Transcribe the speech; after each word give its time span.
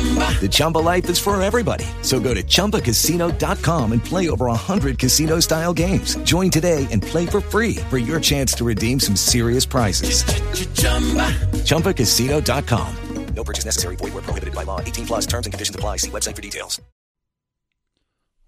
The 0.00 0.48
Chumba 0.50 0.78
life 0.78 1.10
is 1.10 1.18
for 1.18 1.40
everybody. 1.42 1.84
So 2.00 2.18
go 2.18 2.32
to 2.32 2.42
ChumbaCasino.com 2.42 3.92
and 3.92 4.02
play 4.02 4.30
over 4.30 4.46
100 4.46 4.98
casino-style 4.98 5.74
games. 5.74 6.16
Join 6.22 6.50
today 6.50 6.88
and 6.90 7.02
play 7.02 7.26
for 7.26 7.42
free 7.42 7.76
for 7.90 7.98
your 7.98 8.18
chance 8.18 8.54
to 8.54 8.64
redeem 8.64 8.98
some 8.98 9.14
serious 9.14 9.66
prizes. 9.66 10.24
ChumbaCasino.com. 11.64 12.96
No 13.34 13.44
purchase 13.44 13.64
necessary. 13.64 13.96
Void 13.96 14.14
were 14.14 14.22
prohibited 14.22 14.54
by 14.54 14.64
law. 14.64 14.80
18 14.80 15.06
plus 15.06 15.26
terms 15.26 15.46
and 15.46 15.52
conditions 15.52 15.76
apply. 15.76 15.96
See 15.98 16.10
website 16.10 16.36
for 16.36 16.42
details. 16.42 16.80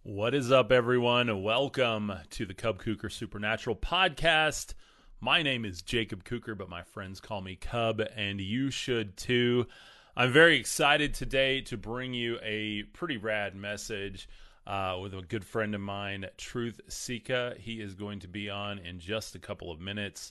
What 0.04 0.34
is 0.34 0.50
up, 0.50 0.72
everyone? 0.72 1.42
Welcome 1.42 2.12
to 2.30 2.46
the 2.46 2.54
Cub 2.54 2.78
Cooker 2.78 3.08
Supernatural 3.08 3.76
podcast. 3.76 4.74
My 5.20 5.42
name 5.42 5.64
is 5.64 5.82
Jacob 5.82 6.24
Cooker, 6.24 6.56
but 6.56 6.68
my 6.68 6.82
friends 6.82 7.20
call 7.20 7.40
me 7.40 7.54
Cub, 7.54 8.02
and 8.16 8.40
you 8.40 8.70
should 8.70 9.16
too. 9.16 9.66
I'm 10.14 10.30
very 10.30 10.58
excited 10.58 11.14
today 11.14 11.62
to 11.62 11.78
bring 11.78 12.12
you 12.12 12.38
a 12.42 12.82
pretty 12.82 13.16
rad 13.16 13.56
message 13.56 14.28
uh, 14.66 14.98
with 15.00 15.14
a 15.14 15.22
good 15.22 15.42
friend 15.42 15.74
of 15.74 15.80
mine, 15.80 16.26
Truth 16.36 16.82
Seeker. 16.86 17.54
He 17.58 17.80
is 17.80 17.94
going 17.94 18.18
to 18.20 18.28
be 18.28 18.50
on 18.50 18.78
in 18.78 19.00
just 19.00 19.34
a 19.34 19.38
couple 19.38 19.72
of 19.72 19.80
minutes. 19.80 20.30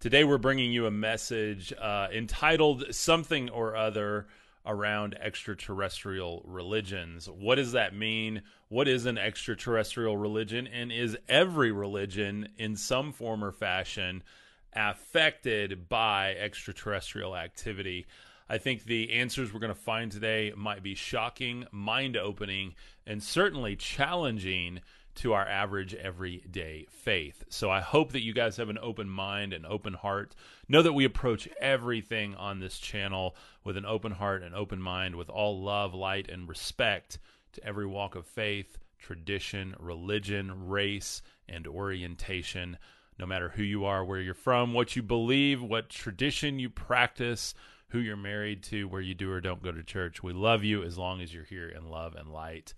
Today, 0.00 0.24
we're 0.24 0.38
bringing 0.38 0.72
you 0.72 0.86
a 0.86 0.90
message 0.90 1.72
uh, 1.80 2.08
entitled 2.12 2.92
Something 2.92 3.48
or 3.48 3.76
Other 3.76 4.26
around 4.66 5.16
extraterrestrial 5.20 6.42
religions. 6.44 7.28
What 7.28 7.54
does 7.54 7.70
that 7.72 7.94
mean? 7.94 8.42
What 8.70 8.88
is 8.88 9.06
an 9.06 9.18
extraterrestrial 9.18 10.16
religion? 10.16 10.66
And 10.66 10.90
is 10.90 11.16
every 11.28 11.70
religion 11.70 12.48
in 12.58 12.74
some 12.74 13.12
form 13.12 13.44
or 13.44 13.52
fashion 13.52 14.24
affected 14.72 15.88
by 15.88 16.34
extraterrestrial 16.34 17.36
activity? 17.36 18.04
I 18.52 18.58
think 18.58 18.84
the 18.84 19.14
answers 19.14 19.50
we're 19.50 19.60
going 19.60 19.72
to 19.72 19.80
find 19.80 20.12
today 20.12 20.52
might 20.54 20.82
be 20.82 20.94
shocking, 20.94 21.64
mind 21.72 22.18
opening, 22.18 22.74
and 23.06 23.22
certainly 23.22 23.76
challenging 23.76 24.80
to 25.14 25.32
our 25.32 25.48
average 25.48 25.94
everyday 25.94 26.84
faith. 26.90 27.44
So 27.48 27.70
I 27.70 27.80
hope 27.80 28.12
that 28.12 28.22
you 28.22 28.34
guys 28.34 28.58
have 28.58 28.68
an 28.68 28.76
open 28.82 29.08
mind 29.08 29.54
and 29.54 29.64
open 29.64 29.94
heart. 29.94 30.34
Know 30.68 30.82
that 30.82 30.92
we 30.92 31.06
approach 31.06 31.48
everything 31.62 32.34
on 32.34 32.60
this 32.60 32.78
channel 32.78 33.36
with 33.64 33.78
an 33.78 33.86
open 33.86 34.12
heart 34.12 34.42
and 34.42 34.54
open 34.54 34.82
mind, 34.82 35.16
with 35.16 35.30
all 35.30 35.62
love, 35.62 35.94
light, 35.94 36.28
and 36.30 36.46
respect 36.46 37.18
to 37.54 37.64
every 37.64 37.86
walk 37.86 38.16
of 38.16 38.26
faith, 38.26 38.76
tradition, 38.98 39.74
religion, 39.78 40.68
race, 40.68 41.22
and 41.48 41.66
orientation. 41.66 42.76
No 43.18 43.24
matter 43.24 43.48
who 43.48 43.62
you 43.62 43.86
are, 43.86 44.04
where 44.04 44.20
you're 44.20 44.34
from, 44.34 44.74
what 44.74 44.94
you 44.94 45.02
believe, 45.02 45.62
what 45.62 45.88
tradition 45.88 46.58
you 46.58 46.68
practice, 46.68 47.54
who 47.92 47.98
you're 47.98 48.16
married 48.16 48.62
to, 48.64 48.88
where 48.88 49.02
you 49.02 49.14
do 49.14 49.30
or 49.30 49.40
don't 49.40 49.62
go 49.62 49.70
to 49.70 49.82
church, 49.82 50.22
we 50.22 50.32
love 50.32 50.64
you 50.64 50.82
as 50.82 50.96
long 50.96 51.20
as 51.20 51.32
you're 51.32 51.44
here 51.44 51.68
in 51.68 51.90
love 51.90 52.14
and 52.14 52.32
light. 52.32 52.72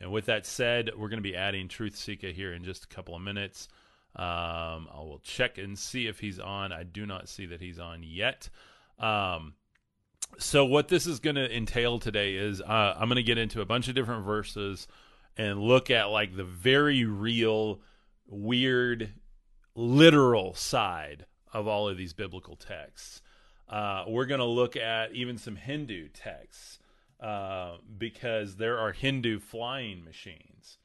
And 0.00 0.12
with 0.12 0.26
that 0.26 0.46
said, 0.46 0.90
we're 0.96 1.08
going 1.08 1.18
to 1.18 1.28
be 1.28 1.36
adding 1.36 1.68
Truth 1.68 1.96
Seeker 1.96 2.28
here 2.28 2.52
in 2.52 2.64
just 2.64 2.84
a 2.84 2.88
couple 2.88 3.16
of 3.16 3.20
minutes. 3.20 3.68
Um, 4.14 4.88
I 4.92 4.98
will 4.98 5.20
check 5.24 5.58
and 5.58 5.78
see 5.78 6.06
if 6.06 6.20
he's 6.20 6.38
on. 6.38 6.72
I 6.72 6.84
do 6.84 7.04
not 7.04 7.28
see 7.28 7.46
that 7.46 7.60
he's 7.60 7.78
on 7.78 8.02
yet. 8.02 8.48
Um, 8.98 9.54
so 10.38 10.64
what 10.64 10.88
this 10.88 11.06
is 11.06 11.18
going 11.18 11.36
to 11.36 11.54
entail 11.54 11.98
today 11.98 12.34
is 12.34 12.60
uh, 12.60 12.94
I'm 12.96 13.08
going 13.08 13.16
to 13.16 13.22
get 13.22 13.38
into 13.38 13.60
a 13.60 13.66
bunch 13.66 13.88
of 13.88 13.96
different 13.96 14.24
verses 14.24 14.86
and 15.36 15.60
look 15.60 15.90
at 15.90 16.10
like 16.10 16.36
the 16.36 16.44
very 16.44 17.04
real, 17.04 17.80
weird, 18.28 19.12
literal 19.74 20.54
side 20.54 21.26
of 21.52 21.66
all 21.66 21.88
of 21.88 21.96
these 21.96 22.12
biblical 22.12 22.54
texts. 22.54 23.20
Uh, 23.70 24.04
we're 24.08 24.26
going 24.26 24.40
to 24.40 24.44
look 24.44 24.76
at 24.76 25.14
even 25.14 25.38
some 25.38 25.54
Hindu 25.54 26.08
texts 26.08 26.80
uh, 27.20 27.76
because 27.98 28.56
there 28.56 28.78
are 28.78 28.90
Hindu 28.90 29.38
flying 29.38 30.04
machines. 30.04 30.78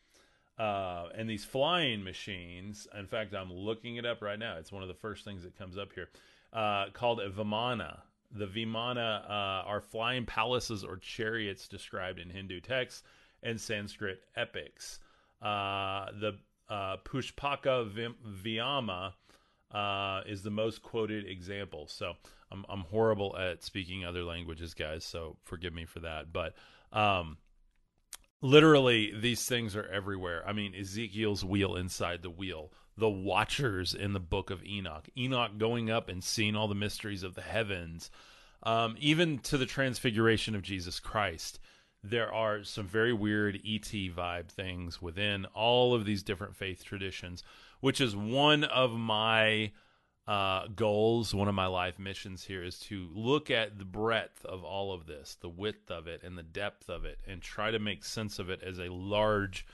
Uh, 0.59 1.07
and 1.15 1.29
these 1.29 1.43
flying 1.43 2.03
machines, 2.03 2.87
in 2.97 3.07
fact, 3.07 3.33
I'm 3.33 3.51
looking 3.51 3.95
it 3.97 4.05
up 4.05 4.21
right 4.21 4.37
now. 4.37 4.57
It's 4.57 4.71
one 4.71 4.83
of 4.83 4.87
the 4.87 4.93
first 4.93 5.25
things 5.25 5.43
that 5.43 5.57
comes 5.57 5.77
up 5.77 5.91
here, 5.93 6.09
uh, 6.53 6.85
called 6.93 7.19
a 7.19 7.29
Vimana. 7.29 8.01
The 8.31 8.45
Vimana 8.47 9.23
uh, 9.23 9.67
are 9.67 9.81
flying 9.81 10.25
palaces 10.25 10.83
or 10.83 10.97
chariots 10.97 11.67
described 11.67 12.19
in 12.19 12.29
Hindu 12.29 12.61
texts 12.61 13.03
and 13.43 13.59
Sanskrit 13.59 14.21
epics. 14.35 14.99
Uh, 15.41 16.07
the 16.19 16.37
Pushpaka 16.69 17.89
Vim- 17.89 18.15
Vyama 18.43 19.13
is 20.25 20.43
the 20.43 20.51
most 20.51 20.81
quoted 20.81 21.27
example. 21.27 21.87
So 21.87 22.13
I'm 22.51 22.65
I'm 22.69 22.81
horrible 22.81 23.35
at 23.37 23.63
speaking 23.63 24.05
other 24.05 24.23
languages, 24.23 24.73
guys. 24.73 25.03
So 25.03 25.37
forgive 25.43 25.73
me 25.73 25.85
for 25.85 25.99
that. 26.01 26.31
But 26.31 26.53
um, 26.91 27.37
literally, 28.41 29.13
these 29.19 29.45
things 29.45 29.75
are 29.75 29.87
everywhere. 29.87 30.43
I 30.47 30.53
mean, 30.53 30.73
Ezekiel's 30.75 31.43
wheel 31.43 31.75
inside 31.75 32.21
the 32.21 32.29
wheel, 32.29 32.71
the 32.97 33.09
Watchers 33.09 33.93
in 33.93 34.13
the 34.13 34.19
Book 34.19 34.49
of 34.49 34.63
Enoch, 34.63 35.09
Enoch 35.17 35.57
going 35.57 35.89
up 35.89 36.09
and 36.09 36.23
seeing 36.23 36.55
all 36.55 36.67
the 36.67 36.75
mysteries 36.75 37.23
of 37.23 37.35
the 37.35 37.41
heavens, 37.41 38.09
um, 38.63 38.95
even 38.99 39.39
to 39.39 39.57
the 39.57 39.65
Transfiguration 39.65 40.55
of 40.55 40.61
Jesus 40.61 40.99
Christ. 40.99 41.59
There 42.03 42.31
are 42.31 42.63
some 42.63 42.87
very 42.87 43.13
weird 43.13 43.55
ET 43.55 43.89
vibe 43.89 44.49
things 44.49 45.01
within 45.01 45.45
all 45.55 45.95
of 45.95 46.05
these 46.05 46.21
different 46.21 46.55
faith 46.55 46.85
traditions, 46.85 47.43
which 47.79 48.01
is 48.01 48.15
one 48.15 48.63
of 48.63 48.91
my 48.91 49.71
uh, 50.27 50.67
goals, 50.75 51.35
one 51.35 51.47
of 51.47 51.55
my 51.55 51.67
life 51.67 51.99
missions 51.99 52.43
here 52.43 52.63
is 52.63 52.79
to 52.79 53.07
look 53.13 53.51
at 53.51 53.77
the 53.77 53.85
breadth 53.85 54.43
of 54.45 54.63
all 54.63 54.91
of 54.91 55.05
this, 55.05 55.37
the 55.41 55.49
width 55.49 55.91
of 55.91 56.07
it, 56.07 56.21
and 56.23 56.37
the 56.37 56.43
depth 56.43 56.89
of 56.89 57.05
it, 57.05 57.19
and 57.27 57.41
try 57.41 57.69
to 57.69 57.79
make 57.79 58.03
sense 58.03 58.39
of 58.39 58.49
it 58.49 58.61
as 58.63 58.79
a 58.79 58.91
large 58.91 59.65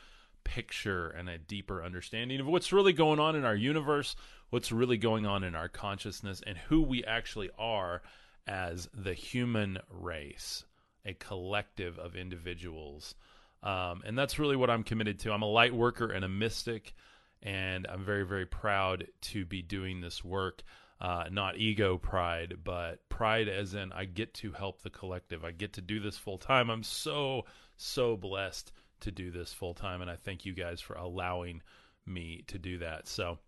picture 0.44 1.10
and 1.10 1.30
a 1.30 1.38
deeper 1.38 1.84
understanding 1.84 2.40
of 2.40 2.48
what's 2.48 2.74
really 2.74 2.94
going 2.94 3.20
on 3.20 3.36
in 3.36 3.46
our 3.46 3.56
universe, 3.56 4.16
what's 4.50 4.72
really 4.72 4.98
going 4.98 5.26
on 5.26 5.44
in 5.44 5.56
our 5.56 5.70
consciousness, 5.70 6.42
and 6.46 6.58
who 6.58 6.82
we 6.82 7.04
actually 7.06 7.50
are 7.58 8.02
as 8.48 8.90
the 8.94 9.14
human 9.14 9.78
race, 9.90 10.66
a 11.06 11.14
collective 11.14 11.98
of 11.98 12.16
individuals. 12.16 13.16
Um, 13.64 14.02
and 14.06 14.18
that's 14.18 14.40
really 14.40 14.56
what 14.56 14.70
I'm 14.70 14.84
committed 14.84 15.20
to. 15.20 15.32
I'm 15.32 15.44
a 15.44 15.50
light 15.50 15.74
worker 15.74 16.12
and 16.12 16.26
a 16.26 16.30
mystic 16.30 16.94
and 17.44 17.88
I'm 17.88 18.04
very, 18.04 18.26
very 18.26 18.46
proud 18.46 19.08
to 19.22 19.46
be 19.46 19.62
doing 19.62 20.02
this 20.02 20.24
work. 20.24 20.64
Uh, 21.00 21.26
not 21.32 21.58
ego 21.58 21.98
pride, 21.98 22.58
but 22.64 23.10
pride 23.10 23.48
as 23.48 23.74
in 23.74 23.92
I 23.92 24.06
get 24.06 24.36
to 24.36 24.52
help 24.52 24.84
the 24.84 24.92
collective. 24.92 25.44
I 25.44 25.52
get 25.52 25.74
to 25.74 25.82
do 25.82 26.00
this 26.00 26.16
full 26.16 26.38
time. 26.38 26.70
I'm 26.70 26.84
so, 26.84 27.46
so 27.76 28.16
blessed 28.16 28.72
to 29.00 29.12
do 29.12 29.32
this 29.32 29.52
full 29.52 29.74
time, 29.74 30.02
and 30.02 30.12
I 30.12 30.16
thank 30.16 30.46
you 30.46 30.54
guys 30.54 30.80
for 30.80 30.94
allowing 30.94 31.64
me 32.06 32.44
to 32.48 32.60
do 32.60 32.78
that. 32.80 33.08
So 33.08 33.40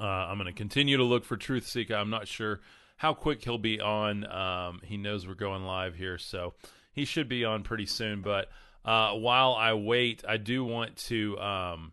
uh, 0.00 0.04
I'm 0.04 0.38
going 0.38 0.46
to 0.46 0.52
continue 0.52 0.96
to 0.96 1.04
look 1.04 1.24
for 1.24 1.36
Truth 1.36 1.68
Seeker. 1.68 1.94
I'm 1.94 2.10
not 2.10 2.26
sure 2.26 2.60
how 2.96 3.14
quick 3.14 3.44
he'll 3.44 3.58
be 3.58 3.80
on. 3.80 4.24
Um, 4.30 4.80
he 4.82 4.96
knows 4.96 5.26
we're 5.26 5.34
going 5.34 5.64
live 5.64 5.94
here, 5.94 6.18
so 6.18 6.54
he 6.92 7.04
should 7.04 7.28
be 7.28 7.44
on 7.44 7.62
pretty 7.62 7.86
soon. 7.86 8.22
But 8.22 8.48
uh, 8.84 9.12
while 9.12 9.52
I 9.52 9.74
wait, 9.74 10.24
I 10.26 10.36
do 10.36 10.64
want 10.64 10.96
to. 10.96 11.38
Um, 11.38 11.92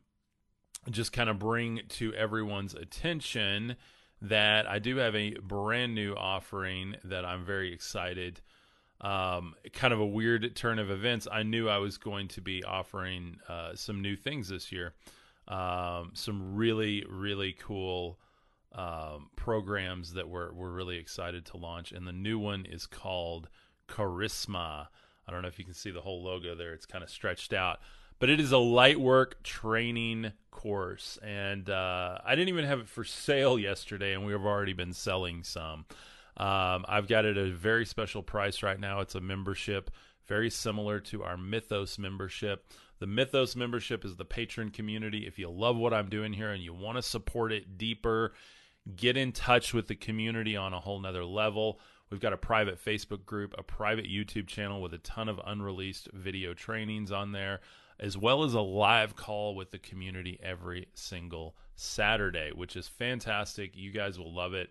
just 0.90 1.12
kind 1.12 1.30
of 1.30 1.40
bring 1.40 1.82
to 1.90 2.14
everyone's 2.14 2.74
attention 2.74 3.76
that 4.22 4.68
I 4.68 4.80
do 4.80 4.98
have 4.98 5.16
a 5.16 5.36
brand 5.36 5.96
new 5.96 6.14
offering 6.14 6.96
that 7.06 7.26
I'm 7.26 7.46
very 7.46 7.74
excited. 7.74 8.42
Um, 9.02 9.56
kind 9.72 9.94
of 9.94 10.00
a 10.02 10.06
weird 10.06 10.56
turn 10.56 10.78
of 10.78 10.92
events. 10.92 11.28
I 11.32 11.44
knew 11.44 11.70
I 11.70 11.78
was 11.78 11.98
going 11.98 12.28
to 12.30 12.42
be 12.42 12.64
offering 12.64 13.38
uh, 13.48 13.76
some 13.76 14.02
new 14.02 14.18
things 14.18 14.50
this 14.50 14.72
year, 14.74 14.94
um, 15.48 16.12
some 16.14 16.56
really 16.56 17.06
really 17.10 17.54
cool 17.54 18.20
um, 18.74 19.30
programs 19.38 20.14
that 20.14 20.28
we're 20.28 20.52
we're 20.52 20.72
really 20.72 20.98
excited 20.98 21.46
to 21.48 21.58
launch. 21.58 21.94
And 21.94 22.06
the 22.06 22.12
new 22.12 22.38
one 22.38 22.66
is 22.66 22.86
called 22.86 23.48
Charisma. 23.88 24.88
I 25.28 25.32
don't 25.32 25.44
know 25.44 25.48
if 25.48 25.60
you 25.60 25.66
can 25.66 25.74
see 25.74 25.92
the 25.92 26.02
whole 26.02 26.22
logo 26.22 26.54
there. 26.56 26.74
It's 26.74 26.86
kind 26.86 27.04
of 27.04 27.10
stretched 27.10 27.54
out. 27.54 27.80
But 28.20 28.30
it 28.30 28.40
is 28.40 28.52
a 28.52 28.58
light 28.58 29.00
work 29.00 29.42
training 29.44 30.34
course. 30.52 31.18
And 31.24 31.70
uh, 31.70 32.18
I 32.24 32.36
didn't 32.36 32.50
even 32.50 32.66
have 32.66 32.80
it 32.80 32.90
for 32.90 33.04
sale 33.04 33.58
yesterday, 33.58 34.14
and 34.14 34.26
we've 34.26 34.36
already 34.36 34.74
been 34.74 34.94
selling 34.94 35.44
some. 35.44 35.86
Um, 36.38 36.86
I've 36.88 37.08
got 37.08 37.26
it 37.26 37.38
at 37.38 37.48
a 37.48 37.52
very 37.52 37.86
special 37.86 38.22
price 38.22 38.62
right 38.62 38.80
now. 38.80 39.00
It's 39.00 39.16
a 39.16 39.22
membership, 39.22 39.92
very 40.28 40.50
similar 40.50 41.00
to 41.02 41.24
our 41.24 41.38
Mythos 41.38 41.98
membership. 41.98 42.68
The 43.00 43.08
Mythos 43.08 43.56
membership 43.56 44.04
is 44.04 44.18
the 44.18 44.26
patron 44.26 44.70
community. 44.70 45.26
If 45.26 45.40
you 45.40 45.50
love 45.50 45.78
what 45.78 45.94
I'm 45.94 46.10
doing 46.10 46.34
here 46.34 46.52
and 46.52 46.62
you 46.62 46.74
want 46.74 46.98
to 46.98 47.02
support 47.02 47.54
it 47.54 47.78
deeper, 47.78 48.34
get 48.96 49.18
in 49.18 49.32
touch 49.32 49.74
with 49.74 49.88
the 49.88 49.96
community 49.96 50.56
on 50.56 50.74
a 50.74 50.80
whole 50.80 51.00
nother 51.00 51.24
level. 51.26 51.80
We've 52.10 52.20
got 52.20 52.34
a 52.34 52.38
private 52.38 52.84
Facebook 52.84 53.26
group, 53.26 53.54
a 53.58 53.64
private 53.64 54.06
YouTube 54.06 54.48
channel 54.48 54.82
with 54.82 54.94
a 54.94 54.98
ton 55.00 55.30
of 55.30 55.40
unreleased 55.46 56.10
video 56.14 56.54
trainings 56.54 57.12
on 57.12 57.32
there, 57.32 57.62
as 58.00 58.18
well 58.18 58.44
as 58.44 58.54
a 58.54 58.62
live 58.62 59.16
call 59.16 59.56
with 59.56 59.72
the 59.72 59.80
community 59.80 60.40
every 60.42 60.88
single 60.94 61.56
Saturday, 61.76 62.52
which 62.54 62.76
is 62.76 62.88
fantastic. 62.88 63.76
You 63.76 63.92
guys 63.92 64.18
will 64.18 64.34
love 64.34 64.54
it. 64.54 64.70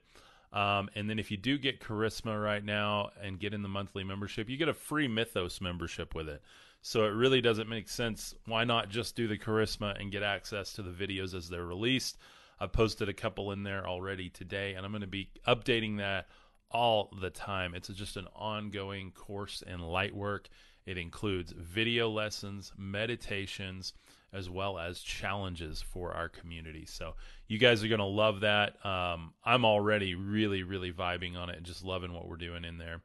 Um, 0.53 0.89
and 0.95 1.11
then 1.11 1.19
if 1.19 1.31
you 1.31 1.37
do 1.37 1.59
get 1.59 1.81
Charisma 1.81 2.43
right 2.43 2.65
now 2.65 3.11
and 3.23 3.39
get 3.39 3.53
in 3.53 3.63
the 3.63 3.69
monthly 3.69 4.03
membership, 4.03 4.49
you 4.49 4.57
get 4.57 4.69
a 4.69 4.75
free 4.75 5.09
Mythos 5.09 5.61
membership 5.61 6.15
with 6.15 6.29
it. 6.29 6.43
So 6.81 7.05
it 7.05 7.11
really 7.11 7.41
doesn't 7.41 7.69
make 7.69 7.89
sense. 7.89 8.35
Why 8.47 8.65
not 8.65 8.89
just 8.89 9.17
do 9.17 9.29
the 9.29 9.37
Charisma 9.37 10.01
and 10.01 10.13
get 10.13 10.23
access 10.23 10.73
to 10.75 10.83
the 10.83 10.91
videos 10.91 11.35
as 11.35 11.49
they're 11.49 11.67
released? 11.67 12.17
I've 12.61 12.73
posted 12.73 13.09
a 13.09 13.15
couple 13.15 13.53
in 13.53 13.63
there 13.63 13.87
already 13.87 14.31
today, 14.31 14.75
and 14.75 14.85
I'm 14.85 14.93
going 14.93 15.03
to 15.03 15.07
be 15.07 15.31
updating 15.47 15.99
that 15.99 16.29
all 16.71 17.11
the 17.21 17.31
time. 17.31 17.75
It's 17.75 17.89
just 17.89 18.17
an 18.17 18.27
ongoing 18.35 19.13
course 19.13 19.63
in 19.67 19.81
light 19.81 20.15
work. 20.15 20.49
It 20.89 20.97
includes 20.97 21.53
video 21.53 22.09
lessons, 22.09 22.73
meditations, 22.79 23.93
as 24.33 24.49
well 24.49 24.79
as 24.79 25.01
challenges 25.01 25.83
for 25.83 26.15
our 26.15 26.31
community. 26.31 26.87
So 26.87 27.13
you 27.47 27.59
guys 27.59 27.85
are 27.85 27.89
going 27.89 27.99
to 27.99 28.07
love 28.07 28.41
that. 28.41 28.83
Um, 28.87 29.35
I'm 29.45 29.67
already 29.67 30.15
really, 30.15 30.63
really 30.63 30.91
vibing 30.91 31.37
on 31.37 31.51
it 31.51 31.59
and 31.59 31.67
just 31.67 31.85
loving 31.85 32.15
what 32.15 32.27
we're 32.27 32.37
doing 32.37 32.65
in 32.65 32.79
there. 32.79 33.03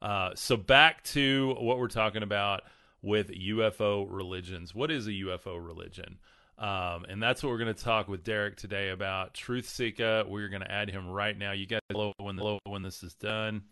Uh, 0.00 0.30
so 0.34 0.56
back 0.56 1.04
to 1.04 1.54
what 1.60 1.78
we're 1.78 1.86
talking 1.86 2.24
about 2.24 2.62
with 3.02 3.28
UFO 3.28 4.04
religions. 4.10 4.74
What 4.74 4.90
is 4.90 5.06
a 5.06 5.10
UFO 5.12 5.64
religion? 5.64 6.18
Um, 6.58 7.06
and 7.08 7.22
that's 7.22 7.40
what 7.40 7.50
we're 7.50 7.58
going 7.58 7.72
to 7.72 7.84
talk 7.84 8.08
with 8.08 8.24
Derek 8.24 8.56
today 8.56 8.88
about. 8.88 9.32
Truth 9.32 9.68
Seeker, 9.68 10.24
we're 10.26 10.48
going 10.48 10.62
to 10.62 10.72
add 10.72 10.90
him 10.90 11.08
right 11.08 11.38
now. 11.38 11.52
You 11.52 11.66
guys 11.66 11.80
know 11.88 12.12
when, 12.18 12.40
when 12.64 12.82
this 12.82 13.04
is 13.04 13.14
done. 13.14 13.62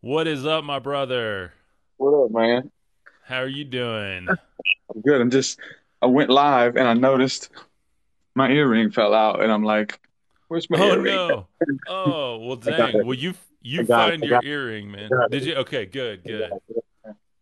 What 0.00 0.26
is 0.26 0.44
up, 0.44 0.64
my 0.64 0.80
brother? 0.80 1.52
What 1.98 2.24
up, 2.24 2.32
man? 2.32 2.72
How 3.28 3.42
are 3.42 3.46
you 3.46 3.64
doing? 3.64 4.26
I'm 4.26 5.00
good. 5.02 5.20
I'm 5.20 5.28
just, 5.30 5.60
I 6.00 6.06
went 6.06 6.30
live 6.30 6.76
and 6.76 6.88
I 6.88 6.94
noticed 6.94 7.50
my 8.34 8.48
earring 8.48 8.90
fell 8.90 9.12
out, 9.12 9.42
and 9.42 9.52
I'm 9.52 9.64
like, 9.64 10.00
where's 10.48 10.70
my 10.70 10.78
oh, 10.80 10.92
earring? 10.92 11.04
no. 11.04 11.46
Oh, 11.88 12.38
well, 12.38 12.56
dang. 12.56 13.04
Well, 13.06 13.12
you 13.12 13.34
you 13.60 13.84
find 13.84 14.24
your 14.24 14.40
earring, 14.42 14.90
man. 14.90 15.10
Did 15.30 15.44
you? 15.44 15.56
Okay, 15.56 15.84
good, 15.84 16.24
good. 16.24 16.50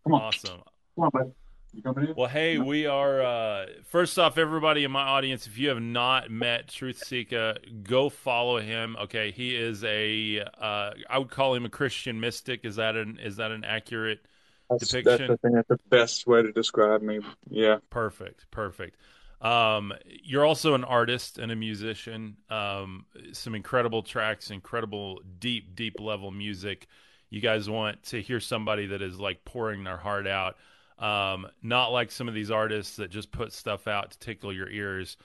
Come 0.02 0.14
on. 0.14 0.22
Awesome. 0.22 0.60
Come 0.96 1.04
on, 1.04 1.10
bud. 1.12 1.32
You 1.72 1.82
coming 1.82 2.08
in? 2.08 2.14
Well, 2.16 2.28
hey, 2.28 2.58
we 2.58 2.86
are. 2.86 3.22
Uh, 3.22 3.66
first 3.84 4.18
off, 4.18 4.38
everybody 4.38 4.82
in 4.82 4.90
my 4.90 5.02
audience, 5.02 5.46
if 5.46 5.56
you 5.56 5.68
have 5.68 5.80
not 5.80 6.32
met 6.32 6.66
Truth 6.66 7.04
Seeker, 7.04 7.54
go 7.84 8.08
follow 8.08 8.58
him. 8.58 8.96
Okay, 9.02 9.30
he 9.30 9.54
is 9.54 9.84
a. 9.84 10.40
Uh, 10.60 10.90
I 11.08 11.18
would 11.18 11.30
call 11.30 11.54
him 11.54 11.64
a 11.64 11.70
Christian 11.70 12.18
mystic. 12.18 12.64
Is 12.64 12.74
that 12.74 12.96
an 12.96 13.20
is 13.22 13.36
that 13.36 13.52
an 13.52 13.62
accurate 13.62 14.26
That's, 14.70 14.88
depiction? 14.88 15.28
that's, 15.28 15.40
I 15.44 15.48
think 15.48 15.54
that's 15.54 15.68
the 15.68 15.78
best 15.88 16.26
way 16.26 16.42
to 16.42 16.52
describe 16.52 17.02
me. 17.02 17.20
Yeah. 17.48 17.78
Perfect, 17.90 18.50
perfect. 18.50 18.96
Um, 19.40 19.92
you're 20.04 20.44
also 20.44 20.74
an 20.74 20.84
artist 20.84 21.38
and 21.38 21.52
a 21.52 21.56
musician. 21.56 22.36
Um, 22.48 23.06
some 23.32 23.54
incredible 23.54 24.02
tracks, 24.02 24.50
incredible 24.50 25.20
deep, 25.38 25.76
deep 25.76 26.00
level 26.00 26.30
music. 26.30 26.86
You 27.28 27.40
guys 27.40 27.68
want 27.68 28.02
to 28.04 28.22
hear 28.22 28.40
somebody 28.40 28.86
that 28.86 29.02
is 29.02 29.20
like 29.20 29.44
pouring 29.44 29.84
their 29.84 29.98
heart 29.98 30.26
out. 30.26 30.56
Um, 30.98 31.46
not 31.62 31.88
like 31.88 32.10
some 32.10 32.28
of 32.28 32.34
these 32.34 32.50
artists 32.50 32.96
that 32.96 33.10
just 33.10 33.30
put 33.30 33.52
stuff 33.52 33.86
out 33.86 34.12
to 34.12 34.18
tickle 34.18 34.52
your 34.52 34.70
ears. 34.70 35.16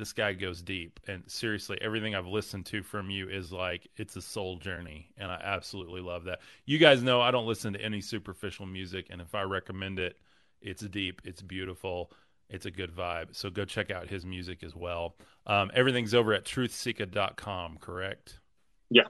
This 0.00 0.14
guy 0.14 0.32
goes 0.32 0.62
deep, 0.62 0.98
and 1.08 1.22
seriously, 1.26 1.76
everything 1.82 2.14
I've 2.14 2.26
listened 2.26 2.64
to 2.66 2.82
from 2.82 3.10
you 3.10 3.28
is 3.28 3.52
like 3.52 3.86
it's 3.98 4.16
a 4.16 4.22
soul 4.22 4.56
journey, 4.56 5.10
and 5.18 5.30
I 5.30 5.38
absolutely 5.44 6.00
love 6.00 6.24
that. 6.24 6.40
You 6.64 6.78
guys 6.78 7.02
know 7.02 7.20
I 7.20 7.30
don't 7.30 7.46
listen 7.46 7.74
to 7.74 7.82
any 7.82 8.00
superficial 8.00 8.64
music, 8.64 9.08
and 9.10 9.20
if 9.20 9.34
I 9.34 9.42
recommend 9.42 9.98
it, 9.98 10.16
it's 10.62 10.80
deep, 10.80 11.20
it's 11.26 11.42
beautiful, 11.42 12.12
it's 12.48 12.64
a 12.64 12.70
good 12.70 12.90
vibe. 12.90 13.36
So 13.36 13.50
go 13.50 13.66
check 13.66 13.90
out 13.90 14.08
his 14.08 14.24
music 14.24 14.62
as 14.62 14.74
well. 14.74 15.16
Um, 15.46 15.70
everything's 15.74 16.14
over 16.14 16.32
at 16.32 16.46
truthseeker.com, 16.46 17.76
correct? 17.82 18.40
Yeah, 18.88 19.08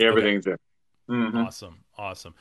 everything's 0.00 0.44
there. 0.44 0.58
hmm 1.06 1.36
Awesome, 1.36 1.84
awesome. 1.96 2.34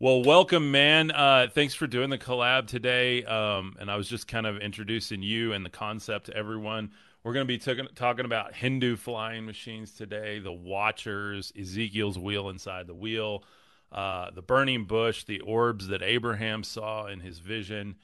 Well, 0.00 0.24
welcome, 0.24 0.72
man. 0.72 1.12
Uh, 1.12 1.46
thanks 1.54 1.74
for 1.74 1.86
doing 1.86 2.10
the 2.10 2.18
collab 2.18 2.66
today. 2.66 3.22
Um, 3.24 3.76
and 3.78 3.88
I 3.88 3.94
was 3.94 4.08
just 4.08 4.26
kind 4.26 4.46
of 4.46 4.56
introducing 4.56 5.22
you 5.22 5.52
and 5.52 5.64
the 5.64 5.70
concept 5.70 6.26
to 6.26 6.34
everyone. 6.36 6.90
We're 7.22 7.34
going 7.34 7.46
to 7.46 7.52
be 7.52 7.58
talking 7.58 7.86
talking 7.94 8.24
about 8.24 8.54
Hindu 8.54 8.96
flying 8.96 9.44
machines 9.44 9.92
today, 9.92 10.38
the 10.38 10.52
Watchers, 10.52 11.52
Ezekiel's 11.58 12.18
wheel 12.18 12.48
inside 12.48 12.86
the 12.86 12.94
wheel, 12.94 13.44
uh, 13.92 14.30
the 14.30 14.40
burning 14.40 14.84
bush, 14.84 15.24
the 15.24 15.40
orbs 15.40 15.88
that 15.88 16.02
Abraham 16.02 16.64
saw 16.64 17.06
in 17.06 17.20
his 17.20 17.38
vision. 17.38 17.96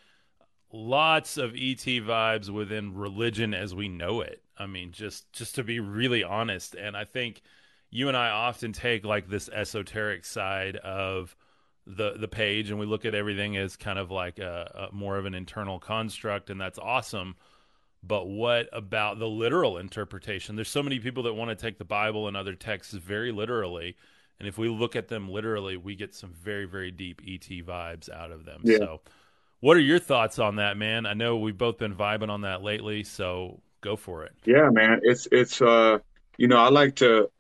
Lots 0.71 1.39
of 1.39 1.55
ET 1.55 1.79
vibes 1.79 2.51
within 2.51 2.95
religion 2.95 3.55
as 3.55 3.75
we 3.75 3.89
know 3.89 4.21
it. 4.21 4.43
I 4.59 4.67
mean, 4.67 4.93
just 4.93 5.33
just 5.33 5.55
to 5.55 5.65
be 5.65 5.81
really 5.81 6.23
honest, 6.23 6.75
and 6.75 6.95
I 6.95 7.05
think 7.05 7.41
you 7.91 8.09
and 8.09 8.17
I 8.17 8.29
often 8.29 8.75
take 8.75 9.07
like 9.07 9.31
this 9.31 9.49
esoteric 9.49 10.27
side 10.27 10.77
of 10.77 11.35
the 11.87 12.15
the 12.19 12.29
page 12.29 12.69
and 12.69 12.79
we 12.79 12.85
look 12.85 13.07
at 13.07 13.15
everything 13.15 13.57
as 13.57 13.77
kind 13.77 13.99
of 13.99 14.11
like 14.11 14.39
a, 14.39 14.89
a 14.91 14.95
more 14.95 15.17
of 15.17 15.25
an 15.25 15.35
internal 15.35 15.79
construct 15.79 16.51
and 16.51 16.61
that's 16.61 16.81
awesome 16.81 17.37
but 18.07 18.27
what 18.29 18.69
about 18.73 19.19
the 19.19 19.27
literal 19.29 19.79
interpretation 19.79 20.57
there's 20.57 20.69
so 20.69 20.83
many 20.83 20.99
people 20.99 21.23
that 21.23 21.35
want 21.35 21.49
to 21.51 21.57
take 21.57 21.79
the 21.79 21.85
bible 21.85 22.29
and 22.29 22.37
other 22.37 22.55
texts 22.55 22.95
very 22.95 23.33
literally 23.33 23.97
and 24.39 24.47
if 24.49 24.59
we 24.59 24.69
look 24.69 24.95
at 24.97 25.09
them 25.09 25.29
literally 25.29 25.77
we 25.77 25.95
get 25.95 26.15
some 26.15 26.33
very 26.33 26.65
very 26.67 26.91
deep 26.91 27.21
et 27.27 27.49
vibes 27.67 28.11
out 28.11 28.31
of 28.31 28.45
them 28.45 28.61
Yeah. 28.65 28.79
so 28.79 29.01
what 29.61 29.77
are 29.77 29.81
your 29.81 29.99
thoughts 29.99 30.39
on 30.39 30.57
that 30.57 30.77
man 30.77 31.07
i 31.07 31.15
know 31.15 31.37
we've 31.37 31.59
both 31.59 31.79
been 31.79 31.95
vibing 31.95 32.29
on 32.31 32.43
that 32.43 32.63
lately 32.63 33.03
so 33.05 33.61
go 33.81 33.97
for 33.97 34.25
it 34.25 34.33
Yeah, 34.45 34.71
man. 34.71 35.01
It's 35.03 35.29
it's 35.31 35.61
uh, 35.61 35.99
you 36.39 36.49
know, 36.49 36.57
I 36.59 36.69
like 36.71 36.97
to 36.97 37.31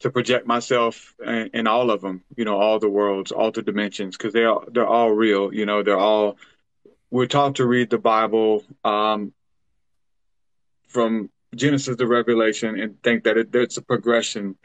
to 0.00 0.10
project 0.10 0.46
myself 0.46 1.14
in, 1.24 1.50
in 1.54 1.66
all 1.66 1.90
of 1.90 2.00
them. 2.00 2.22
You 2.36 2.44
know, 2.44 2.56
all 2.58 2.78
the 2.78 2.88
worlds, 2.88 3.32
all 3.32 3.50
the 3.50 3.62
dimensions, 3.62 4.16
because 4.16 4.32
they 4.32 4.44
are 4.44 4.62
they're 4.70 4.86
all 4.86 5.10
real. 5.10 5.52
You 5.52 5.66
know, 5.66 5.82
they're 5.82 5.98
all. 5.98 6.38
We're 7.10 7.26
taught 7.26 7.56
to 7.56 7.66
read 7.66 7.90
the 7.90 7.98
Bible 7.98 8.64
um, 8.84 9.32
from 10.90 11.30
Genesis 11.54 11.96
to 11.96 12.06
Revelation 12.06 12.78
and 12.78 13.02
think 13.02 13.24
that 13.24 13.36
it, 13.36 13.54
it's 13.54 13.76
a 13.76 13.82
progression, 13.82 14.56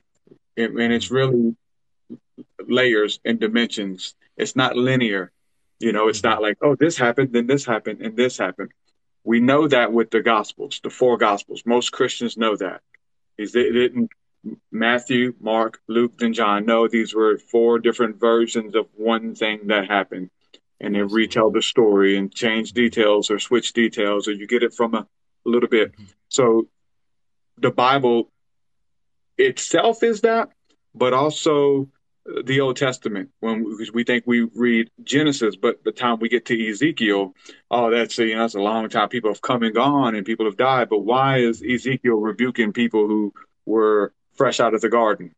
and, 0.58 0.80
and 0.80 0.94
it's 0.94 1.12
really 1.12 1.56
layers 2.68 3.20
and 3.24 3.40
dimensions. 3.40 4.16
It's 4.38 4.56
not 4.56 4.76
linear. 4.76 5.32
You 5.80 5.92
know, 5.94 6.08
it's 6.08 6.24
not 6.24 6.42
like, 6.42 6.58
oh, 6.62 6.76
this 6.76 6.98
happened, 6.98 7.34
then 7.34 7.48
this 7.48 7.66
happened, 7.66 8.02
and 8.02 8.16
this 8.18 8.38
happened. 8.38 8.72
We 9.24 9.40
know 9.40 9.68
that 9.68 9.92
with 9.92 10.10
the 10.12 10.22
Gospels, 10.22 10.80
the 10.84 10.90
four 10.90 11.18
Gospels. 11.18 11.64
Most 11.66 11.92
Christians 11.92 12.38
know 12.38 12.56
that. 12.58 12.82
Is 13.38 13.52
they 13.52 13.72
didn't 13.72 14.12
Matthew, 14.72 15.34
Mark, 15.40 15.82
Luke, 15.88 16.22
and 16.22 16.34
John. 16.34 16.66
No, 16.66 16.88
these 16.88 17.14
were 17.14 17.38
four 17.38 17.80
different 17.80 18.20
versions 18.20 18.76
of 18.76 18.88
one 18.96 19.36
thing 19.36 19.68
that 19.68 19.88
happened. 19.90 20.30
And 20.80 20.94
they 20.94 21.02
retell 21.02 21.52
the 21.52 21.62
story 21.62 22.18
and 22.18 22.34
change 22.34 22.74
details 22.74 23.32
or 23.32 23.40
switch 23.40 23.74
details, 23.74 24.28
or 24.28 24.34
you 24.34 24.46
get 24.46 24.64
it 24.64 24.74
from 24.74 24.94
a, 24.94 25.08
a 25.46 25.50
little 25.50 25.70
bit. 25.70 25.94
So 26.30 26.68
the 27.58 27.72
Bible 27.72 28.32
itself 29.38 30.04
is 30.04 30.22
that, 30.22 30.50
but 30.94 31.14
also 31.14 31.90
the 32.44 32.62
Old 32.62 32.78
Testament. 32.78 33.30
When 33.40 33.64
we, 33.64 33.90
we 33.94 34.04
think 34.04 34.24
we 34.26 34.42
read 34.56 34.90
Genesis, 35.04 35.56
but 35.56 35.84
the 35.84 35.92
time 35.92 36.20
we 36.20 36.30
get 36.30 36.46
to 36.46 36.70
Ezekiel, 36.70 37.36
oh, 37.70 37.92
that's 37.92 38.18
you 38.18 38.36
know 38.36 38.42
that's 38.42 38.56
a 38.56 38.60
long 38.60 38.90
time. 38.90 39.10
People 39.10 39.32
have 39.32 39.42
come 39.42 39.64
and 39.64 39.76
gone, 39.76 40.16
and 40.16 40.26
people 40.26 40.46
have 40.46 40.58
died. 40.58 40.90
But 40.90 41.00
why 41.00 41.40
is 41.40 41.62
Ezekiel 41.62 42.16
rebuking 42.16 42.74
people 42.74 43.08
who 43.08 43.34
were 43.66 44.14
fresh 44.34 44.60
out 44.60 44.74
of 44.74 44.82
the 44.82 44.90
garden, 44.90 45.34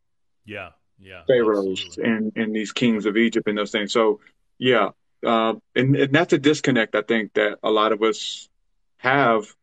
yeah 0.46 0.70
yeah 1.00 1.22
pharaohs 1.28 1.84
absolutely. 1.86 2.04
and 2.04 2.32
and 2.36 2.56
these 2.56 2.72
kings 2.72 3.06
of 3.06 3.18
Egypt 3.18 3.48
and 3.48 3.58
those 3.58 3.72
things? 3.72 3.92
So 3.92 4.22
yeah, 4.58 4.92
uh, 5.26 5.56
and, 5.76 5.96
and 5.96 6.14
that's 6.14 6.34
a 6.34 6.38
disconnect 6.38 6.96
I 6.96 7.02
think 7.02 7.34
that 7.34 7.60
a 7.64 7.70
lot 7.70 7.92
of 7.92 8.02
us 8.02 8.50
have, 8.98 9.54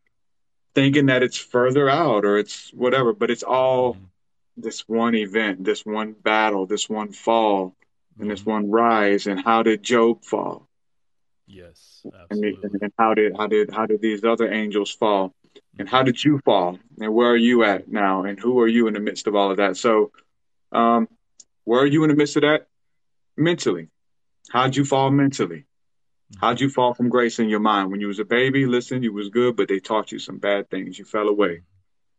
thinking 0.74 1.06
that 1.06 1.22
it's 1.22 1.36
further 1.36 1.88
out 1.88 2.24
or 2.24 2.38
it's 2.38 2.70
whatever, 2.74 3.12
but 3.12 3.30
it's 3.30 3.42
all 3.42 3.94
Mhm. 3.94 4.08
this 4.56 4.88
one 4.88 5.14
event, 5.14 5.64
this 5.64 5.84
one 5.84 6.12
battle, 6.12 6.66
this 6.66 6.88
one 6.88 7.12
fall, 7.12 7.76
and 8.18 8.30
this 8.30 8.42
Mhm. 8.42 8.46
one 8.46 8.70
rise. 8.70 9.26
And 9.26 9.40
how 9.40 9.62
did 9.62 9.82
Job 9.82 10.24
fall? 10.24 10.68
Yes, 11.46 12.02
and, 12.04 12.14
absolutely. 12.14 12.70
and 12.82 12.92
how 12.98 13.14
did 13.14 13.36
how 13.36 13.46
did 13.46 13.70
how 13.70 13.86
did 13.86 14.00
these 14.00 14.24
other 14.24 14.50
angels 14.50 14.90
fall 14.92 15.34
and 15.78 15.88
how 15.88 16.02
did 16.02 16.22
you 16.24 16.38
fall 16.44 16.78
and 17.00 17.14
where 17.14 17.30
are 17.30 17.36
you 17.36 17.62
at 17.64 17.88
now 17.88 18.24
and 18.24 18.40
who 18.40 18.58
are 18.60 18.66
you 18.68 18.86
in 18.88 18.94
the 18.94 19.00
midst 19.00 19.26
of 19.26 19.34
all 19.34 19.50
of 19.50 19.58
that 19.58 19.76
so 19.76 20.10
um 20.72 21.06
where 21.64 21.80
are 21.82 21.86
you 21.86 22.02
in 22.02 22.08
the 22.08 22.16
midst 22.16 22.36
of 22.36 22.42
that 22.42 22.66
mentally 23.36 23.88
how'd 24.50 24.74
you 24.74 24.84
fall 24.84 25.10
mentally 25.10 25.64
how'd 26.40 26.60
you 26.60 26.68
fall 26.68 26.94
from 26.94 27.08
grace 27.08 27.38
in 27.38 27.48
your 27.48 27.60
mind? 27.60 27.90
When 27.90 28.00
you 28.00 28.08
was 28.08 28.18
a 28.18 28.24
baby 28.24 28.66
listen 28.66 29.02
you 29.02 29.12
was 29.12 29.28
good 29.28 29.56
but 29.56 29.68
they 29.68 29.80
taught 29.80 30.12
you 30.12 30.18
some 30.18 30.38
bad 30.38 30.70
things. 30.70 30.98
You 30.98 31.04
fell 31.04 31.28
away. 31.28 31.62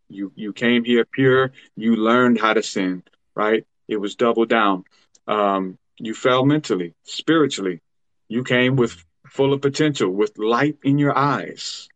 You 0.09 0.31
you 0.35 0.53
came 0.53 0.83
here 0.83 1.05
pure. 1.05 1.51
You 1.75 1.95
learned 1.95 2.39
how 2.39 2.53
to 2.53 2.63
sin 2.63 3.03
right? 3.35 3.65
It 3.87 3.97
was 3.97 4.15
double 4.15 4.45
down. 4.45 4.85
Um 5.27 5.77
you 5.97 6.13
fell 6.13 6.45
mentally 6.45 6.93
spiritually. 7.03 7.81
You 8.27 8.43
came 8.43 8.75
with 8.75 9.03
full 9.27 9.53
of 9.53 9.61
potential 9.61 10.09
with 10.09 10.37
light 10.37 10.77
in 10.83 10.97
your 10.97 11.17
eyes. 11.17 11.87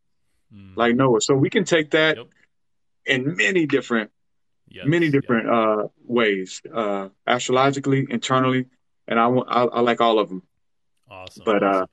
Mm. 0.54 0.76
like 0.76 0.96
Noah. 0.96 1.22
So 1.22 1.36
we 1.36 1.50
can 1.50 1.64
take 1.64 1.92
that 1.92 2.18
Yep. 2.18 2.28
in 3.06 3.36
many 3.36 3.66
different, 3.66 4.12
Yes, 4.68 4.86
many 4.88 5.10
different 5.10 5.50
uh, 5.50 5.88
ways, 6.06 6.62
uh, 6.74 7.10
astrologically, 7.26 8.06
internally, 8.10 8.66
and 9.08 9.20
I, 9.20 9.28
I, 9.28 9.64
I 9.66 9.80
like 9.82 10.02
all 10.02 10.20
of 10.20 10.30
them. 10.30 10.44
Awesome. 11.10 11.44
But 11.46 11.64
uh, 11.64 11.88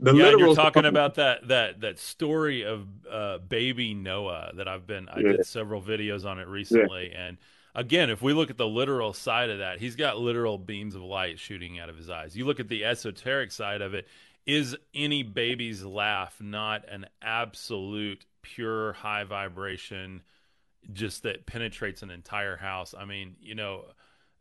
the 0.00 0.12
yeah, 0.12 0.24
literal 0.24 0.46
you're 0.46 0.54
talking 0.54 0.84
about 0.84 1.14
that 1.16 1.48
that 1.48 1.80
that 1.80 1.98
story 1.98 2.62
of 2.64 2.86
uh, 3.10 3.38
baby 3.38 3.94
Noah 3.94 4.52
that 4.56 4.68
I've 4.68 4.86
been 4.86 5.08
I 5.08 5.22
Yeah. 5.22 5.32
did 5.32 5.44
several 5.44 5.82
videos 5.82 6.24
on 6.24 6.38
it 6.38 6.46
recently 6.46 7.12
and 7.12 7.36
again 7.74 8.10
if 8.10 8.22
we 8.22 8.32
look 8.32 8.50
at 8.50 8.56
the 8.56 8.66
literal 8.68 9.12
side 9.12 9.50
of 9.50 9.58
that 9.58 9.80
he's 9.80 9.96
got 9.96 10.18
literal 10.18 10.56
beams 10.58 10.94
of 10.94 11.02
light 11.02 11.38
shooting 11.38 11.78
out 11.80 11.88
of 11.88 11.96
his 11.96 12.10
eyes. 12.10 12.36
You 12.36 12.46
look 12.46 12.60
at 12.60 12.68
the 12.68 12.84
esoteric 12.84 13.50
side 13.50 13.82
of 13.82 13.94
it 13.94 14.06
is 14.46 14.76
any 14.94 15.22
baby's 15.24 15.84
laugh 15.84 16.36
not 16.40 16.88
an 16.88 17.06
absolute 17.20 18.24
pure 18.42 18.92
high 18.94 19.24
vibration 19.24 20.22
just 20.92 21.22
that 21.24 21.46
penetrates 21.46 22.02
an 22.02 22.10
entire 22.10 22.56
house. 22.56 22.94
I 22.98 23.04
mean, 23.04 23.36
you 23.40 23.54
know, 23.54 23.84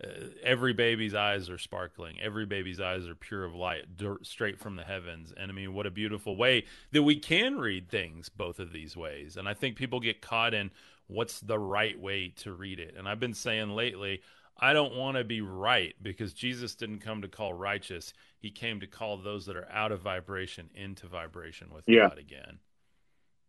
uh, 0.03 0.07
every 0.43 0.73
baby's 0.73 1.13
eyes 1.15 1.49
are 1.49 1.57
sparkling. 1.57 2.19
Every 2.21 2.45
baby's 2.45 2.79
eyes 2.79 3.07
are 3.07 3.15
pure 3.15 3.43
of 3.43 3.55
light, 3.55 3.85
straight 4.21 4.59
from 4.59 4.75
the 4.75 4.83
heavens. 4.83 5.33
And 5.35 5.51
I 5.51 5.53
mean, 5.53 5.73
what 5.73 5.85
a 5.85 5.91
beautiful 5.91 6.35
way 6.35 6.65
that 6.91 7.03
we 7.03 7.15
can 7.17 7.57
read 7.57 7.89
things 7.89 8.29
both 8.29 8.59
of 8.59 8.71
these 8.71 8.95
ways. 8.95 9.37
And 9.37 9.47
I 9.47 9.53
think 9.53 9.75
people 9.75 9.99
get 9.99 10.21
caught 10.21 10.53
in 10.53 10.71
what's 11.07 11.39
the 11.39 11.57
right 11.59 11.99
way 11.99 12.29
to 12.37 12.53
read 12.53 12.79
it. 12.79 12.95
And 12.97 13.07
I've 13.07 13.19
been 13.19 13.33
saying 13.33 13.69
lately, 13.71 14.21
I 14.59 14.73
don't 14.73 14.95
want 14.95 15.17
to 15.17 15.23
be 15.23 15.41
right 15.41 15.95
because 16.01 16.33
Jesus 16.33 16.75
didn't 16.75 16.99
come 16.99 17.21
to 17.21 17.27
call 17.27 17.53
righteous. 17.53 18.13
He 18.39 18.49
came 18.51 18.79
to 18.79 18.87
call 18.87 19.17
those 19.17 19.45
that 19.45 19.55
are 19.55 19.69
out 19.71 19.91
of 19.91 20.01
vibration 20.01 20.69
into 20.75 21.07
vibration 21.07 21.69
with 21.73 21.83
Yeah. 21.87 22.09
God 22.09 22.17
again. 22.17 22.59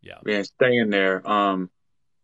Yeah. 0.01 0.19
and 0.27 0.47
staying 0.47 0.91
there. 0.91 1.29
Um, 1.29 1.71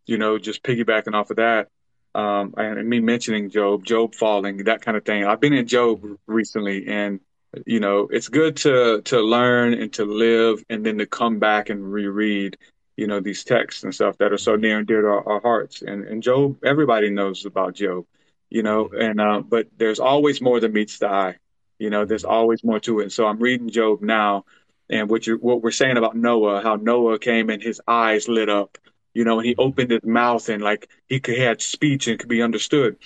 you 0.06 0.18
know, 0.18 0.38
just 0.38 0.62
piggybacking 0.62 1.14
off 1.14 1.30
of 1.30 1.36
that, 1.36 1.68
um, 2.14 2.54
and 2.56 2.88
me 2.88 3.00
mentioning 3.00 3.50
Job, 3.50 3.84
Job 3.84 4.14
falling, 4.14 4.64
that 4.64 4.82
kind 4.82 4.96
of 4.96 5.04
thing. 5.04 5.24
I've 5.24 5.40
been 5.40 5.52
in 5.52 5.66
Job 5.66 6.04
recently, 6.26 6.86
and 6.86 7.20
you 7.66 7.80
know, 7.80 8.08
it's 8.10 8.28
good 8.28 8.56
to 8.58 9.02
to 9.02 9.20
learn 9.20 9.74
and 9.74 9.92
to 9.94 10.04
live, 10.04 10.64
and 10.68 10.84
then 10.84 10.98
to 10.98 11.06
come 11.06 11.38
back 11.38 11.70
and 11.70 11.92
reread, 11.92 12.56
you 12.96 13.06
know, 13.06 13.20
these 13.20 13.44
texts 13.44 13.84
and 13.84 13.94
stuff 13.94 14.18
that 14.18 14.32
are 14.32 14.38
so 14.38 14.56
near 14.56 14.78
and 14.78 14.86
dear 14.86 15.02
to 15.02 15.08
our, 15.08 15.28
our 15.28 15.40
hearts. 15.40 15.82
And 15.82 16.04
and 16.04 16.22
Job, 16.22 16.58
everybody 16.64 17.10
knows 17.10 17.44
about 17.46 17.74
Job, 17.74 18.06
you 18.50 18.62
know, 18.62 18.88
and 18.88 19.20
uh, 19.20 19.40
but 19.40 19.68
there's 19.76 20.00
always 20.00 20.40
more 20.40 20.60
than 20.60 20.72
meets 20.72 20.98
the 20.98 21.08
eye. 21.08 21.36
You 21.78 21.90
know, 21.90 22.04
there's 22.04 22.24
always 22.24 22.62
more 22.62 22.80
to 22.80 23.00
it. 23.00 23.04
And 23.04 23.12
so 23.12 23.26
I'm 23.26 23.38
reading 23.38 23.70
Job 23.70 24.02
now, 24.02 24.44
and 24.88 25.10
what 25.10 25.26
you 25.26 25.36
what 25.36 25.62
we're 25.62 25.72
saying 25.72 25.96
about 25.96 26.16
Noah, 26.16 26.62
how 26.62 26.76
Noah 26.76 27.18
came 27.18 27.50
and 27.50 27.62
his 27.62 27.80
eyes 27.88 28.28
lit 28.28 28.48
up, 28.48 28.78
you 29.14 29.24
know, 29.24 29.38
and 29.38 29.46
he 29.46 29.54
opened 29.56 29.90
his 29.92 30.04
mouth 30.04 30.48
and 30.48 30.62
like 30.62 30.88
he 31.08 31.20
could 31.20 31.38
had 31.38 31.62
speech 31.62 32.08
and 32.08 32.18
could 32.18 32.28
be 32.28 32.42
understood. 32.42 32.96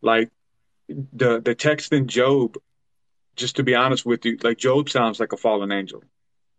Like 0.00 0.30
the 0.88 1.40
the 1.40 1.54
text 1.54 1.92
in 1.92 2.06
Job, 2.08 2.56
just 3.34 3.56
to 3.56 3.62
be 3.64 3.74
honest 3.74 4.06
with 4.06 4.24
you, 4.24 4.38
like 4.42 4.58
Job 4.58 4.88
sounds 4.88 5.20
like 5.20 5.32
a 5.32 5.36
fallen 5.36 5.72
angel. 5.72 6.02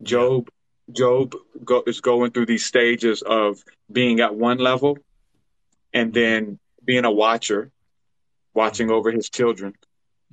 Job 0.04 0.50
Job 0.92 1.36
go, 1.64 1.84
is 1.88 2.02
going 2.02 2.32
through 2.32 2.46
these 2.46 2.66
stages 2.66 3.22
of 3.22 3.64
being 3.92 4.20
at 4.20 4.36
one 4.36 4.58
level 4.58 4.98
and 5.94 6.14
then 6.14 6.60
being 6.86 7.06
a 7.06 7.12
watcher, 7.12 7.72
watching 8.54 8.92
over 8.92 9.12
his 9.12 9.30
children 9.30 9.74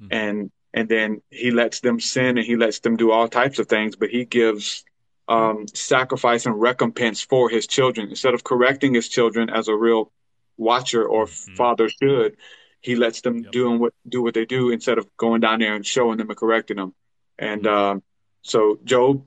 Mhm. 0.00 0.08
and 0.10 0.50
and 0.72 0.88
then 0.88 1.22
he 1.30 1.52
lets 1.52 1.80
them 1.80 2.00
sin 2.00 2.36
and 2.38 2.46
he 2.46 2.56
lets 2.56 2.80
them 2.80 2.96
do 2.96 3.12
all 3.12 3.28
types 3.28 3.58
of 3.60 3.68
things 3.68 3.94
but 3.94 4.10
he 4.10 4.24
gives 4.24 4.84
um, 5.28 5.66
sacrifice 5.72 6.46
and 6.46 6.60
recompense 6.60 7.22
for 7.22 7.48
his 7.48 7.66
children 7.66 8.08
instead 8.10 8.34
of 8.34 8.44
correcting 8.44 8.94
his 8.94 9.08
children 9.08 9.48
as 9.50 9.68
a 9.68 9.74
real 9.74 10.12
watcher 10.56 11.04
or 11.04 11.26
Mhm. 11.26 11.56
father 11.56 11.88
should 11.88 12.36
he 12.80 12.94
lets 12.96 13.22
them 13.22 13.38
Yep. 13.42 13.52
doing 13.52 13.78
what 13.78 13.94
do 14.06 14.22
what 14.22 14.34
they 14.34 14.44
do 14.44 14.70
instead 14.70 14.98
of 14.98 15.08
going 15.16 15.40
down 15.40 15.60
there 15.60 15.74
and 15.74 15.86
showing 15.86 16.18
them 16.18 16.28
and 16.28 16.38
correcting 16.38 16.76
them 16.76 16.94
and 17.38 17.62
Mhm. 17.64 17.70
um, 17.76 18.02
so 18.42 18.78
job 18.84 19.26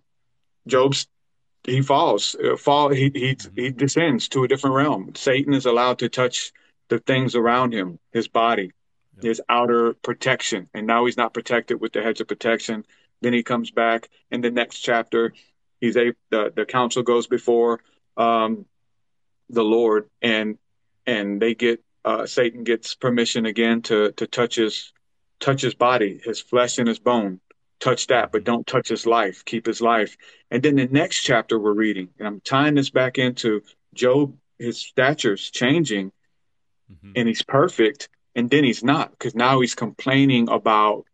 job's 0.68 1.08
he 1.66 1.82
falls 1.82 2.36
uh, 2.36 2.56
fall 2.56 2.90
he 2.90 3.12
he 3.14 3.36
Mhm. 3.36 3.52
he 3.56 3.70
descends 3.72 4.30
to 4.30 4.44
a 4.44 4.48
different 4.48 4.76
realm 4.76 5.14
satan 5.16 5.54
is 5.54 5.66
allowed 5.66 6.00
to 6.00 6.10
touch 6.10 6.52
the 6.90 7.00
things 7.00 7.36
around 7.36 7.74
him 7.74 8.00
his 8.12 8.28
body 8.28 8.72
Yep. 9.18 9.24
his 9.24 9.42
outer 9.50 9.94
protection 9.96 10.70
and 10.74 10.86
now 10.88 11.06
he's 11.06 11.18
not 11.18 11.34
protected 11.34 11.82
with 11.82 11.92
the 11.94 12.02
hedge 12.04 12.22
of 12.22 12.28
protection 12.28 12.86
then 13.22 13.34
he 13.34 13.44
comes 13.44 13.72
back 13.72 14.10
in 14.30 14.42
the 14.42 14.52
next 14.52 14.80
chapter 14.80 15.34
he's 15.80 15.98
a 15.98 16.14
the, 16.30 16.52
the 16.56 16.66
council 16.66 17.04
goes 17.04 17.28
before 17.28 17.80
um 18.18 18.66
the 19.50 19.64
lord 19.64 20.10
and 20.22 20.58
and 21.06 21.42
they 21.42 21.54
get 21.56 21.84
uh 22.06 22.26
satan 22.26 22.64
gets 22.64 22.96
permission 22.96 23.46
again 23.46 23.82
to 23.82 24.12
to 24.14 24.28
touch 24.28 24.56
his 24.56 24.92
touch 25.40 25.62
his 25.62 25.76
body 25.76 26.20
his 26.24 26.40
flesh 26.40 26.78
and 26.80 26.88
his 26.88 27.00
bone. 27.00 27.40
Touch 27.80 28.08
that 28.08 28.32
but 28.32 28.44
don't 28.44 28.66
touch 28.66 28.90
his 28.90 29.06
life. 29.06 29.46
Keep 29.46 29.68
his 29.68 29.82
life. 29.82 30.18
And 30.50 30.64
then 30.64 30.78
the 30.78 30.88
next 30.88 31.22
chapter 31.22 31.60
we're 31.60 31.74
reading 31.74 32.10
and 32.18 32.28
i'm 32.28 32.42
tying 32.42 32.74
this 32.76 32.90
back 32.90 33.20
into 33.20 33.62
job 33.94 34.36
his 34.58 34.80
stature's 34.80 35.52
changing 35.52 36.12
Mhm. 36.92 37.12
and 37.16 37.28
he's 37.28 37.44
perfect 37.44 38.10
and 38.36 38.50
then 38.50 38.64
he's 38.64 38.84
not 38.84 39.12
because 39.12 39.36
now 39.36 39.60
he's 39.60 39.76
complaining 39.76 40.50
about 40.50 41.06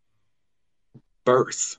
birth 1.24 1.78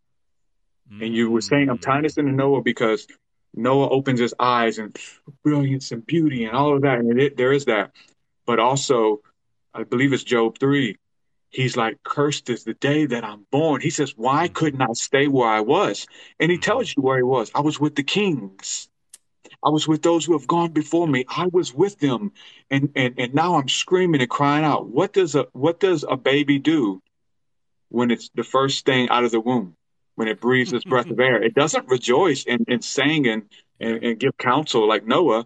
and 0.89 1.13
you 1.13 1.31
were 1.31 1.41
saying 1.41 1.69
i'm 1.69 1.77
tying 1.77 2.03
this 2.03 2.17
into 2.17 2.31
noah 2.31 2.61
because 2.61 3.07
noah 3.53 3.89
opens 3.89 4.19
his 4.19 4.33
eyes 4.39 4.77
and 4.77 4.97
brilliance 5.43 5.91
and 5.91 6.05
beauty 6.05 6.45
and 6.45 6.55
all 6.55 6.75
of 6.75 6.81
that. 6.81 6.99
And 6.99 7.19
it, 7.19 7.37
there 7.37 7.53
is 7.53 7.65
that. 7.65 7.91
But 8.45 8.59
also 8.59 9.21
i 9.73 9.83
believe 9.83 10.13
it's 10.13 10.23
job 10.23 10.57
3 10.59 10.97
he's 11.49 11.77
like 11.77 11.97
cursed 12.03 12.49
is 12.49 12.63
the 12.63 12.73
day 12.73 13.05
that 13.05 13.23
i'm 13.23 13.45
born. 13.51 13.81
He 13.81 13.89
says 13.89 14.13
why 14.15 14.47
mm. 14.47 14.53
couldn't 14.53 14.81
i 14.81 14.93
stay 14.93 15.27
where 15.27 15.49
i 15.49 15.61
was? 15.61 16.07
And 16.39 16.51
he 16.51 16.57
tells 16.57 16.89
mm. 16.89 16.97
you 16.97 17.03
where 17.03 17.17
he 17.17 17.23
was. 17.23 17.51
I 17.55 17.61
was 17.61 17.79
with 17.79 17.95
the 17.95 18.03
kings. 18.03 18.89
I 19.63 19.69
was 19.69 19.87
with 19.87 20.03
those 20.03 20.25
who 20.25 20.33
have 20.33 20.47
gone 20.47 20.71
before 20.71 21.07
me. 21.07 21.25
I 21.27 21.47
was 21.47 21.73
with 21.73 21.97
them, 21.99 22.33
and 22.69 22.91
and 22.95 23.15
and 23.17 23.33
now 23.33 23.55
I'm 23.55 23.67
screaming 23.67 24.21
and 24.21 24.29
crying 24.29 24.63
out. 24.63 24.87
What 24.87 25.13
does 25.13 25.33
a 25.33 25.47
what 25.53 25.79
does 25.79 26.05
a 26.07 26.17
baby 26.17 26.59
do 26.59 27.01
when 27.89 28.11
it's 28.11 28.29
the 28.35 28.43
first 28.43 28.85
thing 28.85 29.09
out 29.09 29.23
of 29.23 29.31
the 29.31 29.39
womb? 29.39 29.75
When 30.15 30.27
it 30.27 30.39
breathes 30.39 30.71
its 30.71 30.85
breath 30.85 31.09
of 31.09 31.19
air, 31.19 31.43
it 31.43 31.53
doesn't 31.53 31.89
rejoice 31.89 32.45
and, 32.47 32.65
and 32.69 32.83
sing 32.83 33.27
and, 33.27 33.43
and 33.79 34.01
and 34.03 34.19
give 34.19 34.37
counsel 34.37 34.87
like 34.87 35.05
Noah. 35.05 35.45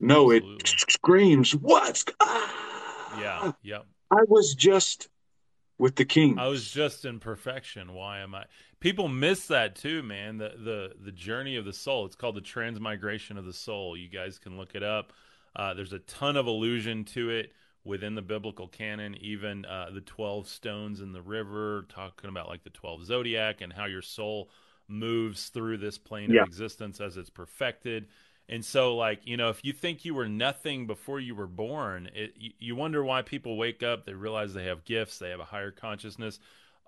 No, 0.00 0.30
it 0.30 0.44
screams, 0.64 1.54
"What? 1.54 2.04
Ah! 2.20 3.18
Yeah. 3.20 3.52
Yep. 3.62 3.86
I 4.10 4.22
was 4.28 4.54
just 4.54 5.08
with 5.78 5.96
the 5.96 6.04
king." 6.04 6.38
I 6.38 6.46
was 6.46 6.70
just 6.70 7.04
in 7.04 7.18
perfection. 7.18 7.92
Why 7.92 8.20
am 8.20 8.34
I? 8.34 8.44
People 8.80 9.08
miss 9.08 9.48
that 9.48 9.74
too, 9.74 10.02
man. 10.02 10.38
The 10.38 10.52
the 10.62 10.92
the 11.04 11.12
journey 11.12 11.56
of 11.56 11.64
the 11.64 11.72
soul. 11.72 12.06
It's 12.06 12.16
called 12.16 12.36
the 12.36 12.40
transmigration 12.40 13.36
of 13.36 13.44
the 13.44 13.52
soul. 13.52 13.96
You 13.96 14.08
guys 14.08 14.38
can 14.38 14.56
look 14.56 14.74
it 14.74 14.82
up. 14.82 15.12
Uh, 15.56 15.74
there's 15.74 15.92
a 15.92 16.00
ton 16.00 16.36
of 16.36 16.46
allusion 16.46 17.04
to 17.04 17.30
it 17.30 17.52
within 17.84 18.14
the 18.14 18.22
biblical 18.22 18.68
canon. 18.68 19.16
Even 19.20 19.64
uh, 19.64 19.90
the 19.92 20.00
twelve 20.00 20.48
stones 20.48 21.00
in 21.00 21.12
the 21.12 21.22
river, 21.22 21.86
talking 21.88 22.30
about 22.30 22.48
like 22.48 22.64
the 22.64 22.70
twelve 22.70 23.04
zodiac 23.04 23.60
and 23.60 23.72
how 23.72 23.84
your 23.84 24.02
soul 24.02 24.48
moves 24.88 25.48
through 25.48 25.78
this 25.78 25.98
plane 25.98 26.30
Yeah. 26.30 26.42
of 26.42 26.48
existence 26.48 27.00
as 27.00 27.16
it's 27.16 27.30
perfected. 27.30 28.06
And 28.48 28.62
so, 28.62 28.94
like, 28.94 29.20
you 29.24 29.38
know, 29.38 29.48
if 29.48 29.64
you 29.64 29.72
think 29.72 30.04
you 30.04 30.14
were 30.14 30.28
nothing 30.28 30.86
before 30.86 31.18
you 31.18 31.34
were 31.34 31.46
born, 31.46 32.10
it, 32.14 32.34
you, 32.38 32.50
you 32.58 32.76
wonder 32.76 33.02
why 33.02 33.22
people 33.22 33.56
wake 33.56 33.82
up, 33.82 34.04
they 34.04 34.12
realize 34.12 34.52
they 34.52 34.64
have 34.66 34.84
gifts, 34.84 35.18
they 35.18 35.30
have 35.30 35.40
a 35.40 35.44
higher 35.46 35.70
consciousness. 35.70 36.40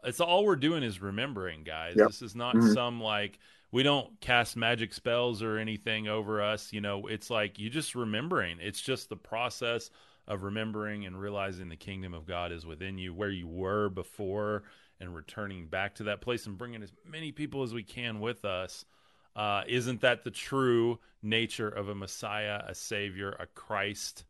It's 0.04 0.20
all 0.20 0.44
we're 0.44 0.56
doing 0.56 0.82
is 0.82 1.00
remembering, 1.00 1.64
guys. 1.64 1.94
Yep. 1.96 2.08
This 2.08 2.20
is 2.20 2.34
not 2.36 2.54
Mhm. 2.54 2.74
some 2.74 3.00
like 3.00 3.38
we 3.72 3.82
don't 3.82 4.20
cast 4.20 4.56
magic 4.56 4.92
spells 4.92 5.42
or 5.42 5.56
anything 5.56 6.08
over 6.08 6.42
us. 6.42 6.74
You 6.74 6.82
know, 6.82 7.06
it's 7.06 7.30
like 7.30 7.58
you 7.58 7.70
just 7.70 7.94
remembering. 7.94 8.58
It's 8.60 8.80
just 8.82 9.08
the 9.08 9.16
process 9.16 9.90
of 10.28 10.42
remembering 10.42 11.06
and 11.06 11.20
realizing 11.20 11.68
the 11.68 11.76
kingdom 11.76 12.14
of 12.14 12.26
God 12.26 12.52
is 12.52 12.66
within 12.66 12.98
you, 12.98 13.14
where 13.14 13.30
you 13.30 13.46
were 13.46 13.88
before, 13.88 14.64
and 15.00 15.14
returning 15.14 15.66
back 15.66 15.94
to 15.96 16.04
that 16.04 16.20
place 16.20 16.46
and 16.46 16.58
bringing 16.58 16.82
as 16.82 16.92
many 17.04 17.32
people 17.32 17.62
as 17.62 17.74
we 17.74 17.82
can 17.82 18.20
with 18.20 18.44
us. 18.44 18.84
Uh, 19.34 19.62
isn't 19.68 20.00
that 20.00 20.24
the 20.24 20.30
true 20.30 20.98
nature 21.22 21.68
of 21.68 21.88
a 21.88 21.94
Messiah, 21.94 22.62
a 22.66 22.74
Savior, 22.74 23.36
a 23.38 23.46
Christ? 23.46 24.24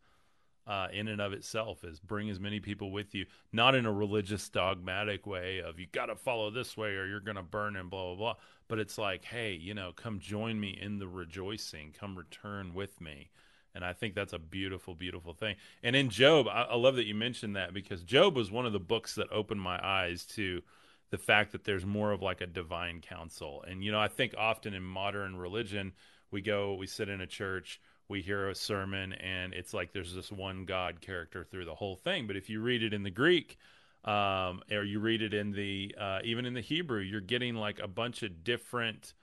Uh, 0.68 0.88
in 0.92 1.06
and 1.06 1.20
of 1.20 1.32
itself 1.32 1.84
is 1.84 2.00
bring 2.00 2.28
as 2.28 2.40
many 2.40 2.58
people 2.58 2.90
with 2.90 3.14
you, 3.14 3.24
not 3.52 3.76
in 3.76 3.86
a 3.86 3.92
religious 3.92 4.48
dogmatic 4.48 5.24
way 5.24 5.60
of 5.60 5.78
you 5.78 5.86
got 5.92 6.06
to 6.06 6.16
follow 6.16 6.50
this 6.50 6.76
way 6.76 6.88
or 6.96 7.06
you're 7.06 7.20
going 7.20 7.36
to 7.36 7.42
burn 7.44 7.76
and 7.76 7.88
blah 7.88 8.06
blah 8.06 8.16
blah. 8.16 8.34
But 8.66 8.80
it's 8.80 8.98
like, 8.98 9.24
hey, 9.24 9.52
you 9.52 9.74
know, 9.74 9.92
come 9.94 10.18
join 10.18 10.58
me 10.58 10.76
in 10.82 10.98
the 10.98 11.06
rejoicing. 11.06 11.94
Come 11.96 12.18
return 12.18 12.74
with 12.74 13.00
me. 13.00 13.30
And 13.76 13.84
I 13.84 13.92
think 13.92 14.14
that's 14.14 14.32
a 14.32 14.38
beautiful, 14.38 14.94
beautiful 14.94 15.34
thing. 15.34 15.56
And 15.82 15.94
in 15.94 16.08
Job, 16.08 16.48
I, 16.48 16.62
I 16.62 16.76
love 16.76 16.96
that 16.96 17.06
you 17.06 17.14
mentioned 17.14 17.54
that 17.56 17.74
because 17.74 18.02
Job 18.02 18.34
was 18.34 18.50
one 18.50 18.66
of 18.66 18.72
the 18.72 18.80
books 18.80 19.14
that 19.16 19.30
opened 19.30 19.60
my 19.60 19.78
eyes 19.80 20.24
to 20.34 20.62
the 21.10 21.18
fact 21.18 21.52
that 21.52 21.64
there's 21.64 21.86
more 21.86 22.10
of 22.10 22.22
like 22.22 22.40
a 22.40 22.46
divine 22.46 23.00
counsel. 23.00 23.64
And, 23.68 23.84
you 23.84 23.92
know, 23.92 24.00
I 24.00 24.08
think 24.08 24.34
often 24.36 24.74
in 24.74 24.82
modern 24.82 25.36
religion, 25.36 25.92
we 26.30 26.40
go, 26.40 26.74
we 26.74 26.86
sit 26.86 27.08
in 27.08 27.20
a 27.20 27.26
church, 27.26 27.80
we 28.08 28.22
hear 28.22 28.48
a 28.48 28.54
sermon, 28.54 29.12
and 29.12 29.52
it's 29.52 29.74
like 29.74 29.92
there's 29.92 30.14
this 30.14 30.32
one 30.32 30.64
God 30.64 31.00
character 31.00 31.44
through 31.44 31.66
the 31.66 31.74
whole 31.74 31.96
thing. 31.96 32.26
But 32.26 32.36
if 32.36 32.50
you 32.50 32.60
read 32.60 32.82
it 32.82 32.92
in 32.92 33.02
the 33.02 33.10
Greek, 33.10 33.58
um, 34.04 34.62
or 34.72 34.84
you 34.84 35.00
read 35.00 35.22
it 35.22 35.34
in 35.34 35.52
the, 35.52 35.94
uh, 36.00 36.20
even 36.24 36.46
in 36.46 36.54
the 36.54 36.60
Hebrew, 36.60 37.00
you're 37.00 37.20
getting 37.20 37.54
like 37.54 37.78
a 37.78 37.88
bunch 37.88 38.22
of 38.22 38.42
different 38.42 39.14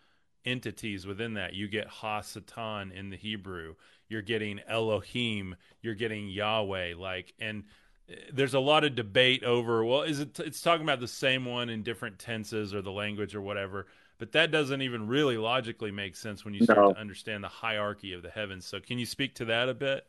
entities 0.46 1.06
within 1.06 1.34
that. 1.36 1.54
You 1.54 1.68
get 1.68 1.88
Ha-Satan 1.88 2.92
in 2.92 3.10
the 3.10 3.18
Hebrew 3.18 3.76
you're 4.10 4.22
getting 4.22 4.60
Elohim, 4.68 5.56
you're 5.82 5.96
getting 5.96 6.30
Yahweh, 6.30 6.94
like, 6.98 7.34
and 7.40 7.64
eh, 8.10 8.16
there's 8.32 8.54
a 8.54 8.60
lot 8.60 8.84
of 8.84 8.96
debate 8.96 9.44
over, 9.44 9.84
well, 9.84 10.04
is 10.04 10.20
it, 10.20 10.40
it's 10.40 10.62
talking 10.62 10.84
about 10.84 11.00
the 11.00 11.08
same 11.08 11.46
one 11.46 11.70
in 11.70 11.84
different 11.84 12.20
tenses 12.20 12.74
or 12.74 12.82
the 12.82 12.92
language 12.92 13.36
or 13.36 13.42
whatever, 13.42 13.88
but 14.20 14.32
that 14.34 14.52
doesn't 14.52 14.82
even 14.82 15.08
really 15.08 15.38
logically 15.38 15.92
make 15.92 16.16
sense 16.16 16.46
when 16.46 16.54
you 16.54 16.62
start 16.62 16.86
No. 16.86 16.90
to 16.90 17.00
understand 17.00 17.44
the 17.44 17.48
hierarchy 17.50 18.14
of 18.14 18.22
the 18.22 18.30
heavens. 18.30 18.66
So, 18.66 18.80
can 18.80 19.00
you 19.00 19.06
speak 19.06 19.36
to 19.36 19.46
that 19.46 19.68
a 19.70 19.74
bit? 19.74 20.06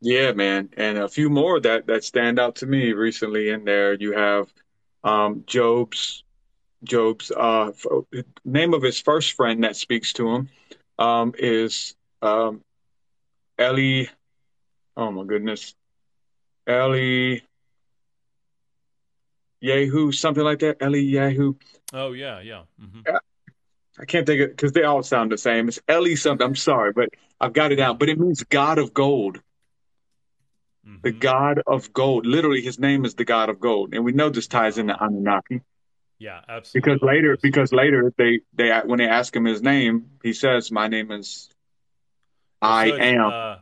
Yeah, 0.00 0.32
man. 0.32 0.70
And 0.76 0.98
a 0.98 1.08
few 1.08 1.30
more 1.30 1.58
that 1.60 1.86
that 1.86 2.04
stand 2.04 2.38
out 2.38 2.56
to 2.56 2.66
me 2.66 2.92
recently 2.92 3.50
in 3.50 3.64
there. 3.64 3.94
You 3.94 4.12
have 4.12 4.52
um 5.04 5.44
Job's 5.46 6.24
Job's 6.84 7.30
uh 7.30 7.72
name 8.44 8.74
of 8.74 8.82
his 8.82 9.00
first 9.00 9.32
friend 9.32 9.64
that 9.64 9.76
speaks 9.76 10.12
to 10.14 10.28
him 10.28 10.48
um 10.98 11.34
is 11.38 11.94
um 12.22 12.62
Eli 13.60 14.06
oh 14.96 15.10
my 15.10 15.24
goodness. 15.24 15.74
Eli 16.68 17.40
Yehu, 19.62 20.14
something 20.14 20.44
like 20.44 20.60
that. 20.60 20.82
Eli 20.82 20.98
Yehu. 20.98 21.56
Oh, 21.92 22.12
yeah, 22.12 22.40
yeah. 22.40 22.62
Mm-hmm. 22.82 23.16
I 23.98 24.04
can't 24.04 24.26
think 24.26 24.40
of 24.42 24.50
because 24.50 24.72
they 24.72 24.82
all 24.82 25.02
sound 25.02 25.32
the 25.32 25.38
same. 25.38 25.68
It's 25.68 25.80
Eli 25.90 26.14
something. 26.14 26.46
I'm 26.46 26.56
sorry, 26.56 26.92
but 26.92 27.10
I've 27.40 27.52
got 27.52 27.72
it 27.72 27.76
down. 27.76 27.96
But 27.96 28.08
it 28.08 28.18
means 28.18 28.42
God 28.44 28.78
of 28.78 28.92
gold. 28.92 29.40
The 31.02 31.12
hmm 31.12 31.18
God 31.18 31.62
of 31.66 31.92
gold. 31.92 32.26
Literally, 32.26 32.60
his 32.60 32.78
name 32.78 33.04
is 33.04 33.14
the 33.14 33.24
God 33.24 33.48
of 33.48 33.60
gold. 33.60 33.94
And 33.94 34.04
we 34.04 34.12
know 34.12 34.28
this 34.28 34.48
ties 34.48 34.76
into 34.78 34.94
Anunnaki. 35.02 35.62
Yeah, 36.18 36.40
absolutely. 36.48 36.94
Because 36.94 37.02
later, 37.02 37.38
because 37.42 37.72
later 37.72 38.12
they 38.16 38.40
they 38.54 38.70
when 38.84 38.98
they 38.98 39.08
ask 39.08 39.34
him 39.34 39.44
his 39.44 39.62
name, 39.62 40.10
he 40.22 40.32
says, 40.32 40.70
"My 40.72 40.88
name 40.88 41.10
is 41.12 41.50
I 42.62 42.90
So 42.90 42.96
am." 42.96 43.26
Uh, 43.26 43.56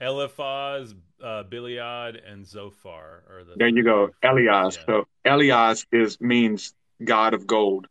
Eliphaz, 0.00 0.94
uh, 1.22 1.42
Bildad, 1.44 2.16
and 2.16 2.46
Zophar 2.46 3.22
are 3.28 3.44
the 3.44 3.54
There 3.56 3.68
you 3.68 3.84
go, 3.84 4.10
Elias. 4.22 4.76
Yeah. 4.76 4.86
So 4.86 5.08
Elias 5.24 5.86
is 5.92 6.20
means 6.20 6.74
God 7.04 7.34
of 7.34 7.46
gold, 7.46 7.86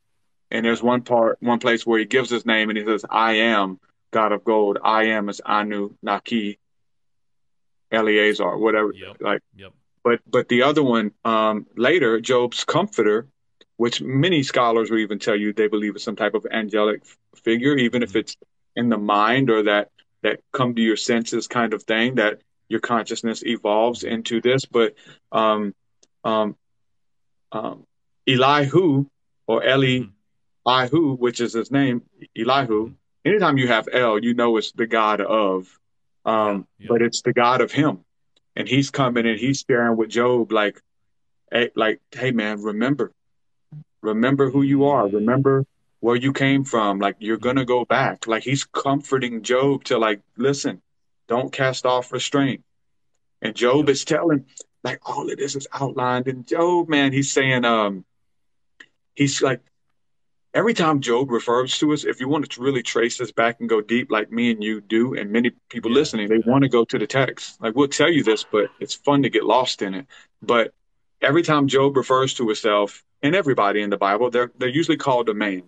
and 0.51 0.65
there's 0.65 0.83
one 0.83 1.03
part, 1.03 1.38
one 1.39 1.59
place 1.59 1.85
where 1.85 1.99
he 1.99 2.05
gives 2.05 2.29
his 2.29 2.45
name 2.45 2.69
and 2.69 2.77
he 2.77 2.83
says, 2.83 3.05
"I 3.09 3.33
am 3.33 3.79
God 4.11 4.31
of 4.31 4.43
gold." 4.43 4.79
I 4.83 5.05
am 5.05 5.29
is 5.29 5.39
Anu 5.45 5.95
Naki, 6.01 6.59
Eleazar, 7.91 8.58
whatever. 8.58 8.91
Yep. 8.93 9.17
Like, 9.21 9.41
Yep. 9.55 9.73
but 10.03 10.19
but 10.27 10.49
the 10.49 10.63
other 10.63 10.84
one, 10.84 11.12
um, 11.23 11.67
later, 11.77 12.19
Job's 12.19 12.63
comforter, 12.65 13.27
which 13.80 14.02
many 14.02 14.44
scholars 14.44 14.92
will 14.92 14.98
even 15.00 15.20
tell 15.20 15.38
you 15.38 15.54
they 15.54 15.70
believe 15.70 15.96
is 15.96 16.04
some 16.04 16.18
type 16.18 16.34
of 16.34 16.46
angelic 16.52 17.02
figure, 17.34 17.78
even 17.78 18.04
if 18.04 18.12
Mhm. 18.12 18.20
it's 18.20 18.36
in 18.76 18.89
the 18.89 18.98
mind 18.98 19.50
or 19.50 19.63
that 19.63 19.89
that 20.22 20.42
come 20.52 20.76
to 20.76 20.82
your 20.82 20.98
senses 20.98 21.48
kind 21.48 21.74
of 21.74 21.82
thing, 21.84 22.15
that 22.15 22.42
your 22.68 22.82
consciousness 22.82 23.42
evolves 23.46 24.04
into 24.04 24.42
this. 24.42 24.65
But 24.65 24.96
um, 25.32 25.74
um, 26.26 26.58
um, 27.54 27.86
Elihu 28.28 29.06
or 29.48 29.63
Eli 29.63 30.00
Mhm. 30.00 30.12
Ihu, 30.68 31.15
which 31.15 31.39
is 31.39 31.54
his 31.54 31.72
name, 31.72 32.02
Elihu. 32.38 32.89
Mhm. 32.89 32.96
Anytime 33.24 33.58
you 33.58 33.70
have 33.70 33.88
El, 33.94 34.20
you 34.26 34.34
know 34.34 34.58
it's 34.58 34.74
the 34.74 34.88
God 34.88 35.22
of, 35.22 35.80
um, 36.26 36.68
Yeah, 36.80 36.84
yeah. 36.84 36.88
but 36.89 37.02
it's 37.02 37.22
the 37.22 37.32
God 37.32 37.62
of 37.62 37.72
him, 37.72 38.04
and 38.58 38.68
he's 38.68 38.92
coming 38.92 39.26
and 39.26 39.39
he's 39.39 39.63
sharing 39.65 39.96
with 39.96 40.10
Job 40.10 40.52
like, 40.52 40.82
hey, 41.50 41.72
like, 41.76 42.02
hey 42.12 42.32
man, 42.32 42.62
remember, 42.62 43.13
remember 44.01 44.49
who 44.49 44.62
you 44.62 44.85
are, 44.85 45.07
remember 45.07 45.65
where 46.01 46.15
you 46.15 46.33
came 46.33 46.63
from, 46.63 46.99
like 46.99 47.17
you're 47.19 47.38
gonna 47.38 47.65
go 47.65 47.85
back. 47.85 48.27
Like 48.27 48.43
he's 48.43 48.63
comforting 48.63 49.43
Job 49.43 49.83
to 49.85 49.97
like, 49.97 50.21
listen, 50.38 50.81
don't 51.27 51.51
cast 51.51 51.85
off 51.85 52.12
restraint. 52.12 52.63
And 53.41 53.55
Job 53.55 53.89
is 53.89 54.03
telling, 54.03 54.45
like, 54.83 54.99
all 55.07 55.29
of 55.31 55.38
this 55.38 55.55
is 55.55 55.67
outlined 55.73 56.27
in 56.27 56.43
Job, 56.43 56.89
man. 56.89 57.13
He's 57.13 57.31
saying, 57.31 57.63
um, 57.65 58.05
he's 59.15 59.41
like, 59.41 59.62
every 60.53 60.73
time 60.73 60.99
Job 60.99 61.31
refers 61.31 61.77
to 61.79 61.93
us, 61.93 62.03
if 62.03 62.19
you 62.19 62.27
want 62.27 62.49
to 62.49 62.62
really 62.62 62.83
trace 62.83 63.17
this 63.17 63.31
back 63.31 63.59
and 63.59 63.69
go 63.69 63.81
deep, 63.81 64.12
like 64.12 64.31
me 64.31 64.51
and 64.51 64.63
you 64.63 64.81
do, 64.81 65.13
and 65.15 65.31
many 65.31 65.51
people 65.69 65.91
Yeah, 65.91 65.99
listening, 65.99 66.27
they 66.27 66.39
want 66.39 66.63
to 66.63 66.69
go 66.69 66.83
to 66.85 66.99
the 66.99 67.07
text. 67.07 67.62
Like, 67.62 67.75
we'll 67.75 67.88
tell 67.88 68.12
you 68.12 68.23
this, 68.23 68.43
but 68.43 68.71
it's 68.79 68.93
fun 68.93 69.23
to 69.23 69.29
get 69.29 69.45
lost 69.45 69.81
in 69.81 69.93
it. 69.93 70.07
But 70.41 70.73
every 71.21 71.43
time 71.43 71.67
Job 71.67 71.95
refers 71.97 72.34
to 72.36 72.47
himself 72.47 73.03
and 73.21 73.36
everybody 73.36 73.82
in 73.82 73.89
the 73.89 73.97
Bible, 73.97 74.29
they're 74.29 74.51
they're 74.58 74.69
usually 74.69 74.97
called 74.97 75.29
a 75.29 75.34
man. 75.34 75.63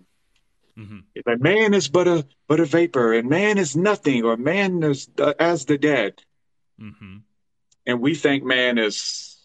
hmm 0.76 1.00
It's 1.14 1.26
like 1.26 1.40
man 1.40 1.74
is 1.74 1.88
but 1.88 2.06
a 2.08 2.26
but 2.48 2.60
a 2.60 2.64
vapor, 2.64 3.12
and 3.12 3.28
man 3.28 3.58
is 3.58 3.76
nothing, 3.76 4.24
or 4.24 4.36
man 4.36 4.82
is 4.82 5.08
uh, 5.18 5.34
as 5.38 5.64
the 5.66 5.78
dead. 5.78 6.22
hmm 6.78 7.16
and 7.86 8.00
we 8.00 8.14
think 8.14 8.44
man 8.44 8.78
is 8.78 9.38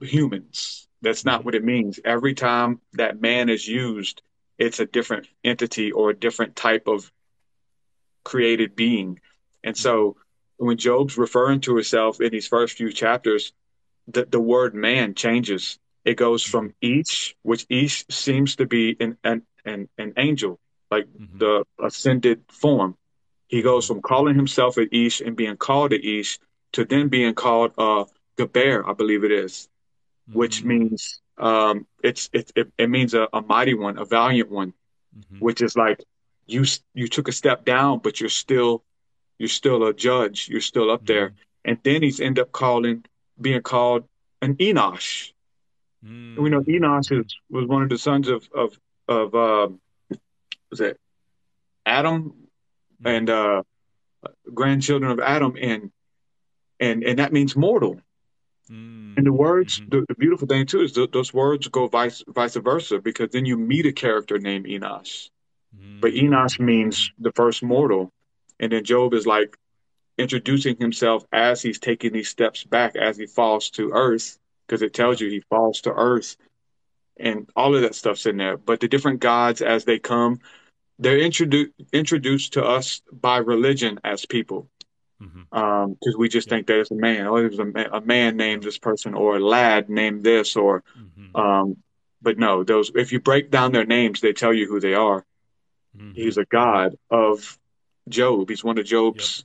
humans. 0.00 0.88
That's 1.02 1.24
not 1.24 1.44
what 1.44 1.54
it 1.54 1.64
means. 1.64 2.00
Every 2.04 2.34
time 2.34 2.80
that 2.94 3.20
man 3.20 3.48
is 3.48 3.66
used, 3.68 4.22
it's 4.58 4.80
a 4.80 4.86
different 4.86 5.28
entity 5.44 5.92
or 5.92 6.10
a 6.10 6.16
different 6.16 6.56
type 6.56 6.86
of 6.88 7.10
created 8.24 8.74
being. 8.76 9.20
And 9.62 9.76
so 9.76 10.16
when 10.56 10.76
Job's 10.76 11.16
referring 11.18 11.60
to 11.62 11.74
himself 11.76 12.20
in 12.20 12.30
these 12.30 12.48
first 12.48 12.76
few 12.76 12.92
chapters, 12.92 13.52
the, 14.08 14.24
the 14.26 14.40
word 14.40 14.74
man 14.74 15.14
changes. 15.14 15.78
It 16.04 16.16
goes 16.16 16.42
from 16.42 16.74
Ish, 16.80 17.34
which 17.42 17.66
Ish 17.70 18.04
seems 18.10 18.56
to 18.56 18.66
be 18.66 18.96
an, 19.00 19.16
an, 19.24 19.42
an, 19.64 19.88
an 19.98 20.12
angel, 20.16 20.58
like 20.90 21.06
Mhm. 21.06 21.38
the 21.38 21.64
ascended 21.82 22.44
form. 22.50 22.96
He 23.48 23.62
goes 23.62 23.86
from 23.86 24.02
calling 24.02 24.36
himself 24.36 24.76
an 24.76 24.88
Ish 24.92 25.20
and 25.20 25.36
being 25.36 25.56
called 25.56 25.92
an 25.92 26.00
Ish 26.02 26.38
to 26.72 26.84
then 26.84 27.08
being 27.08 27.34
called 27.34 27.72
uh 27.78 28.04
Geber, 28.36 28.86
I 28.88 28.92
believe 28.94 29.24
it 29.24 29.32
is, 29.32 29.68
which 30.32 30.62
Mhm. 30.62 30.66
means 30.66 31.20
um 31.38 31.86
it's 32.02 32.28
it 32.32 32.52
it, 32.54 32.72
it 32.78 32.88
means 32.90 33.14
a, 33.14 33.28
a 33.32 33.40
mighty 33.42 33.74
one, 33.74 33.98
a 33.98 34.04
valiant 34.04 34.50
one, 34.50 34.72
Mhm. 35.16 35.40
which 35.40 35.62
is 35.62 35.76
like 35.76 36.00
you 36.46 36.64
you 36.94 37.08
took 37.08 37.28
a 37.28 37.32
step 37.32 37.64
down, 37.64 38.00
but 38.00 38.20
you're 38.20 38.28
still 38.44 38.84
you're 39.38 39.48
still 39.48 39.84
a 39.84 39.94
judge, 39.94 40.48
you're 40.48 40.60
still 40.72 40.90
up 40.90 41.06
there. 41.06 41.34
And 41.64 41.78
then 41.82 42.02
he's 42.02 42.20
end 42.20 42.38
up 42.38 42.52
calling 42.52 43.04
being 43.40 43.62
called 43.62 44.04
an 44.42 44.54
Enosh. 44.56 45.32
Mm. 46.04 46.38
We 46.38 46.50
know 46.50 46.60
Enosh 46.62 47.12
is, 47.18 47.36
was 47.50 47.66
one 47.66 47.82
of 47.82 47.88
the 47.88 47.98
sons 47.98 48.28
of 48.28 48.48
of 48.54 48.78
of 49.08 49.34
um 49.34 49.80
was 50.70 50.80
it 50.80 50.98
Adam 51.86 52.32
and 53.04 53.28
uh 53.30 53.62
grandchildren 54.52 55.10
of 55.10 55.20
Adam 55.20 55.56
and 55.60 55.90
and 56.80 57.02
and 57.04 57.18
that 57.18 57.32
means 57.32 57.56
mortal. 57.56 58.00
Mm. 58.70 59.16
And 59.16 59.26
the 59.26 59.32
words, 59.32 59.80
Mhm. 59.80 59.90
the, 59.90 60.04
the 60.08 60.14
beautiful 60.14 60.48
thing 60.48 60.66
too 60.66 60.80
is 60.80 60.92
th- 60.92 61.10
those 61.12 61.32
words 61.32 61.68
go 61.68 61.86
vice 61.86 62.22
vice 62.28 62.56
versa 62.56 62.98
because 62.98 63.30
then 63.30 63.44
you 63.44 63.56
meet 63.56 63.86
a 63.86 63.92
character 63.92 64.38
named 64.38 64.66
Enosh, 64.66 65.28
but 66.00 66.12
Mm. 66.12 66.22
Enosh 66.30 66.58
means 66.60 67.12
the 67.18 67.32
first 67.32 67.62
mortal, 67.62 68.10
and 68.60 68.72
then 68.72 68.84
Job 68.84 69.12
is 69.14 69.26
like 69.26 69.56
introducing 70.18 70.76
himself 70.76 71.24
as 71.32 71.62
he's 71.62 71.78
taking 71.78 72.12
these 72.12 72.28
steps 72.28 72.64
back 72.64 72.96
as 72.96 73.16
he 73.16 73.26
falls 73.26 73.70
to 73.70 73.90
earth 73.92 74.38
because 74.66 74.82
it 74.82 74.94
tells 74.94 75.20
you 75.20 75.28
he 75.28 75.40
falls 75.40 75.82
to 75.82 75.92
earth, 75.92 76.36
and 77.18 77.48
all 77.54 77.74
of 77.74 77.82
that 77.82 77.94
stuff's 77.94 78.26
in 78.26 78.36
there. 78.36 78.56
But 78.56 78.80
the 78.80 78.88
different 78.88 79.20
gods 79.20 79.60
as 79.62 79.84
they 79.84 79.98
come, 79.98 80.40
they're 80.98 81.18
introduced 81.18 81.72
introduced 81.92 82.52
to 82.54 82.64
us 82.64 83.02
by 83.12 83.38
religion 83.38 83.98
as 84.04 84.24
people 84.26 84.68
because 85.20 86.16
we 86.16 86.28
just 86.28 86.48
Yeah. 86.48 86.56
think 86.56 86.66
that 86.68 86.80
it's 86.80 86.90
a 86.90 86.94
man. 86.94 87.26
Oh, 87.26 87.36
it 87.36 87.50
was 87.50 87.58
a, 87.58 87.64
ma- 87.64 87.88
a 87.92 88.00
man 88.00 88.36
named 88.36 88.62
this 88.62 88.78
person, 88.78 89.14
or 89.14 89.36
a 89.36 89.40
lad 89.40 89.88
named 89.90 90.22
this, 90.24 90.56
or 90.56 90.82
Mhm. 90.98 91.36
um, 91.38 91.76
but 92.22 92.38
no, 92.38 92.64
those 92.64 92.90
if 92.94 93.12
you 93.12 93.20
break 93.20 93.50
down 93.50 93.72
their 93.72 93.84
names, 93.86 94.20
they 94.20 94.32
tell 94.32 94.52
you 94.54 94.66
who 94.66 94.80
they 94.80 94.94
are. 94.94 95.24
Mhm. 95.96 96.14
He's 96.14 96.38
a 96.38 96.44
god 96.44 96.96
of 97.10 97.58
Job. 98.08 98.48
He's 98.48 98.64
one 98.64 98.78
of 98.78 98.84
Job's. 98.86 99.44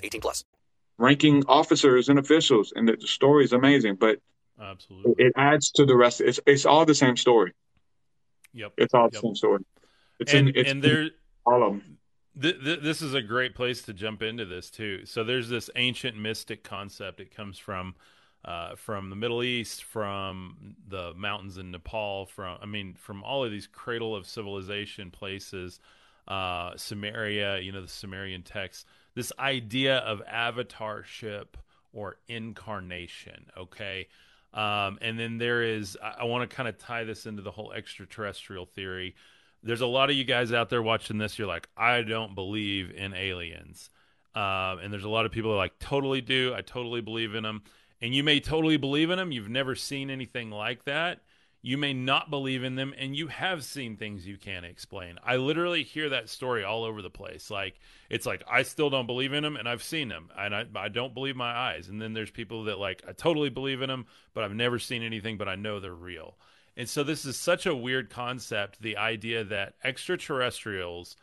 18 0.03 0.21
plus. 0.21 0.43
ranking 0.97 1.43
officers 1.47 2.09
and 2.09 2.19
officials, 2.19 2.73
and 2.75 2.87
the, 2.87 2.95
the 2.95 3.07
story 3.07 3.43
is 3.43 3.53
amazing. 3.53 3.95
But 3.95 4.19
Absolutely. 4.61 5.15
it 5.25 5.33
adds 5.35 5.71
to 5.71 5.85
the 5.85 5.95
rest. 5.95 6.21
It's 6.21 6.39
it's 6.45 6.65
all 6.65 6.85
the 6.85 6.95
same 6.95 7.17
story. 7.17 7.53
Yep. 8.53 8.73
It's 8.77 8.93
all 8.93 9.09
the 9.09 9.15
Yep. 9.15 9.21
same 9.23 9.35
story. 9.35 9.63
It's 10.19 10.33
and 10.33 10.49
in 10.49 10.55
it's 10.55 10.69
and 10.71 10.83
in 10.85 10.89
there 10.91 11.09
all 11.45 11.63
of 11.63 11.73
them. 11.73 11.97
th- 12.39 12.63
th- 12.63 12.79
this 12.81 13.01
is 13.01 13.13
a 13.15 13.21
great 13.21 13.55
place 13.55 13.81
to 13.83 13.93
jump 13.93 14.21
into 14.21 14.45
this 14.45 14.69
too. 14.69 15.05
So 15.05 15.23
there's 15.23 15.49
this 15.49 15.69
ancient 15.75 16.15
mystic 16.17 16.63
concept. 16.63 17.19
It 17.19 17.33
comes 17.35 17.57
from 17.57 17.95
uh, 18.45 18.75
from 18.75 19.09
the 19.11 19.15
Middle 19.15 19.43
East, 19.43 19.83
from 19.83 20.75
the 20.87 21.13
mountains 21.15 21.57
in 21.57 21.71
Nepal, 21.71 22.25
from 22.25 22.57
I 22.61 22.65
mean, 22.65 22.93
from 22.95 23.23
all 23.23 23.43
of 23.43 23.51
these 23.51 23.67
cradle 23.67 24.15
of 24.15 24.27
civilization 24.27 25.09
places, 25.11 25.79
uh, 26.27 26.71
Sumeria. 26.73 27.63
You 27.63 27.71
know, 27.71 27.81
the 27.81 27.87
Sumerian 27.87 28.43
texts. 28.43 28.85
This 29.15 29.31
idea 29.37 29.97
of 29.97 30.21
avatarship 30.25 31.47
or 31.93 32.17
incarnation. 32.27 33.47
Okay. 33.57 34.07
Um, 34.53 34.97
and 35.01 35.17
then 35.17 35.37
there 35.37 35.63
is, 35.63 35.97
I, 36.01 36.21
I 36.21 36.23
want 36.25 36.49
to 36.49 36.55
kind 36.55 36.67
of 36.67 36.77
tie 36.77 37.03
this 37.03 37.25
into 37.25 37.41
the 37.41 37.51
whole 37.51 37.71
extraterrestrial 37.71 38.65
theory 38.65 39.15
there's 39.63 39.81
a 39.81 39.87
lot 39.87 40.09
of 40.09 40.15
you 40.15 40.23
guys 40.23 40.51
out 40.51 40.69
there 40.69 40.81
watching 40.81 41.17
this. 41.17 41.37
You're 41.37 41.47
like, 41.47 41.69
I 41.77 42.01
don't 42.01 42.35
believe 42.35 42.91
in 42.91 43.13
aliens. 43.13 43.89
Um, 44.33 44.79
and 44.79 44.91
there's 44.91 45.03
a 45.03 45.09
lot 45.09 45.25
of 45.25 45.31
people 45.31 45.51
that 45.51 45.57
like 45.57 45.77
totally 45.79 46.21
do. 46.21 46.53
I 46.55 46.61
totally 46.61 47.01
believe 47.01 47.35
in 47.35 47.43
them. 47.43 47.63
And 48.01 48.15
you 48.15 48.23
may 48.23 48.39
totally 48.39 48.77
believe 48.77 49.11
in 49.11 49.17
them. 49.17 49.31
You've 49.31 49.49
never 49.49 49.75
seen 49.75 50.09
anything 50.09 50.49
like 50.49 50.85
that. 50.85 51.19
You 51.63 51.77
may 51.77 51.93
not 51.93 52.31
believe 52.31 52.63
in 52.63 52.75
them, 52.75 52.93
and 52.97 53.15
you 53.15 53.27
have 53.27 53.63
seen 53.63 53.95
things 53.95 54.25
you 54.25 54.37
can't 54.37 54.65
explain. 54.65 55.19
I 55.23 55.35
literally 55.35 55.83
hear 55.83 56.09
that 56.09 56.27
story 56.27 56.63
all 56.63 56.83
over 56.83 57.03
the 57.03 57.11
place. 57.11 57.51
Like 57.51 57.79
it's 58.09 58.25
like 58.25 58.43
I 58.49 58.63
still 58.63 58.89
don't 58.89 59.05
believe 59.05 59.31
in 59.33 59.43
them, 59.43 59.55
and 59.55 59.69
I've 59.69 59.83
seen 59.83 60.07
them, 60.07 60.29
and 60.35 60.55
I, 60.55 60.65
I 60.75 60.89
don't 60.89 61.13
believe 61.13 61.35
my 61.35 61.51
eyes. 61.51 61.87
And 61.87 62.01
then 62.01 62.13
there's 62.13 62.31
people 62.31 62.63
that 62.63 62.79
like 62.79 63.03
I 63.07 63.11
totally 63.11 63.49
believe 63.49 63.83
in 63.83 63.89
them, 63.89 64.07
but 64.33 64.43
I've 64.43 64.55
never 64.55 64.79
seen 64.79 65.03
anything, 65.03 65.37
but 65.37 65.47
I 65.47 65.55
know 65.55 65.79
they're 65.79 65.93
real. 65.93 66.35
And 66.75 66.89
so 66.89 67.03
this 67.03 67.25
is 67.25 67.37
such 67.37 67.65
a 67.67 67.75
weird 67.75 68.09
concept 68.09 68.81
the 68.81 68.97
idea 68.97 69.43
that 69.43 69.75
extraterrestrials, 69.83 71.15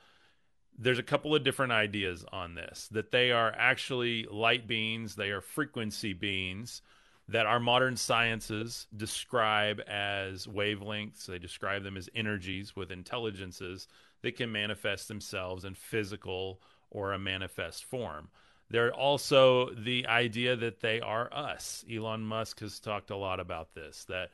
there's 0.78 0.98
a 1.00 1.02
couple 1.02 1.34
of 1.34 1.42
different 1.42 1.72
ideas 1.72 2.24
on 2.30 2.54
this 2.54 2.88
that 2.92 3.10
they 3.10 3.32
are 3.32 3.52
actually 3.56 4.24
light 4.30 4.68
beings, 4.68 5.16
they 5.16 5.30
are 5.30 5.40
frequency 5.40 6.12
beings 6.12 6.80
that 7.28 7.46
our 7.46 7.60
modern 7.60 7.96
sciences 7.96 8.86
describe 8.96 9.80
as 9.86 10.46
wavelengths, 10.46 11.26
they 11.26 11.38
describe 11.38 11.82
them 11.84 11.96
as 11.96 12.08
energies 12.14 12.74
with 12.74 12.90
intelligences 12.90 13.86
that 14.22 14.36
can 14.36 14.50
manifest 14.50 15.08
themselves 15.08 15.64
in 15.64 15.74
physical 15.74 16.60
or 16.90 17.12
a 17.12 17.18
manifest 17.18 17.84
form. 17.84 18.28
There 18.70 18.92
also 18.92 19.70
the 19.74 20.06
idea 20.06 20.56
that 20.56 20.80
they 20.80 21.00
are 21.00 21.32
us. 21.32 21.84
Elon 21.90 22.22
Musk 22.22 22.60
has 22.60 22.80
talked 22.80 23.10
a 23.10 23.16
lot 23.16 23.40
about 23.40 23.74
this, 23.74 24.04
that 24.04 24.30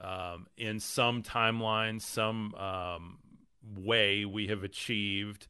um, 0.00 0.46
in 0.56 0.80
some 0.80 1.22
timeline, 1.22 2.00
some 2.00 2.54
um, 2.54 3.18
way, 3.76 4.24
we 4.24 4.48
have 4.48 4.64
achieved 4.64 5.46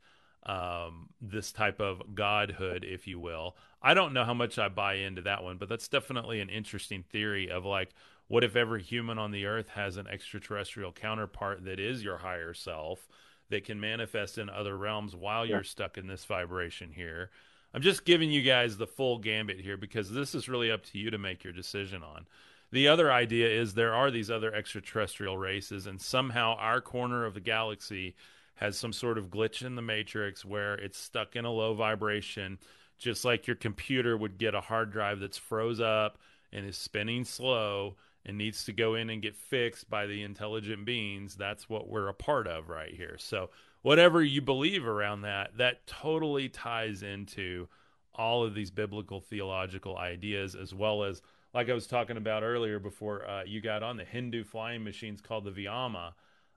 um, 0.47 1.09
this 1.21 1.53
type 1.53 1.81
of 1.81 2.15
godhood, 2.15 2.85
if 2.85 3.07
you 3.07 3.19
will. 3.19 3.57
I 3.85 3.93
don't 3.93 4.15
know 4.15 4.25
how 4.25 4.33
much 4.33 4.59
I 4.59 4.69
buy 4.69 4.95
into 4.95 5.21
that 5.23 5.45
one, 5.45 5.59
but 5.59 5.69
that's 5.69 5.89
definitely 5.89 6.41
an 6.41 6.49
interesting 6.49 7.03
theory 7.03 7.51
of 7.51 7.67
like, 7.67 7.91
what 8.29 8.43
if 8.43 8.57
every 8.57 8.83
human 8.83 9.19
on 9.19 9.31
the 9.31 9.45
earth 9.45 9.69
has 9.69 9.99
an 9.99 10.07
extraterrestrial 10.07 10.91
counterpart 10.91 11.67
that 11.67 11.79
is 11.79 12.03
your 12.03 12.17
higher 12.17 12.55
self 12.55 13.07
that 13.51 13.67
can 13.67 13.79
manifest 13.79 14.39
in 14.39 14.49
other 14.49 14.79
realms 14.79 15.15
while 15.15 15.45
you're 15.45 15.63
stuck 15.63 15.99
in 15.99 16.07
this 16.07 16.25
vibration 16.25 16.93
here? 16.93 17.29
I'm 17.75 17.83
just 17.83 18.07
giving 18.07 18.31
you 18.31 18.41
guys 18.41 18.79
the 18.79 18.87
full 18.87 19.19
gambit 19.19 19.61
here 19.61 19.77
because 19.77 20.11
this 20.11 20.35
is 20.35 20.49
really 20.49 20.71
up 20.71 20.83
to 20.87 20.99
you 20.99 21.11
to 21.11 21.19
make 21.19 21.45
your 21.45 21.53
decision 21.53 22.03
on. 22.03 22.25
The 22.73 22.89
other 22.89 23.13
idea 23.13 23.49
is 23.49 23.75
there 23.75 23.95
are 23.95 24.11
these 24.11 24.31
other 24.31 24.55
extraterrestrial 24.55 25.37
races, 25.37 25.87
and 25.87 26.01
somehow 26.01 26.57
our 26.57 26.81
corner 26.81 27.27
of 27.27 27.35
the 27.35 27.41
galaxy 27.41 28.15
has 28.55 28.79
some 28.79 28.95
sort 28.95 29.19
of 29.19 29.29
glitch 29.29 29.63
in 29.63 29.75
the 29.75 29.83
matrix 29.83 30.43
where 30.43 30.75
it's 30.75 30.97
stuck 30.97 31.37
in 31.37 31.45
a 31.45 31.51
low 31.51 31.75
vibration, 31.75 32.59
just 32.99 33.25
like 33.25 33.47
your 33.47 33.57
computer 33.57 34.17
would 34.17 34.39
get 34.39 34.55
a 34.55 34.61
hard 34.61 34.91
drive 34.91 35.21
that's 35.21 35.39
froze 35.39 35.81
up 35.81 36.19
and 36.53 36.67
is 36.67 36.77
spinning 36.77 37.25
slow 37.25 37.97
and 38.27 38.39
needs 38.39 38.65
to 38.65 38.73
go 38.73 38.95
in 38.95 39.11
and 39.11 39.23
get 39.23 39.37
fixed 39.37 39.91
by 39.91 40.07
the 40.07 40.23
intelligent 40.23 40.85
beings. 40.85 41.37
That's 41.37 41.69
what 41.69 41.89
we're 41.89 42.09
a 42.09 42.15
part 42.15 42.47
of 42.47 42.69
right 42.69 42.95
here. 42.95 43.17
So, 43.19 43.51
whatever 43.83 44.23
you 44.23 44.41
believe 44.41 44.87
around 44.87 45.23
that, 45.23 45.57
that 45.59 45.87
totally 45.87 46.49
ties 46.49 47.03
into 47.03 47.69
all 48.15 48.45
of 48.45 48.55
these 48.55 48.71
biblical 48.71 49.21
theological 49.21 49.99
ideas, 49.99 50.55
as 50.55 50.75
well 50.75 51.05
as, 51.05 51.21
like 51.53 51.69
I 51.69 51.75
was 51.75 51.87
talking 51.87 52.17
about 52.17 52.43
earlier 52.43 52.79
before 52.79 53.29
uh, 53.29 53.43
you 53.45 53.61
got 53.61 53.83
on 53.83 53.97
the 53.97 54.05
Hindu 54.05 54.45
flying 54.45 54.83
machines 54.85 55.21
called 55.21 55.45
the 55.45 55.51
Vyama. 55.51 56.13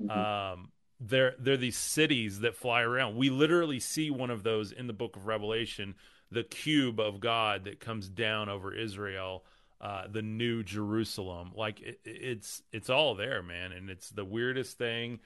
Um, 0.09 0.69
they're 0.99 1.35
they're 1.39 1.57
these 1.57 1.77
cities 1.77 2.39
that 2.39 2.55
fly 2.55 2.81
around. 2.81 3.15
We 3.17 3.29
literally 3.29 3.79
see 3.79 4.09
one 4.09 4.29
of 4.29 4.43
those 4.43 4.71
in 4.71 4.87
the 4.87 4.93
book 4.93 5.15
of 5.15 5.27
Revelation, 5.27 5.95
the 6.31 6.43
cube 6.43 6.99
of 6.99 7.19
God 7.19 7.65
that 7.65 7.79
comes 7.79 8.09
down 8.09 8.49
over 8.49 8.73
Israel, 8.73 9.45
uh, 9.79 10.07
the 10.09 10.21
new 10.21 10.63
Jerusalem. 10.63 11.51
Like 11.55 11.81
it, 11.81 11.99
it's 12.05 12.61
it's 12.71 12.89
all 12.89 13.15
there, 13.15 13.41
man, 13.41 13.71
and 13.71 13.89
it's 13.89 14.09
the 14.09 14.25
weirdest 14.25 14.77
thing. 14.77 15.19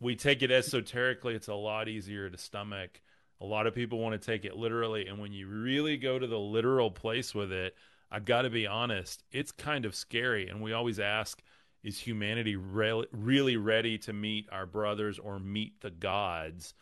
We 0.00 0.16
take 0.16 0.42
it 0.42 0.50
esoterically; 0.50 1.34
it's 1.34 1.48
a 1.48 1.54
lot 1.54 1.88
easier 1.88 2.28
to 2.28 2.38
stomach. 2.38 3.00
A 3.40 3.44
lot 3.44 3.66
of 3.66 3.74
people 3.74 3.98
want 3.98 4.20
to 4.20 4.26
take 4.26 4.44
it 4.44 4.56
literally, 4.56 5.06
and 5.06 5.18
when 5.18 5.32
you 5.32 5.48
really 5.48 5.96
go 5.96 6.18
to 6.18 6.26
the 6.26 6.38
literal 6.38 6.90
place 6.90 7.34
with 7.34 7.52
it, 7.52 7.74
I 8.10 8.20
got 8.20 8.42
to 8.42 8.50
be 8.50 8.66
honest, 8.66 9.22
it's 9.32 9.52
kind 9.52 9.84
of 9.84 9.94
scary. 9.94 10.48
And 10.48 10.62
we 10.62 10.72
always 10.72 11.00
ask 11.00 11.42
is 11.84 11.98
humanity 11.98 12.56
re- 12.56 13.06
really 13.12 13.56
ready 13.56 13.98
to 13.98 14.12
meet 14.12 14.48
our 14.50 14.66
brothers 14.66 15.18
or 15.18 15.38
meet 15.38 15.80
the 15.82 15.90
gods? 15.90 16.74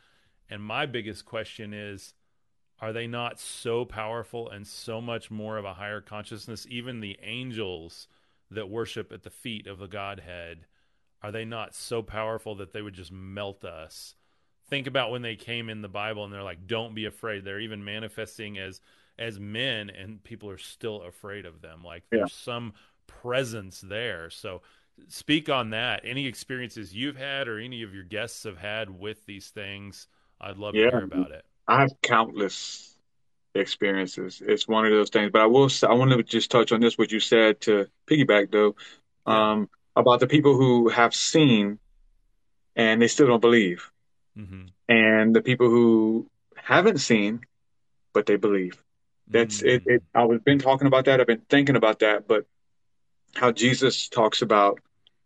And 0.48 0.62
my 0.62 0.86
biggest 0.86 1.24
question 1.24 1.74
is 1.74 2.14
are 2.83 2.92
they 2.92 3.07
not 3.07 3.38
so 3.38 3.85
powerful 3.85 4.51
and 4.51 4.66
so 4.66 5.01
much 5.01 5.31
more 5.31 5.57
of 5.57 5.64
a 5.64 5.75
higher 5.75 6.01
consciousness? 6.01 6.66
Even 6.68 6.99
the 6.99 7.16
angels 7.23 8.09
that 8.51 8.68
worship 8.68 9.12
at 9.12 9.23
the 9.23 9.31
feet 9.31 9.68
of 9.68 9.79
the 9.79 9.87
Godhead, 9.87 10.66
are 11.23 11.31
they 11.31 11.45
not 11.45 11.77
so 11.77 12.03
powerful 12.03 12.57
that 12.57 12.73
they 12.73 12.83
would 12.83 12.95
just 12.95 13.12
melt 13.12 13.64
us? 13.64 14.16
Think 14.68 14.88
about 14.88 15.12
when 15.12 15.23
they 15.23 15.37
came 15.37 15.68
in 15.68 15.81
the 15.81 15.88
Bible 15.88 16.25
and 16.25 16.33
they're 16.33 16.42
like, 16.42 16.66
don't 16.66 16.92
be 16.92 17.05
afraid. 17.05 17.45
They're 17.45 17.61
even 17.61 17.85
manifesting 17.85 18.59
as 18.59 18.81
as 19.18 19.38
men 19.38 19.90
and 19.90 20.25
people 20.25 20.51
are 20.51 20.59
still 20.59 21.03
afraid 21.03 21.47
of 21.47 21.61
them. 21.61 21.85
Like 21.85 22.03
there's 22.11 22.33
some 22.33 22.73
presence 23.07 23.81
there. 23.81 24.29
So 24.31 24.62
speak 25.07 25.49
on 25.49 25.71
that. 25.71 26.01
Any 26.03 26.27
experiences 26.27 26.95
you've 26.95 27.16
had 27.16 27.47
or 27.47 27.61
any 27.61 27.85
of 27.85 27.95
your 27.95 28.05
guests 28.05 28.42
have 28.42 28.59
had 28.59 28.90
with 28.90 29.25
these 29.27 29.51
things? 29.51 30.09
I'd 30.40 30.57
love 30.57 30.75
yeah. 30.75 30.87
to 30.87 30.97
hear 30.97 31.05
about 31.05 31.31
it. 31.31 31.45
I 31.66 31.81
have 31.81 31.92
countless 32.03 32.96
experiences. 33.55 34.42
It's 34.44 34.68
one 34.68 34.85
of 34.85 34.90
those 34.92 35.11
things, 35.11 35.31
but 35.33 35.42
I 35.42 35.46
will. 35.46 35.68
Say, 35.68 35.87
I 35.87 35.92
want 35.94 36.11
to 36.12 36.22
just 36.22 36.51
touch 36.51 36.72
on 36.72 36.81
this. 36.81 36.98
What 36.98 37.12
you 37.12 37.20
said 37.20 37.61
to 37.62 37.87
piggyback 38.09 38.51
though, 38.51 38.75
um, 39.27 39.68
about 39.96 40.20
the 40.20 40.27
people 40.27 40.57
who 40.57 40.88
have 40.88 41.14
seen 41.14 41.79
and 42.77 43.01
they 43.01 43.09
still 43.09 43.27
don't 43.27 43.40
believe, 43.40 43.90
Mm-hmm. 44.38 44.64
and 44.88 45.35
the 45.35 45.42
people 45.42 45.68
who 45.68 46.27
haven't 46.57 46.98
seen 46.98 47.40
but 48.14 48.27
they 48.27 48.37
believe. 48.37 48.83
That's 49.31 49.62
it, 49.62 49.83
it. 49.87 50.03
I've 50.14 50.44
been 50.44 50.59
talking 50.59 50.87
about 50.87 51.05
that. 51.07 51.20
I've 51.20 51.27
been 51.27 51.42
thinking 51.48 51.77
about 51.77 52.01
that, 52.01 52.27
but 52.27 52.44
how 53.35 53.53
Jesus 53.53 54.09
talks 54.09 54.42
about 54.42 54.81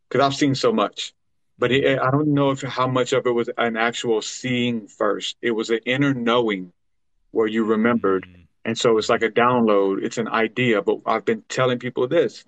because 0.09 0.25
I've 0.25 0.35
seen 0.35 0.55
so 0.55 0.73
much, 0.73 1.13
but 1.59 1.73
it, 1.73 1.99
I 1.99 2.11
don't 2.11 2.35
know 2.35 2.51
if 2.51 2.63
how 2.63 2.87
much 2.87 3.13
of 3.13 3.27
it 3.27 3.31
was 3.31 3.51
an 3.57 3.77
actual 3.77 4.23
seeing 4.23 4.89
first. 4.89 5.37
It 5.43 5.53
was 5.53 5.71
an 5.71 5.81
inner 5.87 6.15
knowing 6.15 6.73
where 7.31 7.47
you 7.47 7.65
remembered, 7.65 8.25
mm-hmm. 8.25 8.43
and 8.65 8.79
so 8.79 8.99
it's 8.99 9.09
like 9.09 9.23
a 9.23 9.31
download. 9.31 10.03
It's 10.03 10.19
an 10.19 10.29
idea, 10.29 10.83
but 10.83 11.01
I've 11.07 11.25
been 11.25 11.43
telling 11.49 11.79
people 11.79 12.09
this: 12.09 12.45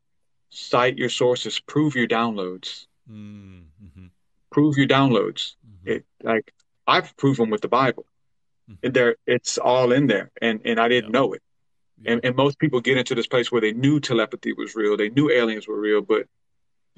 cite 0.50 0.98
your 0.98 1.10
sources, 1.10 1.60
prove 1.60 1.94
your 1.94 2.08
downloads, 2.08 2.86
Mm-hmm. 3.10 4.06
prove 4.50 4.76
your 4.76 4.86
downloads. 4.86 5.54
Mm-hmm. 5.66 5.88
It 5.88 6.04
like 6.22 6.52
I've 6.86 7.16
proven 7.16 7.50
with 7.50 7.62
the 7.62 7.68
Bible. 7.68 8.04
Mm-hmm. 8.70 8.92
There, 8.92 9.16
it's 9.26 9.56
all 9.56 9.92
in 9.92 10.06
there, 10.06 10.30
and 10.42 10.60
and 10.64 10.78
I 10.78 10.88
didn't 10.88 11.12
know 11.12 11.32
it. 11.32 11.42
And, 12.06 12.20
and 12.22 12.36
most 12.36 12.60
people 12.60 12.80
get 12.80 12.96
into 12.96 13.16
this 13.16 13.26
place 13.26 13.50
where 13.50 13.60
they 13.60 13.72
knew 13.72 13.98
telepathy 13.98 14.52
was 14.52 14.76
real, 14.76 14.96
they 14.96 15.08
knew 15.08 15.30
aliens 15.30 15.66
were 15.66 15.80
real, 15.80 16.00
but 16.00 16.26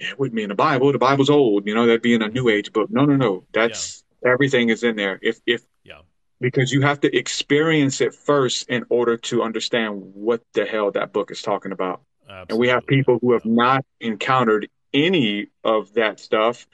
yeah, 0.00 0.10
it 0.10 0.18
wouldn't 0.18 0.36
be 0.36 0.42
in 0.42 0.48
the 0.48 0.54
Bible. 0.54 0.92
The 0.92 0.98
Bible's 0.98 1.30
old, 1.30 1.66
you 1.66 1.74
know, 1.74 1.86
that'd 1.86 2.02
be 2.02 2.14
in 2.14 2.22
a 2.22 2.28
New 2.28 2.48
Age 2.48 2.72
book. 2.72 2.90
No, 2.90 3.04
no, 3.04 3.16
no. 3.16 3.44
That's 3.52 4.02
everything 4.24 4.70
is 4.70 4.82
in 4.82 4.96
there. 4.96 5.18
If 5.22 5.40
if 5.46 5.62
Yeah. 5.84 6.00
because 6.40 6.72
you 6.72 6.80
have 6.82 7.00
to 7.00 7.14
experience 7.14 8.00
it 8.00 8.14
first 8.14 8.68
in 8.68 8.84
order 8.88 9.16
to 9.16 9.42
understand 9.42 10.14
what 10.14 10.42
the 10.54 10.64
hell 10.64 10.90
that 10.92 11.12
book 11.12 11.30
is 11.30 11.42
talking 11.42 11.72
about. 11.72 12.02
And 12.48 12.58
we 12.58 12.68
have 12.68 12.86
people 12.86 13.18
who 13.20 13.32
have 13.32 13.44
not 13.44 13.84
encountered 14.00 14.68
any 14.94 15.48
of 15.64 15.94
that 15.94 16.20
stuff 16.20 16.66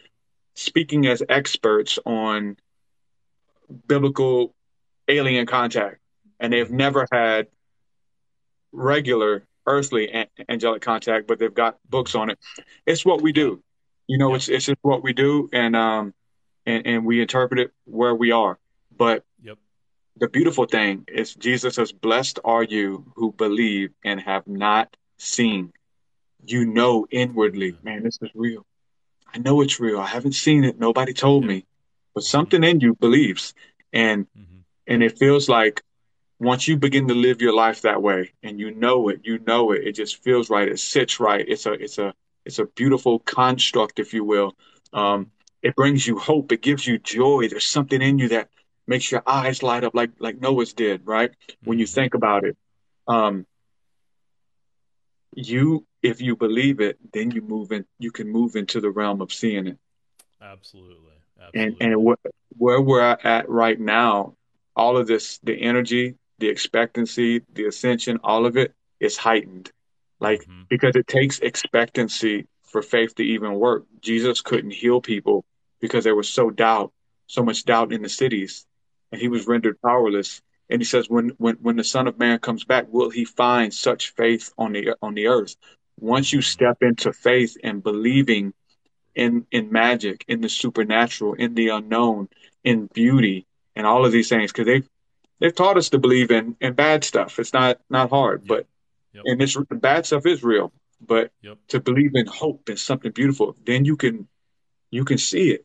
speaking 0.55 1.07
as 1.07 1.23
experts 1.29 1.99
on 2.05 2.57
biblical 3.87 4.55
alien 5.09 5.47
contact, 5.47 5.99
and 6.39 6.53
they've 6.53 6.67
mm-hmm. 6.67 6.77
never 6.77 7.07
had 7.11 7.47
regular 8.73 9.45
earthly 9.67 10.11
an- 10.11 10.29
angelic 10.49 10.83
contact, 10.83 11.27
but 11.27 11.39
they've 11.39 11.53
got 11.55 11.79
books 11.89 12.15
on 12.15 12.31
it. 12.31 12.39
It's 12.87 13.05
what 13.05 13.23
we 13.23 13.33
do. 13.33 13.63
You 14.07 14.19
know, 14.19 14.35
it's 14.35 14.49
it's 14.49 14.67
just 14.67 14.79
what 14.83 15.03
we 15.03 15.13
do, 15.13 15.49
and 15.53 15.75
um, 15.75 16.15
and 16.65 16.87
and 16.87 17.05
we 17.07 17.21
interpret 17.21 17.59
it 17.61 17.73
where 17.85 18.15
we 18.15 18.31
are. 18.33 18.59
But 18.97 19.25
Yep. 19.43 19.59
the 20.17 20.29
beautiful 20.29 20.65
thing 20.67 21.05
is 21.09 21.35
Jesus 21.35 21.75
says, 21.75 21.93
"Blessed 21.93 22.39
are 22.45 22.63
you 22.63 23.05
who 23.17 23.33
believe 23.33 23.91
and 24.05 24.21
have 24.21 24.47
not 24.47 24.97
seen." 25.19 25.73
You 26.47 26.65
know 26.67 27.07
inwardly, 27.11 27.77
man, 27.83 28.05
this 28.05 28.19
is 28.23 28.31
real. 28.35 28.65
I 29.35 29.39
know 29.39 29.61
it's 29.63 29.81
real. 29.81 29.99
I 29.99 30.07
haven't 30.07 30.35
seen 30.35 30.65
it. 30.65 30.79
Nobody 30.79 31.13
told 31.13 31.45
me, 31.45 31.65
but 32.15 32.23
something 32.23 32.63
in 32.63 32.81
you 32.81 32.95
believes, 32.95 33.55
and 33.93 34.27
and 34.87 35.03
it 35.03 35.19
feels 35.19 35.49
like 35.49 35.83
once 36.39 36.69
you 36.69 36.77
begin 36.77 37.09
to 37.09 37.15
live 37.15 37.41
your 37.41 37.55
life 37.55 37.83
that 37.83 38.03
way, 38.03 38.33
and 38.43 38.61
you 38.61 38.71
know 38.71 39.09
it, 39.09 39.21
you 39.25 39.39
know 39.47 39.73
it. 39.73 39.87
It 39.87 39.93
just 39.93 40.23
feels 40.23 40.51
right. 40.51 40.69
It 40.69 40.79
sits 40.79 41.19
right. 41.21 41.45
It's 41.47 41.67
a 41.67 41.73
it's 41.73 41.99
a 41.99 42.15
it's 42.45 42.59
a 42.59 42.67
beautiful 42.67 43.21
construct, 43.21 43.99
if 43.99 44.13
you 44.13 44.25
will. 44.25 44.55
Um, 44.93 45.31
it 45.63 45.75
brings 45.75 46.07
you 46.07 46.19
hope. 46.19 46.53
It 46.53 46.63
gives 46.63 46.87
you 46.87 46.99
joy. 46.99 47.49
There's 47.49 47.67
something 47.67 48.01
in 48.03 48.19
you 48.19 48.29
that 48.29 48.49
makes 48.87 49.11
your 49.11 49.23
eyes 49.27 49.63
light 49.63 49.85
up, 49.85 49.95
like 49.95 50.11
like 50.19 50.41
Noah's 50.41 50.73
did, 50.73 51.07
right? 51.07 51.31
When 51.65 51.79
you 51.79 51.87
think 51.87 52.15
about 52.15 52.45
it, 52.45 52.57
um, 53.09 53.47
you 55.35 55.85
if 56.03 56.21
you 56.21 56.37
believe 56.37 56.81
it, 56.81 56.99
then 57.13 57.31
you 57.31 57.41
move 57.41 57.73
in. 57.73 57.85
You 57.99 58.11
can 58.11 58.29
move 58.29 58.57
into 58.57 58.81
the 58.81 58.91
realm 58.91 59.21
of 59.21 59.33
seeing 59.33 59.67
it. 59.67 59.79
Absolutely. 60.41 61.13
And 61.55 61.77
and 61.81 61.95
wh- 62.07 62.61
where 62.61 62.81
we're 62.81 63.01
at 63.01 63.49
right 63.49 63.79
now, 63.79 64.35
all 64.77 64.97
of 64.97 65.07
this, 65.07 65.39
the 65.43 65.55
energy, 65.61 66.15
the 66.39 66.49
expectancy, 66.49 67.43
the 67.53 67.67
ascension, 67.67 68.19
all 68.23 68.47
of 68.47 68.57
it 68.57 68.75
is 69.01 69.17
heightened. 69.17 69.71
Like 70.21 70.43
mm-hmm. 70.43 70.63
because 70.69 70.97
it 70.97 71.07
takes 71.07 71.39
expectancy 71.41 72.47
for 72.65 72.83
faith 72.83 73.15
to 73.17 73.23
even 73.23 73.55
work. 73.55 73.85
Jesus 74.01 74.41
couldn't 74.41 74.73
heal 74.73 75.01
people 75.01 75.45
because 75.81 76.05
there 76.05 76.15
was 76.15 76.29
so 76.29 76.51
doubt, 76.51 76.93
so 77.27 77.43
much 77.43 77.65
doubt 77.65 77.93
in 77.93 78.03
the 78.03 78.09
cities, 78.09 78.67
and 79.13 79.21
he 79.21 79.29
was 79.29 79.47
rendered 79.47 79.81
powerless. 79.81 80.41
And 80.69 80.81
he 80.81 80.85
says, 80.85 81.09
when 81.09 81.31
when 81.39 81.57
when 81.57 81.77
the 81.77 81.85
Son 81.85 82.09
of 82.09 82.19
Man 82.19 82.39
comes 82.39 82.65
back, 82.65 82.87
will 82.91 83.11
he 83.11 83.25
find 83.25 83.73
such 83.73 84.15
faith 84.15 84.53
on 84.59 84.73
the 84.73 84.97
on 85.01 85.15
the 85.15 85.29
earth? 85.29 85.57
Once 85.99 86.33
you 86.33 86.43
step 86.43 86.79
into 86.83 87.13
faith 87.13 87.57
and 87.63 87.83
believing 87.83 88.53
in 89.15 89.47
in 89.51 89.71
magic, 89.71 90.25
in 90.29 90.41
the 90.41 90.49
supernatural, 90.49 91.35
in 91.35 91.55
the 91.55 91.69
unknown, 91.69 92.29
in 92.65 92.87
beauty, 92.87 93.47
and 93.75 93.87
all 93.87 94.05
of 94.05 94.13
these 94.13 94.29
things, 94.29 94.53
because 94.53 94.67
they've 94.67 94.89
they've 95.41 95.55
taught 95.55 95.77
us 95.77 95.91
to 95.91 95.99
believe 95.99 96.31
in 96.31 96.57
in 96.61 96.75
bad 96.75 97.05
stuff. 97.05 97.39
It's 97.39 97.53
not 97.53 97.81
not 97.91 98.11
hard, 98.11 98.47
but 98.47 98.67
and 99.25 99.41
this 99.41 99.57
bad 99.71 100.07
stuff 100.07 100.27
is 100.27 100.43
real. 100.43 100.73
But 101.01 101.31
to 101.69 101.81
believe 101.81 102.15
in 102.15 102.27
hope 102.27 102.69
and 102.69 102.79
something 102.79 103.13
beautiful, 103.13 103.57
then 103.65 103.85
you 103.85 103.97
can 103.97 104.29
you 104.91 105.05
can 105.05 105.19
see 105.19 105.51
it. 105.51 105.65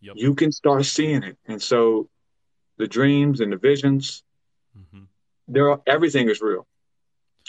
You 0.00 0.34
can 0.34 0.52
start 0.52 0.84
seeing 0.86 1.22
it, 1.22 1.36
and 1.46 1.62
so 1.62 2.08
the 2.78 2.88
dreams 2.88 3.40
and 3.40 3.52
the 3.52 3.58
visions, 3.58 4.22
mm-hmm. 4.76 5.04
there 5.46 5.70
are, 5.70 5.82
everything 5.86 6.30
is 6.30 6.40
real 6.40 6.66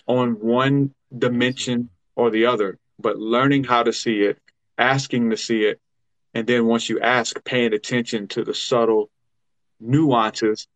on 0.05 0.33
one 0.33 0.93
dimension 1.17 1.89
or 2.15 2.29
the 2.29 2.45
other. 2.45 2.77
But 2.99 3.17
learning 3.17 3.63
how 3.63 3.83
to 3.83 3.93
see 3.93 4.21
it, 4.21 4.37
asking 4.77 5.29
to 5.29 5.37
see 5.37 5.63
it, 5.63 5.79
and 6.33 6.45
then 6.45 6.65
once 6.65 6.89
you 6.89 6.99
ask, 6.99 7.41
paying 7.43 7.73
attention 7.73 8.27
to 8.29 8.43
the 8.43 8.53
subtle 8.53 9.09
nuances, 9.79 10.67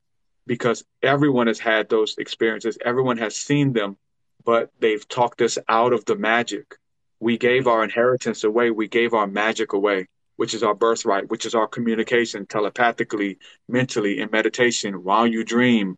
because 0.48 0.84
everyone 1.02 1.48
has 1.48 1.60
had 1.60 1.90
those 1.90 2.16
experiences. 2.18 2.78
Everyone 2.84 3.18
has 3.18 3.36
seen 3.36 3.74
them, 3.74 3.98
but 4.44 4.72
they've 4.80 5.08
talked 5.08 5.42
us 5.42 5.58
out 5.68 5.94
of 5.94 6.06
the 6.06 6.16
magic. 6.16 6.76
We 7.20 7.38
gave 7.38 7.68
our 7.68 7.84
inheritance 7.84 8.44
away. 8.44 8.72
We 8.72 8.88
gave 8.88 9.14
our 9.14 9.28
magic 9.28 9.74
away, 9.74 10.08
which 10.36 10.54
is 10.54 10.64
our 10.64 10.76
birthright, 10.76 11.30
which 11.30 11.46
is 11.46 11.56
our 11.56 11.68
communication 11.68 12.46
telepathically, 12.46 13.40
mentally, 13.68 14.20
in 14.20 14.30
meditation, 14.32 15.04
while 15.04 15.26
you 15.26 15.44
dream. 15.44 15.98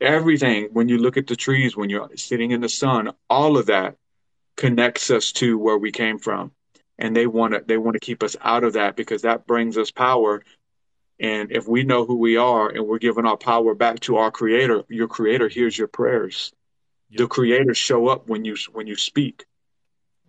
Everything, 0.00 0.68
when 0.72 0.88
you 0.88 0.98
look 0.98 1.16
at 1.16 1.26
the 1.26 1.36
trees, 1.36 1.76
when 1.76 1.90
you're 1.90 2.08
sitting 2.16 2.52
in 2.52 2.60
the 2.60 2.68
sun, 2.68 3.12
all 3.28 3.58
of 3.58 3.66
that 3.66 3.96
connects 4.56 5.10
us 5.10 5.32
to 5.32 5.58
where 5.58 5.78
we 5.78 5.90
came 5.90 6.18
from. 6.18 6.52
And 6.98 7.14
they 7.14 7.26
want 7.26 7.54
to 7.54 7.62
they 7.64 7.76
want 7.76 7.94
to 7.94 8.00
keep 8.00 8.22
us 8.24 8.36
out 8.40 8.64
of 8.64 8.72
that 8.72 8.96
because 8.96 9.22
that 9.22 9.46
brings 9.46 9.78
us 9.78 9.90
power. 9.90 10.42
And 11.20 11.50
if 11.50 11.66
we 11.66 11.82
know 11.82 12.04
who 12.04 12.16
we 12.16 12.36
are 12.36 12.68
and 12.68 12.86
we're 12.86 12.98
giving 12.98 13.26
our 13.26 13.36
power 13.36 13.74
back 13.74 14.00
to 14.00 14.16
our 14.18 14.30
creator, 14.30 14.84
your 14.88 15.08
creator 15.08 15.48
hears 15.48 15.76
your 15.76 15.88
prayers. 15.88 16.52
The 17.10 17.26
creators 17.26 17.78
show 17.78 18.08
up 18.08 18.28
when 18.28 18.44
you 18.44 18.56
when 18.72 18.86
you 18.86 18.96
speak. 18.96 19.46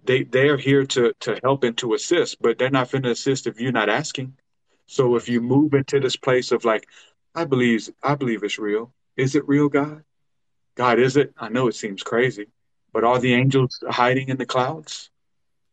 They 0.03 0.23
they're 0.23 0.57
here 0.57 0.85
to 0.85 1.13
to 1.19 1.39
help 1.43 1.63
and 1.63 1.77
to 1.79 1.93
assist, 1.93 2.41
but 2.41 2.57
they're 2.57 2.69
not 2.69 2.89
going 2.89 3.03
to 3.03 3.11
assist 3.11 3.47
if 3.47 3.59
you're 3.59 3.71
not 3.71 3.89
asking. 3.89 4.37
So 4.85 5.15
if 5.15 5.29
you 5.29 5.41
move 5.41 5.73
into 5.73 5.99
this 5.99 6.15
place 6.15 6.51
of 6.51 6.65
like, 6.65 6.87
I 7.35 7.45
believe 7.45 7.89
I 8.01 8.15
believe 8.15 8.43
it's 8.43 8.57
real. 8.57 8.93
Is 9.17 9.35
it 9.35 9.47
real, 9.47 9.67
God? 9.69 10.03
God, 10.75 10.99
is 10.99 11.17
it? 11.17 11.33
I 11.37 11.49
know 11.49 11.67
it 11.67 11.75
seems 11.75 12.01
crazy, 12.01 12.47
but 12.93 13.03
are 13.03 13.19
the 13.19 13.33
angels 13.33 13.83
hiding 13.89 14.29
in 14.29 14.37
the 14.37 14.45
clouds? 14.45 15.11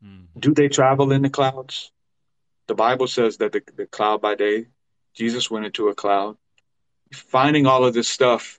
Mm-hmm. 0.04 0.40
Do 0.40 0.52
they 0.52 0.68
travel 0.68 1.12
in 1.12 1.22
the 1.22 1.30
clouds? 1.30 1.92
The 2.66 2.74
Bible 2.74 3.06
says 3.06 3.36
that 3.36 3.52
the, 3.52 3.62
the 3.76 3.86
cloud 3.86 4.20
by 4.20 4.34
day, 4.34 4.66
Jesus 5.16 5.50
went 5.50 5.66
into 5.66 5.88
a 5.88 5.94
cloud. 5.94 6.36
Finding 7.12 7.66
all 7.66 7.84
of 7.84 7.94
this 7.94 8.08
stuff, 8.08 8.58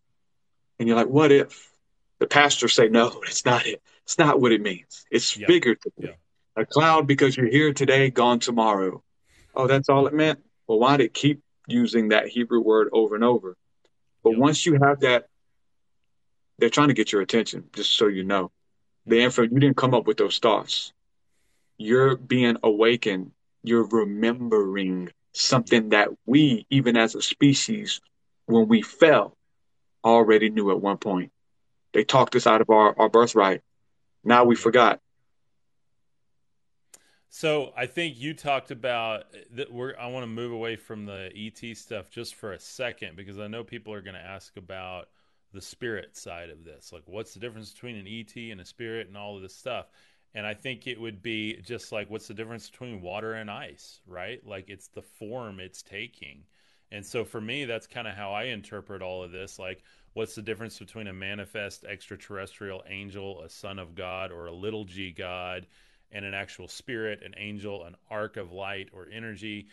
and 0.79 0.87
you're 0.87 0.97
like, 0.97 1.07
what 1.07 1.31
if? 1.31 1.69
The 2.19 2.27
pastors 2.27 2.73
say, 2.73 2.87
no, 2.87 3.21
it's 3.27 3.45
not 3.45 3.65
it. 3.65 3.81
It's 4.03 4.17
not 4.17 4.39
what 4.39 4.51
it 4.51 4.61
means. 4.61 5.05
It's 5.11 5.35
bigger 5.35 5.75
figuratively. 5.75 6.17
A 6.55 6.65
cloud 6.65 7.05
because 7.05 7.37
you're 7.37 7.49
here 7.49 7.73
today, 7.73 8.09
gone 8.09 8.39
tomorrow. 8.39 9.03
Oh, 9.53 9.67
that's 9.67 9.89
all 9.89 10.07
it 10.07 10.13
meant? 10.13 10.39
Well, 10.65 10.79
why 10.79 10.97
did 10.97 11.05
it 11.05 11.13
keep 11.13 11.41
using 11.67 12.09
that 12.09 12.27
Hebrew 12.27 12.61
word 12.61 12.89
over 12.91 13.15
and 13.15 13.23
over? 13.23 13.55
But 14.23 14.37
once 14.37 14.65
you 14.65 14.79
have 14.81 15.01
that, 15.01 15.27
they're 16.57 16.69
trying 16.69 16.87
to 16.87 16.95
get 16.95 17.11
your 17.11 17.21
attention, 17.21 17.65
just 17.73 17.95
so 17.95 18.07
you 18.07 18.23
know. 18.23 18.51
The 19.05 19.21
info, 19.21 19.43
you 19.43 19.59
didn't 19.59 19.77
come 19.77 19.93
up 19.93 20.07
with 20.07 20.17
those 20.17 20.39
thoughts. 20.39 20.91
You're 21.77 22.15
being 22.15 22.57
awakened. 22.63 23.31
You're 23.63 23.85
remembering 23.85 25.11
something 25.33 25.89
that 25.89 26.09
we, 26.25 26.65
even 26.69 26.97
as 26.97 27.15
a 27.15 27.21
species, 27.21 28.01
when 28.45 28.67
we 28.67 28.81
fell, 28.81 29.37
already 30.03 30.49
knew 30.49 30.71
at 30.71 30.81
one 30.81 30.97
point. 30.97 31.31
They 31.93 32.03
talked 32.03 32.35
us 32.35 32.47
out 32.47 32.61
of 32.61 32.69
our, 32.69 32.97
our 32.97 33.09
birthright. 33.09 33.61
Now 34.23 34.45
we 34.45 34.55
forgot. 34.55 34.99
So 37.29 37.71
I 37.77 37.85
think 37.85 38.17
you 38.17 38.33
talked 38.33 38.71
about 38.71 39.25
that. 39.51 39.71
We're 39.71 39.95
I 39.97 40.07
want 40.07 40.23
to 40.23 40.27
move 40.27 40.51
away 40.51 40.75
from 40.75 41.05
the 41.05 41.29
ET 41.35 41.77
stuff 41.77 42.09
just 42.09 42.35
for 42.35 42.53
a 42.53 42.59
second 42.59 43.15
because 43.15 43.37
I 43.37 43.47
know 43.47 43.63
people 43.63 43.93
are 43.93 44.01
going 44.01 44.15
to 44.15 44.21
ask 44.21 44.55
about 44.57 45.09
the 45.53 45.61
spirit 45.61 46.17
side 46.17 46.49
of 46.49 46.63
this. 46.63 46.91
Like, 46.91 47.03
what's 47.05 47.33
the 47.33 47.39
difference 47.39 47.71
between 47.71 47.95
an 47.95 48.07
ET 48.07 48.35
and 48.35 48.61
a 48.61 48.65
spirit 48.65 49.07
and 49.07 49.17
all 49.17 49.35
of 49.35 49.41
this 49.41 49.55
stuff? 49.55 49.87
And 50.35 50.45
I 50.45 50.53
think 50.53 50.85
it 50.85 50.99
would 50.99 51.21
be 51.21 51.59
just 51.63 51.91
like 51.91 52.09
what's 52.09 52.27
the 52.27 52.33
difference 52.33 52.69
between 52.69 53.01
water 53.01 53.33
and 53.33 53.49
ice, 53.49 54.01
right? 54.05 54.45
Like 54.45 54.69
it's 54.69 54.87
the 54.89 55.01
form 55.01 55.59
it's 55.59 55.81
taking. 55.81 56.43
And 56.91 57.05
so 57.05 57.25
for 57.25 57.41
me, 57.41 57.65
that's 57.65 57.87
kind 57.87 58.07
of 58.07 58.13
how 58.13 58.31
I 58.31 58.43
interpret 58.43 59.01
all 59.01 59.23
of 59.23 59.31
this. 59.31 59.59
Like, 59.59 59.83
what's 60.13 60.35
the 60.35 60.41
difference 60.41 60.79
between 60.79 61.07
a 61.07 61.13
manifest 61.13 61.83
extraterrestrial 61.83 62.83
angel, 62.87 63.41
a 63.41 63.49
son 63.49 63.77
of 63.79 63.95
God, 63.95 64.31
or 64.31 64.45
a 64.45 64.53
little 64.53 64.85
g 64.85 65.11
God, 65.11 65.67
and 66.11 66.23
an 66.23 66.33
actual 66.33 66.67
spirit, 66.67 67.23
an 67.23 67.33
angel, 67.37 67.83
an 67.83 67.95
arc 68.09 68.37
of 68.37 68.53
light 68.53 68.89
or 68.93 69.07
energy? 69.11 69.67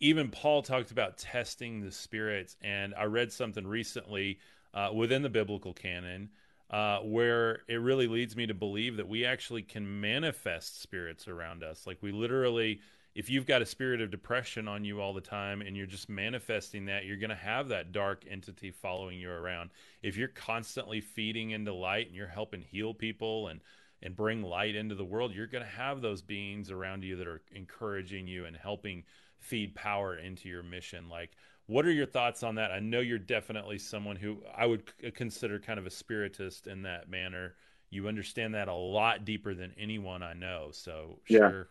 Even 0.00 0.28
Paul 0.28 0.62
talked 0.62 0.90
about 0.90 1.16
testing 1.16 1.80
the 1.80 1.92
spirits. 1.92 2.56
And 2.60 2.94
I 2.94 3.04
read 3.04 3.32
something 3.32 3.66
recently 3.66 4.38
uh, 4.74 4.90
within 4.94 5.22
the 5.22 5.30
biblical 5.30 5.72
canon 5.72 6.30
uh, 6.74 6.98
where 7.04 7.62
it 7.68 7.76
really 7.76 8.08
leads 8.08 8.34
me 8.34 8.48
to 8.48 8.52
believe 8.52 8.96
that 8.96 9.06
we 9.06 9.24
actually 9.24 9.62
can 9.62 10.00
manifest 10.00 10.82
spirits 10.82 11.28
around 11.28 11.62
us. 11.62 11.86
Like 11.86 11.98
we 12.02 12.10
literally, 12.10 12.80
if 13.14 13.30
you've 13.30 13.46
got 13.46 13.62
a 13.62 13.66
spirit 13.66 14.00
of 14.00 14.10
depression 14.10 14.66
on 14.66 14.84
you 14.84 15.00
all 15.00 15.14
the 15.14 15.20
time 15.20 15.60
and 15.60 15.76
you're 15.76 15.86
just 15.86 16.08
manifesting 16.08 16.86
that, 16.86 17.04
you're 17.04 17.16
going 17.16 17.30
to 17.30 17.36
have 17.36 17.68
that 17.68 17.92
dark 17.92 18.24
entity 18.28 18.72
following 18.72 19.20
you 19.20 19.30
around. 19.30 19.70
If 20.02 20.16
you're 20.16 20.26
constantly 20.26 21.00
feeding 21.00 21.50
into 21.52 21.72
light 21.72 22.08
and 22.08 22.16
you're 22.16 22.26
helping 22.26 22.60
heal 22.60 22.92
people 22.92 23.46
and 23.46 23.60
and 24.02 24.16
bring 24.16 24.42
light 24.42 24.74
into 24.74 24.96
the 24.96 25.04
world, 25.04 25.32
you're 25.32 25.46
going 25.46 25.64
to 25.64 25.70
have 25.70 26.00
those 26.02 26.22
beings 26.22 26.72
around 26.72 27.04
you 27.04 27.14
that 27.16 27.28
are 27.28 27.40
encouraging 27.54 28.26
you 28.26 28.46
and 28.46 28.56
helping 28.56 29.04
feed 29.38 29.76
power 29.76 30.16
into 30.18 30.48
your 30.48 30.64
mission. 30.64 31.08
Like 31.08 31.36
what 31.66 31.86
are 31.86 31.92
your 31.92 32.06
thoughts 32.06 32.42
on 32.42 32.56
that? 32.56 32.70
I 32.70 32.80
know 32.80 33.00
you're 33.00 33.18
definitely 33.18 33.78
someone 33.78 34.16
who 34.16 34.38
I 34.54 34.66
would 34.66 34.82
consider 35.14 35.58
kind 35.58 35.78
of 35.78 35.86
a 35.86 35.90
spiritist 35.90 36.66
in 36.66 36.82
that 36.82 37.08
manner. 37.08 37.54
You 37.90 38.08
understand 38.08 38.54
that 38.54 38.68
a 38.68 38.74
lot 38.74 39.24
deeper 39.24 39.54
than 39.54 39.72
anyone 39.78 40.22
I 40.22 40.34
know. 40.34 40.68
So 40.72 41.20
yeah. 41.28 41.50
sure. 41.50 41.68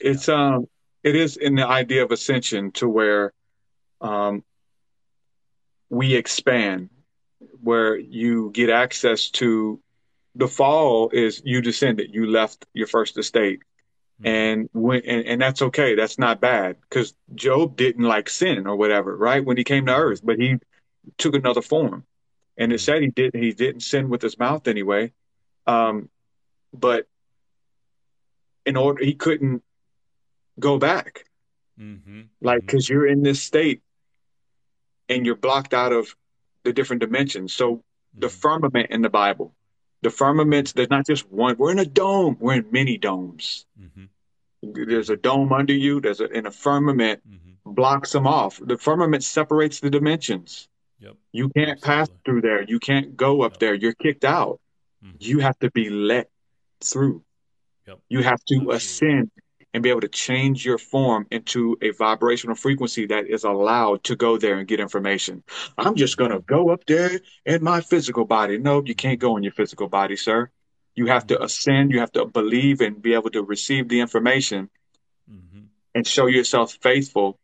It's 0.00 0.28
yeah. 0.28 0.54
um 0.54 0.68
it 1.02 1.16
is 1.16 1.36
in 1.36 1.54
the 1.54 1.66
idea 1.66 2.02
of 2.02 2.12
ascension 2.12 2.72
to 2.72 2.88
where 2.88 3.32
um 4.00 4.42
we 5.90 6.14
expand 6.14 6.88
where 7.62 7.96
you 7.96 8.50
get 8.52 8.70
access 8.70 9.28
to 9.30 9.80
the 10.34 10.48
fall 10.48 11.10
is 11.10 11.42
you 11.44 11.60
descended 11.60 12.12
you 12.12 12.26
left 12.26 12.66
your 12.72 12.86
first 12.86 13.18
estate 13.18 13.60
Mm-hmm. 14.22 14.26
And 14.26 14.68
when 14.72 15.02
and, 15.04 15.26
and 15.26 15.42
that's 15.42 15.62
okay. 15.62 15.94
That's 15.94 16.18
not 16.18 16.40
bad 16.40 16.76
because 16.88 17.14
Job 17.34 17.76
didn't 17.76 18.04
like 18.04 18.28
sin 18.28 18.66
or 18.66 18.76
whatever, 18.76 19.16
right? 19.16 19.44
When 19.44 19.56
he 19.56 19.64
came 19.64 19.86
to 19.86 19.94
earth, 19.94 20.20
but 20.24 20.38
he 20.38 20.58
took 21.18 21.34
another 21.34 21.62
form. 21.62 22.04
And 22.56 22.72
it 22.72 22.76
mm-hmm. 22.76 22.84
said 22.84 23.02
he 23.02 23.10
did 23.10 23.34
he 23.34 23.52
didn't 23.52 23.80
sin 23.80 24.08
with 24.08 24.22
his 24.22 24.38
mouth 24.38 24.68
anyway. 24.68 25.12
Um, 25.66 26.10
but 26.72 27.06
in 28.64 28.76
order 28.76 29.04
he 29.04 29.14
couldn't 29.14 29.62
go 30.60 30.78
back. 30.78 31.24
Mm-hmm. 31.78 32.22
Like 32.40 32.60
because 32.60 32.84
mm-hmm. 32.84 32.94
you're 32.94 33.06
in 33.08 33.22
this 33.22 33.42
state 33.42 33.82
and 35.08 35.26
you're 35.26 35.34
blocked 35.34 35.74
out 35.74 35.92
of 35.92 36.14
the 36.62 36.72
different 36.72 37.00
dimensions. 37.00 37.52
So 37.52 37.82
the 38.16 38.28
mm-hmm. 38.28 38.36
firmament 38.36 38.90
in 38.90 39.02
the 39.02 39.10
Bible 39.10 39.54
the 40.04 40.10
firmaments, 40.10 40.72
there's 40.72 40.90
not 40.90 41.06
just 41.06 41.30
one. 41.32 41.56
We're 41.58 41.72
in 41.72 41.78
a 41.78 41.86
dome. 41.86 42.36
We're 42.38 42.56
in 42.56 42.66
many 42.70 42.98
domes. 42.98 43.64
Mm-hmm. 43.80 44.04
There's 44.90 45.10
a 45.10 45.16
dome 45.16 45.52
under 45.52 45.72
you. 45.72 46.00
There's 46.00 46.20
a, 46.20 46.26
and 46.26 46.46
a 46.46 46.50
firmament 46.50 47.22
mm-hmm. 47.28 47.72
blocks 47.72 48.12
them 48.12 48.26
off. 48.26 48.60
The 48.62 48.76
firmament 48.76 49.24
separates 49.24 49.80
the 49.80 49.90
dimensions. 49.90 50.68
Yep. 51.00 51.14
You 51.32 51.48
can't 51.48 51.70
Absolutely. 51.70 51.86
pass 51.86 52.08
through 52.24 52.40
there. 52.42 52.62
You 52.62 52.78
can't 52.78 53.16
go 53.16 53.42
up 53.42 53.54
yep. 53.54 53.60
there. 53.60 53.74
You're 53.74 53.94
kicked 53.94 54.24
out. 54.24 54.60
Mm-hmm. 55.02 55.16
You 55.20 55.40
have 55.40 55.58
to 55.60 55.70
be 55.70 55.88
let 55.88 56.28
through. 56.82 57.24
Yep. 57.86 57.98
You 58.10 58.22
have 58.22 58.44
to 58.44 58.54
Absolutely. 58.54 58.76
ascend 58.76 59.30
and 59.74 59.82
be 59.82 59.90
able 59.90 60.00
to 60.00 60.08
change 60.08 60.64
your 60.64 60.78
form 60.78 61.26
into 61.32 61.76
a 61.82 61.90
vibrational 61.90 62.54
frequency 62.54 63.06
that 63.06 63.26
is 63.26 63.42
allowed 63.42 64.04
to 64.04 64.14
go 64.14 64.38
there 64.38 64.56
and 64.58 64.68
get 64.68 64.78
information. 64.78 65.42
I'm 65.76 65.96
just 65.96 66.16
going 66.16 66.30
to 66.30 66.38
go 66.38 66.70
up 66.70 66.86
there 66.86 67.20
in 67.44 67.64
my 67.64 67.80
physical 67.80 68.24
body. 68.24 68.56
No, 68.56 68.84
you 68.84 68.94
can't 68.94 69.18
go 69.18 69.36
in 69.36 69.42
your 69.42 69.52
physical 69.52 69.88
body, 69.88 70.14
sir. 70.14 70.48
You 70.94 71.06
have 71.06 71.26
to 71.26 71.42
ascend, 71.42 71.90
you 71.90 71.98
have 71.98 72.12
to 72.12 72.24
believe 72.24 72.80
and 72.80 73.02
be 73.02 73.14
able 73.14 73.30
to 73.30 73.42
receive 73.42 73.88
the 73.88 73.98
information 73.98 74.70
mm-hmm. 75.28 75.62
and 75.92 76.06
show 76.06 76.26
yourself 76.26 76.78
faithful 76.80 77.40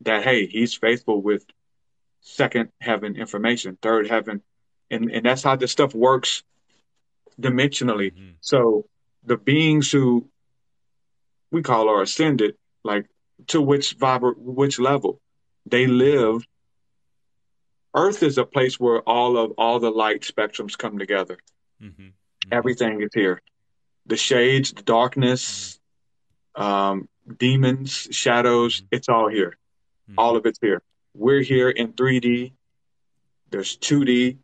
that, 0.00 0.24
hey, 0.24 0.46
he's 0.46 0.74
faithful 0.74 1.20
with 1.20 1.44
second 2.22 2.70
heaven 2.80 3.16
information, 3.16 3.76
third 3.82 4.08
heaven. 4.08 4.40
And, 4.90 5.10
and 5.10 5.26
that's 5.26 5.42
how 5.42 5.56
this 5.56 5.72
stuff 5.72 5.94
works 5.94 6.42
dimensionally. 7.38 8.14
Mm-hmm. 8.14 8.30
So 8.40 8.86
the 9.24 9.36
beings 9.36 9.92
who 9.92 10.30
we 11.50 11.62
call 11.62 11.88
are 11.88 12.02
ascended, 12.02 12.56
like 12.84 13.06
to 13.48 13.60
which 13.60 13.98
vibra- 13.98 14.36
which 14.36 14.78
level 14.78 15.20
they 15.64 15.86
live. 15.86 16.42
Earth 17.94 18.22
is 18.22 18.38
a 18.38 18.44
place 18.44 18.78
where 18.78 19.00
all 19.00 19.38
of 19.38 19.52
all 19.52 19.80
the 19.80 19.90
light 19.90 20.22
spectrums 20.22 20.76
come 20.76 20.98
together. 20.98 21.38
Mm-hmm. 21.82 22.02
Mm-hmm. 22.02 22.52
Everything 22.52 23.02
is 23.02 23.10
here. 23.14 23.40
The 24.06 24.16
shades, 24.16 24.72
the 24.72 24.82
darkness, 24.82 25.78
mm-hmm. 26.56 26.62
um, 26.62 27.08
demons, 27.38 28.08
shadows, 28.10 28.76
mm-hmm. 28.76 28.86
it's 28.92 29.08
all 29.08 29.28
here. 29.28 29.56
Mm-hmm. 30.08 30.18
All 30.18 30.36
of 30.36 30.46
it's 30.46 30.58
here. 30.60 30.82
We're 31.14 31.42
here 31.42 31.70
in 31.70 31.94
3D. 31.94 32.52
There's 33.50 33.76
2D 33.78 34.38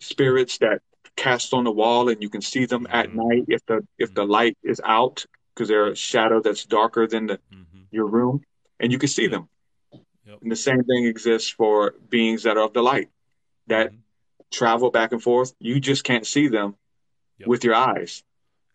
spirits 0.00 0.58
that 0.58 0.82
cast 1.16 1.52
on 1.52 1.64
the 1.64 1.70
wall 1.70 2.08
and 2.08 2.22
you 2.22 2.30
can 2.30 2.40
see 2.40 2.64
them 2.64 2.86
at 2.90 3.14
night 3.14 3.44
if 3.48 3.64
the 3.66 3.86
if 3.98 4.14
the 4.14 4.24
light 4.24 4.56
is 4.62 4.80
out 4.82 5.26
because 5.60 5.68
they're 5.68 5.88
a 5.88 5.94
shadow 5.94 6.40
that's 6.40 6.64
darker 6.64 7.06
than 7.06 7.26
the, 7.26 7.34
mm-hmm. 7.52 7.82
your 7.90 8.06
room, 8.06 8.40
and 8.78 8.90
you 8.90 8.96
can 8.96 9.10
see 9.10 9.26
them. 9.26 9.46
Yep. 9.92 10.38
And 10.40 10.50
the 10.50 10.56
same 10.56 10.82
thing 10.84 11.04
exists 11.04 11.50
for 11.50 11.96
beings 12.08 12.44
that 12.44 12.56
are 12.56 12.64
of 12.64 12.72
the 12.72 12.80
light 12.80 13.10
that 13.66 13.88
mm-hmm. 13.88 13.96
travel 14.50 14.90
back 14.90 15.12
and 15.12 15.22
forth. 15.22 15.52
You 15.58 15.78
just 15.78 16.02
can't 16.02 16.26
see 16.26 16.48
them 16.48 16.76
yep. 17.36 17.46
with 17.46 17.62
your 17.62 17.74
eyes. 17.74 18.22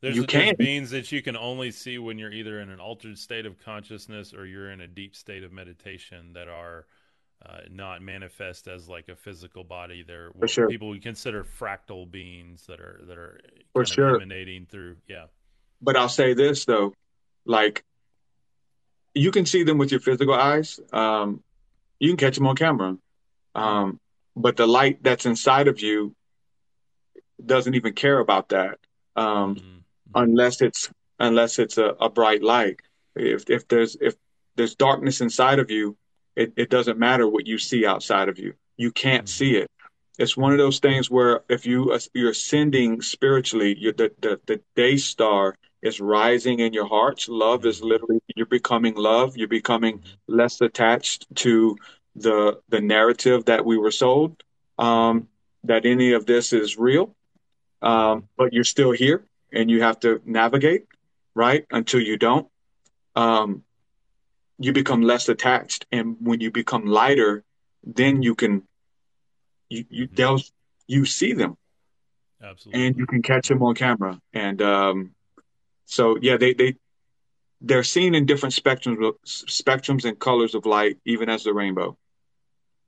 There's, 0.01 0.15
you 0.15 0.25
can 0.25 0.55
beings 0.57 0.91
that 0.91 1.11
you 1.11 1.23
can 1.23 1.35
only 1.35 1.71
see 1.71 1.97
when 1.97 2.19
you're 2.19 2.31
either 2.31 2.59
in 2.59 2.69
an 2.69 2.79
altered 2.79 3.17
state 3.17 3.47
of 3.47 3.57
consciousness 3.57 4.31
or 4.31 4.45
you're 4.45 4.69
in 4.69 4.81
a 4.81 4.87
deep 4.87 5.15
state 5.15 5.43
of 5.43 5.51
meditation 5.51 6.33
that 6.33 6.47
are 6.47 6.85
uh, 7.43 7.61
not 7.71 8.03
manifest 8.03 8.67
as 8.67 8.87
like 8.87 9.09
a 9.09 9.15
physical 9.15 9.63
body. 9.63 10.03
They're 10.05 10.29
what 10.35 10.51
sure. 10.51 10.67
people 10.67 10.89
we 10.89 10.99
consider 10.99 11.43
fractal 11.43 12.09
beings 12.11 12.67
that 12.67 12.79
are 12.79 13.01
that 13.07 13.17
are 13.17 13.39
for 13.73 13.85
sure 13.85 14.17
emanating 14.17 14.67
through. 14.67 14.97
Yeah, 15.07 15.25
but 15.81 15.95
I'll 15.95 16.09
say 16.09 16.33
this 16.33 16.65
though, 16.65 16.93
like 17.45 17.83
you 19.15 19.31
can 19.31 19.45
see 19.45 19.63
them 19.63 19.77
with 19.77 19.91
your 19.91 20.01
physical 20.01 20.33
eyes. 20.33 20.79
Um, 20.91 21.41
you 21.99 22.09
can 22.09 22.17
catch 22.17 22.35
them 22.35 22.47
on 22.47 22.55
camera. 22.55 22.97
Um, 23.55 23.99
but 24.35 24.57
the 24.57 24.67
light 24.67 25.01
that's 25.01 25.25
inside 25.25 25.69
of 25.69 25.79
you 25.79 26.13
doesn't 27.43 27.73
even 27.73 27.93
care 27.93 28.19
about 28.19 28.49
that. 28.49 28.77
Um, 29.15 29.55
mm-hmm. 29.55 29.77
unless 30.13 30.61
it's, 30.61 30.91
unless 31.19 31.57
it's 31.57 31.77
a, 31.77 31.95
a, 32.01 32.09
bright 32.09 32.43
light. 32.43 32.81
If, 33.15 33.49
if 33.49 33.65
there's, 33.69 33.95
if 34.01 34.15
there's 34.57 34.75
darkness 34.75 35.21
inside 35.21 35.59
of 35.59 35.71
you, 35.71 35.95
it, 36.35 36.51
it 36.57 36.69
doesn't 36.69 36.99
matter 36.99 37.25
what 37.25 37.47
you 37.47 37.57
see 37.57 37.85
outside 37.85 38.27
of 38.27 38.37
you. 38.37 38.55
You 38.75 38.91
can't 38.91 39.23
mm-hmm. 39.23 39.27
see 39.27 39.55
it. 39.55 39.71
It's 40.17 40.37
one 40.37 40.51
of 40.51 40.57
those 40.57 40.79
things 40.79 41.09
where 41.11 41.41
if 41.49 41.65
you, 41.65 41.97
you're 42.13 42.31
ascending 42.31 43.01
spiritually, 43.01 43.75
you're 43.77 43.93
the, 43.93 44.11
the, 44.19 44.39
the 44.45 44.61
day 44.75 44.97
star 44.97 45.57
is 45.81 45.99
rising 45.99 46.59
in 46.59 46.73
your 46.73 46.87
hearts. 46.87 47.27
Love 47.29 47.65
is 47.65 47.81
literally 47.81 48.19
you're 48.35 48.45
becoming 48.45 48.95
love. 48.95 49.37
You're 49.37 49.47
becoming 49.47 50.03
less 50.27 50.61
attached 50.61 51.27
to 51.35 51.77
the 52.15 52.59
the 52.69 52.81
narrative 52.81 53.45
that 53.45 53.65
we 53.65 53.77
were 53.77 53.91
sold. 53.91 54.41
Um, 54.79 55.27
that 55.65 55.85
any 55.85 56.13
of 56.13 56.25
this 56.25 56.53
is 56.53 56.77
real, 56.77 57.15
um, 57.81 58.27
but 58.37 58.53
you're 58.53 58.63
still 58.63 58.91
here 58.91 59.25
and 59.51 59.69
you 59.69 59.81
have 59.81 59.99
to 60.01 60.21
navigate, 60.25 60.85
right? 61.33 61.65
Until 61.71 62.01
you 62.01 62.17
don't, 62.17 62.47
um, 63.15 63.63
you 64.59 64.73
become 64.73 65.01
less 65.01 65.27
attached, 65.29 65.85
and 65.91 66.17
when 66.19 66.39
you 66.39 66.51
become 66.51 66.85
lighter, 66.85 67.43
then 67.83 68.21
you 68.21 68.35
can 68.35 68.63
you 69.69 69.85
you 69.89 70.07
they'll 70.11 70.41
you 70.87 71.05
see 71.05 71.33
them, 71.33 71.57
absolutely, 72.43 72.87
and 72.87 72.97
you 72.97 73.05
can 73.05 73.21
catch 73.21 73.47
them 73.47 73.61
on 73.63 73.75
camera, 73.75 74.19
and 74.33 74.61
um, 74.61 75.11
so 75.85 76.17
yeah, 76.21 76.37
they 76.37 76.53
they 76.53 76.75
they're 77.61 77.83
seen 77.83 78.15
in 78.15 78.25
different 78.25 78.53
spectrums 78.53 79.15
spectrums 79.25 80.05
and 80.05 80.19
colors 80.19 80.55
of 80.55 80.65
light, 80.65 80.97
even 81.05 81.29
as 81.29 81.43
the 81.43 81.53
rainbow. 81.53 81.97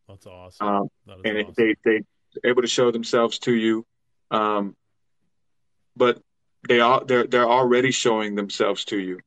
That's 0.07 0.25
awesome. 0.25 0.67
Um, 0.67 0.88
that 1.05 1.17
and 1.25 1.38
awesome. 1.39 1.53
they 1.57 1.75
they 1.84 2.01
able 2.43 2.61
to 2.61 2.67
show 2.67 2.91
themselves 2.91 3.39
to 3.39 3.53
you, 3.53 3.86
um, 4.32 4.75
but 5.95 6.21
they 6.67 6.80
are 6.80 7.03
they're 7.03 7.28
they're 7.28 7.49
already 7.49 7.91
showing 7.91 8.36
themselves 8.36 8.86
to 8.86 8.99
you. 8.99 9.19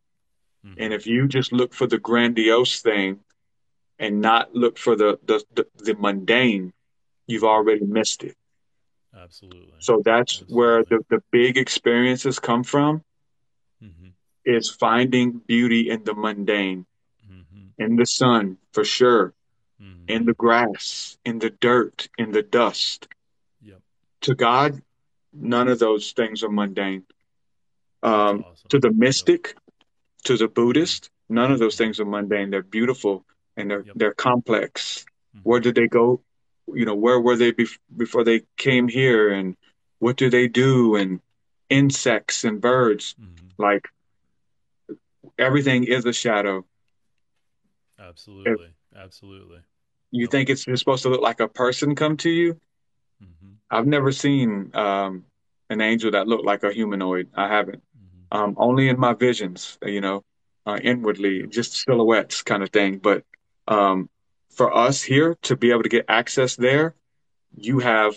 Mm-hmm. 0.64 0.82
And 0.82 0.92
if 0.92 1.06
you 1.06 1.26
just 1.26 1.52
look 1.52 1.72
for 1.72 1.86
the 1.86 1.98
grandiose 1.98 2.80
thing 2.80 3.20
and 3.98 4.20
not 4.20 4.54
look 4.54 4.78
for 4.78 4.96
the, 4.96 5.18
the 5.24 5.42
the, 5.54 5.66
the 5.78 5.94
mundane, 5.94 6.72
you've 7.30 7.44
already 7.44 7.84
missed 7.84 8.24
it. 8.24 8.36
Absolutely. 9.16 9.72
So 9.78 10.02
that's 10.04 10.34
Absolutely. 10.42 10.56
where 10.56 10.84
the, 10.84 10.98
the 11.08 11.22
big 11.30 11.56
experiences 11.56 12.38
come 12.38 12.64
from 12.64 13.02
Mm-hmm. 13.82 14.08
is 14.44 14.68
finding 14.70 15.38
beauty 15.46 15.88
in 15.88 16.04
the 16.04 16.14
mundane, 16.14 16.84
Mm-hmm. 17.26 17.82
in 17.82 17.96
the 17.96 18.04
sun 18.06 18.58
for 18.72 18.84
sure, 18.84 19.32
Mm-hmm. 19.82 20.04
in 20.08 20.26
the 20.26 20.34
grass, 20.34 21.16
in 21.24 21.38
the 21.38 21.48
dirt, 21.48 22.08
in 22.18 22.32
the 22.32 22.42
dust. 22.42 23.08
Yep. 23.62 23.80
To 24.22 24.34
God, 24.34 24.82
none 25.32 25.68
of 25.68 25.78
those 25.78 26.12
things 26.12 26.42
are 26.44 26.50
mundane. 26.50 27.04
Um, 28.02 28.44
awesome. 28.44 28.68
To 28.68 28.78
the 28.78 28.90
mystic, 28.92 29.56
to 30.24 30.36
the 30.36 30.48
Buddhist, 30.48 31.10
none 31.28 31.50
of 31.52 31.58
those 31.58 31.76
things 31.76 31.98
are 32.00 32.04
mundane. 32.04 32.50
They're 32.50 32.62
beautiful 32.62 33.24
and 33.56 33.70
they're 33.70 33.84
Yep. 33.86 33.94
they're 33.96 34.14
complex. 34.14 35.04
Mhm. 35.36 35.40
Where 35.44 35.60
did 35.60 35.74
they 35.74 35.86
go? 35.88 36.20
You 36.74 36.84
know, 36.84 36.94
where 36.94 37.20
were 37.20 37.36
they 37.36 37.52
bef- 37.52 37.78
before 37.96 38.24
they 38.24 38.42
came 38.56 38.88
here, 38.88 39.30
and 39.30 39.56
what 39.98 40.16
do 40.16 40.30
they 40.30 40.48
do? 40.48 40.96
And 40.96 41.20
insects 41.68 42.44
and 42.44 42.60
birds, 42.60 43.14
Mhm. 43.20 43.50
like 43.58 43.88
everything 45.38 45.84
is 45.84 46.04
a 46.04 46.12
shadow. 46.12 46.64
Absolutely. 47.98 48.74
Absolutely. 48.96 49.60
You 50.10 50.26
think 50.26 50.50
it's 50.50 50.64
supposed 50.64 51.02
to 51.04 51.10
look 51.10 51.20
like 51.20 51.40
a 51.40 51.48
person 51.48 51.94
come 51.94 52.16
to 52.18 52.30
you? 52.30 52.54
Mm-hmm. 53.22 53.52
I've 53.70 53.86
never 53.86 54.10
seen 54.10 54.70
um, 54.74 55.24
an 55.68 55.80
angel 55.80 56.10
that 56.12 56.26
looked 56.26 56.44
like 56.44 56.64
a 56.64 56.72
humanoid. 56.72 57.28
I 57.34 57.46
haven't. 57.48 57.82
Mm-hmm. 57.96 58.36
Um, 58.36 58.54
only 58.58 58.88
in 58.88 58.98
my 58.98 59.12
visions, 59.14 59.78
you 59.82 60.00
know, 60.00 60.24
uh, 60.66 60.78
inwardly, 60.82 61.46
just 61.46 61.74
silhouettes 61.74 62.42
kind 62.42 62.62
of 62.62 62.70
thing. 62.70 62.98
But 62.98 63.24
um, 63.68 64.08
for 64.50 64.74
us 64.76 65.02
here 65.02 65.36
to 65.42 65.56
be 65.56 65.70
able 65.70 65.82
to 65.84 65.88
get 65.88 66.06
access 66.08 66.56
there, 66.56 66.94
you 67.56 67.78
have 67.80 68.14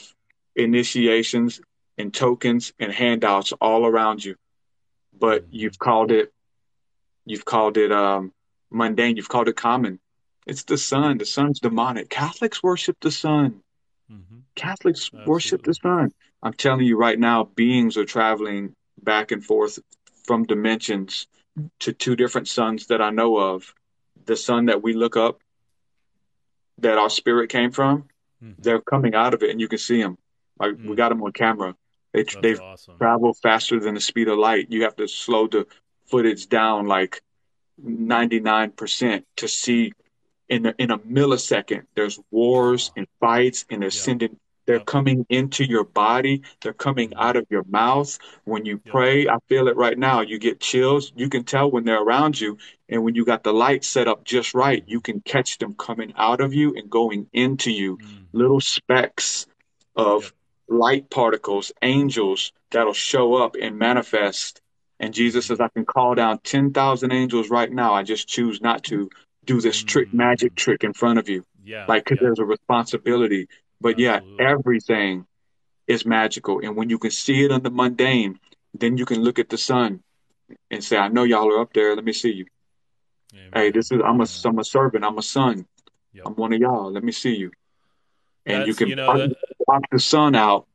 initiations 0.55 1.61
and 1.97 2.13
tokens 2.13 2.73
and 2.79 2.91
handouts 2.91 3.51
all 3.53 3.85
around 3.85 4.23
you. 4.23 4.35
But 5.17 5.45
you've 5.51 5.79
called 5.79 6.11
it, 6.11 6.33
you've 7.25 7.45
called 7.45 7.77
it 7.77 7.91
um, 7.91 8.31
mundane. 8.71 9.15
You've 9.15 9.29
called 9.29 9.47
it 9.47 9.55
common. 9.55 9.99
It's 10.45 10.63
the 10.63 10.77
sun. 10.77 11.19
The 11.19 11.25
sun's 11.25 11.59
demonic. 11.59 12.09
Catholics 12.09 12.61
worship 12.61 12.97
the 12.99 13.11
sun. 13.11 13.61
Mm-hmm. 14.11 14.39
Catholics 14.55 15.11
worship 15.25 15.63
the 15.63 15.73
sun. 15.73 16.11
I'm 16.41 16.53
telling 16.53 16.85
you 16.85 16.97
right 16.97 17.17
now, 17.17 17.45
beings 17.45 17.95
are 17.95 18.05
traveling 18.05 18.75
back 19.01 19.31
and 19.31 19.43
forth 19.43 19.79
from 20.25 20.43
dimensions 20.43 21.27
to 21.79 21.93
two 21.93 22.15
different 22.15 22.47
suns 22.47 22.87
that 22.87 23.01
I 23.01 23.11
know 23.11 23.37
of. 23.37 23.73
The 24.25 24.35
sun 24.35 24.65
that 24.65 24.81
we 24.81 24.93
look 24.93 25.15
up, 25.15 25.41
that 26.79 26.97
our 26.97 27.09
spirit 27.09 27.49
came 27.49 27.71
from, 27.71 28.05
Mm-hmm. 28.43 28.61
they're 28.61 28.81
coming 28.81 29.15
out 29.15 29.33
of 29.33 29.41
it, 29.41 29.51
and 29.51 29.61
you 29.61 29.69
can 29.69 29.77
see 29.77 30.01
them. 30.01 30.17
Like 30.59 30.73
we 30.83 30.97
got 30.97 31.09
them 31.09 31.23
on 31.23 31.31
camera. 31.31 31.75
They 32.11 32.23
That's 32.23 32.35
they 32.41 32.55
awesome. 32.55 32.97
travel 32.97 33.33
faster 33.33 33.79
than 33.79 33.93
the 33.95 34.01
speed 34.01 34.27
of 34.27 34.37
light. 34.37 34.67
You 34.69 34.83
have 34.83 34.97
to 34.97 35.07
slow 35.07 35.47
the 35.47 35.65
footage 36.07 36.49
down 36.49 36.85
like 36.87 37.21
99% 37.81 39.23
to 39.37 39.47
see 39.47 39.93
in 40.49 40.65
a, 40.65 40.75
in 40.77 40.91
a 40.91 40.99
millisecond. 40.99 41.83
There's 41.95 42.19
wars 42.31 42.91
and 42.95 43.07
fights, 43.19 43.65
and 43.69 43.81
they're 43.81 43.91
sending. 43.91 44.37
They're 44.65 44.79
coming 44.79 45.25
into 45.29 45.63
your 45.63 45.83
body. 45.83 46.41
They're 46.61 46.73
coming 46.73 47.03
Mm-hmm. 47.03 47.19
out 47.19 47.35
of 47.35 47.45
your 47.49 47.63
mouth. 47.67 48.17
When 48.45 48.65
you 48.65 48.77
pray, 48.77 49.27
I 49.27 49.37
feel 49.49 49.67
it 49.67 49.75
right 49.75 49.97
now. 49.97 50.21
You 50.21 50.39
get 50.39 50.59
chills. 50.59 51.11
You 51.15 51.29
can 51.29 51.43
tell 51.43 51.69
when 51.69 51.85
they're 51.85 52.01
around 52.01 52.39
you. 52.39 52.57
And 52.89 53.03
when 53.03 53.15
you 53.15 53.25
got 53.25 53.43
the 53.43 53.53
light 53.53 53.83
set 53.83 54.07
up 54.07 54.23
just 54.23 54.53
right, 54.53 54.83
you 54.87 55.01
can 55.01 55.21
catch 55.21 55.57
them 55.57 55.73
coming 55.73 56.13
out 56.17 56.41
of 56.41 56.53
you 56.53 56.75
and 56.75 56.89
going 56.89 57.27
into 57.33 57.71
you. 57.71 57.97
Mm-hmm. 57.97 58.23
Little 58.31 58.61
specks 58.61 59.47
of 59.95 60.33
light 60.67 61.09
particles, 61.09 61.71
angels 61.81 62.51
that'll 62.71 62.93
show 62.93 63.35
up 63.35 63.55
and 63.61 63.77
manifest. 63.77 64.61
And 64.99 65.13
Jesus 65.13 65.47
says, 65.47 65.57
mm-hmm. 65.57 65.65
I 65.65 65.69
can 65.69 65.85
call 65.85 66.15
down 66.15 66.39
10,000 66.39 67.11
angels 67.11 67.49
right 67.49 67.71
now. 67.71 67.93
I 67.93 68.03
just 68.03 68.27
choose 68.27 68.61
not 68.61 68.83
to 68.85 69.09
do 69.45 69.59
this 69.61 69.81
trick, 69.83 70.09
mm-hmm. 70.09 70.17
magic 70.17 70.55
trick 70.55 70.83
in 70.83 70.93
front 70.93 71.19
of 71.19 71.29
you. 71.29 71.43
Yeah. 71.65 71.85
Like, 71.87 72.05
because 72.05 72.19
there's 72.21 72.39
a 72.39 72.45
responsibility. 72.45 73.47
But 73.81 73.99
yeah, 73.99 74.19
everything 74.39 75.25
is 75.87 76.05
magical. 76.05 76.59
And 76.59 76.75
when 76.75 76.89
you 76.89 76.97
can 76.97 77.11
see 77.11 77.43
it 77.43 77.51
on 77.51 77.63
the 77.63 77.69
mundane, 77.69 78.39
then 78.73 78.97
you 78.97 79.05
can 79.05 79.21
look 79.21 79.39
at 79.39 79.49
the 79.49 79.57
sun 79.57 80.01
and 80.71 80.83
say, 80.83 80.97
I 80.97 81.09
know 81.09 81.23
y'all 81.23 81.51
are 81.53 81.59
up 81.61 81.73
there. 81.73 81.95
Let 81.95 82.05
me 82.05 82.13
see 82.13 82.31
you. 82.31 82.45
Hey, 83.53 83.71
this 83.71 83.91
is, 83.91 83.99
I'm 84.03 84.21
a, 84.21 84.25
I'm 84.45 84.59
a 84.59 84.63
servant. 84.63 85.03
I'm 85.03 85.17
a 85.17 85.21
son. 85.21 85.65
I'm 86.25 86.35
one 86.35 86.53
of 86.53 86.59
y'all. 86.59 86.91
Let 86.91 87.03
me 87.03 87.11
see 87.11 87.35
you. 87.35 87.51
And 88.45 88.67
you 88.67 88.73
can 88.73 88.89
you 88.89 88.95
know, 88.95 89.17
that- 89.17 89.35
the 89.91 89.99
sun 89.99 90.35
out 90.35 90.67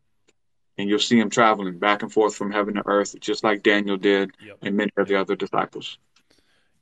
and 0.79 0.89
you'll 0.89 0.99
see 0.99 1.19
him 1.19 1.29
traveling 1.29 1.79
back 1.79 2.03
and 2.03 2.13
forth 2.13 2.35
from 2.35 2.51
heaven 2.51 2.75
to 2.75 2.83
earth, 2.87 3.19
just 3.21 3.45
like 3.45 3.63
Daniel 3.63 3.97
did 3.97 4.31
and 4.63 4.77
many 4.77 4.91
of 4.97 5.09
the 5.09 5.17
other 5.17 5.37
disciples. 5.37 5.99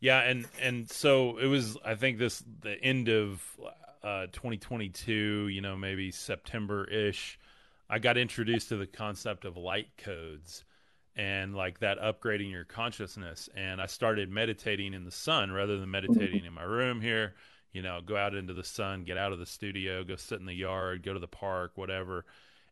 Yeah, 0.00 0.20
and 0.20 0.46
and 0.60 0.90
so 0.90 1.38
it 1.38 1.46
was. 1.46 1.76
I 1.84 1.94
think 1.94 2.18
this 2.18 2.44
the 2.60 2.80
end 2.82 3.08
of 3.08 3.42
uh, 4.06 4.26
2022. 4.32 5.48
You 5.48 5.60
know, 5.60 5.76
maybe 5.76 6.10
September 6.12 6.84
ish. 6.84 7.38
I 7.90 7.98
got 7.98 8.16
introduced 8.16 8.68
to 8.70 8.76
the 8.76 8.86
concept 8.86 9.44
of 9.44 9.56
light 9.56 9.88
codes 9.98 10.64
and 11.16 11.54
like 11.54 11.80
that 11.80 12.00
upgrading 12.00 12.50
your 12.50 12.64
consciousness. 12.64 13.48
And 13.56 13.80
I 13.80 13.86
started 13.86 14.30
meditating 14.30 14.94
in 14.94 15.04
the 15.04 15.10
sun 15.10 15.50
rather 15.50 15.78
than 15.78 15.90
meditating 15.90 16.44
in 16.44 16.52
my 16.52 16.62
room 16.62 17.00
here. 17.00 17.34
You 17.72 17.82
know, 17.82 18.00
go 18.04 18.16
out 18.16 18.34
into 18.34 18.54
the 18.54 18.64
sun, 18.64 19.04
get 19.04 19.18
out 19.18 19.32
of 19.32 19.38
the 19.38 19.46
studio, 19.46 20.04
go 20.04 20.16
sit 20.16 20.40
in 20.40 20.46
the 20.46 20.54
yard, 20.54 21.02
go 21.02 21.12
to 21.12 21.18
the 21.18 21.26
park, 21.26 21.72
whatever. 21.74 22.24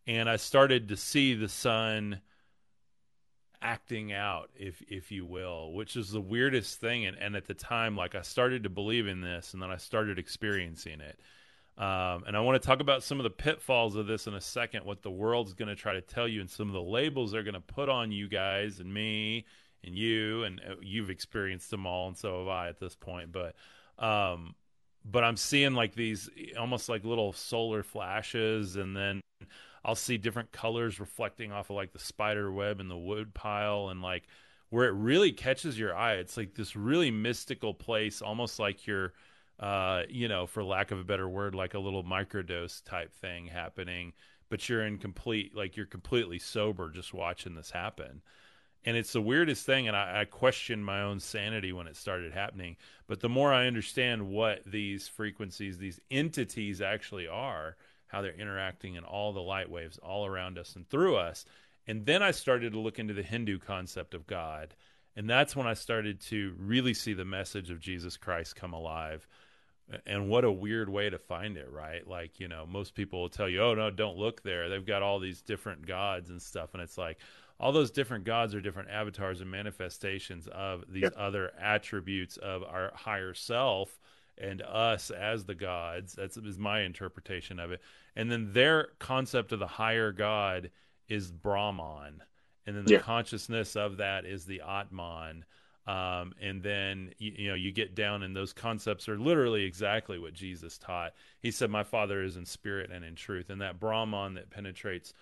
And 0.07 0.29
I 0.29 0.37
started 0.37 0.89
to 0.89 0.97
see 0.97 1.35
the 1.35 1.49
sun 1.49 2.21
acting 3.65 4.13
out, 4.13 4.51
if 4.55 4.83
if 4.89 5.11
you 5.11 5.25
will, 5.25 5.73
which 5.73 5.97
is 5.97 6.11
the 6.11 6.21
weirdest 6.21 6.81
thing. 6.81 7.07
And, 7.07 7.17
and 7.17 7.35
at 7.35 7.47
the 7.47 7.55
time, 7.55 7.97
like 7.97 8.15
I 8.15 8.23
started 8.23 8.63
to 8.65 8.71
believe 8.71 9.09
in 9.09 9.21
this, 9.21 9.55
and 9.55 9.63
then 9.63 9.71
I 9.71 9.79
started 9.79 10.19
experiencing 10.19 11.01
it. 11.01 11.19
Um, 11.77 12.23
and 12.29 12.37
I 12.37 12.41
want 12.41 12.63
to 12.63 12.65
talk 12.65 12.79
about 12.79 13.03
some 13.03 13.19
of 13.19 13.25
the 13.25 13.31
pitfalls 13.31 13.97
of 13.97 14.07
this 14.07 14.29
in 14.29 14.35
a 14.35 14.41
second. 14.41 14.85
What 14.85 15.03
the 15.03 15.11
world's 15.11 15.55
going 15.55 15.69
to 15.69 15.75
try 15.75 15.95
to 15.95 16.01
tell 16.01 16.29
you, 16.29 16.41
and 16.41 16.49
some 16.49 16.69
of 16.69 16.75
the 16.75 16.83
labels 16.83 17.33
they're 17.33 17.43
going 17.43 17.55
to 17.55 17.61
put 17.61 17.89
on 17.89 18.13
you 18.13 18.29
guys 18.29 18.79
and 18.79 18.93
me 18.93 19.47
and 19.83 19.97
you, 19.97 20.45
and 20.45 20.61
uh, 20.61 20.75
you've 20.81 21.11
experienced 21.11 21.71
them 21.71 21.87
all, 21.87 22.09
and 22.09 22.17
so 22.17 22.41
have 22.41 22.49
I 22.49 22.69
at 22.69 22.79
this 22.79 22.95
point. 22.95 23.33
But 23.33 23.57
um, 23.99 24.55
but 25.05 25.25
I'm 25.25 25.37
seeing 25.37 25.75
like 25.75 25.95
these 25.95 26.31
almost 26.59 26.89
like 26.89 27.05
little 27.05 27.33
solar 27.33 27.83
flashes, 27.83 28.77
and 28.77 28.97
then 28.97 29.21
I'll 29.85 29.95
see 29.95 30.17
different 30.17 30.51
colors 30.51 30.99
reflecting 30.99 31.53
off 31.53 31.71
of 31.71 31.77
like 31.77 31.93
the 31.93 31.99
spider 31.99 32.51
web 32.51 32.81
and 32.81 32.91
the 32.91 32.97
wood 32.97 33.35
pile, 33.35 33.89
and 33.91 34.01
like 34.01 34.25
where 34.71 34.89
it 34.89 34.93
really 34.95 35.31
catches 35.31 35.79
your 35.79 35.95
eye. 35.95 36.15
It's 36.15 36.37
like 36.37 36.55
this 36.55 36.75
really 36.75 37.11
mystical 37.11 37.75
place, 37.75 38.23
almost 38.23 38.59
like 38.59 38.87
you're, 38.87 39.13
uh, 39.61 40.03
you 40.09 40.27
know, 40.27 40.47
for 40.47 40.65
lack 40.65 40.91
of 40.91 40.99
a 40.99 41.05
better 41.05 41.29
word, 41.29 41.55
like 41.55 41.75
a 41.75 41.79
little 41.79 42.03
microdose 42.03 42.83
type 42.83 43.13
thing 43.13 43.47
happening, 43.47 44.15
but 44.49 44.69
you're 44.69 44.85
in 44.87 44.99
complete, 44.99 45.55
like 45.55 45.77
you're 45.77 45.87
completely 45.87 46.39
sober 46.39 46.91
just 46.91 47.15
watching 47.15 47.55
this 47.55 47.71
happen. 47.71 48.23
And 48.87 48.97
it's 48.97 49.13
the 49.13 49.23
weirdest 49.23 49.65
thing, 49.65 49.89
and 49.89 49.97
I, 49.97 50.23
I 50.23 50.25
questioned 50.27 50.85
my 50.85 51.03
own 51.03 51.21
sanity 51.21 51.73
when 51.73 51.87
it 51.87 51.97
started 51.97 52.33
happening. 52.33 52.77
But 53.07 53.21
the 53.21 53.31
more 53.31 53.53
I 53.53 53.67
understand 53.67 54.29
what 54.29 54.63
these 54.67 55.09
frequencies, 55.09 55.79
these 55.79 56.01
entities 56.11 56.83
actually 56.83 57.27
are, 57.27 57.77
how 58.15 58.23
they're 58.23 58.33
interacting 58.33 58.95
in 58.95 59.03
all 59.03 59.33
the 59.33 59.41
light 59.41 59.69
waves 59.69 59.99
all 59.99 60.25
around 60.25 60.57
us 60.57 60.77
and 60.77 60.89
through 60.89 61.17
us. 61.17 61.45
And 61.89 62.07
then 62.07 62.23
I 62.23 62.31
started 62.31 62.73
to 62.73 62.79
look 62.79 63.01
into 63.01 63.13
the 63.13 63.23
Hindu 63.23 63.59
concept 63.59 64.15
of 64.15 64.27
God. 64.27 64.75
And 65.17 65.29
that's 65.29 65.57
when 65.57 65.67
I 65.67 65.75
started 65.75 66.21
to 66.23 66.55
really 66.59 66.95
see 66.95 67.13
the 67.13 67.25
message 67.25 67.71
of 67.71 67.81
Jesus 67.81 68.17
Christ 68.17 68.55
come 68.55 68.73
alive. 68.73 69.27
And 70.07 70.29
what 70.29 70.45
a 70.45 70.51
weird 70.51 70.89
way 70.89 71.11
to 71.11 71.19
find 71.19 71.57
it, 71.57 71.69
right? 71.71 72.07
Like, 72.09 72.39
you 72.39 72.47
know, 72.47 72.67
most 72.67 72.95
people 72.95 73.21
will 73.21 73.29
tell 73.29 73.49
you, 73.49 73.61
oh, 73.61 73.75
no, 73.75 73.91
don't 73.91 74.17
look 74.17 74.43
there. 74.43 74.69
They've 74.69 74.87
got 74.87 75.03
all 75.03 75.19
these 75.19 75.43
different 75.43 75.87
gods 75.87 76.31
and 76.31 76.41
stuff. 76.41 76.71
And 76.73 76.83
it's 76.83 76.97
like, 76.97 77.19
all 77.59 77.73
those 77.73 77.91
different 77.91 78.25
gods 78.25 78.55
are 78.55 78.61
different 78.61 78.91
avatars 78.91 79.41
and 79.41 79.51
manifestations 79.51 80.49
of 80.49 80.85
these 80.89 81.11
other 81.17 81.53
attributes 81.61 82.37
of 82.37 82.63
our 82.63 82.93
higher 82.95 83.35
self 83.35 83.99
and 84.39 84.63
us 84.63 85.11
as 85.11 85.45
the 85.45 85.55
gods. 85.55 86.15
That's 86.15 86.37
is 86.37 86.59
my 86.59 86.81
interpretation 86.81 87.61
of 87.61 87.71
it. 87.73 87.81
And 88.17 88.31
then 88.31 88.53
their 88.53 88.89
concept 88.99 89.53
of 89.53 89.59
the 89.59 89.67
higher 89.67 90.13
god 90.13 90.71
is 91.09 91.31
Brahman, 91.31 92.23
and 92.67 92.77
then 92.77 92.85
the 92.85 92.93
Yeah. 92.93 92.99
consciousness 92.99 93.77
of 93.77 93.99
that 93.99 94.25
is 94.25 94.45
the 94.47 94.61
Atman. 94.63 95.45
Um, 95.87 96.33
and 96.41 96.63
then 96.63 97.13
you, 97.19 97.33
you 97.37 97.49
know 97.49 97.55
you 97.55 97.71
get 97.71 97.95
down, 97.95 98.23
and 98.23 98.35
those 98.35 98.55
concepts 98.55 99.07
are 99.09 99.19
literally 99.19 99.65
exactly 99.65 100.19
what 100.19 100.33
Jesus 100.33 100.79
taught. 100.79 101.13
He 101.41 101.51
said, 101.51 101.71
"My 101.71 101.83
Father 101.85 102.23
is 102.23 102.37
in 102.37 102.47
spirit 102.47 102.91
and 102.91 103.05
in 103.05 103.15
truth," 103.17 103.51
and 103.51 103.61
that 103.61 103.79
Brahman 103.81 104.35
that 104.35 104.49
penetrates 104.51 105.13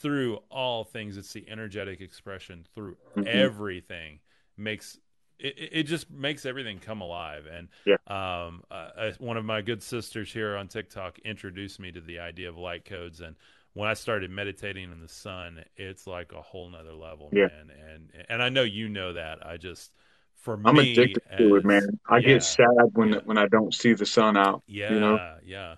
through 0.00 0.36
all 0.50 0.84
things. 0.84 1.16
It's 1.16 1.32
the 1.32 1.48
energetic 1.48 2.00
expression 2.00 2.64
through 2.74 2.96
Mhm. 3.16 3.26
everything 3.26 4.20
makes 4.56 5.00
it, 5.44 5.68
it 5.72 5.82
just 5.84 6.10
makes 6.10 6.46
everything 6.46 6.78
come 6.78 7.00
alive. 7.00 7.46
And 7.46 7.68
Yeah. 7.84 7.96
um, 8.06 8.62
uh, 8.70 9.12
one 9.18 9.36
of 9.36 9.44
my 9.44 9.62
good 9.62 9.82
sisters 9.82 10.32
here 10.32 10.56
on 10.56 10.68
TikTok 10.68 11.18
introduced 11.20 11.78
me 11.80 11.92
to 11.92 12.00
the 12.00 12.18
idea 12.20 12.48
of 12.48 12.56
light 12.58 12.84
codes, 12.84 13.20
and 13.20 13.36
when 13.74 13.88
I 13.88 13.94
started 13.94 14.30
meditating 14.30 14.92
in 14.92 15.00
the 15.00 15.08
sun, 15.08 15.64
it's 15.76 16.06
like 16.06 16.32
a 16.32 16.42
whole 16.42 16.68
nother 16.70 16.94
level, 16.94 17.30
Yeah. 17.32 17.48
man. 17.48 17.70
And 17.70 18.26
and 18.28 18.42
I 18.42 18.48
know 18.48 18.62
you 18.62 18.88
know 18.88 19.12
that. 19.14 19.44
I 19.46 19.56
just 19.56 19.92
for 20.36 20.60
I'm 20.64 20.76
me, 20.76 20.92
addicted 20.92 21.22
to 21.38 21.56
it, 21.56 21.64
man. 21.64 21.98
I 22.08 22.18
yeah, 22.18 22.28
get 22.28 22.42
sad 22.42 22.66
when 22.92 23.14
yeah. 23.14 23.20
when 23.24 23.38
I 23.38 23.46
don't 23.48 23.74
see 23.74 23.92
the 23.94 24.06
sun 24.06 24.36
out. 24.36 24.62
Yeah, 24.66 24.92
You 24.92 25.00
know? 25.00 25.38
yeah. 25.44 25.76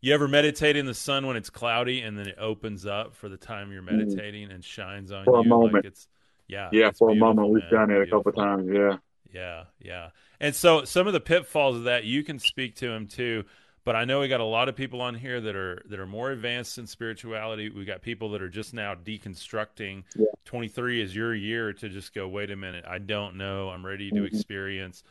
You 0.00 0.14
ever 0.14 0.28
meditate 0.28 0.76
in 0.76 0.86
the 0.86 0.94
sun 0.94 1.26
when 1.26 1.36
it's 1.36 1.50
cloudy 1.50 2.02
and 2.02 2.18
then 2.18 2.28
it 2.28 2.36
opens 2.38 2.86
up 2.86 3.14
for 3.16 3.28
the 3.28 3.36
time 3.36 3.72
you're 3.72 3.82
meditating 3.82 4.50
and 4.52 4.64
shines 4.64 5.10
on 5.10 5.22
Mm. 5.22 5.24
For 5.24 5.40
a 5.40 5.44
moment. 5.44 5.74
Like 5.74 5.84
it's 5.84 6.08
yeah, 6.46 6.72
Yeah, 6.72 6.90
for 6.92 7.10
a 7.10 7.14
beautiful, 7.14 7.16
moment 7.16 7.48
we've 7.50 7.68
done 7.68 7.90
it 7.90 8.00
a 8.02 8.06
couple 8.06 8.32
Beautiful. 8.32 8.32
times. 8.32 8.68
Yeah. 8.72 8.98
Yeah, 9.32 9.64
yeah. 9.80 10.10
And 10.40 10.54
so 10.54 10.84
some 10.84 11.06
of 11.06 11.12
the 11.12 11.20
pitfalls 11.20 11.76
of 11.76 11.84
that 11.84 12.04
you 12.04 12.22
can 12.24 12.38
speak 12.38 12.76
to 12.76 12.90
him 12.90 13.06
too. 13.06 13.44
But 13.84 13.96
I 13.96 14.04
know 14.04 14.20
we 14.20 14.28
got 14.28 14.40
a 14.40 14.44
lot 14.44 14.68
of 14.68 14.76
people 14.76 15.00
on 15.00 15.14
here 15.14 15.40
that 15.40 15.56
are 15.56 15.82
that 15.88 15.98
are 15.98 16.06
more 16.06 16.30
advanced 16.30 16.76
in 16.78 16.86
spirituality. 16.86 17.70
We 17.70 17.84
got 17.86 18.02
people 18.02 18.30
that 18.32 18.42
are 18.42 18.48
just 18.48 18.74
now 18.74 18.94
deconstructing. 18.94 20.04
Yeah. 20.16 20.26
23 20.44 21.00
is 21.02 21.14
your 21.14 21.34
year 21.34 21.72
to 21.74 21.88
just 21.88 22.14
go. 22.14 22.28
Wait 22.28 22.50
a 22.50 22.56
minute, 22.56 22.84
I 22.86 22.98
don't 22.98 23.36
know. 23.36 23.68
I'm 23.70 23.84
ready 23.84 24.10
to 24.10 24.16
Mm-hmm. 24.16 24.24
experience. 24.34 25.02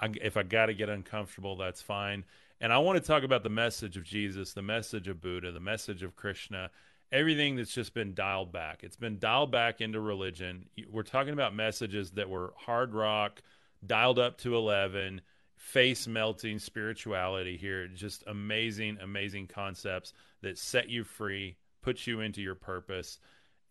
I, 0.00 0.10
if 0.22 0.36
I 0.36 0.42
got 0.42 0.66
to 0.66 0.74
get 0.74 0.88
uncomfortable, 0.88 1.56
that's 1.56 1.80
fine. 1.82 2.24
And 2.60 2.72
I 2.72 2.78
want 2.78 3.00
to 3.00 3.06
talk 3.06 3.22
about 3.22 3.42
the 3.42 3.50
message 3.50 3.96
of 3.96 4.02
Jesus, 4.04 4.52
the 4.52 4.62
message 4.62 5.06
of 5.08 5.20
Buddha, 5.20 5.52
the 5.52 5.60
message 5.60 6.02
of 6.02 6.16
Krishna, 6.16 6.70
everything 7.12 7.54
that's 7.56 7.72
just 7.72 7.94
been 7.94 8.14
dialed 8.14 8.52
back. 8.52 8.82
It's 8.82 8.96
been 8.96 9.18
dialed 9.18 9.52
back 9.52 9.80
into 9.80 10.00
religion. 10.00 10.66
We're 10.90 11.02
talking 11.02 11.32
about 11.32 11.54
messages 11.54 12.12
that 12.12 12.28
were 12.28 12.52
hard 12.56 12.94
rock, 12.94 13.42
dialed 13.86 14.18
up 14.18 14.38
to 14.38 14.56
11, 14.56 15.20
face 15.56 16.06
melting 16.06 16.58
spirituality 16.58 17.56
here. 17.56 17.88
Just 17.88 18.24
amazing, 18.26 18.98
amazing 19.02 19.46
concepts 19.46 20.12
that 20.42 20.58
set 20.58 20.88
you 20.88 21.04
free, 21.04 21.56
put 21.82 22.06
you 22.06 22.20
into 22.20 22.42
your 22.42 22.54
purpose. 22.54 23.18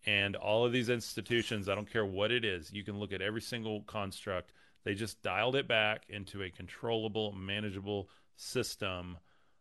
And 0.06 0.36
all 0.36 0.66
of 0.66 0.72
these 0.72 0.88
institutions, 0.90 1.68
I 1.68 1.74
don't 1.74 1.90
care 1.90 2.04
what 2.04 2.30
it 2.30 2.44
is, 2.44 2.72
you 2.72 2.84
can 2.84 2.98
look 2.98 3.12
at 3.12 3.22
every 3.22 3.40
single 3.40 3.82
construct. 3.82 4.52
They 4.84 4.94
just 4.94 5.22
dialed 5.22 5.56
it 5.56 5.66
back 5.66 6.02
into 6.08 6.42
a 6.42 6.50
controllable, 6.50 7.32
manageable 7.32 8.10
system 8.36 9.16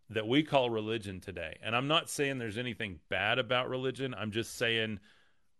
that 0.10 0.28
we 0.28 0.43
call 0.43 0.70
religion 0.70 1.22
today. 1.22 1.58
And 1.64 1.76
I'm 1.76 1.88
not 1.88 2.10
saying 2.10 2.38
there's 2.38 2.58
anything 2.58 2.99
bad 3.10 3.39
about 3.39 3.70
religion. 3.70 4.14
I'm 4.14 4.32
just 4.32 4.58
saying 4.58 4.99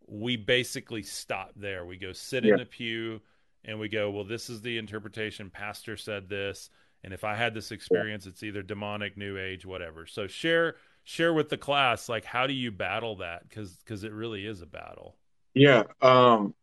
we 0.06 0.36
basically 0.36 1.04
stop 1.04 1.52
there. 1.56 1.86
We 1.86 1.98
go 1.98 2.12
sit 2.12 2.44
Yeah. 2.44 2.56
in 2.56 2.60
a 2.60 2.66
pew 2.66 3.22
and 3.66 3.80
we 3.80 3.90
go, 3.90 4.10
well, 4.12 4.26
this 4.26 4.50
is 4.50 4.62
the 4.62 4.78
interpretation. 4.78 5.50
Pastor 5.50 5.98
said 5.98 6.30
this. 6.30 6.70
And 7.04 7.14
if 7.14 7.24
I 7.24 7.36
had 7.36 7.54
this 7.54 7.72
experience, 7.72 8.26
it's 8.26 8.44
either 8.44 8.62
demonic, 8.62 9.18
new 9.18 9.38
age, 9.38 9.66
whatever. 9.66 10.06
So 10.06 10.28
share 10.28 10.76
share 11.06 11.34
with 11.34 11.50
the 11.50 11.58
class 11.58 12.08
like 12.08 12.24
how 12.24 12.48
do 12.48 12.54
you 12.54 12.72
battle 12.72 13.18
that 13.18 13.48
because 13.50 13.76
because 13.78 14.06
it 14.06 14.14
really 14.14 14.46
is 14.46 14.62
a 14.62 14.66
battle 14.66 15.18
Yeah. 15.54 15.84
Um, 16.02 16.56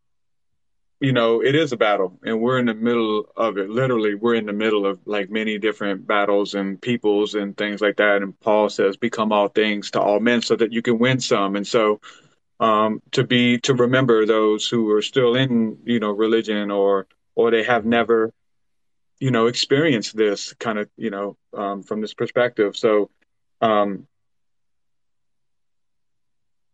you 1.01 1.13
know, 1.13 1.43
it 1.43 1.55
is 1.55 1.73
a 1.73 1.77
battle 1.77 2.19
and 2.25 2.41
we're 2.41 2.59
in 2.59 2.67
the 2.67 2.75
middle 2.75 3.27
of 3.37 3.57
it. 3.59 3.71
Literally, 3.71 4.15
we're 4.15 4.35
in 4.35 4.47
the 4.47 4.53
middle 4.53 4.87
of 4.87 5.01
like 5.07 5.31
many 5.31 5.59
different 5.59 6.07
battles 6.07 6.55
and 6.55 6.81
peoples 6.81 7.35
and 7.35 7.57
things 7.57 7.81
like 7.81 7.97
that. 7.97 8.23
And 8.23 8.39
Paul 8.41 8.69
says, 8.69 8.97
become 8.99 9.33
all 9.33 9.49
things 9.49 9.91
to 9.93 10.01
all 10.01 10.21
men 10.21 10.43
so 10.43 10.57
that 10.57 10.73
you 10.73 10.83
can 10.83 10.99
win 10.99 11.21
some. 11.21 11.57
And 11.57 11.67
so, 11.67 12.01
um, 12.61 13.03
to 13.13 13.25
be, 13.25 13.59
to 13.59 13.75
remember 13.75 14.27
those 14.27 14.69
who 14.69 14.91
are 14.93 15.03
still 15.03 15.35
in, 15.35 15.79
you 15.85 15.99
know, 15.99 16.13
religion 16.13 16.71
or, 16.71 17.09
or 17.35 17.51
they 17.51 17.65
have 17.65 17.85
never, 17.85 18.33
you 19.19 19.31
know, 19.33 19.47
experienced 19.47 20.17
this 20.17 20.53
kind 20.55 20.79
of, 20.79 20.89
you 20.97 21.11
know, 21.11 21.37
um, 21.57 21.83
from 21.83 22.01
this 22.01 22.15
perspective. 22.15 22.77
So, 22.77 23.11
um, 23.61 24.07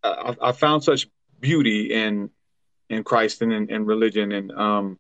I, 0.03 0.37
I 0.41 0.53
found 0.53 0.85
such 0.85 1.09
beauty 1.41 1.93
in 1.93 2.31
in 2.89 3.03
Christ 3.03 3.43
and 3.43 3.53
in, 3.53 3.71
in 3.71 3.85
religion 3.85 4.33
and 4.33 4.53
um 4.53 4.99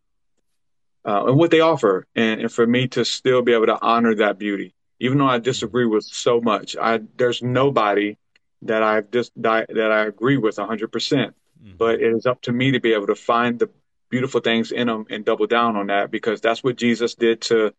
uh, 1.05 1.27
and 1.27 1.37
what 1.37 1.53
they 1.53 1.61
offer, 1.61 2.05
and, 2.17 2.41
and 2.41 2.53
for 2.53 2.67
me 2.67 2.89
to 2.89 3.05
still 3.05 3.41
be 3.41 3.53
able 3.53 3.67
to 3.67 3.79
honor 3.81 4.17
that 4.17 4.41
beauty, 4.41 4.75
even 4.99 5.19
though 5.19 5.29
I 5.29 5.39
disagree 5.39 5.87
with 5.87 6.05
so 6.05 6.41
much. 6.41 6.77
I 6.77 7.01
there's 7.17 7.43
nobody 7.43 8.17
that 8.67 8.83
I've 8.83 9.11
just 9.11 9.33
that 9.37 9.71
I 9.71 10.05
agree 10.07 10.37
with 10.37 10.59
100, 10.59 10.93
percent. 10.93 11.35
Mm-hmm. 11.63 11.77
But 11.77 12.01
it 12.01 12.13
is 12.13 12.27
up 12.27 12.43
to 12.43 12.53
me 12.53 12.73
to 12.73 12.81
be 12.81 12.93
able 12.93 13.07
to 13.09 13.15
find 13.15 13.59
the 13.59 13.71
beautiful 14.11 14.41
things 14.41 14.73
in 14.73 14.87
them 14.87 15.07
and 15.11 15.25
double 15.25 15.47
down 15.47 15.77
on 15.77 15.89
that 15.89 16.11
because 16.11 16.41
that's 16.41 16.63
what 16.63 16.77
Jesus 16.77 17.15
did 17.15 17.41
to 17.43 17.73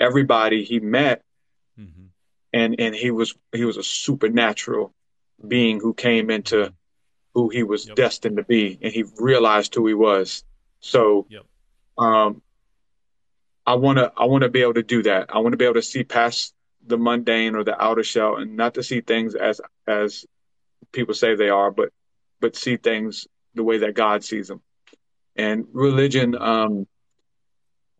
everybody 0.00 0.64
he 0.64 0.80
met, 0.80 1.22
mm-hmm. 1.78 2.06
and 2.52 2.76
and 2.78 2.94
he 2.94 3.10
was 3.10 3.34
he 3.52 3.64
was 3.64 3.76
a 3.76 3.82
supernatural 3.82 4.94
being 5.46 5.80
who 5.80 5.94
came 5.94 6.30
into 6.30 6.56
mm-hmm. 6.56 6.74
who 7.34 7.48
he 7.48 7.62
was 7.62 7.84
destined 7.84 8.36
to 8.36 8.44
be, 8.44 8.78
and 8.80 8.92
he 8.92 9.04
realized 9.18 9.74
who 9.74 9.86
he 9.86 9.94
was. 9.94 10.44
So, 10.80 11.26
um, 11.96 12.42
I 13.66 13.74
want 13.74 13.98
to 13.98 14.12
I 14.16 14.24
want 14.24 14.42
to 14.42 14.48
be 14.48 14.62
able 14.62 14.74
to 14.74 14.82
do 14.82 15.02
that. 15.02 15.26
I 15.28 15.38
want 15.38 15.52
to 15.52 15.56
be 15.56 15.64
able 15.64 15.74
to 15.74 15.82
see 15.82 16.04
past 16.04 16.54
the 16.86 16.96
mundane 16.96 17.54
or 17.54 17.64
the 17.64 17.80
outer 17.80 18.04
shell, 18.04 18.36
and 18.36 18.56
not 18.56 18.74
to 18.74 18.82
see 18.82 19.00
things 19.00 19.34
as 19.34 19.60
as 19.88 20.26
people 20.92 21.14
say 21.14 21.34
they 21.34 21.48
are, 21.48 21.70
but 21.70 21.90
but 22.40 22.56
see 22.56 22.76
things 22.76 23.26
the 23.54 23.64
way 23.64 23.78
that 23.78 23.94
God 23.94 24.22
sees 24.24 24.48
them. 24.48 24.62
And 25.36 25.66
religion, 25.72 26.36
um, 26.40 26.86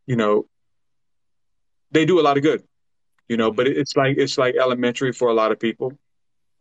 you 0.06 0.16
know, 0.16 0.46
they 1.90 2.04
do 2.04 2.20
a 2.20 2.22
lot 2.22 2.36
of 2.36 2.42
good, 2.42 2.62
you 3.28 3.36
know, 3.36 3.50
but 3.50 3.66
it's 3.66 3.96
like 3.96 4.16
it's 4.18 4.38
like 4.38 4.54
elementary 4.56 5.12
for 5.12 5.28
a 5.28 5.34
lot 5.34 5.52
of 5.52 5.58
people. 5.58 5.92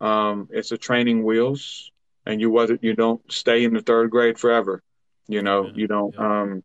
Um, 0.00 0.48
it's 0.50 0.72
a 0.72 0.78
training 0.78 1.24
wheels, 1.24 1.90
and 2.24 2.40
you 2.40 2.50
wasn't 2.50 2.82
you 2.82 2.94
don't 2.94 3.20
stay 3.30 3.64
in 3.64 3.74
the 3.74 3.80
third 3.80 4.10
grade 4.10 4.38
forever, 4.38 4.82
you 5.26 5.42
know. 5.42 5.70
You 5.74 5.86
don't, 5.88 6.16
um, 6.18 6.62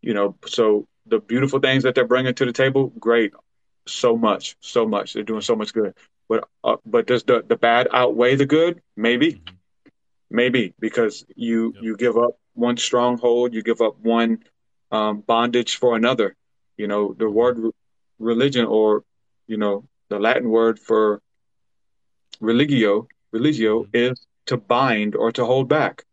you 0.00 0.14
know. 0.14 0.36
So 0.46 0.86
the 1.06 1.18
beautiful 1.18 1.58
things 1.58 1.82
that 1.82 1.94
they're 1.94 2.06
bringing 2.06 2.34
to 2.34 2.44
the 2.44 2.52
table, 2.52 2.92
great, 2.98 3.32
so 3.86 4.16
much, 4.16 4.56
so 4.60 4.86
much. 4.86 5.12
They're 5.12 5.22
doing 5.22 5.42
so 5.42 5.56
much 5.56 5.72
good. 5.72 5.94
But 6.28 6.48
uh, 6.62 6.76
but 6.86 7.06
does 7.06 7.24
the 7.24 7.44
the 7.46 7.56
bad 7.56 7.88
outweigh 7.92 8.36
the 8.36 8.46
good? 8.46 8.82
Maybe, 8.96 9.34
mm-hmm. 9.34 9.54
maybe 10.30 10.74
because 10.78 11.24
you 11.36 11.74
you 11.80 11.96
give 11.96 12.16
up 12.16 12.38
one 12.54 12.76
stronghold, 12.76 13.54
you 13.54 13.62
give 13.62 13.80
up 13.80 13.98
one 14.00 14.44
um, 14.90 15.20
bondage 15.20 15.76
for 15.76 15.96
another. 15.96 16.36
You 16.76 16.86
know, 16.86 17.12
the 17.12 17.26
mm-hmm. 17.26 17.34
word 17.34 17.58
re- 17.58 17.70
religion, 18.18 18.64
or 18.66 19.04
you 19.46 19.56
know, 19.56 19.84
the 20.08 20.18
Latin 20.18 20.48
word 20.48 20.78
for 20.78 21.20
religio, 22.40 23.06
religio 23.32 23.84
mm-hmm. 23.84 24.12
is 24.12 24.26
to 24.46 24.56
bind 24.56 25.14
or 25.14 25.32
to 25.32 25.44
hold 25.44 25.68
back. 25.68 26.04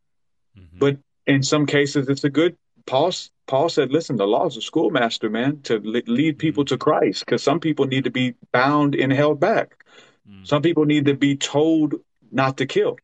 But 0.79 0.97
in 1.27 1.43
some 1.43 1.65
cases, 1.65 2.09
it's 2.09 2.23
a 2.23 2.29
good. 2.29 2.57
Paul 2.85 3.11
Paul 3.47 3.69
said, 3.69 3.91
"Listen, 3.91 4.15
the 4.17 4.25
law 4.25 4.47
is 4.47 4.57
a 4.57 4.61
schoolmaster, 4.61 5.29
man, 5.29 5.61
to 5.63 5.79
le- 5.83 6.01
lead 6.07 6.39
people 6.39 6.65
to 6.65 6.77
Christ. 6.77 7.25
Because 7.25 7.43
some 7.43 7.59
people 7.59 7.85
need 7.85 8.03
to 8.05 8.09
be 8.11 8.33
bound 8.51 8.95
and 8.95 9.13
held 9.13 9.39
back. 9.39 9.80
Mm-hmm. 10.29 10.45
Some 10.45 10.61
people 10.61 10.85
need 10.85 11.05
to 11.05 11.15
be 11.15 11.35
told 11.35 11.95
not 12.31 12.57
to 12.57 12.65
kill. 12.65 12.97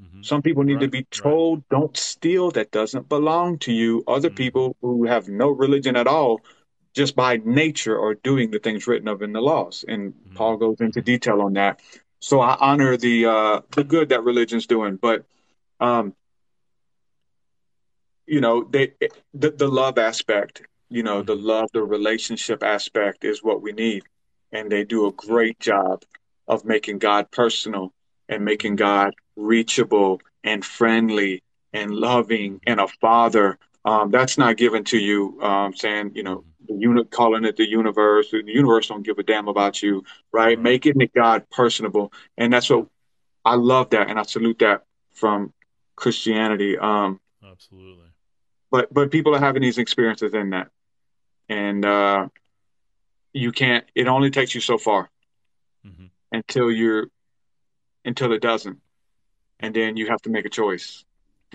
Mm-hmm. 0.00 0.22
Some 0.22 0.42
people 0.42 0.64
need 0.64 0.80
to 0.80 0.88
be 0.88 1.04
told, 1.04 1.68
don't 1.68 1.96
steal. 1.96 2.50
That 2.50 2.70
doesn't 2.70 3.08
belong 3.08 3.58
to 3.60 3.72
you. 3.72 4.04
Other 4.06 4.28
mm-hmm. 4.28 4.36
people 4.36 4.76
who 4.80 5.06
have 5.06 5.28
no 5.28 5.50
religion 5.50 5.96
at 5.96 6.06
all, 6.06 6.40
just 6.94 7.14
by 7.14 7.40
nature, 7.44 8.00
are 8.00 8.14
doing 8.14 8.50
the 8.50 8.58
things 8.58 8.86
written 8.86 9.08
of 9.08 9.22
in 9.22 9.32
the 9.32 9.40
laws. 9.40 9.84
And 9.86 10.14
Paul 10.34 10.56
goes 10.56 10.80
into 10.80 11.00
detail 11.00 11.40
on 11.40 11.54
that. 11.54 11.80
So 12.20 12.40
I 12.40 12.56
honor 12.58 12.96
the 12.96 13.26
uh, 13.26 13.60
the 13.72 13.84
good 13.84 14.08
that 14.08 14.24
religion's 14.24 14.66
doing, 14.66 14.96
but 14.96 15.24
um, 15.78 16.14
you 18.26 18.40
know, 18.40 18.64
they 18.64 18.92
the, 19.34 19.50
the 19.50 19.68
love 19.68 19.98
aspect, 19.98 20.62
you 20.88 21.02
know, 21.02 21.22
the 21.22 21.36
love, 21.36 21.68
the 21.74 21.82
relationship 21.82 22.62
aspect 22.62 23.24
is 23.24 23.42
what 23.42 23.60
we 23.60 23.72
need, 23.72 24.04
and 24.52 24.72
they 24.72 24.84
do 24.84 25.06
a 25.06 25.12
great 25.12 25.60
job 25.60 26.02
of 26.46 26.64
making 26.64 26.98
God 26.98 27.30
personal 27.30 27.92
and 28.28 28.44
making 28.44 28.76
God 28.76 29.14
reachable 29.36 30.20
and 30.42 30.64
friendly 30.64 31.42
and 31.72 31.90
loving 31.90 32.60
and 32.66 32.80
a 32.80 32.88
father. 32.88 33.58
Um, 33.84 34.10
that's 34.10 34.38
not 34.38 34.56
given 34.56 34.84
to 34.84 34.98
you. 34.98 35.40
Um, 35.42 35.74
saying, 35.74 36.12
you 36.14 36.22
know, 36.22 36.44
the 36.66 36.74
unit 36.74 37.10
calling 37.10 37.44
it 37.44 37.56
the 37.56 37.68
universe. 37.68 38.30
The 38.30 38.42
universe 38.46 38.88
don't 38.88 39.02
give 39.02 39.18
a 39.18 39.22
damn 39.22 39.48
about 39.48 39.82
you, 39.82 40.04
right? 40.32 40.58
Making 40.58 41.00
it 41.00 41.12
God 41.12 41.48
personable, 41.50 42.12
and 42.38 42.52
that's 42.52 42.70
what 42.70 42.86
I 43.44 43.56
love 43.56 43.90
that, 43.90 44.08
and 44.08 44.18
I 44.18 44.22
salute 44.22 44.60
that 44.60 44.84
from 45.12 45.52
Christianity. 45.96 46.78
Um, 46.78 47.20
Absolutely. 47.44 48.06
but 48.70 48.92
but 48.92 49.10
people 49.10 49.34
are 49.34 49.40
having 49.40 49.60
these 49.60 49.76
experiences 49.76 50.32
in 50.32 50.50
that, 50.50 50.68
and 51.50 51.84
uh, 51.84 52.28
you 53.34 53.52
can't. 53.52 53.84
It 53.94 54.06
only 54.06 54.30
takes 54.30 54.54
you 54.54 54.62
so 54.62 54.78
far 54.78 55.10
until 56.34 56.70
you're 56.80 57.06
until 58.04 58.32
it 58.32 58.42
doesn't, 58.42 58.78
and 59.60 59.74
then 59.74 59.96
you 59.96 60.06
have 60.12 60.22
to 60.22 60.30
make 60.30 60.44
a 60.46 60.54
choice. 60.62 61.04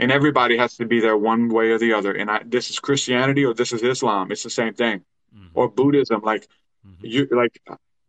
and 0.02 0.14
everybody 0.14 0.56
has 0.56 0.78
to 0.78 0.86
be 0.86 1.02
there 1.02 1.18
one 1.18 1.50
way 1.50 1.72
or 1.72 1.78
the 1.78 1.92
other. 1.92 2.14
And 2.20 2.32
I, 2.32 2.38
this 2.56 2.70
is 2.70 2.80
Christianity 2.80 3.44
or 3.44 3.54
this 3.54 3.74
is 3.74 3.82
Islam. 3.84 4.32
It's 4.32 4.44
the 4.50 4.50
same 4.62 4.74
thing, 4.74 4.98
Mhm. 5.36 5.50
or 5.54 5.66
Buddhism. 5.80 6.22
Like 6.32 6.44
Mhm. 6.88 7.00
you, 7.14 7.22
like 7.44 7.56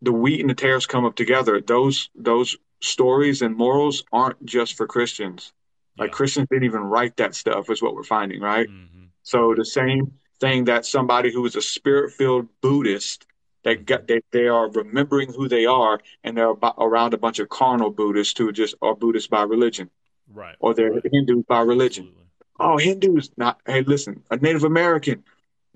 the 0.01 0.13
wheat 0.13 0.39
and 0.39 0.49
the 0.49 0.59
tares 0.63 0.85
come 0.93 1.03
up 1.09 1.15
together. 1.23 1.59
Those 1.59 1.97
those 2.15 2.49
stories 2.79 3.41
and 3.41 3.57
morals 3.65 4.05
aren't 4.19 4.39
just 4.55 4.71
for 4.77 4.87
Christians. 4.95 5.51
Like 5.99 6.11
Yeah. 6.11 6.17
Christians 6.19 6.47
didn't 6.49 6.63
even 6.71 6.83
write 6.93 7.15
that 7.17 7.35
stuff. 7.35 7.69
Is 7.69 7.81
what 7.81 7.93
we're 7.95 8.03
finding, 8.17 8.39
right? 8.39 8.69
Mhm. 8.69 9.09
So 9.23 9.39
the 9.53 9.65
same 9.65 10.03
thing 10.39 10.59
that 10.71 10.85
somebody 10.85 11.29
who 11.33 11.43
is 11.45 11.57
a 11.57 11.61
spirit-filled 11.75 12.47
Buddhist 12.61 13.19
that 13.63 13.85
got 13.85 14.07
they, 14.07 14.21
they 14.31 14.47
are 14.47 14.69
remembering 14.69 15.31
who 15.33 15.47
they 15.47 15.65
are 15.65 15.99
and 16.23 16.37
they're 16.37 16.49
about, 16.49 16.75
around 16.77 17.13
a 17.13 17.17
bunch 17.17 17.39
of 17.39 17.49
carnal 17.49 17.91
Buddhists 17.91 18.37
who 18.37 18.51
just 18.51 18.75
are 18.81 18.95
Buddhists 18.95 19.27
by 19.27 19.43
religion 19.43 19.89
Right. 20.27 20.55
or 20.59 20.73
they're 20.73 20.91
right. 20.91 21.03
Hindus 21.11 21.43
by 21.47 21.61
religion. 21.61 22.05
Absolutely. 22.05 22.25
Oh, 22.59 22.77
Hindus. 22.77 23.31
Not 23.37 23.59
hey, 23.65 23.81
listen, 23.81 24.23
a 24.31 24.37
Native 24.37 24.63
American. 24.63 25.23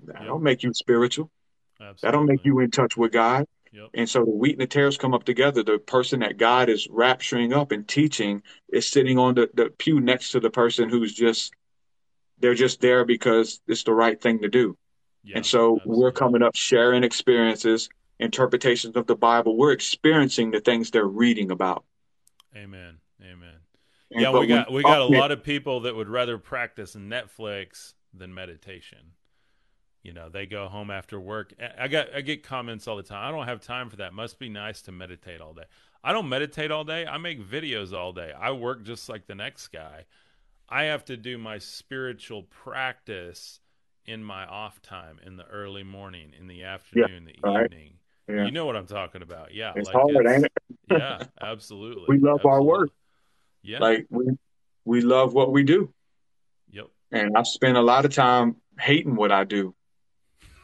That 0.04 0.16
Yeah. 0.20 0.26
don't 0.26 0.42
make 0.42 0.62
you 0.62 0.72
spiritual. 0.72 1.30
Absolutely. 1.80 2.06
That 2.06 2.12
don't 2.12 2.26
make 2.26 2.44
you 2.44 2.58
in 2.60 2.70
touch 2.70 2.96
with 2.96 3.12
God. 3.12 3.46
Yep. 3.72 3.90
And 3.94 4.08
so 4.08 4.24
the 4.24 4.30
wheat 4.30 4.52
and 4.52 4.62
the 4.62 4.66
tares 4.66 4.96
come 4.96 5.12
up 5.12 5.24
together. 5.24 5.62
The 5.62 5.78
person 5.78 6.20
that 6.20 6.38
God 6.38 6.68
is 6.68 6.88
rapturing 6.88 7.54
up 7.54 7.72
and 7.72 7.86
teaching 7.86 8.42
is 8.68 8.88
sitting 8.88 9.18
on 9.18 9.34
the, 9.34 9.50
the 9.52 9.70
pew 9.76 10.00
next 10.00 10.30
to 10.32 10.40
the 10.40 10.50
person 10.50 10.88
who's 10.88 11.12
just 11.12 11.52
they're 12.38 12.54
just 12.54 12.80
there 12.80 13.04
because 13.04 13.60
it's 13.66 13.82
the 13.82 13.92
right 13.92 14.20
thing 14.20 14.40
to 14.40 14.48
do. 14.48 14.76
Yeah, 15.26 15.38
and 15.38 15.46
so 15.46 15.80
we're 15.84 16.12
coming 16.12 16.40
up 16.42 16.54
sharing 16.54 17.02
experiences, 17.02 17.88
interpretations 18.20 18.94
of 18.96 19.06
the 19.08 19.16
Bible. 19.16 19.56
We're 19.56 19.72
experiencing 19.72 20.52
the 20.52 20.60
things 20.60 20.92
they're 20.92 21.04
reading 21.04 21.50
about. 21.50 21.84
Amen. 22.54 22.98
Amen. 23.20 23.54
And- 24.12 24.20
Yeah, 24.22 24.30
we 24.30 24.46
got 24.46 24.72
we 24.72 24.82
got 24.84 25.00
a 25.00 25.04
lot 25.04 25.32
of 25.32 25.42
people 25.42 25.80
that 25.80 25.96
would 25.96 26.08
rather 26.08 26.38
practice 26.38 26.94
Netflix 26.94 27.94
than 28.14 28.32
meditation. 28.32 29.12
You 30.04 30.12
know, 30.12 30.28
they 30.28 30.46
go 30.46 30.68
home 30.68 30.92
after 30.92 31.18
work. 31.18 31.52
I 31.76 31.88
got 31.88 32.14
I 32.14 32.20
get 32.20 32.44
comments 32.44 32.86
all 32.86 32.96
the 32.96 33.02
time. 33.02 33.26
I 33.26 33.36
don't 33.36 33.48
have 33.48 33.60
time 33.60 33.90
for 33.90 33.96
that. 33.96 34.14
Must 34.14 34.38
be 34.38 34.48
nice 34.48 34.80
to 34.82 34.92
meditate 34.92 35.40
all 35.40 35.52
day. 35.54 35.64
I 36.04 36.12
don't 36.12 36.28
meditate 36.28 36.70
all 36.70 36.84
day. 36.84 37.04
I 37.04 37.18
make 37.18 37.40
videos 37.44 37.92
all 37.92 38.12
day. 38.12 38.32
I 38.38 38.52
work 38.52 38.84
just 38.84 39.08
like 39.08 39.26
the 39.26 39.34
next 39.34 39.68
guy. 39.68 40.04
I 40.68 40.84
have 40.84 41.04
to 41.06 41.16
do 41.16 41.36
my 41.36 41.58
spiritual 41.58 42.44
practice 42.44 43.58
in 44.06 44.22
my 44.22 44.44
off 44.46 44.80
time 44.82 45.18
in 45.24 45.36
the 45.36 45.44
early 45.46 45.82
morning, 45.82 46.32
in 46.38 46.46
the 46.46 46.64
afternoon, 46.64 47.24
the 47.24 47.34
right. 47.42 47.64
evening. 47.64 47.94
Yeah. 48.28 48.44
You 48.44 48.50
know 48.50 48.66
what 48.66 48.76
I'm 48.76 48.86
talking 48.86 49.22
about. 49.22 49.54
Yeah. 49.54 49.72
It's 49.76 49.86
like 49.86 49.96
hard, 49.96 50.26
ain't 50.26 50.44
it? 50.44 50.52
yeah, 50.90 51.24
absolutely. 51.40 52.04
We 52.08 52.18
love 52.18 52.44
our 52.44 52.62
work. 52.62 52.90
Yeah. 53.62 53.78
Like 53.78 54.06
we 54.10 54.26
we 54.84 55.00
love 55.00 55.32
what 55.34 55.52
we 55.52 55.62
do. 55.62 55.92
yep. 56.70 56.86
And 57.12 57.36
I've 57.36 57.46
spent 57.46 57.76
a 57.76 57.82
lot 57.82 58.04
of 58.04 58.14
time 58.14 58.56
hating 58.78 59.14
what 59.16 59.32
I 59.32 59.44
do. 59.44 59.74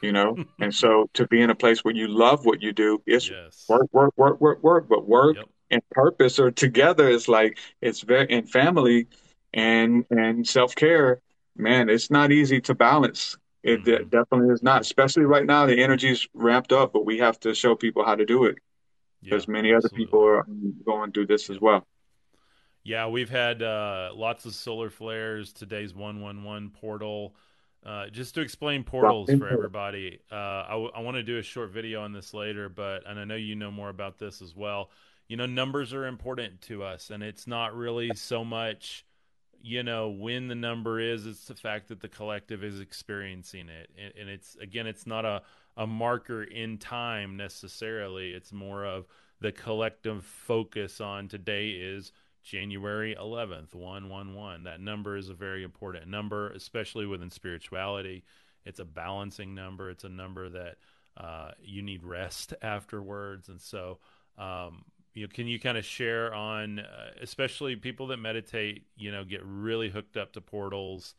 You 0.01 0.13
know? 0.13 0.37
and 0.61 0.75
so 0.75 1.09
to 1.15 1.27
be 1.29 1.41
in 1.41 1.51
a 1.51 1.55
place 1.55 1.85
where 1.85 1.95
you 1.95 2.09
love 2.09 2.45
what 2.45 2.63
you 2.63 2.73
do, 2.73 3.03
it's 3.07 3.29
Yes. 3.31 3.65
work, 3.69 3.89
work, 3.93 4.13
work, 4.17 4.41
work, 4.41 4.63
work. 4.63 4.89
But 4.89 5.07
work 5.09 5.37
Yep. 5.37 5.49
and 5.71 5.83
purpose 5.91 6.39
are 6.39 6.51
together. 6.51 7.09
It's 7.09 7.29
like 7.29 7.59
it's 7.81 8.01
very 8.01 8.27
in 8.27 8.47
family 8.47 9.07
and 9.55 10.05
and 10.11 10.47
self 10.47 10.75
care. 10.75 11.21
Man, 11.57 11.89
it's 11.89 12.11
not 12.11 12.33
easy 12.33 12.61
to 12.63 12.75
balance. 12.75 13.37
It 13.63 13.85
Mhm. 13.85 14.11
definitely 14.11 14.53
is 14.53 14.63
not. 14.63 14.81
Especially 14.81 15.25
right 15.25 15.47
now, 15.47 15.67
the 15.67 15.81
energy's 15.81 16.27
ramped 16.35 16.73
up, 16.73 16.93
but 16.93 17.05
we 17.05 17.19
have 17.19 17.39
to 17.41 17.55
show 17.55 17.77
people 17.77 18.05
how 18.05 18.17
to 18.17 18.25
do 18.25 18.45
it 18.45 18.59
because 19.23 19.47
Yeah, 19.47 19.53
many 19.53 19.73
other 19.73 19.87
absolutely. 19.87 20.07
people 20.07 20.25
are 20.27 20.47
going 20.85 21.13
through 21.13 21.27
this 21.27 21.49
as 21.51 21.61
well. 21.61 21.87
Yeah, 22.85 23.07
we've 23.07 23.31
had 23.31 23.63
uh, 23.63 24.11
lots 24.15 24.45
of 24.45 24.55
solar 24.55 24.91
flares. 24.91 25.53
Today's 25.53 25.95
111 25.95 26.71
portal. 26.71 27.37
Uh, 27.85 28.09
just 28.09 28.35
to 28.35 28.41
explain 28.41 28.85
portals 28.85 29.29
for 29.29 29.49
everybody, 29.49 30.21
uh, 30.31 30.35
I, 30.95 31.01
want 31.01 31.17
to 31.17 31.23
do 31.23 31.39
a 31.39 31.43
short 31.43 31.71
video 31.71 32.03
on 32.03 32.13
this 32.13 32.33
later, 32.33 32.69
but 32.69 33.05
and 33.07 33.19
I 33.19 33.25
know 33.25 33.35
you 33.35 33.57
know 33.57 33.73
more 33.73 33.89
about 33.89 34.19
this 34.19 34.41
as 34.41 34.55
well. 34.55 34.91
You 35.29 35.37
know, 35.37 35.47
numbers 35.47 35.93
are 35.93 36.07
important 36.07 36.61
to 36.63 36.85
us, 36.85 37.11
and 37.11 37.23
it's 37.23 37.47
not 37.47 37.75
really 37.75 38.15
so 38.15 38.45
much, 38.45 39.05
you 39.63 39.83
know, 39.83 40.09
when 40.09 40.49
the 40.49 40.55
number 40.55 41.01
is. 41.01 41.27
It's 41.27 41.47
the 41.47 41.55
fact 41.55 41.89
that 41.89 42.01
the 42.01 42.09
collective 42.09 42.63
is 42.65 42.81
experiencing 42.81 43.69
it, 43.69 43.91
and, 43.99 44.13
and 44.21 44.29
it's 44.29 44.57
again, 44.57 44.87
it's 44.87 45.07
not 45.07 45.25
a 45.25 45.43
a 45.77 45.87
marker 45.87 46.43
in 46.43 46.79
time 46.79 47.37
necessarily. 47.37 48.31
It's 48.31 48.53
more 48.53 48.85
of 48.85 49.07
the 49.41 49.53
collective 49.53 50.25
focus 50.25 51.01
on 51.01 51.29
today 51.29 51.71
is 51.71 52.13
January 52.43 53.17
11th, 53.19 53.75
111. 53.75 54.65
That 54.65 54.81
number 54.81 55.17
is 55.17 55.29
a 55.29 55.35
very 55.35 55.63
important 55.63 56.09
number, 56.09 56.51
especially 56.51 57.07
within 57.07 57.31
spirituality. 57.31 58.25
It's 58.65 58.81
a 58.81 58.85
balancing 58.85 59.55
number. 59.55 59.91
It's 59.91 60.05
a 60.05 60.09
number 60.09 60.49
that 60.51 60.77
uh, 61.17 61.53
you 61.63 61.83
need 61.83 62.05
rest 62.05 62.55
afterwards. 62.63 63.49
And 63.49 63.61
so, 63.61 63.99
um, 64.39 64.85
you 65.15 65.23
know, 65.23 65.29
can 65.33 65.47
you 65.47 65.61
kind 65.61 65.77
of 65.77 65.85
share 65.85 66.35
on, 66.35 66.81
uh, 66.81 67.11
especially 67.21 67.77
people 67.77 68.07
that 68.09 68.17
meditate, 68.19 68.87
you 68.97 69.13
know, 69.13 69.25
get 69.25 69.43
really 69.45 69.91
hooked 69.91 70.17
up 70.17 70.33
to 70.33 70.41
portals. 70.41 71.15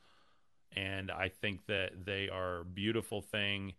And 0.76 1.12
I 1.12 1.30
think 1.30 1.68
that 1.68 2.06
they 2.06 2.30
are 2.30 2.62
a 2.62 2.66
beautiful 2.66 3.22
thing. 3.22 3.74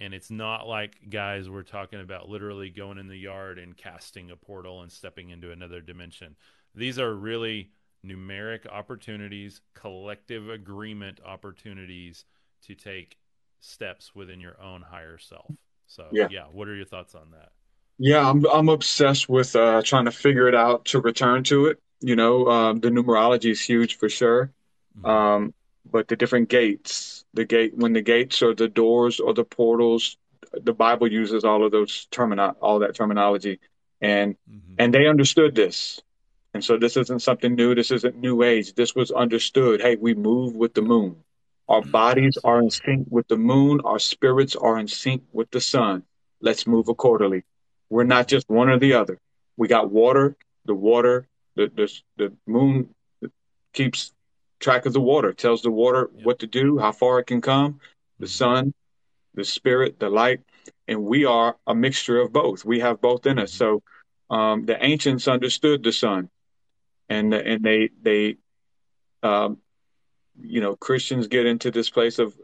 And 0.00 0.14
it's 0.14 0.30
not 0.30 0.66
like 0.66 1.10
guys 1.10 1.48
we're 1.48 1.62
talking 1.62 2.00
about 2.00 2.28
literally 2.28 2.70
going 2.70 2.98
in 2.98 3.06
the 3.06 3.16
yard 3.16 3.58
and 3.58 3.76
casting 3.76 4.30
a 4.30 4.36
portal 4.36 4.82
and 4.82 4.90
stepping 4.90 5.30
into 5.30 5.52
another 5.52 5.80
dimension. 5.80 6.36
These 6.74 6.98
are 6.98 7.14
really 7.14 7.70
numeric 8.04 8.66
opportunities, 8.66 9.60
collective 9.74 10.48
agreement 10.48 11.20
opportunities 11.24 12.24
to 12.62 12.74
take 12.74 13.18
steps 13.60 14.14
within 14.14 14.40
your 14.40 14.60
own 14.60 14.82
higher 14.82 15.18
self. 15.18 15.54
So, 15.86 16.08
Yeah. 16.12 16.28
yeah, 16.30 16.44
what 16.44 16.66
are 16.66 16.74
your 16.74 16.86
thoughts 16.86 17.14
on 17.14 17.30
that? 17.32 17.52
Yeah, 18.02 18.28
I'm 18.28 18.46
I'm 18.46 18.70
obsessed 18.70 19.28
with 19.28 19.56
uh, 19.56 19.82
trying 19.84 20.06
to 20.06 20.12
figure 20.12 20.48
it 20.48 20.54
out 20.54 20.86
to 20.86 21.00
return 21.00 21.44
to 21.44 21.66
it. 21.66 21.80
You 22.00 22.16
know, 22.16 22.48
um, 22.48 22.80
the 22.80 22.88
numerology 22.90 23.50
is 23.52 23.60
huge 23.60 23.98
for 23.98 24.08
sure. 24.08 24.52
Um, 25.04 25.54
but 25.90 26.08
the 26.08 26.16
different 26.16 26.48
gates, 26.48 27.24
the 27.34 27.44
gate 27.44 27.76
when 27.76 27.92
the 27.94 28.02
gates 28.02 28.42
or 28.42 28.54
the 28.54 28.68
doors 28.68 29.20
or 29.20 29.34
the 29.34 29.44
portals, 29.44 30.18
the 30.52 30.72
Bible 30.74 31.12
uses 31.12 31.44
all 31.44 31.64
of 31.64 31.72
those 31.72 32.08
termino 32.10 32.56
all 32.60 32.80
that 32.80 32.94
terminology, 32.96 33.60
and 34.00 34.36
Mhm. 34.50 34.76
and 34.78 34.94
they 34.94 35.06
understood 35.06 35.54
this. 35.54 36.02
And 36.54 36.64
so 36.64 36.78
this 36.78 36.96
isn't 36.96 37.20
something 37.20 37.54
new. 37.54 37.74
This 37.74 37.92
isn't 37.92 38.16
new 38.16 38.42
age. 38.42 38.74
This 38.74 38.94
was 38.94 39.10
understood. 39.12 39.82
Hey, 39.82 39.96
we 39.96 40.14
move 40.14 40.56
with 40.56 40.74
the 40.74 40.82
moon. 40.82 41.24
Our 41.68 41.82
bodies 41.82 42.38
are 42.44 42.60
in 42.60 42.70
sync 42.70 43.08
with 43.10 43.28
the 43.28 43.36
moon. 43.38 43.80
Our 43.84 44.00
spirits 44.00 44.56
are 44.56 44.78
in 44.78 44.88
sync 44.88 45.24
with 45.32 45.50
the 45.50 45.60
sun. 45.60 46.04
Let's 46.40 46.66
move 46.66 46.88
accordingly. 46.88 47.44
We're 47.90 48.04
not 48.04 48.28
just 48.28 48.48
one 48.48 48.70
or 48.70 48.78
the 48.78 48.94
other. 48.94 49.18
We 49.56 49.68
got 49.68 49.90
water. 49.90 50.36
The 50.66 50.74
water, 50.74 51.26
the 51.56 51.68
the, 51.74 51.92
the 52.16 52.32
moon 52.46 52.90
keeps 53.72 54.12
track 54.60 54.86
of 54.86 54.92
the 54.92 55.00
water, 55.00 55.32
tells 55.32 55.62
the 55.62 55.70
water 55.70 56.10
Yep. 56.14 56.26
what 56.26 56.38
to 56.40 56.46
do, 56.46 56.78
how 56.78 56.92
far 56.92 57.18
it 57.20 57.26
can 57.26 57.40
come. 57.40 57.80
The 58.18 58.28
sun, 58.28 58.74
the 59.34 59.44
spirit, 59.44 59.98
the 59.98 60.10
light, 60.10 60.40
and 60.86 61.02
we 61.04 61.24
are 61.24 61.56
a 61.66 61.74
mixture 61.74 62.20
of 62.20 62.32
both. 62.32 62.64
We 62.64 62.80
have 62.80 63.00
both 63.00 63.26
in 63.26 63.38
us. 63.38 63.52
So 63.52 63.82
um, 64.30 64.66
the 64.66 64.82
ancients 64.84 65.28
understood 65.28 65.82
the 65.82 65.92
sun, 65.92 66.28
and 67.08 67.32
and 67.34 67.64
they 67.64 67.90
they, 68.02 68.36
um, 69.22 69.58
you 70.40 70.60
know, 70.60 70.76
Christians 70.76 71.26
get 71.26 71.46
into 71.46 71.70
this 71.70 71.90
place 71.90 72.18
of, 72.18 72.34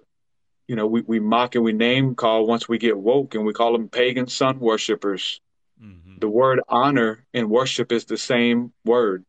you 0.68 0.76
know, 0.76 0.86
we, 0.86 1.02
we 1.02 1.20
mock 1.20 1.54
and 1.54 1.64
we 1.64 1.72
name 1.72 2.14
call 2.14 2.46
once 2.46 2.68
we 2.68 2.78
get 2.78 2.98
woke, 2.98 3.34
and 3.34 3.44
we 3.44 3.52
call 3.52 3.72
them 3.72 3.88
pagan 3.88 4.26
sun 4.26 4.58
worshippers. 4.58 5.40
Mhm. 5.82 6.20
The 6.20 6.28
word 6.28 6.60
honor 6.68 7.24
and 7.32 7.50
worship 7.50 7.92
is 7.92 8.04
the 8.06 8.18
same 8.18 8.72
word 8.84 9.24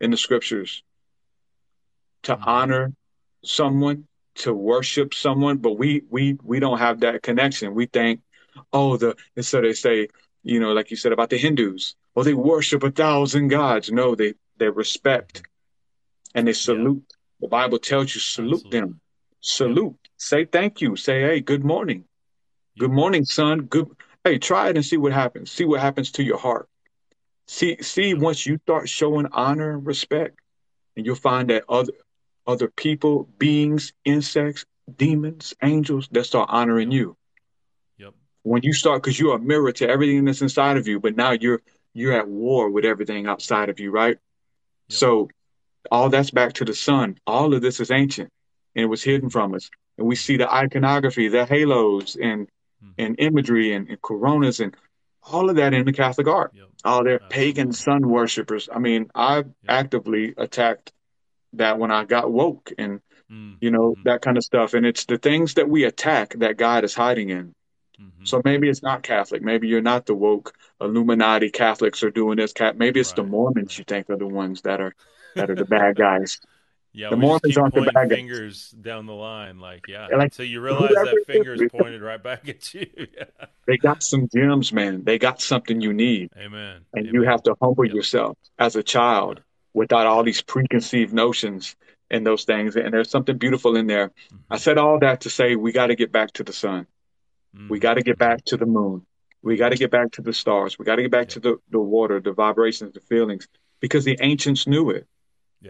in 0.00 0.10
the 0.10 0.16
scriptures. 0.16 0.82
To 2.22 2.36
Mhm. 2.36 2.46
honor 2.46 2.92
someone, 3.44 4.06
to 4.36 4.52
worship 4.52 5.14
someone, 5.14 5.58
but 5.58 5.72
we 5.72 6.02
we 6.08 6.38
we 6.42 6.60
don't 6.60 6.78
have 6.78 7.00
that 7.00 7.22
connection. 7.22 7.74
We 7.74 7.86
think, 7.86 8.20
oh, 8.72 8.96
the 8.96 9.16
and 9.36 9.44
so 9.44 9.60
they 9.60 9.72
say, 9.74 10.08
you 10.42 10.60
know, 10.60 10.72
like 10.72 10.90
you 10.90 10.96
said 10.96 11.12
about 11.12 11.30
the 11.30 11.38
Hindus, 11.38 11.96
well, 12.14 12.24
they 12.24 12.34
worship 12.34 12.82
a 12.82 12.90
thousand 12.90 13.48
gods. 13.48 13.90
No, 13.90 14.14
they 14.14 14.34
they 14.56 14.68
respect 14.68 15.42
and 16.34 16.46
they 16.46 16.52
salute. 16.52 17.04
The 17.40 17.48
Bible 17.48 17.78
tells 17.78 18.14
you 18.14 18.20
salute 18.20 18.54
Absolutely. 18.54 18.80
them. 18.80 19.00
Salute. 19.40 20.07
Say 20.18 20.44
thank 20.44 20.80
you. 20.80 20.96
Say, 20.96 21.20
hey, 21.22 21.40
good 21.40 21.64
morning. 21.64 22.04
Good 22.78 22.90
morning, 22.90 23.24
son. 23.24 23.62
Good. 23.62 23.88
Hey, 24.24 24.38
try 24.38 24.68
it 24.68 24.76
and 24.76 24.84
see 24.84 24.96
what 24.96 25.12
happens. 25.12 25.50
See 25.50 25.64
what 25.64 25.80
happens 25.80 26.12
to 26.12 26.22
your 26.22 26.38
heart. 26.38 26.68
See, 27.46 27.80
see 27.82 28.14
once 28.14 28.44
you 28.44 28.58
start 28.64 28.88
showing 28.88 29.26
honor 29.32 29.72
and 29.72 29.86
respect, 29.86 30.38
and 30.96 31.06
you'll 31.06 31.14
find 31.14 31.48
that 31.50 31.64
other 31.68 31.92
other 32.46 32.68
people, 32.68 33.28
beings, 33.38 33.92
insects, 34.04 34.66
demons, 34.96 35.54
angels, 35.62 36.08
they 36.10 36.22
start 36.22 36.50
honoring 36.50 36.90
you. 36.90 37.16
Yep. 37.98 38.14
When 38.42 38.62
you 38.62 38.72
start, 38.72 39.02
because 39.02 39.18
you're 39.18 39.36
a 39.36 39.40
mirror 39.40 39.72
to 39.72 39.88
everything 39.88 40.24
that's 40.24 40.42
inside 40.42 40.76
of 40.76 40.88
you, 40.88 40.98
but 40.98 41.16
now 41.16 41.30
you're 41.30 41.62
you're 41.94 42.12
at 42.12 42.28
war 42.28 42.70
with 42.70 42.84
everything 42.84 43.26
outside 43.26 43.68
of 43.68 43.78
you, 43.80 43.90
right? 43.90 44.18
Yep. 44.88 44.98
So 44.98 45.28
all 45.90 46.10
that's 46.10 46.30
back 46.30 46.54
to 46.54 46.64
the 46.64 46.74
sun. 46.74 47.18
All 47.26 47.54
of 47.54 47.62
this 47.62 47.80
is 47.80 47.90
ancient 47.90 48.30
and 48.74 48.82
it 48.82 48.86
was 48.86 49.02
hidden 49.02 49.30
from 49.30 49.54
us. 49.54 49.70
And 49.98 50.06
we 50.06 50.16
see 50.16 50.36
the 50.36 50.52
iconography, 50.52 51.28
the 51.28 51.44
halos 51.44 52.16
and 52.16 52.46
mm-hmm. 52.46 52.90
and 52.98 53.16
imagery 53.18 53.74
and, 53.74 53.88
and 53.88 54.00
coronas 54.00 54.60
and 54.60 54.74
all 55.22 55.50
of 55.50 55.56
that 55.56 55.74
in 55.74 55.84
the 55.84 55.92
Catholic 55.92 56.28
art. 56.28 56.52
All 56.84 57.04
their 57.04 57.18
pagan 57.18 57.72
sun 57.72 58.08
worshippers. 58.08 58.68
I 58.72 58.78
mean, 58.78 59.10
I 59.14 59.44
actively 59.68 60.34
attacked 60.36 60.92
that 61.54 61.78
when 61.78 61.90
I 61.90 62.04
got 62.04 62.30
woke 62.30 62.72
and 62.78 63.00
mm-hmm. 63.30 63.54
you 63.60 63.70
know 63.70 63.92
mm-hmm. 63.92 64.02
that 64.04 64.22
kind 64.22 64.36
of 64.36 64.44
stuff. 64.44 64.74
And 64.74 64.86
it's 64.86 65.04
the 65.04 65.18
things 65.18 65.54
that 65.54 65.68
we 65.68 65.84
attack 65.84 66.34
that 66.38 66.56
God 66.56 66.84
is 66.84 66.94
hiding 66.94 67.30
in. 67.30 67.54
So 68.24 68.40
maybe 68.44 68.68
it's 68.68 68.82
not 68.82 69.02
Catholic. 69.02 69.42
Maybe 69.42 69.68
you're 69.68 69.80
not 69.80 70.06
the 70.06 70.14
woke 70.14 70.54
Illuminati 70.80 71.50
Catholics 71.50 72.02
are 72.02 72.10
doing 72.10 72.36
this. 72.36 72.52
Cat. 72.52 72.78
Maybe 72.78 73.00
it's 73.00 73.12
the 73.12 73.24
Mormons 73.24 73.76
you 73.76 73.84
think 73.84 74.08
are 74.10 74.16
the 74.16 74.26
ones 74.26 74.62
that 74.62 74.80
are 74.80 74.94
that 75.34 75.50
are 75.50 75.54
the 75.54 75.64
bad 75.64 75.96
guys. 75.96 76.38
Yeah, 76.98 77.10
the 77.10 77.16
Mormons 77.16 77.56
aren't 77.56 77.74
the 77.74 77.82
pointing 77.82 77.94
bad 77.94 78.08
guys. 78.08 78.18
fingers 78.18 78.70
down 78.70 79.06
the 79.06 79.14
line, 79.14 79.60
like 79.60 79.86
yeah, 79.86 80.08
Like, 80.10 80.32
until 80.32 80.46
you 80.46 80.60
realize 80.60 80.90
that 80.90 81.24
it 81.28 81.60
is, 81.60 81.70
pointed 81.70 82.02
right 82.02 82.20
back 82.20 82.48
at 82.48 82.74
you. 82.74 82.88
yeah. 82.96 83.46
They 83.68 83.76
got 83.76 84.02
some 84.02 84.28
gems, 84.34 84.72
man. 84.72 85.04
They 85.04 85.16
got 85.16 85.40
something 85.40 85.80
you 85.80 85.92
need. 85.92 86.30
Amen. 86.36 86.80
And 86.94 87.06
you 87.06 87.22
have 87.22 87.44
to 87.44 87.54
humble 87.62 87.84
yourself 87.84 88.36
as 88.58 88.74
a 88.74 88.82
child 88.82 89.40
without 89.72 90.08
all 90.08 90.24
these 90.24 90.42
preconceived 90.42 91.12
notions 91.12 91.76
and 92.10 92.26
those 92.26 92.42
things. 92.42 92.74
And 92.74 92.92
there's 92.92 93.10
something 93.10 93.38
beautiful 93.38 93.76
in 93.76 93.86
there. 93.86 94.08
Mm-hmm. 94.08 94.36
I 94.50 94.58
said 94.58 94.76
all 94.76 94.98
that 94.98 95.20
to 95.20 95.30
say 95.30 95.54
we 95.54 95.70
got 95.70 95.86
to 95.86 95.94
get 95.94 96.10
back 96.10 96.32
to 96.32 96.42
the 96.42 96.52
sun. 96.52 96.88
We 97.54 97.60
mm-hmm. 97.60 97.76
got 97.76 97.94
to 97.94 98.02
get 98.02 98.18
back 98.18 98.44
to 98.46 98.56
the 98.56 98.66
moon. 98.66 99.06
We 99.40 99.56
got 99.56 99.68
to 99.68 99.76
get 99.76 99.92
back 99.92 100.10
to 100.12 100.22
the 100.22 100.32
stars. 100.32 100.80
We 100.80 100.84
got 100.84 100.96
to 100.96 101.02
get 101.02 101.12
back 101.12 101.28
to 101.28 101.38
the, 101.38 101.58
the 101.70 101.78
water, 101.78 102.18
the 102.20 102.32
vibrations, 102.32 102.94
the 102.94 103.00
feelings, 103.00 103.46
because 103.78 104.04
the 104.04 104.18
ancients 104.20 104.66
knew 104.66 104.90
it. 104.90 105.06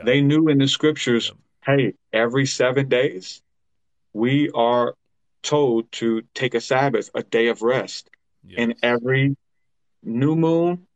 They 0.05 0.20
knew 0.20 0.49
in 0.49 0.59
the 0.59 0.68
scriptures, 0.68 1.32
hey, 1.64 1.95
every 2.12 2.47
seven 2.47 2.89
days, 2.89 3.43
we 4.12 4.51
are 4.51 4.95
told 5.43 5.91
to 5.93 6.22
take 6.34 6.55
a 6.55 6.61
Sabbath, 6.61 7.11
a 7.14 7.22
day 7.22 7.49
of 7.49 7.62
rest. 7.62 8.11
And 8.59 8.74
every 8.82 9.36
new 10.03 10.36
moon 10.36 10.86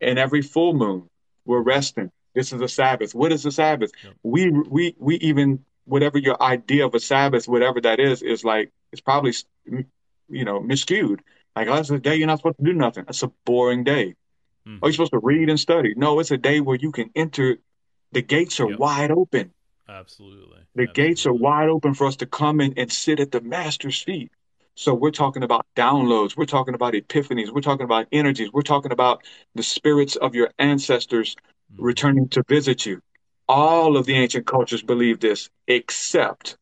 and 0.00 0.18
every 0.18 0.42
full 0.42 0.74
moon, 0.74 1.08
we're 1.44 1.60
resting. 1.62 2.10
This 2.34 2.52
is 2.52 2.60
a 2.60 2.68
Sabbath. 2.68 3.14
What 3.14 3.32
is 3.32 3.44
a 3.44 3.50
Sabbath? 3.50 3.92
We 4.22 4.50
we 4.50 4.94
we 4.98 5.16
even 5.16 5.64
whatever 5.84 6.18
your 6.18 6.40
idea 6.42 6.86
of 6.86 6.94
a 6.94 7.00
Sabbath, 7.00 7.46
whatever 7.48 7.80
that 7.82 8.00
is, 8.00 8.22
is 8.22 8.44
like 8.44 8.70
it's 8.92 9.00
probably 9.02 9.34
you 9.66 10.44
know 10.44 10.60
miscued. 10.60 11.20
Like 11.54 11.68
oh, 11.68 11.74
it's 11.74 11.90
a 11.90 11.98
day 11.98 12.16
you're 12.16 12.26
not 12.26 12.38
supposed 12.38 12.58
to 12.58 12.64
do 12.64 12.72
nothing. 12.72 13.04
It's 13.08 13.22
a 13.22 13.30
boring 13.44 13.84
day. 13.84 14.14
Hmm. 14.64 14.78
Oh, 14.80 14.86
you're 14.86 14.92
supposed 14.92 15.12
to 15.12 15.18
read 15.18 15.50
and 15.50 15.60
study. 15.60 15.92
No, 15.96 16.20
it's 16.20 16.30
a 16.30 16.38
day 16.38 16.60
where 16.60 16.76
you 16.76 16.92
can 16.92 17.10
enter. 17.14 17.58
The 18.12 18.22
gates 18.22 18.60
are 18.60 18.66
wide 18.66 19.10
open. 19.10 19.52
Absolutely. 19.88 20.58
The 20.74 20.86
gates 20.86 21.26
are 21.26 21.32
wide 21.32 21.68
open 21.68 21.94
for 21.94 22.06
us 22.06 22.16
to 22.16 22.26
come 22.26 22.60
in 22.60 22.74
and 22.76 22.90
sit 22.90 23.20
at 23.20 23.30
the 23.30 23.40
master's 23.40 24.00
feet. 24.00 24.30
So 24.74 24.94
we're 24.94 25.10
talking 25.10 25.42
about 25.42 25.66
downloads. 25.76 26.36
We're 26.36 26.46
talking 26.46 26.74
about 26.74 26.94
epiphanies. 26.94 27.50
We're 27.50 27.60
talking 27.60 27.84
about 27.84 28.06
energies. 28.10 28.50
We're 28.52 28.62
talking 28.62 28.92
about 28.92 29.22
the 29.54 29.62
spirits 29.62 30.16
of 30.16 30.34
your 30.34 30.50
ancestors 30.58 31.36
returning 31.76 32.28
to 32.30 32.42
visit 32.48 32.86
you. 32.86 33.02
All 33.48 33.96
of 33.96 34.06
the 34.06 34.14
ancient 34.14 34.46
cultures 34.46 34.82
believe 34.82 35.20
this, 35.20 35.50
except 35.66 36.56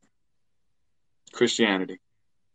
Christianity. 1.32 2.00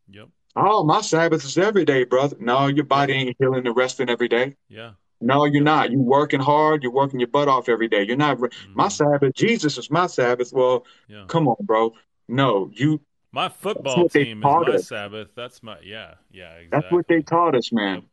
Yep. 0.10 0.30
Oh, 0.58 0.84
my 0.84 1.02
Sabbath 1.02 1.44
is 1.46 1.58
every 1.58 1.86
day, 1.86 2.04
brother. 2.04 2.38
No, 2.40 2.68
your 2.68 2.86
body 2.86 3.14
ain't 3.14 3.36
healing 3.40 3.66
and 3.66 3.76
resting 3.76 4.10
every 4.10 4.28
day. 4.28 4.56
Yeah. 4.68 4.92
No, 5.22 5.46
you're 5.46 5.64
not. 5.64 5.92
You're 5.92 6.02
working 6.02 6.40
hard. 6.40 6.84
You're 6.84 6.92
working 6.92 7.20
your 7.20 7.28
butt 7.28 7.48
off 7.48 7.70
every 7.70 7.88
day. 7.88 8.04
You're 8.04 8.18
not. 8.18 8.40
re- 8.40 8.50
mm-hmm. 8.50 8.74
My 8.76 8.90
Sabbath, 8.90 9.34
Jesus 9.34 9.78
is 9.78 9.90
my 9.90 10.08
Sabbath. 10.08 10.52
Well, 10.54 10.86
yeah. 11.08 11.26
come 11.28 11.48
on, 11.48 11.58
bro. 11.62 11.94
No, 12.28 12.70
you. 12.74 13.02
My 13.32 13.50
football 13.50 14.08
team 14.10 14.38
is 14.38 14.44
my 14.44 14.62
us. 14.74 14.88
Sabbath. 14.88 15.30
That's 15.36 15.62
my 15.62 15.78
yeah, 15.84 16.16
yeah, 16.32 16.54
exactly. 16.54 16.68
That's 16.72 16.92
what 16.92 17.08
they 17.08 17.22
taught 17.22 17.56
us, 17.56 17.72
man. 17.72 18.04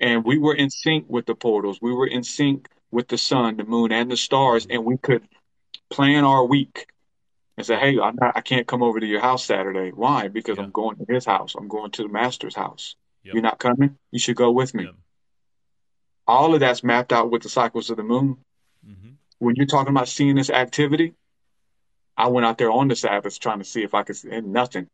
And 0.00 0.24
we 0.24 0.38
were 0.38 0.54
in 0.54 0.68
sync 0.68 1.06
with 1.08 1.26
the 1.26 1.34
portals. 1.34 1.78
We 1.80 1.92
were 1.92 2.06
in 2.06 2.22
sync 2.22 2.68
with 2.90 3.08
the 3.08 3.18
sun, 3.18 3.56
the 3.56 3.64
moon, 3.64 3.92
and 3.92 4.10
the 4.10 4.16
stars, 4.16 4.64
mm-hmm. 4.64 4.76
and 4.76 4.84
we 4.84 4.96
could 4.98 5.22
plan 5.90 6.24
our 6.24 6.44
week 6.44 6.86
and 7.56 7.66
say, 7.66 7.76
"Hey, 7.76 7.98
I'm 7.98 8.16
not, 8.20 8.36
I 8.36 8.40
can't 8.40 8.66
come 8.66 8.82
over 8.82 9.00
to 9.00 9.06
your 9.06 9.20
house 9.20 9.44
Saturday. 9.44 9.90
Why? 9.90 10.28
Because 10.28 10.58
I'm 10.58 10.70
going 10.70 10.96
to 10.96 11.06
his 11.08 11.24
house. 11.24 11.54
I'm 11.54 11.68
going 11.68 11.90
to 11.92 12.02
the 12.02 12.08
master's 12.08 12.54
house. 12.54 12.96
You're 13.22 13.40
not 13.40 13.58
coming. 13.58 13.96
You 14.10 14.18
should 14.18 14.36
go 14.36 14.50
with 14.50 14.74
me." 14.74 14.88
All 16.26 16.54
of 16.54 16.60
that's 16.60 16.84
mapped 16.84 17.12
out 17.12 17.30
with 17.30 17.42
the 17.42 17.48
cycles 17.48 17.90
of 17.90 17.96
the 17.96 18.02
moon. 18.02 18.38
Mm-hmm. 18.88 19.10
When 19.38 19.56
you're 19.56 19.66
talking 19.66 19.90
about 19.90 20.08
seeing 20.08 20.36
this 20.36 20.50
activity, 20.50 21.14
I 22.16 22.28
went 22.28 22.46
out 22.46 22.58
there 22.58 22.70
on 22.70 22.88
the 22.88 22.96
Sabbath 22.96 23.38
trying 23.40 23.58
to 23.58 23.64
see 23.64 23.82
if 23.82 23.94
I 23.94 24.02
could 24.02 24.16
see 24.16 24.30
and 24.30 24.52
nothing. 24.52 24.88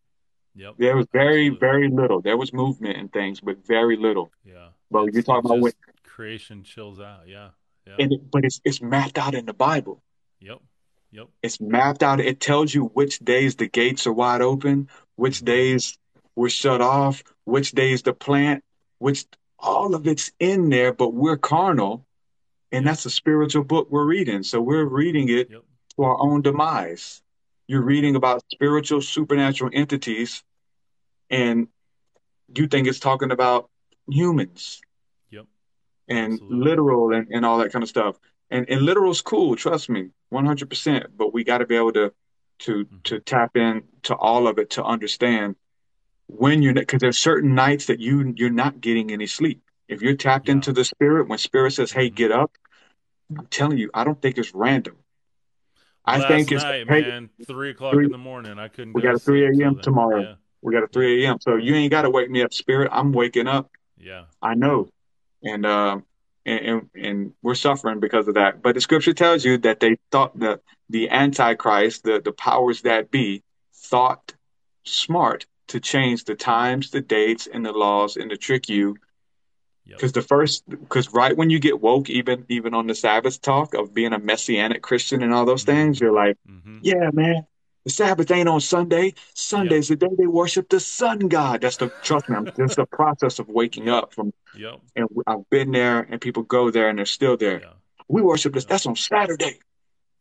Yep. 0.55 0.75
There 0.79 0.97
was 0.97 1.07
very, 1.13 1.51
very 1.51 1.89
little. 1.89 2.21
There 2.21 2.37
was 2.37 2.53
movement 2.53 2.97
and 2.97 3.13
things, 3.13 3.41
but 3.41 3.65
very 3.67 3.97
little. 3.97 4.31
Yeah. 4.45 4.69
But 4.91 5.13
you're 5.13 5.23
talking 5.23 5.51
about 5.51 5.61
what, 5.61 5.75
creation 6.05 6.65
chills 6.65 6.99
out. 6.99 7.29
Yeah. 7.29 7.51
Yeah. 7.87 7.95
and 8.01 8.13
it, 8.13 8.31
but 8.31 8.45
it's 8.45 8.61
it's 8.65 8.83
mapped 8.83 9.19
out 9.19 9.35
in 9.35 9.47
the 9.47 9.55
Bible. 9.55 10.03
Yep. 10.41 10.59
Yep. 11.13 11.29
It's 11.43 11.61
mapped 11.61 12.03
out. 12.03 12.21
It 12.21 12.41
tells 12.41 12.75
you 12.75 12.87
which 12.87 13.19
days 13.21 13.57
the 13.57 13.69
gates 13.69 14.07
are 14.07 14.13
wide 14.13 14.43
open, 14.43 14.89
which 15.17 15.37
mm-hmm. 15.37 15.47
days 15.47 15.99
we're 16.35 16.49
shut 16.49 16.81
off, 16.81 17.23
which 17.45 17.73
days 17.73 18.03
the 18.03 18.13
plant, 18.13 18.65
which 18.99 19.25
all 19.59 19.95
of 19.95 20.07
it's 20.07 20.33
in 20.39 20.69
there. 20.71 20.93
But 20.93 21.15
we're 21.15 21.37
carnal, 21.37 22.07
and 22.73 22.87
that's 22.87 23.07
a 23.07 23.11
spiritual 23.11 23.65
book 23.65 23.89
we're 23.91 24.05
reading. 24.05 24.43
So 24.43 24.61
we're 24.61 24.85
reading 24.85 25.29
it 25.29 25.51
to 25.51 26.03
our 26.03 26.21
own 26.21 26.43
demise. 26.43 27.23
You're 27.67 27.83
reading 27.83 28.17
about 28.17 28.43
spiritual, 28.51 29.03
supernatural 29.03 29.71
entities, 29.75 30.43
and 31.29 31.69
you 32.55 32.67
think 32.67 32.87
it's 32.87 33.01
talking 33.01 33.31
about 33.31 33.69
humans 34.09 34.81
Yep. 35.31 35.47
and 36.09 36.41
literal 36.41 37.13
and, 37.13 37.29
and 37.31 37.45
all 37.45 37.59
that 37.59 37.73
kind 37.73 37.83
of 37.83 37.89
stuff. 37.89 38.17
And 38.51 38.69
and 38.71 38.81
literal's 38.81 39.21
cool, 39.21 39.57
trust 39.57 39.91
me, 39.91 40.09
one 40.31 40.47
hundred 40.47 40.71
percent. 40.71 41.17
But 41.17 41.35
we 41.35 41.45
got 41.45 41.59
to 41.59 41.67
be 41.67 41.77
able 41.77 41.93
to 41.93 42.13
to 42.61 42.85
mm-hmm. 42.87 42.97
to 43.05 43.21
tap 43.21 43.57
in 43.57 43.83
to 44.05 44.15
all 44.15 44.49
of 44.49 44.59
it 44.59 44.71
to 44.71 44.85
understand 44.85 45.57
when 46.29 46.63
you're 46.63 46.75
because 46.75 47.01
there's 47.01 47.19
certain 47.19 47.55
nights 47.55 47.87
that 47.87 47.99
you 48.01 48.33
you're 48.37 48.51
not 48.51 48.81
getting 48.81 49.11
any 49.11 49.27
sleep. 49.27 49.63
If 49.89 50.03
you're 50.03 50.17
tapped 50.17 50.49
into 50.49 50.73
the 50.73 50.85
spirit, 50.85 51.29
when 51.29 51.39
spirit 51.39 51.73
says, 51.73 51.91
"Hey, 51.91 52.11
get 52.11 52.31
up," 52.31 52.53
I'm 53.37 53.47
telling 53.47 53.79
you, 53.79 53.91
I 53.95 54.05
don't 54.05 54.21
think 54.21 54.39
it's 54.39 54.55
random. 54.55 54.97
I 56.05 56.19
Last 56.19 56.29
think 56.29 56.53
it's 56.53 56.63
night, 56.63 56.89
hey, 56.89 57.01
man, 57.03 57.31
three 57.47 57.71
o'clock 57.71 57.95
three- 57.95 58.07
in 58.07 58.13
the 58.13 58.19
morning. 58.19 58.59
I 58.59 58.69
couldn't. 58.69 58.93
we 58.93 59.03
go 59.03 59.09
got 59.09 59.17
a 59.17 59.19
3 59.19 59.61
a.m. 59.61 59.81
tomorrow. 59.81 60.21
Yeah. 60.21 60.35
We 60.63 60.73
got 60.73 60.83
a 60.83 60.89
3 60.89 61.25
a.m. 61.25 61.39
So 61.41 61.57
you 61.57 61.75
ain't 61.75 61.91
got 61.91 62.03
to 62.03 62.11
wake 62.11 62.31
me 62.31 62.43
up, 62.43 62.53
spirit. 62.53 62.91
I'm 62.93 63.13
waking 63.13 63.47
up. 63.47 63.71
Yeah. 63.99 64.25
I 64.41 64.55
know, 64.55 64.89
and 65.43 65.67
um, 65.67 66.05
and, 66.47 66.61
and 66.61 66.91
and 66.95 67.33
we're 67.43 67.55
suffering 67.55 68.01
because 68.01 68.29
of 68.29 68.35
that. 68.35 68.63
But 68.63 68.75
the 68.75 68.81
scripture 68.81 69.13
tells 69.13 69.45
you 69.45 69.59
that 69.59 69.81
they 69.81 69.97
thought 70.11 70.39
the 70.39 70.61
the 70.89 71.11
antichrist, 71.11 72.05
the 72.05 72.21
the 72.21 72.33
powers 72.33 72.83
that 72.83 73.11
be, 73.11 73.43
thought 73.75 74.35
smart 74.85 75.47
to 75.69 75.81
change 75.81 76.25
the 76.25 76.35
times, 76.35 76.91
the 76.91 77.01
dates, 77.01 77.49
and 77.53 77.65
the 77.65 77.73
laws, 77.73 78.17
and 78.17 78.31
to 78.31 78.37
trick 78.37 78.69
you. 78.69 78.97
Because 79.87 80.13
the 80.13 80.23
first, 80.23 80.69
because 80.69 81.15
right 81.15 81.35
when 81.35 81.49
you 81.49 81.59
get 81.59 81.81
woke, 81.81 82.11
even 82.11 82.45
even 82.51 82.75
on 82.75 82.87
the 82.87 82.95
Sabbath 82.95 83.41
talk 83.41 83.73
of 83.73 83.95
being 83.95 84.13
a 84.13 84.19
messianic 84.19 84.83
Christian 84.83 85.23
and 85.23 85.33
all 85.33 85.47
those 85.47 85.65
mm-hmm. 85.65 85.79
things, 85.79 86.01
you're 86.01 86.13
like, 86.13 86.37
mm-hmm. 86.47 86.81
yeah, 86.83 87.09
man, 87.13 87.47
the 87.85 87.91
Sabbath 87.91 88.31
ain't 88.31 88.51
on 88.51 88.61
Sunday. 88.61 89.15
Sunday's 89.33 89.89
the 89.89 89.97
day 89.97 90.09
they 90.19 90.27
worship 90.27 90.69
the 90.69 90.79
sun 90.79 91.21
god. 91.29 91.63
That's 91.63 91.79
the 91.79 91.91
trust 92.03 92.29
me. 92.29 92.37
That's 92.55 92.77
the 92.77 92.85
process 92.85 93.39
of 93.39 93.49
waking 93.49 93.89
up 93.89 94.13
from. 94.13 94.35
Yep. 94.55 94.81
And 94.95 95.09
I've 95.27 95.49
been 95.49 95.73
there, 95.73 96.01
and 96.01 96.21
people 96.21 96.43
go 96.43 96.71
there, 96.71 96.91
and 96.91 96.99
they're 96.99 97.07
still 97.07 97.39
there. 97.39 97.63
We 98.07 98.21
worship 98.21 98.53
this. 98.53 98.67
That's 98.67 98.85
on 98.85 98.95
Saturday. 98.95 99.61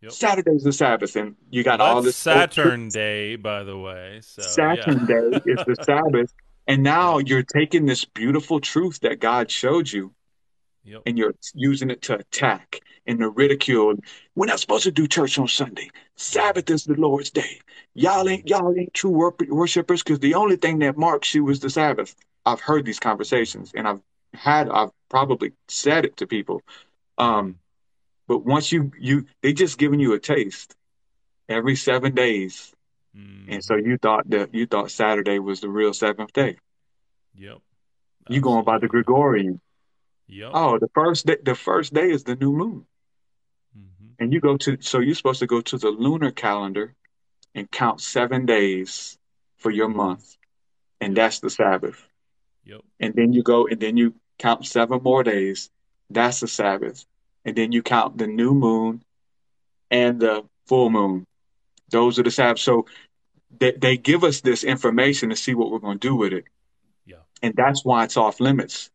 Saturday's 0.10 0.64
the 0.64 0.72
Sabbath, 0.72 1.16
and 1.16 1.36
you 1.50 1.64
got 1.64 1.82
all 1.82 2.02
this 2.02 2.16
Saturn 2.16 2.90
Day, 2.90 3.36
by 3.36 3.64
the 3.64 3.78
way. 3.78 4.20
So 4.22 4.42
Saturn 4.42 5.06
yeah. 5.06 5.06
Day 5.06 5.42
is 5.46 5.60
the 5.66 5.76
Sabbath, 5.84 6.34
and 6.68 6.84
now 6.84 7.18
you're 7.18 7.44
taking 7.44 7.86
this 7.86 8.06
beautiful 8.06 8.60
truth 8.60 9.00
that 9.02 9.20
God 9.20 9.50
showed 9.52 9.92
you, 9.92 10.14
Yep. 10.86 11.02
and 11.06 11.18
you're 11.18 11.36
using 11.54 11.90
it 11.90 12.02
to 12.04 12.16
attack 12.16 12.80
and 13.06 13.20
to 13.20 13.30
ridicule. 13.30 13.96
We're 14.36 14.46
not 14.46 14.60
supposed 14.60 14.84
to 14.84 14.92
do 14.92 15.08
church 15.08 15.38
on 15.38 15.48
Sunday. 15.48 15.90
Sabbath 16.16 16.70
is 16.70 16.86
the 16.86 16.94
Lord's 16.96 17.30
day. 17.30 17.60
Y'all 17.94 18.30
ain't 18.30 18.48
y'all 18.50 18.74
ain't 18.78 18.94
true 18.94 19.12
wor- 19.12 19.36
worshipers 19.50 20.04
because 20.04 20.20
the 20.20 20.36
only 20.36 20.56
thing 20.56 20.80
that 20.80 20.98
marks 20.98 21.34
you 21.34 21.50
is 21.50 21.60
the 21.60 21.70
Sabbath. 21.70 22.16
I've 22.46 22.62
heard 22.62 22.86
these 22.86 23.00
conversations, 23.00 23.74
and 23.76 23.88
I've 23.88 24.00
had 24.34 24.70
I've 24.70 24.92
probably 25.10 25.52
said 25.68 26.06
it 26.06 26.18
to 26.18 26.28
people. 26.28 26.62
Um, 27.18 27.56
but 28.28 28.46
once 28.46 28.72
you 28.72 28.92
you 29.00 29.26
they 29.42 29.54
just 29.54 29.78
giving 29.78 30.00
you 30.00 30.14
a 30.14 30.20
taste 30.20 30.76
every 31.48 31.76
seven 31.76 32.14
days, 32.14 32.74
and 33.50 33.64
so 33.64 33.76
you 33.76 33.98
thought 33.98 34.30
that 34.30 34.54
you 34.54 34.66
thought 34.66 34.92
Saturday 34.92 35.40
was 35.40 35.62
the 35.62 35.70
real 35.70 35.94
seventh 35.94 36.34
day. 36.34 36.58
Yep. 37.36 37.60
You 38.30 38.42
going 38.42 38.66
by 38.66 38.80
the 38.80 38.88
Gregorian. 38.88 39.62
Yep. 40.28 40.52
Oh, 40.54 40.78
the 40.80 40.90
first 40.94 41.26
day 41.26 41.38
the 41.44 41.56
first 41.56 41.94
day 41.94 42.10
is 42.10 42.24
the 42.24 42.36
new 42.36 42.52
moon. 42.52 42.86
Mm-hmm. 43.78 44.08
And 44.20 44.34
you 44.34 44.42
go 44.42 44.58
to, 44.58 44.78
so 44.82 45.00
you're 45.00 45.16
supposed 45.16 45.40
to 45.40 45.48
go 45.48 45.62
to 45.62 45.78
the 45.78 45.90
lunar 45.90 46.32
calendar 46.32 46.94
and 47.56 47.70
count 47.72 48.02
seven 48.02 48.46
days 48.46 49.18
for 49.58 49.72
your 49.72 49.88
month. 49.88 50.36
And 51.00 51.16
that's 51.16 51.40
the 51.40 51.50
Sabbath. 51.50 52.04
Yep. 52.66 52.82
And 53.00 53.14
then 53.14 53.34
you 53.34 53.44
go 53.44 53.68
and 53.68 53.80
then 53.80 53.98
you 53.98 54.16
count 54.38 54.66
seven 54.66 55.02
more 55.02 55.24
days. 55.24 55.70
That's 56.10 56.42
the 56.42 56.48
Sabbath. 56.48 57.06
And 57.48 57.56
then 57.56 57.72
you 57.72 57.82
count 57.82 58.18
the 58.18 58.28
new 58.28 58.54
moon 58.54 59.02
and 59.90 60.20
the 60.20 60.44
full 60.68 60.90
moon. 60.90 61.26
Those 61.90 62.20
are 62.20 62.24
the 62.24 62.30
Sabbaths. 62.30 62.62
So 62.62 62.86
they, 63.58 63.72
they 63.72 63.96
give 63.96 64.26
us 64.26 64.42
this 64.42 64.66
information 64.66 65.30
to 65.30 65.36
see 65.38 65.56
what 65.56 65.72
we're 65.72 65.80
going 65.80 65.98
to 65.98 66.08
do 66.08 66.16
with 66.16 66.34
it. 66.34 66.44
Yeah. 67.06 67.24
And 67.42 67.54
that's 67.56 67.86
why 67.86 68.04
it's 68.04 68.18
off 68.18 68.42
limits 68.42 68.92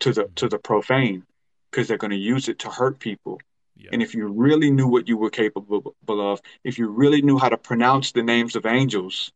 to 0.00 0.12
the 0.12 0.30
to 0.36 0.48
the 0.48 0.58
profane 0.58 1.24
because 1.70 1.88
they're 1.88 1.98
going 1.98 2.12
to 2.12 2.16
use 2.16 2.48
it 2.48 2.60
to 2.60 2.70
hurt 2.70 3.00
people. 3.00 3.40
Yeah. 3.76 3.90
And 3.92 4.00
if 4.00 4.14
you 4.14 4.28
really 4.28 4.70
knew 4.70 4.86
what 4.86 5.08
you 5.08 5.16
were 5.16 5.30
capable 5.30 5.94
of, 6.08 6.40
if 6.62 6.78
you 6.78 6.88
really 6.88 7.22
knew 7.22 7.38
how 7.38 7.48
to 7.48 7.58
pronounce 7.58 8.12
the 8.12 8.22
names 8.22 8.54
of 8.54 8.66
angels 8.66 9.32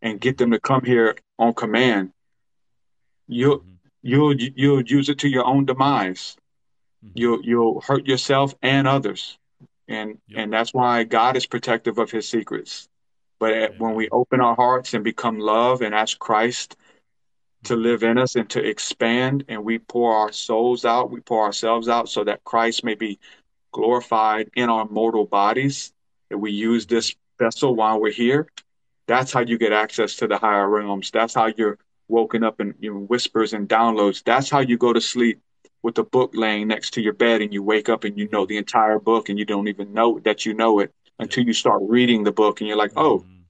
and 0.00 0.18
get 0.20 0.38
them 0.38 0.52
to 0.52 0.58
come 0.58 0.84
here 0.84 1.16
on 1.38 1.52
command, 1.52 2.12
you'll 3.28 3.58
Mhm. 3.58 3.76
you'll 4.02 4.34
you'll 4.34 4.82
use 4.82 5.10
it 5.10 5.18
to 5.18 5.28
your 5.28 5.44
own 5.44 5.66
demise. 5.66 6.36
Mhm. 7.06 7.12
You'll 7.14 7.42
you'll 7.44 7.80
hurt 7.80 8.06
yourself 8.06 8.54
and 8.62 8.86
others. 8.88 9.38
And 9.88 10.18
Yep. 10.28 10.38
and 10.38 10.52
that's 10.52 10.74
why 10.74 11.04
God 11.04 11.36
is 11.36 11.46
protective 11.46 11.98
of 11.98 12.10
his 12.10 12.28
secrets. 12.28 12.88
But 13.38 13.78
when 13.78 13.94
we 13.94 14.08
open 14.10 14.40
our 14.40 14.54
hearts 14.56 14.94
and 14.94 15.04
become 15.04 15.38
love 15.38 15.82
and 15.82 15.94
ask 15.94 16.18
Christ 16.18 16.76
to 17.64 17.76
live 17.76 18.02
in 18.02 18.18
us 18.18 18.34
and 18.34 18.48
to 18.50 18.64
expand 18.64 19.44
and 19.48 19.64
we 19.64 19.78
pour 19.78 20.14
our 20.14 20.32
souls 20.32 20.84
out, 20.84 21.10
we 21.10 21.20
pour 21.20 21.44
ourselves 21.44 21.88
out 21.88 22.08
so 22.08 22.24
that 22.24 22.44
Christ 22.44 22.82
may 22.84 22.94
be 22.94 23.18
glorified 23.72 24.50
in 24.56 24.70
our 24.70 24.86
mortal 24.86 25.26
bodies, 25.26 25.92
that 26.30 26.38
we 26.38 26.50
use 26.50 26.86
this 26.86 27.14
vessel 27.38 27.74
while 27.74 28.00
we're 28.00 28.12
here. 28.12 28.48
That's 29.06 29.32
how 29.32 29.40
you 29.40 29.58
get 29.58 29.72
access 29.72 30.16
to 30.16 30.26
the 30.26 30.38
higher 30.38 30.68
realms. 30.68 31.10
That's 31.10 31.34
how 31.34 31.46
you're 31.46 31.78
woken 32.08 32.42
up 32.42 32.60
in 32.60 32.74
you 32.80 32.94
know, 32.94 33.00
whispers 33.00 33.52
and 33.52 33.68
downloads. 33.68 34.22
That's 34.24 34.48
how 34.48 34.60
you 34.60 34.78
go 34.78 34.92
to 34.92 35.00
sleep 35.00 35.40
with 35.86 35.98
a 35.98 36.04
book 36.16 36.32
laying 36.34 36.66
next 36.68 36.90
to 36.94 37.00
your 37.00 37.12
bed 37.12 37.42
and 37.42 37.52
you 37.54 37.62
wake 37.62 37.88
up 37.88 38.04
and 38.04 38.18
you 38.18 38.28
know 38.32 38.44
the 38.46 38.58
entire 38.64 38.98
book 38.98 39.28
and 39.28 39.38
you 39.38 39.46
don't 39.52 39.68
even 39.68 39.92
know 39.94 40.18
that 40.26 40.44
you 40.44 40.52
know 40.52 40.80
it 40.80 40.90
until 41.20 41.44
you 41.44 41.52
start 41.52 41.80
reading 41.96 42.24
the 42.24 42.32
book 42.32 42.60
and 42.60 42.68
you're 42.68 42.76
like, 42.84 42.92
oh, 42.96 43.16
Mhm. 43.18 43.44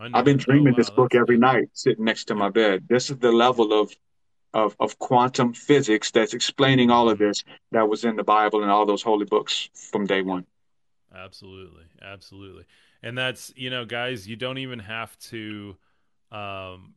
I 0.00 0.18
I've 0.18 0.24
been 0.24 0.38
dreaming 0.46 0.74
this 0.76 0.90
book 0.90 1.14
every 1.14 1.38
night 1.38 1.68
sitting 1.72 2.04
next 2.04 2.26
to 2.26 2.34
my 2.36 2.50
bed. 2.50 2.86
This 2.88 3.10
is 3.10 3.18
the 3.18 3.32
level 3.32 3.68
of 3.80 3.86
of 4.62 4.76
of 4.78 4.98
quantum 5.00 5.52
physics 5.52 6.12
that's 6.12 6.34
explaining 6.34 6.90
all 6.90 7.08
of 7.10 7.18
this 7.18 7.44
that 7.72 7.88
was 7.88 8.04
in 8.04 8.16
the 8.16 8.24
Bible 8.24 8.62
and 8.62 8.70
all 8.70 8.86
those 8.86 9.02
holy 9.02 9.26
books 9.26 9.68
from 9.90 10.06
day 10.06 10.22
one. 10.22 10.44
Absolutely, 11.14 11.84
absolutely, 12.02 12.64
and 13.02 13.16
that's 13.18 13.52
you 13.56 13.70
know, 13.70 13.84
guys, 13.84 14.28
you 14.28 14.36
don't 14.36 14.58
even 14.58 14.80
have 14.80 15.18
to. 15.34 15.76
Um, 16.32 16.94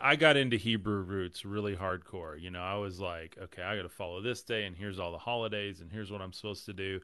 I 0.00 0.16
got 0.16 0.36
into 0.36 0.56
Hebrew 0.56 1.02
roots 1.02 1.44
really 1.44 1.76
hardcore. 1.76 2.40
You 2.40 2.50
know, 2.50 2.62
I 2.62 2.76
was 2.76 3.00
like, 3.00 3.36
okay, 3.40 3.62
I 3.62 3.76
got 3.76 3.82
to 3.82 3.88
follow 3.88 4.20
this 4.20 4.42
day, 4.42 4.64
and 4.64 4.76
here's 4.76 4.98
all 4.98 5.12
the 5.12 5.18
holidays, 5.18 5.80
and 5.80 5.92
here's 5.92 6.10
what 6.10 6.20
I'm 6.20 6.32
supposed 6.32 6.66
to 6.66 6.72
do. 6.72 7.00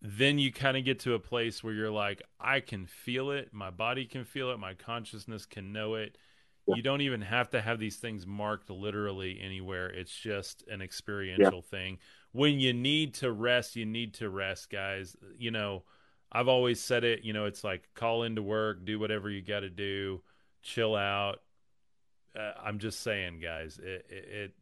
Then 0.00 0.38
you 0.38 0.52
kind 0.52 0.76
of 0.76 0.84
get 0.84 1.00
to 1.00 1.14
a 1.14 1.20
place 1.20 1.62
where 1.62 1.74
you're 1.74 1.90
like, 1.90 2.22
I 2.40 2.60
can 2.60 2.86
feel 2.86 3.30
it, 3.30 3.50
my 3.52 3.70
body 3.70 4.04
can 4.04 4.24
feel 4.24 4.50
it, 4.50 4.58
my 4.58 4.74
consciousness 4.74 5.46
can 5.46 5.72
know 5.72 5.94
it. 5.94 6.18
You 6.66 6.82
don't 6.82 7.00
even 7.00 7.22
have 7.22 7.50
to 7.50 7.60
have 7.60 7.80
these 7.80 7.96
things 7.96 8.26
marked 8.26 8.70
literally 8.70 9.40
anywhere. 9.40 9.88
It's 9.88 10.16
just 10.16 10.64
an 10.68 10.80
experiential 10.80 11.62
thing. 11.62 11.98
When 12.30 12.60
you 12.60 12.72
need 12.72 13.14
to 13.14 13.32
rest, 13.32 13.74
you 13.74 13.84
need 13.84 14.14
to 14.14 14.30
rest, 14.30 14.70
guys. 14.70 15.16
You 15.36 15.50
know, 15.50 15.82
I've 16.30 16.48
always 16.48 16.80
said 16.80 17.04
it, 17.04 17.24
you 17.24 17.32
know, 17.32 17.46
it's 17.46 17.64
like 17.64 17.88
call 17.94 18.22
into 18.22 18.42
work, 18.42 18.84
do 18.84 18.98
whatever 18.98 19.28
you 19.28 19.42
got 19.42 19.60
to 19.60 19.70
do, 19.70 20.22
chill 20.62 20.94
out. 20.96 21.40
Uh, 22.38 22.52
I'm 22.62 22.78
just 22.78 23.00
saying, 23.00 23.40
guys, 23.40 23.78
it, 23.82 24.06
it, 24.08 24.28
it 24.28 24.54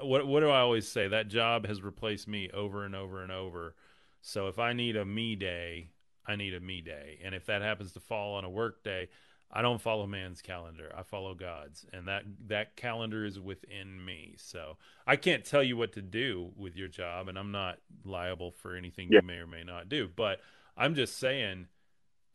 what 0.00 0.26
what 0.26 0.40
do 0.40 0.50
I 0.50 0.60
always 0.60 0.88
say? 0.88 1.08
That 1.08 1.28
job 1.28 1.66
has 1.66 1.82
replaced 1.82 2.26
me 2.26 2.50
over 2.52 2.84
and 2.84 2.94
over 2.94 3.22
and 3.22 3.30
over. 3.30 3.74
So 4.20 4.48
if 4.48 4.58
I 4.58 4.72
need 4.72 4.96
a 4.96 5.04
me 5.04 5.36
day, 5.36 5.90
I 6.26 6.36
need 6.36 6.54
a 6.54 6.60
me 6.60 6.80
day. 6.80 7.20
And 7.22 7.34
if 7.34 7.46
that 7.46 7.62
happens 7.62 7.92
to 7.92 8.00
fall 8.00 8.34
on 8.34 8.44
a 8.44 8.50
work 8.50 8.82
day, 8.82 9.08
I 9.52 9.62
don't 9.62 9.80
follow 9.80 10.06
man's 10.06 10.42
calendar. 10.42 10.92
I 10.96 11.02
follow 11.04 11.34
God's, 11.34 11.86
and 11.92 12.08
that 12.08 12.24
that 12.48 12.74
calendar 12.74 13.24
is 13.24 13.38
within 13.38 14.04
me. 14.04 14.34
So 14.36 14.78
I 15.06 15.14
can't 15.14 15.44
tell 15.44 15.62
you 15.62 15.76
what 15.76 15.92
to 15.92 16.02
do 16.02 16.50
with 16.56 16.74
your 16.74 16.88
job, 16.88 17.28
and 17.28 17.38
I'm 17.38 17.52
not 17.52 17.78
liable 18.04 18.50
for 18.50 18.74
anything 18.74 19.08
Yeah. 19.12 19.20
you 19.20 19.26
may 19.26 19.34
or 19.36 19.46
may 19.46 19.62
not 19.62 19.88
do. 19.88 20.08
But 20.14 20.40
I'm 20.76 20.96
just 20.96 21.18
saying, 21.18 21.68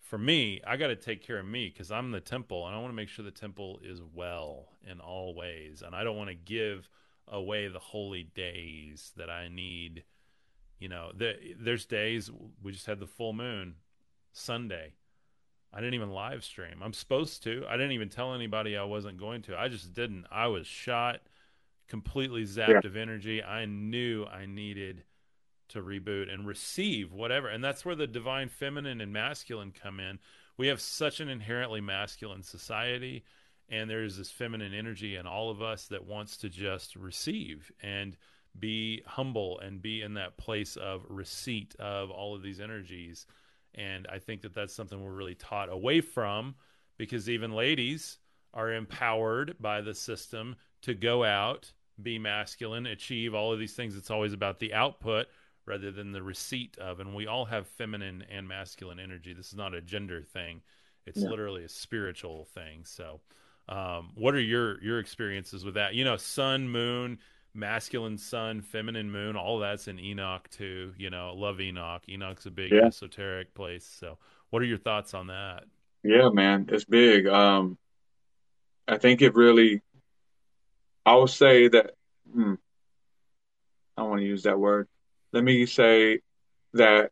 for 0.10 0.18
me, 0.18 0.60
I 0.66 0.76
got 0.76 0.88
to 0.88 0.96
take 0.96 1.22
care 1.22 1.38
of 1.38 1.46
me 1.46 1.70
because 1.70 1.92
I'm 1.92 2.10
the 2.10 2.20
temple, 2.20 2.66
and 2.66 2.76
I 2.76 2.80
want 2.80 2.90
to 2.90 2.96
make 2.96 3.10
sure 3.10 3.24
the 3.24 3.30
temple 3.30 3.80
is 3.84 4.02
well 4.16 4.70
in 4.84 5.00
all 5.00 5.36
ways, 5.36 5.84
and 5.86 5.96
I 5.96 6.04
don't 6.04 6.18
want 6.18 6.32
to 6.32 6.36
give 6.36 6.90
away 7.28 7.68
the 7.68 7.78
holy 7.78 8.24
days 8.24 9.12
that 9.18 9.30
I 9.30 9.50
need. 9.50 10.04
You 10.80 10.90
know, 10.90 11.12
the, 11.16 11.36
there's 11.60 11.86
days 11.86 12.32
we 12.64 12.72
just 12.72 12.88
had 12.88 13.00
the 13.00 13.06
full 13.06 13.34
moon, 13.34 13.76
Sunday. 14.32 14.94
I 15.72 15.80
didn't 15.80 15.94
even 15.94 16.10
live 16.10 16.44
stream. 16.44 16.82
I'm 16.82 16.94
supposed 16.94 17.44
to. 17.44 17.64
I 17.70 17.74
didn't 17.74 17.92
even 17.92 18.10
tell 18.10 18.34
anybody 18.34 18.76
I 18.76 18.86
wasn't 18.86 19.20
going 19.20 19.44
to. 19.44 19.60
I 19.60 19.68
just 19.68 19.94
didn't. 19.94 20.26
I 20.32 20.48
was 20.48 20.66
shot, 20.66 21.20
completely 21.88 22.46
zapped 22.46 22.84
of 22.84 22.98
energy. 22.98 23.44
I 23.44 23.66
knew 23.66 24.26
I 24.26 24.48
needed 24.48 25.04
to 25.70 25.82
reboot 25.82 26.34
and 26.34 26.48
receive 26.48 27.12
whatever. 27.12 27.48
And 27.48 27.64
that's 27.64 27.86
where 27.86 27.96
the 27.96 28.08
divine 28.08 28.50
feminine 28.50 29.02
and 29.02 29.14
masculine 29.14 29.72
come 29.72 30.00
in. 30.00 30.20
We 30.58 30.68
have 30.68 30.82
such 30.82 31.20
an 31.20 31.30
inherently 31.30 31.82
masculine 31.82 32.44
society, 32.44 33.24
and 33.70 33.90
there's 33.90 34.18
this 34.18 34.32
feminine 34.32 34.74
energy 34.74 35.16
in 35.16 35.26
all 35.26 35.50
of 35.50 35.62
us 35.62 35.88
that 35.88 36.06
wants 36.06 36.38
to 36.38 36.50
just 36.50 36.96
receive 36.96 37.72
and 37.82 38.18
be 38.60 39.02
humble 39.06 39.60
and 39.60 39.82
be 39.82 40.02
in 40.02 40.16
that 40.16 40.38
place 40.38 40.76
of 40.76 41.06
receipt 41.08 41.76
of 41.80 42.10
all 42.10 42.36
of 42.36 42.42
these 42.42 42.60
energies. 42.60 43.26
And 43.76 44.08
I 44.12 44.20
think 44.20 44.42
that 44.42 44.54
that's 44.54 44.74
something 44.74 45.02
we're 45.02 45.12
really 45.12 45.36
taught 45.36 45.72
away 45.72 46.02
from 46.02 46.56
because 46.98 47.30
even 47.30 47.54
ladies 47.54 48.18
are 48.54 48.74
empowered 48.74 49.56
by 49.60 49.82
the 49.82 49.94
system 49.94 50.56
to 50.82 50.94
go 50.94 51.24
out, 51.24 51.72
be 52.02 52.18
masculine, 52.18 52.88
achieve 52.88 53.34
all 53.34 53.54
of 53.54 53.60
these 53.60 53.74
things. 53.74 53.96
It's 53.96 54.12
always 54.12 54.34
about 54.34 54.60
the 54.60 54.74
output 54.74 55.28
rather 55.70 55.92
than 55.92 56.12
the 56.12 56.24
receipt 56.24 56.78
of. 56.80 57.00
And 57.00 57.16
we 57.16 57.28
all 57.28 57.46
have 57.46 57.68
feminine 57.68 58.26
and 58.30 58.48
masculine 58.48 59.00
energy. 59.00 59.34
This 59.34 59.50
is 59.50 59.56
not 59.56 59.74
a 59.74 59.82
gender 59.82 60.22
thing, 60.22 60.62
it's 61.06 61.22
Yeah. 61.22 61.30
literally 61.30 61.64
a 61.64 61.70
spiritual 61.70 62.46
thing. 62.46 62.84
So, 62.84 63.22
um, 63.70 64.12
what 64.16 64.34
are 64.34 64.42
your 64.42 64.82
your 64.82 65.00
experiences 65.00 65.64
with 65.64 65.76
that? 65.76 65.94
You 65.94 66.04
know, 66.04 66.18
sun, 66.18 66.68
moon, 66.68 67.20
masculine 67.54 68.18
sun, 68.18 68.62
feminine 68.62 69.12
moon, 69.12 69.36
all 69.36 69.60
that's 69.60 69.88
in 69.88 70.00
Enoch 70.00 70.50
too. 70.50 70.94
You 70.98 71.10
know, 71.10 71.34
love 71.36 71.62
Enoch. 71.62 72.04
Enoch's 72.10 72.48
a 72.48 72.52
big 72.52 72.74
Yeah. 72.74 72.88
esoteric 72.88 73.54
place. 73.54 73.86
So, 73.86 74.18
what 74.50 74.62
are 74.62 74.66
your 74.66 74.78
thoughts 74.80 75.14
on 75.14 75.28
that? 75.28 75.66
Yeah, 76.04 76.30
man, 76.30 76.68
it's 76.70 76.86
big. 76.86 77.28
Um, 77.28 77.78
I 78.88 78.98
think 78.98 79.22
it 79.22 79.36
really, 79.36 79.82
I 81.06 81.16
would 81.16 81.30
say 81.30 81.68
that, 81.68 81.94
hmm, 82.32 82.56
I 83.96 84.02
don't 84.02 84.10
want 84.10 84.22
to 84.22 84.26
use 84.26 84.44
that 84.44 84.58
word. 84.58 84.88
Let 85.34 85.44
me 85.44 85.66
say 85.66 86.20
that 86.74 87.12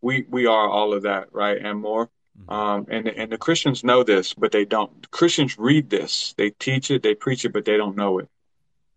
we 0.00 0.26
we 0.28 0.46
are 0.46 0.68
all 0.68 0.92
of 0.94 1.02
that, 1.02 1.32
right? 1.32 1.58
And 1.58 1.80
more. 1.80 2.10
Mm-hmm. 2.38 2.52
Um, 2.52 2.86
and 2.90 3.08
and 3.08 3.32
the 3.32 3.38
Christians 3.38 3.84
know 3.84 4.02
this, 4.02 4.34
but 4.34 4.52
they 4.52 4.64
don't. 4.64 5.02
The 5.02 5.08
Christians 5.08 5.58
read 5.58 5.90
this, 5.90 6.34
they 6.36 6.50
teach 6.50 6.90
it, 6.90 7.02
they 7.02 7.14
preach 7.14 7.44
it, 7.44 7.52
but 7.52 7.64
they 7.64 7.76
don't 7.76 7.96
know 7.96 8.18
it. 8.18 8.28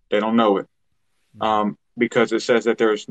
They 0.09 0.20
don't 0.20 0.36
know 0.36 0.57
it, 0.57 0.68
um, 1.41 1.78
because 1.97 2.32
it 2.32 2.41
says 2.41 2.66
that 2.66 2.78
there's 2.78 3.07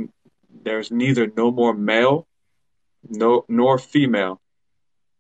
there's 0.65 0.91
neither 0.91 1.31
no 1.37 1.51
more 1.51 1.75
male, 1.75 2.27
no 3.09 3.45
nor 3.49 3.79
female 3.79 4.41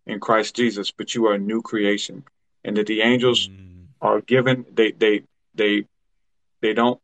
in 0.06 0.20
Christ 0.20 0.56
Jesus, 0.56 0.90
but 0.90 1.14
you 1.14 1.26
are 1.26 1.34
a 1.34 1.38
new 1.38 1.62
creation, 1.62 2.24
and 2.64 2.76
that 2.76 2.86
the 2.86 3.02
angels 3.02 3.48
Mm, 3.48 3.86
are 4.00 4.20
given. 4.20 4.64
They 4.72 4.92
they 4.92 5.22
they 5.54 5.84
they 6.60 6.74
don't 6.74 7.01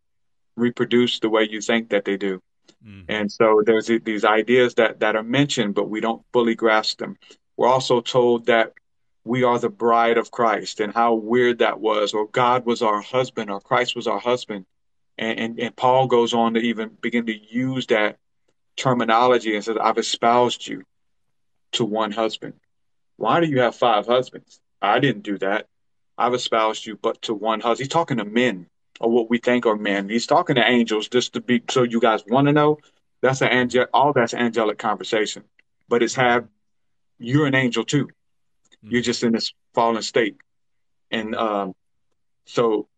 reproduce 0.59 1.21
the 1.21 1.29
way 1.31 1.49
you 1.51 1.61
think 1.61 1.91
that 1.91 2.05
they 2.05 2.17
do. 2.17 2.41
mhm. 2.85 3.05
And 3.09 3.31
so 3.33 3.63
there's 3.65 3.87
these 3.87 4.25
ideas 4.25 4.75
that, 4.75 5.01
that 5.01 5.17
are 5.17 5.23
mentioned, 5.23 5.75
but 5.75 5.89
we 5.91 6.01
don't 6.01 6.23
fully 6.33 6.55
grasp 6.55 6.99
them. 6.99 7.17
We're 7.57 7.69
also 7.69 8.01
told 8.01 8.47
that 8.47 8.73
we 9.25 9.43
are 9.45 9.59
the 9.59 9.69
bride 9.69 10.19
of 10.19 10.31
Christ 10.31 10.81
and 10.81 10.95
how 10.95 11.15
weird 11.15 11.59
that 11.59 11.81
was, 11.81 12.15
or 12.15 12.29
God 12.29 12.65
was 12.67 12.83
our 12.83 13.01
husband, 13.03 13.51
or 13.51 13.61
Christ 13.61 13.97
was 13.97 14.07
our 14.07 14.21
husband. 14.21 14.65
And, 15.19 15.39
and, 15.39 15.61
and 15.61 15.77
Paul 15.77 16.07
goes 16.07 16.33
on 16.35 16.55
to 16.55 16.61
even 16.61 16.97
begin 17.01 17.27
to 17.27 17.37
use 17.37 17.87
that 17.89 18.19
terminology 18.77 19.55
and 19.55 19.65
says, 19.65 19.77
I've 19.81 19.99
espoused 19.99 20.67
you 20.67 20.85
to 21.73 21.85
one 21.85 22.13
husband. 22.13 22.55
Why 23.17 23.41
do 23.41 23.47
you 23.47 23.61
have 23.61 23.75
five 23.75 24.07
husbands? 24.07 24.61
I 24.81 25.01
didn't 25.01 25.25
do 25.25 25.39
that. 25.39 25.67
I've 26.17 26.35
espoused 26.35 26.87
you 26.87 26.97
but 26.97 27.21
to 27.23 27.35
one 27.35 27.61
husband. 27.61 27.81
He's 27.81 27.89
talking 27.89 28.19
to 28.19 28.25
men 28.25 28.67
or 29.01 29.11
what 29.11 29.31
we 29.31 29.39
think 29.39 29.67
are 29.67 29.77
men. 29.77 30.09
He's 30.09 30.27
talking 30.27 30.57
to 30.57 30.69
angels 30.69 31.09
just 31.09 31.35
to 31.35 31.41
be 31.41 31.63
so 31.69 31.83
you 31.83 32.01
guys 32.01 32.23
want 32.27 32.47
to 32.47 32.53
know. 32.53 32.79
That's 33.21 33.41
an 33.43 33.49
angel. 33.49 33.87
All 33.93 34.13
that's 34.13 34.35
angelic 34.35 34.79
conversation, 34.79 35.45
but 35.89 36.03
it's 36.03 36.15
have 36.15 36.47
you're 37.19 37.47
an 37.47 37.55
angel 37.55 37.85
too. 37.85 38.09
Hmm. 38.83 38.91
You're 38.91 39.03
just 39.03 39.23
in 39.23 39.33
this 39.33 39.53
fallen 39.75 40.03
state, 40.03 40.37
and 41.11 41.35
um, 41.35 41.75
so 42.47 42.89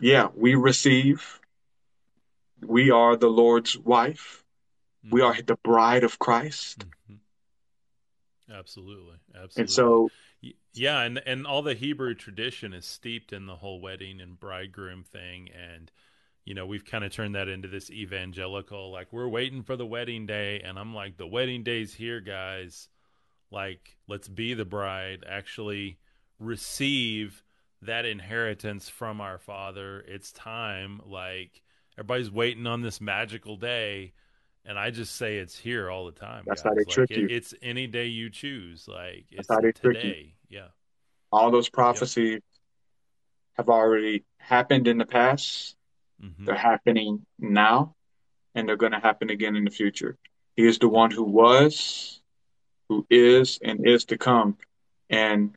yeah, 0.00 0.28
we 0.34 0.54
receive. 0.54 1.40
We 2.60 2.90
are 2.90 3.16
the 3.16 3.28
Lord's 3.28 3.76
wife. 3.76 4.42
We 5.10 5.20
hmm. 5.20 5.26
are 5.26 5.42
the 5.42 5.56
bride 5.56 6.04
of 6.04 6.18
Christ. 6.18 6.84
Absolutely, 8.52 9.16
absolutely. 9.34 9.62
And 9.62 9.70
so, 9.70 10.10
yeah, 10.74 11.00
and 11.02 11.20
and 11.26 11.46
all 11.46 11.62
the 11.62 11.74
Hebrew 11.74 12.14
tradition 12.14 12.72
is 12.72 12.84
steeped 12.84 13.32
in 13.32 13.46
the 13.46 13.56
whole 13.56 13.80
wedding 13.80 14.20
and 14.20 14.38
bridegroom 14.38 15.04
thing, 15.04 15.48
and 15.52 15.90
you 16.44 16.54
know 16.54 16.66
we've 16.66 16.84
kind 16.84 17.04
of 17.04 17.12
turned 17.12 17.34
that 17.34 17.48
into 17.48 17.68
this 17.68 17.90
evangelical, 17.90 18.90
like 18.90 19.12
we're 19.12 19.28
waiting 19.28 19.62
for 19.62 19.76
the 19.76 19.86
wedding 19.86 20.26
day, 20.26 20.60
and 20.60 20.78
I'm 20.78 20.94
like, 20.94 21.16
the 21.16 21.26
wedding 21.26 21.62
day's 21.62 21.94
here, 21.94 22.20
guys. 22.20 22.88
Like, 23.50 23.96
let's 24.08 24.26
be 24.28 24.54
the 24.54 24.64
bride. 24.64 25.24
Actually, 25.28 25.98
receive 26.40 27.42
that 27.82 28.04
inheritance 28.04 28.88
from 28.88 29.20
our 29.20 29.38
Father. 29.38 30.04
It's 30.08 30.32
time. 30.32 31.00
Like 31.06 31.62
everybody's 31.98 32.30
waiting 32.30 32.66
on 32.66 32.80
this 32.82 33.00
magical 33.00 33.56
day. 33.56 34.12
And 34.66 34.78
I 34.78 34.90
just 34.90 35.16
say 35.16 35.36
it's 35.36 35.58
here 35.58 35.90
all 35.90 36.06
the 36.06 36.12
time. 36.12 36.44
That's 36.46 36.62
guys. 36.62 36.70
how 36.70 36.74
they 36.74 36.84
Like, 36.84 36.88
trick 36.88 37.10
it- 37.10 37.18
you. 37.18 37.26
It's 37.28 37.54
any 37.62 37.86
day 37.86 38.06
you 38.06 38.30
choose. 38.30 38.88
Like 38.88 39.26
it's 39.30 39.48
how 39.48 39.60
they 39.60 39.72
trick 39.72 39.96
you. 39.96 40.02
today. 40.02 40.33
Yeah. 40.48 40.68
all 41.32 41.50
those 41.50 41.68
prophecies 41.68 42.40
have 43.54 43.68
already 43.68 44.24
happened 44.38 44.86
in 44.86 44.98
the 44.98 45.06
past. 45.06 45.76
Mm-hmm. 46.22 46.44
They're 46.44 46.54
happening 46.54 47.26
now, 47.38 47.94
and 48.54 48.68
they're 48.68 48.76
going 48.76 48.92
to 48.92 49.00
happen 49.00 49.30
again 49.30 49.56
in 49.56 49.64
the 49.64 49.70
future. 49.70 50.16
He 50.56 50.66
is 50.66 50.78
the 50.78 50.88
one 50.88 51.10
who 51.10 51.24
was, 51.24 52.20
who 52.88 53.06
is, 53.10 53.58
and 53.62 53.86
is 53.86 54.04
to 54.06 54.18
come. 54.18 54.56
And 55.10 55.56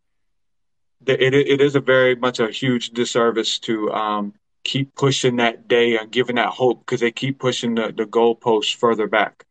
the, 1.02 1.14
it, 1.24 1.34
it 1.34 1.62
is 1.62 1.76
a 1.76 1.80
very 1.80 2.16
much 2.16 2.40
a 2.40 2.50
huge 2.50 2.90
disservice 2.92 3.60
to 3.60 3.92
um, 3.92 4.34
keep 4.64 4.96
pushing 4.96 5.38
that 5.38 5.68
day 5.68 5.98
and 5.98 6.12
giving 6.12 6.36
that 6.38 6.50
hope 6.50 6.80
because 6.80 7.02
they 7.02 7.12
keep 7.12 7.40
pushing 7.40 7.76
the, 7.76 7.94
the 7.96 8.06
goalposts 8.06 8.76
further 8.76 9.08
back. 9.08 9.46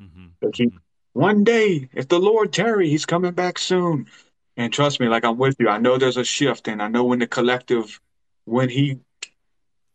Mm-hmm. 0.00 0.50
Keep 0.52 0.74
one 1.12 1.44
day, 1.44 1.88
if 1.92 2.08
the 2.08 2.18
Lord 2.18 2.52
tarry, 2.52 2.88
He's 2.88 3.06
coming 3.06 3.32
back 3.32 3.58
soon. 3.58 4.06
And 4.56 4.72
trust 4.72 5.00
me, 5.00 5.08
like 5.08 5.24
I'm 5.24 5.36
with 5.36 5.56
you. 5.58 5.68
I 5.68 5.78
know 5.78 5.98
there's 5.98 6.16
a 6.16 6.24
shift, 6.24 6.68
and 6.68 6.80
I 6.80 6.88
know 6.88 7.04
when 7.04 7.18
the 7.18 7.26
collective, 7.26 8.00
when 8.44 8.68
He, 8.68 8.98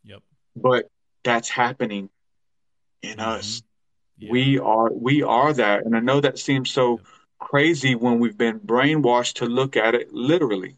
Yep. 0.04 0.22
but 0.54 0.90
that's 1.24 1.48
happening 1.48 2.10
in 3.02 3.18
Mm-hmm. 3.18 3.20
us. 3.20 3.62
We 4.20 4.58
are 4.58 4.92
we 4.92 5.22
are 5.22 5.52
that, 5.54 5.86
and 5.86 5.96
I 5.96 6.00
know 6.00 6.20
that 6.20 6.38
seems 6.38 6.70
so 6.70 7.00
crazy 7.38 7.94
when 7.94 8.18
we've 8.18 8.36
been 8.36 8.60
brainwashed 8.60 9.36
to 9.36 9.46
look 9.46 9.76
at 9.78 9.94
it 9.94 10.12
literally. 10.12 10.76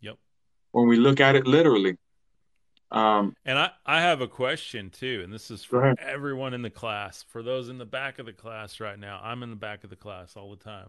Yep. 0.00 0.16
When 0.72 0.88
we 0.88 0.96
look 0.96 1.20
at 1.20 1.36
it 1.36 1.46
literally, 1.46 1.98
um, 2.90 3.34
And 3.44 3.58
I, 3.58 3.72
I 3.84 4.00
have 4.00 4.22
a 4.22 4.26
question 4.26 4.88
too, 4.88 5.20
and 5.22 5.30
this 5.32 5.50
is 5.50 5.62
for 5.64 5.94
everyone 5.98 6.54
in 6.54 6.62
the 6.62 6.70
class. 6.70 7.22
For 7.28 7.42
those 7.42 7.68
in 7.68 7.76
the 7.76 7.84
back 7.84 8.18
of 8.18 8.24
the 8.24 8.32
class 8.32 8.80
right 8.80 8.98
now, 8.98 9.20
I'm 9.22 9.42
in 9.42 9.50
the 9.50 9.56
back 9.56 9.84
of 9.84 9.90
the 9.90 9.96
class 9.96 10.34
all 10.34 10.50
the 10.50 10.56
time. 10.64 10.88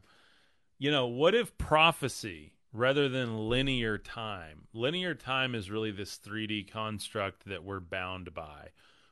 You 0.77 0.91
know, 0.91 1.07
what 1.07 1.33
if 1.35 1.57
prophecy 1.57 2.53
rather 2.73 3.07
than 3.07 3.49
linear 3.49 3.97
time? 3.97 4.67
Linear 4.73 5.15
time 5.15 5.55
is 5.55 5.71
really 5.71 5.91
this 5.91 6.17
3D 6.17 6.63
construct 6.69 7.45
that 7.45 7.63
we're 7.63 7.79
bound 7.79 8.33
by. 8.33 8.71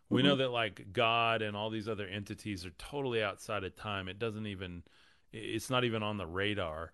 We 0.09 0.21
know 0.21 0.35
Mhm. 0.35 0.39
that 0.39 0.49
like 0.49 0.91
God 0.93 1.41
and 1.41 1.55
all 1.55 1.69
these 1.69 1.87
other 1.87 2.05
entities 2.05 2.65
are 2.65 2.71
totally 2.71 3.23
outside 3.23 3.63
of 3.63 3.75
time. 3.75 4.07
It 4.07 4.19
doesn't 4.19 4.47
even 4.47 4.83
it's 5.31 5.69
not 5.69 5.83
even 5.83 6.03
on 6.03 6.17
the 6.17 6.27
radar. 6.27 6.91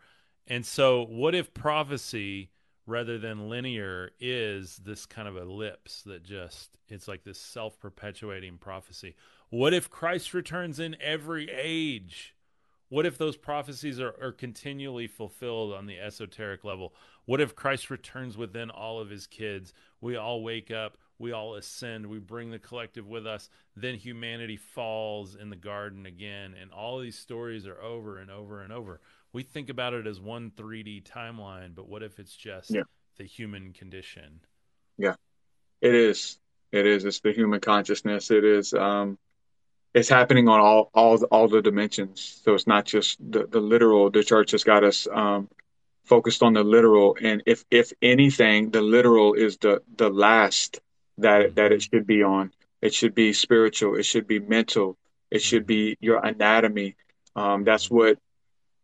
And 0.47 0.65
so 0.65 1.03
what 1.05 1.35
if 1.35 1.53
prophecy 1.53 2.51
rather 2.85 3.17
than 3.17 3.49
linear 3.49 4.11
is 4.19 4.77
this 4.77 5.05
kind 5.05 5.27
of 5.27 5.35
ellipse 5.35 6.03
that 6.03 6.23
just 6.23 6.77
it's 6.87 7.07
like 7.07 7.23
this 7.23 7.37
self-perpetuating 7.39 8.57
prophecy. 8.59 9.15
What 9.49 9.73
if 9.73 9.89
Christ 9.89 10.33
returns 10.33 10.79
in 10.79 10.95
every 11.01 11.49
age? 11.49 12.33
What 12.89 13.05
if 13.05 13.17
those 13.17 13.37
prophecies 13.37 13.99
are, 13.99 14.15
are 14.21 14.31
continually 14.31 15.07
fulfilled 15.07 15.73
on 15.73 15.85
the 15.85 15.99
esoteric 15.99 16.63
level? 16.63 16.93
What 17.25 17.39
if 17.39 17.55
Christ 17.55 17.91
returns 17.91 18.35
within 18.35 18.71
all 18.71 18.99
of 18.99 19.09
his 19.11 19.27
kids? 19.27 19.73
We 20.01 20.15
all 20.15 20.41
wake 20.41 20.71
up, 20.71 20.97
we 21.19 21.31
all 21.31 21.53
ascend, 21.55 22.07
we 22.07 22.17
bring 22.17 22.49
the 22.49 22.57
collective 22.57 23.07
with 23.07 23.27
us, 23.27 23.49
then 23.75 23.93
humanity 23.93 24.57
falls 24.57 25.35
in 25.35 25.51
the 25.51 25.55
garden 25.55 26.07
again, 26.07 26.55
and 26.59 26.71
all 26.71 26.99
these 26.99 27.17
stories 27.17 27.67
are 27.67 27.79
over 27.79 28.17
and 28.17 28.31
over 28.31 28.61
and 28.63 28.73
over. 28.73 29.01
We 29.33 29.43
think 29.43 29.69
about 29.69 29.93
it 29.93 30.07
as 30.07 30.19
one 30.19 30.51
3D 30.57 31.03
timeline, 31.03 31.75
but 31.75 31.87
what 31.87 32.01
if 32.01 32.17
it's 32.17 32.35
just 32.35 32.71
Yeah. 32.71 32.83
the 33.17 33.25
human 33.25 33.73
condition? 33.73 34.39
Yeah, 34.97 35.15
it 35.81 35.93
is. 35.93 36.39
It 36.71 36.87
is. 36.87 37.05
It's 37.05 37.19
the 37.19 37.33
human 37.33 37.59
consciousness. 37.59 38.31
It 38.31 38.43
is. 38.43 38.73
Um, 38.73 39.19
it's 39.93 40.09
happening 40.09 40.47
on 40.47 40.59
all 40.59 40.89
all 40.93 41.17
the, 41.17 41.25
all 41.27 41.47
the 41.47 41.61
dimensions. 41.61 42.41
So 42.43 42.53
it's 42.53 42.67
not 42.67 42.85
just 42.85 43.17
the 43.31 43.45
the 43.47 43.59
literal. 43.59 44.09
The 44.09 44.23
church 44.23 44.51
has 44.51 44.63
got 44.63 44.83
us 44.83 45.07
um, 45.11 45.49
focused 46.05 46.43
on 46.43 46.53
the 46.53 46.63
literal, 46.63 47.17
and 47.21 47.43
if 47.45 47.65
if 47.71 47.91
anything, 48.01 48.71
the 48.71 48.81
literal 48.81 49.33
is 49.33 49.57
the 49.57 49.81
the 49.97 50.09
last 50.09 50.79
that 51.17 51.55
that 51.55 51.71
it 51.71 51.81
should 51.83 52.05
be 52.07 52.23
on. 52.23 52.51
It 52.81 52.93
should 52.93 53.13
be 53.15 53.33
spiritual. 53.33 53.95
It 53.95 54.03
should 54.03 54.27
be 54.27 54.39
mental. 54.39 54.97
It 55.31 55.41
should 55.41 55.65
be 55.65 55.97
your 55.99 56.23
anatomy. 56.25 56.95
Um, 57.35 57.63
that's 57.63 57.89
what 57.91 58.17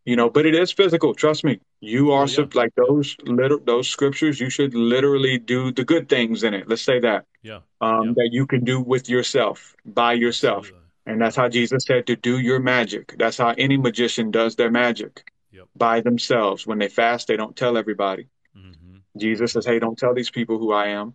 you 0.06 0.16
know. 0.16 0.30
But 0.30 0.46
it 0.46 0.56
is 0.56 0.72
physical. 0.72 1.14
Trust 1.14 1.44
me. 1.44 1.60
You 1.82 2.12
are 2.14 2.28
sup- 2.28 2.56
like 2.56 2.74
those 2.76 3.16
little 3.24 3.60
those 3.60 3.88
scriptures. 3.88 4.40
You 4.40 4.50
should 4.50 4.74
literally 4.74 5.38
do 5.38 5.72
the 5.72 5.84
good 5.86 6.10
things 6.10 6.44
in 6.44 6.54
it. 6.54 6.68
Let's 6.68 6.82
say 6.82 7.00
that 7.02 7.26
Yeah. 7.44 7.60
um, 7.80 8.14
that 8.16 8.30
you 8.32 8.48
can 8.48 8.64
do 8.64 8.80
with 8.82 9.08
yourself, 9.10 9.76
by 9.86 10.14
yourself. 10.14 10.72
And 11.06 11.22
that's 11.22 11.36
how 11.36 11.50
Jesus 11.50 11.86
said 11.86 12.08
to 12.08 12.16
do 12.16 12.40
your 12.40 12.60
magic. 12.60 13.16
That's 13.18 13.38
how 13.38 13.54
any 13.58 13.78
magician 13.78 14.32
does 14.32 14.56
their 14.56 14.72
magic 14.72 15.32
by 15.76 16.02
themselves. 16.02 16.66
When 16.66 16.80
they 16.80 16.88
fast, 16.90 17.28
they 17.28 17.38
don't 17.38 17.56
tell 17.56 17.78
everybody. 17.78 18.28
Jesus 19.18 19.54
says, 19.54 19.66
Hey, 19.66 19.80
don't 19.80 19.98
tell 19.98 20.14
these 20.14 20.32
people 20.32 20.58
who 20.58 20.72
I 20.74 20.88
am. 20.88 21.14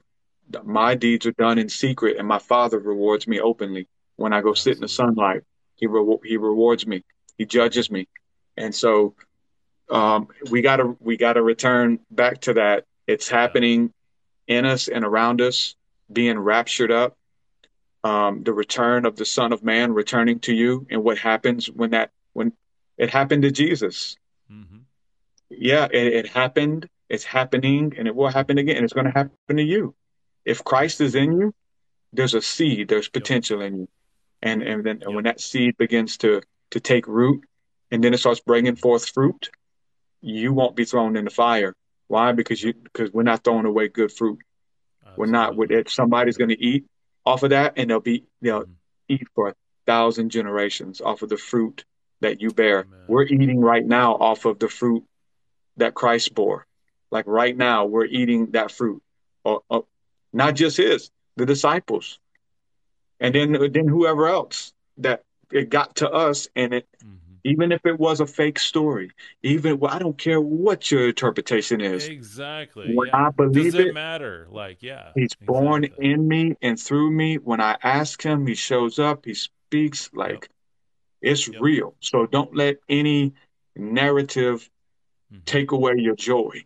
My 0.64 0.95
deeds 0.95 1.26
are 1.26 1.32
done 1.32 1.59
in 1.59 1.68
secret, 1.68 2.16
and 2.18 2.26
my 2.26 2.38
Father 2.38 2.78
rewards 2.78 3.26
me 3.26 3.41
openly. 3.41 3.88
When 4.16 4.32
I 4.32 4.41
go 4.41 4.55
sit 4.55 4.74
in 4.76 4.80
the 4.80 4.88
sunlight, 4.88 5.43
He, 5.76 5.86
re- 5.86 6.18
he 6.24 6.36
rewards 6.36 6.86
me, 6.86 7.05
He 7.38 7.45
judges 7.47 7.91
me. 7.91 8.09
And 8.57 8.74
so 8.74 9.14
um, 9.91 10.28
we 10.51 10.62
gotta 10.62 10.97
we 11.01 11.16
gotta 11.16 11.43
return 11.43 12.01
back 12.11 12.41
to 12.43 12.55
that. 12.55 12.84
It's 13.07 13.28
happening 13.28 13.93
in 14.47 14.64
us 14.64 14.88
and 14.88 15.05
around 15.05 15.41
us, 15.41 15.74
being 16.12 16.38
raptured 16.38 16.91
up. 16.93 17.16
Um, 18.03 18.42
the 18.44 18.53
return 18.55 19.05
of 19.05 19.16
the 19.16 19.26
Son 19.26 19.53
of 19.53 19.62
Man 19.62 19.92
returning 19.92 20.40
to 20.40 20.55
you, 20.55 20.86
and 20.90 21.05
what 21.05 21.18
happens 21.18 21.66
when 21.66 21.90
that 21.90 22.11
when 22.32 22.53
it 22.96 23.11
happened 23.11 23.42
to 23.42 23.51
Jesus. 23.51 24.16
Yeah, 25.51 25.86
it, 25.90 26.07
it 26.14 26.28
happened. 26.28 26.88
It's 27.09 27.24
happening, 27.24 27.92
and 27.98 28.07
it 28.09 28.14
will 28.14 28.28
happen 28.28 28.57
again. 28.59 28.76
And 28.76 28.84
it's 28.84 28.94
going 28.94 29.07
to 29.07 29.12
happen 29.12 29.57
to 29.57 29.62
you. 29.62 29.94
If 30.44 30.64
Christ 30.64 31.01
is 31.01 31.14
in 31.14 31.32
you, 31.32 31.55
there's 32.12 32.34
a 32.34 32.40
seed. 32.40 32.88
There's 32.88 33.09
potential 33.09 33.61
in 33.61 33.80
you, 33.80 33.88
and 34.40 34.62
and 34.62 34.84
then 34.84 35.03
and 35.03 35.14
when 35.14 35.24
that 35.24 35.40
seed 35.40 35.76
begins 35.76 36.16
to 36.18 36.40
to 36.70 36.80
take 36.80 37.07
root, 37.07 37.44
and 37.90 38.03
then 38.03 38.14
it 38.14 38.18
starts 38.18 38.40
bringing 38.40 38.76
forth 38.76 39.09
fruit, 39.11 39.51
you 40.22 40.53
won't 40.53 40.76
be 40.76 40.84
thrown 40.84 41.16
in 41.16 41.24
the 41.24 41.30
fire. 41.30 41.74
Why? 42.09 42.32
Because 42.32 42.62
you 42.62 42.72
because 42.72 43.12
we're 43.12 43.24
not 43.24 43.44
throwing 43.44 43.66
away 43.66 43.88
good 43.88 44.11
fruit. 44.12 44.38
We're 45.16 45.26
not. 45.26 45.57
With 45.57 45.70
it, 45.70 45.90
somebody's 45.90 46.36
going 46.36 46.51
to 46.51 46.64
eat 46.64 46.84
off 47.31 47.43
of 47.45 47.51
that, 47.51 47.74
and 47.76 47.89
they'll 47.89 48.01
be 48.01 48.24
they'll 48.43 48.62
mm-hmm. 48.62 48.72
eat 49.14 49.26
for 49.35 49.49
a 49.49 49.55
thousand 49.87 50.31
generations 50.31 51.01
off 51.01 51.22
of 51.22 51.28
the 51.28 51.37
fruit 51.37 51.85
that 52.20 52.41
you 52.41 52.51
bear. 52.51 52.87
We're 53.07 53.24
eating 53.24 53.61
right 53.61 53.87
now 53.87 54.14
off 54.14 54.45
of 54.45 54.59
the 54.59 54.68
fruit 54.68 55.05
that 55.76 55.95
Christ 55.95 56.35
bore. 56.35 56.66
Like 57.11 57.26
right 57.26 57.57
now, 57.57 57.87
we're 57.87 58.05
eating 58.05 58.53
that 58.53 58.70
fruit, 58.70 59.03
or, 59.45 59.62
or 59.68 59.87
not 60.33 60.55
just 60.55 60.76
his, 60.76 61.11
the 61.37 61.47
disciples, 61.47 62.18
and 63.18 63.35
then 63.35 63.53
then 63.72 63.89
whoever 63.89 64.26
else 64.28 64.72
that 64.99 65.22
it 65.51 65.70
got 65.70 65.97
to 65.97 66.11
us, 66.11 66.49
and 66.55 66.74
it 66.74 66.87
mm-hmm. 67.03 67.14
Even 67.45 67.72
if 67.72 67.84
it 67.84 67.99
was 67.99 68.20
a 68.20 68.26
fake 68.26 68.59
story, 68.59 69.11
even 69.43 69.78
well, 69.78 69.93
I 69.93 69.99
don't 69.99 70.16
care 70.18 70.41
what 70.41 70.91
your 70.91 71.09
interpretation 71.09 71.80
is. 71.80 72.09
Exactly. 72.09 72.95
When 72.95 73.09
yeah. 73.09 73.26
I 73.26 73.30
believe 73.30 73.72
Does 73.72 73.74
it, 73.74 73.86
it, 73.88 73.95
matter? 73.95 74.47
Like, 74.51 74.82
yeah. 74.82 75.11
He's 75.14 75.34
born 75.34 75.84
in 75.84 76.26
me 76.28 76.57
and 76.62 76.78
through 76.78 77.11
me. 77.11 77.36
When 77.36 77.61
I 77.61 77.76
ask 77.82 78.22
him, 78.22 78.47
he 78.47 78.55
shows 78.55 78.99
up, 78.99 79.24
he 79.24 79.34
speaks 79.34 80.11
like 80.12 80.49
it's 81.22 81.49
real. 81.49 81.95
So 82.01 82.26
don't 82.26 82.55
let 82.55 82.76
any 82.88 83.34
narrative 83.76 84.68
Mm-hmm. 85.32 85.45
take 85.45 85.70
away 85.70 85.93
your 85.97 86.16
joy. 86.16 86.64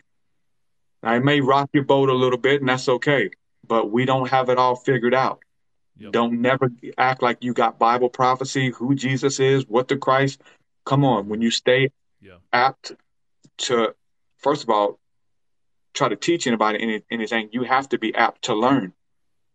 Now, 1.02 1.16
it 1.16 1.22
may 1.22 1.42
rock 1.42 1.68
your 1.74 1.84
boat 1.84 2.08
a 2.08 2.14
little 2.14 2.38
bit, 2.38 2.62
and 2.62 2.68
that's 2.70 2.88
okay, 2.88 3.28
but 3.66 3.90
we 3.90 4.06
don't 4.06 4.30
have 4.30 4.48
it 4.48 4.56
all 4.56 4.74
figured 4.74 5.14
out. 5.14 5.40
Yep. 5.98 6.12
Don't 6.12 6.40
never 6.40 6.70
act 6.96 7.22
like 7.22 7.44
you 7.44 7.52
got 7.52 7.78
Bible 7.78 8.08
prophecy, 8.08 8.70
who 8.70 8.94
Jesus 8.94 9.38
is, 9.38 9.68
what 9.68 9.88
the 9.88 9.98
Christ. 9.98 10.40
Come 10.84 11.04
on, 11.04 11.28
when 11.28 11.40
you 11.40 11.50
stay 11.50 11.90
Yeah. 12.20 12.38
apt 12.52 12.92
to, 13.58 13.94
first 14.38 14.62
of 14.62 14.70
all, 14.70 14.98
try 15.94 16.08
to 16.08 16.16
teach 16.16 16.46
anybody 16.46 16.82
any, 16.82 17.02
anything, 17.10 17.48
you 17.52 17.62
have 17.62 17.88
to 17.90 17.98
be 17.98 18.14
apt 18.14 18.42
to 18.42 18.54
learn. 18.54 18.92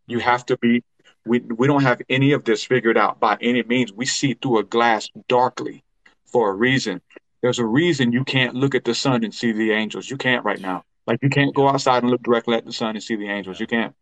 You 0.07 0.19
have 0.19 0.45
to 0.47 0.57
be. 0.57 0.83
We 1.25 1.39
we 1.39 1.67
don't 1.67 1.83
have 1.83 2.01
any 2.09 2.31
of 2.31 2.45
this 2.45 2.63
figured 2.63 2.97
out 2.97 3.19
by 3.19 3.37
any 3.41 3.61
means. 3.63 3.91
We 3.91 4.05
see 4.05 4.33
through 4.33 4.59
a 4.59 4.63
glass 4.63 5.09
darkly, 5.27 5.83
for 6.25 6.49
a 6.49 6.53
reason. 6.53 7.01
There's 7.41 7.59
a 7.59 7.65
reason 7.65 8.11
you 8.11 8.23
can't 8.23 8.55
look 8.55 8.73
at 8.73 8.85
the 8.85 8.95
sun 8.95 9.23
and 9.23 9.33
see 9.33 9.51
the 9.51 9.71
angels. 9.71 10.09
You 10.09 10.17
can't 10.17 10.43
right 10.43 10.59
now. 10.59 10.83
Like 11.05 11.19
you 11.21 11.29
can't 11.29 11.53
go 11.53 11.67
outside 11.67 12.03
and 12.03 12.11
look 12.11 12.23
directly 12.23 12.55
at 12.55 12.65
the 12.65 12.73
sun 12.73 12.95
and 12.95 13.03
see 13.03 13.15
the 13.15 13.29
angels. 13.29 13.59
You 13.59 13.67
can't. 13.67 13.93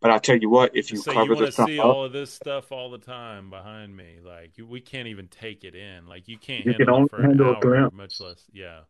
But 0.00 0.12
I 0.12 0.18
tell 0.18 0.36
you 0.36 0.48
what, 0.48 0.76
if 0.76 0.92
you 0.92 0.98
So 0.98 1.12
cover 1.12 1.32
you 1.32 1.36
the 1.36 1.42
want 1.42 1.54
to 1.56 1.64
see 1.64 1.78
up, 1.80 1.84
all 1.86 2.04
of 2.04 2.12
this 2.12 2.32
stuff 2.32 2.70
all 2.70 2.90
the 2.90 2.98
time 2.98 3.50
behind 3.50 3.96
me. 3.96 4.18
Like 4.24 4.56
you, 4.56 4.66
we 4.66 4.80
can't 4.80 5.08
even 5.08 5.26
take 5.28 5.64
it 5.64 5.74
in. 5.74 6.06
Like 6.06 6.28
you 6.28 6.38
can't 6.38 6.64
You 6.64 6.74
can 6.74 6.88
handle 6.88 6.94
only 6.96 7.06
it 7.06 7.10
for 7.10 7.16
an 7.16 7.24
handle 7.24 7.50
a 7.50 7.54
hour, 7.54 7.60
glimpse. 7.60 7.96
much 7.96 8.20
less. 8.20 8.44
Yeah. 8.52 8.80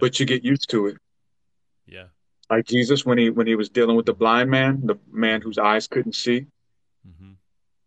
but 0.00 0.20
you 0.20 0.26
get 0.26 0.44
used 0.44 0.70
to 0.70 0.86
it. 0.86 0.96
Yeah. 1.86 2.06
Like 2.50 2.66
Jesus 2.66 3.04
when 3.04 3.18
he 3.18 3.30
when 3.30 3.46
he 3.46 3.56
was 3.56 3.68
dealing 3.70 3.96
with 3.96 4.06
the 4.06 4.14
blind 4.14 4.50
man, 4.50 4.82
the 4.86 4.96
man 5.10 5.40
whose 5.40 5.58
eyes 5.58 5.88
couldn't 5.88 6.14
see, 6.14 6.46
mm-hmm. 7.08 7.32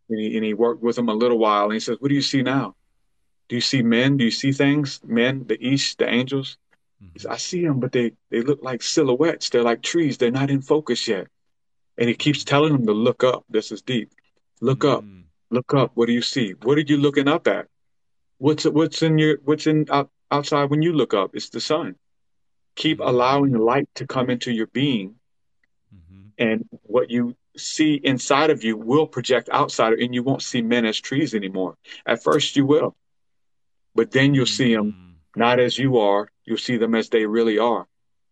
and 0.10 0.20
he 0.20 0.36
and 0.36 0.46
he 0.46 0.54
worked 0.54 0.82
with 0.82 0.98
him 0.98 1.08
a 1.08 1.14
little 1.14 1.38
while, 1.38 1.66
and 1.66 1.74
he 1.74 1.80
says, 1.80 1.98
"What 2.00 2.10
do 2.10 2.16
you 2.16 2.22
see 2.22 2.42
now? 2.42 2.76
Do 3.48 3.56
you 3.56 3.62
see 3.62 3.82
men? 3.84 4.18
Do 4.18 4.26
you 4.26 4.32
see 4.32 4.52
things? 4.52 5.00
Men, 5.06 5.46
the 5.48 5.58
east, 5.66 6.00
the 6.00 6.10
angels? 6.10 6.58
He 7.14 7.20
said, 7.20 7.32
I 7.32 7.38
see 7.38 7.64
them, 7.64 7.80
but 7.80 7.92
they 7.92 8.14
they 8.32 8.42
look 8.42 8.64
like 8.64 8.82
silhouettes. 8.82 9.50
They're 9.50 9.64
like 9.64 9.82
trees. 9.84 10.18
They're 10.18 10.32
not 10.32 10.50
in 10.50 10.62
focus 10.62 11.08
yet." 11.08 11.28
And 11.98 12.10
he 12.10 12.16
keeps 12.16 12.44
telling 12.44 12.74
them 12.74 12.86
to 12.88 12.94
look 12.94 13.24
up. 13.24 13.46
This 13.50 13.72
is 13.72 13.82
deep. 13.82 14.12
Look 14.62 14.84
up. 14.84 15.04
Mm. 15.04 15.24
Look 15.50 15.74
up. 15.74 15.92
What 15.96 16.08
do 16.08 16.14
you 16.14 16.22
see? 16.22 16.52
What 16.64 16.78
are 16.78 16.82
you 16.82 16.98
looking 16.98 17.28
up 17.28 17.48
at? 17.48 17.68
What's 18.38 18.66
what's 18.66 19.02
in 19.02 19.18
your 19.18 19.38
what's 19.46 19.66
in 19.68 19.86
out, 19.90 20.10
outside 20.30 20.70
when 20.70 20.82
you 20.82 20.92
look 20.94 21.14
up? 21.14 21.32
It's 21.36 21.50
the 21.50 21.62
sun. 21.62 21.96
Keep 22.76 23.00
allowing 23.00 23.54
light 23.54 23.88
to 23.96 24.06
come 24.06 24.30
into 24.30 24.52
your 24.52 24.68
being, 24.68 25.16
Mm-hmm. 25.96 26.28
and 26.38 26.66
what 26.84 27.10
you 27.10 27.36
see 27.56 27.94
inside 28.04 28.50
of 28.50 28.64
you 28.64 28.76
will 28.76 29.08
project 29.08 29.48
outside, 29.52 29.94
and 29.94 30.14
you 30.14 30.24
won't 30.24 30.42
see 30.42 30.62
men 30.62 30.86
as 30.86 31.00
trees 31.00 31.34
anymore. 31.34 31.78
At 32.06 32.22
first, 32.22 32.58
you 32.58 32.66
will, 32.66 32.96
but 33.94 34.12
then 34.12 34.34
you'll 34.34 34.46
see 34.46 34.76
them 34.76 34.92
Mm. 34.92 35.40
not 35.40 35.60
as 35.60 35.78
you 35.78 36.00
are. 36.00 36.28
You'll 36.44 36.58
see 36.58 36.76
them 36.78 36.96
as 36.96 37.10
they 37.10 37.26
really 37.26 37.58
are, 37.60 37.88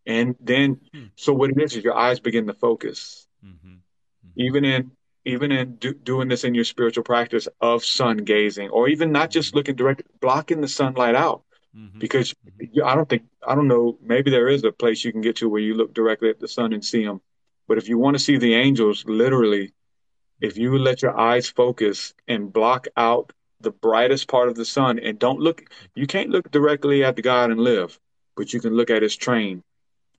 and 0.06 0.36
then 0.42 0.82
Hmm. 0.94 1.06
so 1.16 1.32
what 1.34 1.52
it 1.52 1.62
is 1.62 1.78
is 1.78 1.84
your 1.84 1.96
eyes 1.96 2.20
begin 2.20 2.48
to 2.48 2.54
focus. 2.54 3.28
Mm-hmm. 3.46 3.76
even 4.36 4.66
in 4.66 4.92
even 5.26 5.52
in 5.52 5.76
do, 5.76 5.94
doing 5.94 6.28
this 6.28 6.44
in 6.44 6.54
your 6.56 6.64
spiritual 6.66 7.04
practice 7.04 7.48
of 7.62 7.84
sun 7.84 8.18
gazing 8.18 8.70
or 8.70 8.88
even 8.90 9.12
not 9.12 9.32
just 9.32 9.56
looking 9.56 9.76
direct 9.76 10.04
blocking 10.22 10.62
the 10.62 10.68
sunlight 10.68 11.16
out 11.16 11.42
Mm-hmm. 11.76 11.98
because 11.98 12.36
you, 12.60 12.84
i 12.84 12.94
don't 12.94 13.10
think 13.10 13.24
i 13.48 13.56
don't 13.56 13.68
know 13.68 13.98
maybe 14.00 14.30
there 14.30 14.48
is 14.48 14.64
a 14.64 14.72
place 14.72 15.04
you 15.04 15.12
can 15.12 15.22
get 15.22 15.38
to 15.38 15.50
where 15.50 15.60
you 15.60 15.74
look 15.74 15.92
directly 15.94 16.30
at 16.30 16.40
the 16.40 16.48
sun 16.48 16.72
and 16.72 16.86
see 16.86 17.04
them 17.04 17.20
but 17.68 17.80
if 17.80 17.90
you 17.90 17.98
want 17.98 18.16
to 18.16 18.24
see 18.24 18.38
the 18.38 18.54
angels 18.54 19.04
literally 19.08 19.74
if 20.40 20.56
you 20.58 20.78
let 20.78 21.02
your 21.02 21.18
eyes 21.20 21.50
focus 21.50 22.14
and 22.28 22.54
block 22.54 22.88
out 22.96 23.34
the 23.62 23.72
brightest 23.72 24.28
part 24.28 24.50
of 24.50 24.56
the 24.56 24.66
sun 24.66 25.00
and 25.00 25.18
don't 25.18 25.40
look 25.40 25.64
you 25.96 26.06
can't 26.06 26.30
look 26.30 26.52
directly 26.52 27.04
at 27.04 27.16
the 27.16 27.24
god 27.24 27.50
and 27.50 27.60
live 27.60 28.00
but 28.36 28.54
you 28.54 28.60
can 28.60 28.76
look 28.76 28.92
at 28.92 29.02
his 29.02 29.16
train 29.16 29.64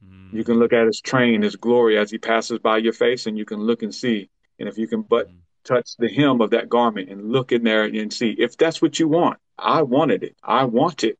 Mm-hmm. 0.05 0.37
you 0.37 0.45
can 0.45 0.59
look 0.59 0.73
at 0.73 0.87
his 0.87 1.01
train, 1.01 1.43
his 1.43 1.57
glory 1.57 1.99
as 1.99 2.11
he 2.11 2.19
passes 2.19 2.59
by 2.59 2.79
your 2.79 2.93
face, 2.93 3.27
and 3.27 3.39
you 3.39 3.45
can 3.45 3.61
look 3.61 3.83
and 3.83 3.95
see. 3.95 4.29
And 4.59 4.69
if 4.69 4.79
you 4.79 4.87
can 4.87 5.03
but 5.03 5.31
touch 5.65 5.97
the 5.99 6.09
hem 6.09 6.41
of 6.41 6.51
that 6.51 6.69
garment 6.69 7.09
and 7.11 7.33
look 7.33 7.53
in 7.53 7.65
there 7.65 7.85
and 7.85 8.13
see, 8.13 8.31
if 8.39 8.57
that's 8.57 8.83
what 8.83 8.99
you 8.99 9.09
want, 9.09 9.39
I 9.59 9.83
wanted 9.83 10.23
it. 10.23 10.37
I 10.43 10.65
want 10.65 11.05
it. 11.05 11.19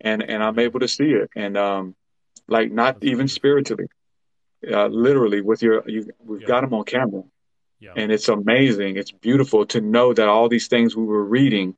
And 0.00 0.22
and 0.22 0.42
I'm 0.42 0.58
able 0.58 0.80
to 0.80 0.88
see 0.88 1.10
it. 1.12 1.30
And 1.36 1.56
um 1.56 1.94
like 2.48 2.70
not 2.72 3.00
That's 3.00 3.06
even 3.06 3.28
spiritually. 3.28 3.86
Uh, 4.70 4.86
literally 4.86 5.40
with 5.40 5.62
your 5.62 5.82
you 5.88 6.06
we've 6.24 6.42
Yeah. 6.42 6.46
got 6.46 6.60
them 6.62 6.74
on 6.74 6.84
camera. 6.84 7.22
Yeah. 7.80 7.94
And 7.96 8.12
it's 8.12 8.28
amazing. 8.28 8.96
It's 8.96 9.10
beautiful 9.10 9.66
to 9.66 9.80
know 9.80 10.12
that 10.14 10.28
all 10.28 10.48
these 10.48 10.68
things 10.68 10.96
we 10.96 11.04
were 11.04 11.24
reading 11.24 11.74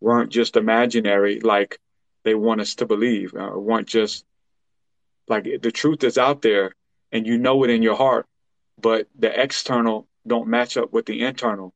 weren't 0.00 0.30
just 0.30 0.56
imaginary 0.56 1.40
like 1.40 1.78
they 2.24 2.34
want 2.34 2.60
us 2.60 2.76
to 2.76 2.86
believe, 2.86 3.34
uh, 3.34 3.58
weren't 3.58 3.88
just 3.88 4.24
like 5.28 5.44
the 5.62 5.70
truth 5.72 6.04
is 6.04 6.18
out 6.18 6.42
there 6.42 6.72
and 7.12 7.26
you 7.26 7.38
know 7.38 7.64
it 7.64 7.70
in 7.70 7.82
your 7.82 7.96
heart, 7.96 8.26
but 8.80 9.08
the 9.18 9.40
external 9.40 10.06
don't 10.26 10.48
match 10.48 10.76
up 10.76 10.92
with 10.92 11.06
the 11.06 11.22
internal. 11.24 11.72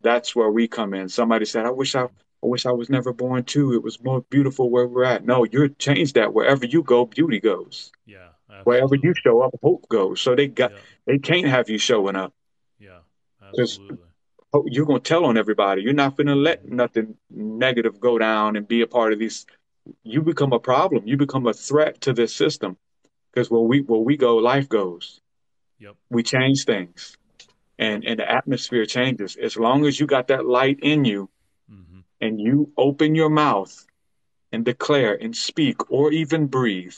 That's 0.00 0.34
where 0.34 0.50
we 0.50 0.66
come 0.68 0.94
in. 0.94 1.08
Somebody 1.08 1.44
said, 1.44 1.66
I 1.66 1.70
wish 1.70 1.94
I 1.94 2.04
I 2.04 2.46
wish 2.48 2.66
I 2.66 2.72
was 2.72 2.90
never 2.90 3.12
born 3.12 3.44
too. 3.44 3.72
It 3.72 3.82
was 3.84 4.02
more 4.02 4.22
beautiful 4.28 4.68
where 4.68 4.86
we're 4.88 5.04
at. 5.04 5.24
No, 5.24 5.44
you're 5.44 5.68
change 5.68 6.14
that. 6.14 6.34
Wherever 6.34 6.66
you 6.66 6.82
go, 6.82 7.06
beauty 7.06 7.38
goes. 7.38 7.92
yeah. 8.06 8.28
Wherever 8.64 8.94
you 8.96 9.14
show 9.14 9.40
up, 9.42 9.54
hope 9.62 9.88
goes. 9.88 10.20
So 10.20 10.34
they 10.34 10.48
got 10.48 10.72
Yeah. 10.72 10.78
they 11.06 11.18
can't 11.18 11.46
have 11.46 11.70
you 11.70 11.78
showing 11.78 12.16
up. 12.16 12.32
Yeah. 12.78 12.98
Absolutely. 13.58 13.98
You're 14.66 14.84
gonna 14.86 15.00
tell 15.00 15.24
on 15.24 15.38
everybody. 15.38 15.82
You're 15.82 15.94
not 15.94 16.16
gonna 16.16 16.34
let 16.34 16.68
nothing 16.68 17.16
negative 17.30 17.98
go 18.00 18.18
down 18.18 18.56
and 18.56 18.66
be 18.68 18.82
a 18.82 18.86
part 18.86 19.12
of 19.12 19.18
these. 19.18 19.46
You 20.02 20.20
become 20.20 20.52
a 20.52 20.58
problem. 20.58 21.06
You 21.06 21.16
become 21.16 21.46
a 21.46 21.54
threat 21.54 22.00
to 22.02 22.12
this 22.12 22.34
system. 22.34 22.76
Because 23.32 23.50
where 23.50 23.60
we 23.62 23.80
where 23.80 24.00
we 24.00 24.16
go, 24.16 24.36
life 24.36 24.68
goes. 24.68 25.20
Yep. 25.78 25.96
we 26.10 26.22
change 26.22 26.64
things. 26.64 27.16
And 27.78 28.04
and 28.04 28.18
the 28.20 28.30
atmosphere 28.30 28.86
changes. 28.86 29.36
As 29.36 29.56
long 29.56 29.86
as 29.86 29.98
you 29.98 30.06
got 30.06 30.28
that 30.28 30.46
light 30.46 30.78
in 30.82 31.04
you 31.04 31.28
Mm-hmm. 31.70 32.00
and 32.20 32.40
you 32.40 32.70
open 32.76 33.14
your 33.14 33.30
mouth 33.30 33.86
and 34.52 34.64
declare 34.64 35.14
and 35.14 35.34
speak 35.34 35.90
or 35.90 36.12
even 36.12 36.46
breathe 36.46 36.94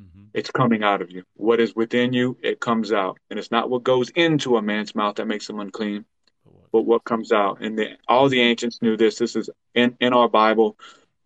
Mm-hmm. 0.00 0.24
it's 0.34 0.50
coming 0.50 0.82
out 0.82 1.00
of 1.02 1.10
you. 1.12 1.22
What 1.34 1.60
is 1.60 1.76
within 1.76 2.12
you 2.12 2.36
it 2.42 2.58
comes 2.60 2.92
out. 2.92 3.18
And 3.30 3.38
it's 3.38 3.52
not 3.52 3.70
what 3.70 3.84
goes 3.84 4.10
into 4.10 4.56
a 4.56 4.62
man's 4.62 4.94
mouth 4.94 5.14
that 5.16 5.26
makes 5.26 5.48
him 5.48 5.60
unclean 5.60 6.04
but 6.72 6.82
what? 6.82 7.04
comes 7.04 7.30
out. 7.30 7.60
And 7.60 7.78
the, 7.78 7.96
all 8.08 8.28
the 8.28 8.40
ancients 8.40 8.82
knew 8.82 8.96
this. 8.96 9.18
This 9.18 9.36
is 9.36 9.48
in 9.74 9.96
in 10.00 10.12
our 10.12 10.28
bible 10.28 10.76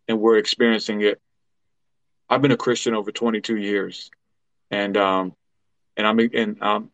and 0.08 0.20
we're 0.20 0.36
experiencing 0.38 1.00
it. 1.00 1.18
I've 2.28 2.42
been 2.42 2.52
a 2.52 2.56
christian 2.58 2.94
over 2.94 3.10
22 3.10 3.56
years 3.56 4.10
and 4.70 4.96
um 4.96 5.32
and 5.96 6.06
i'm 6.06 6.18
and 6.18 6.62
um 6.62 6.90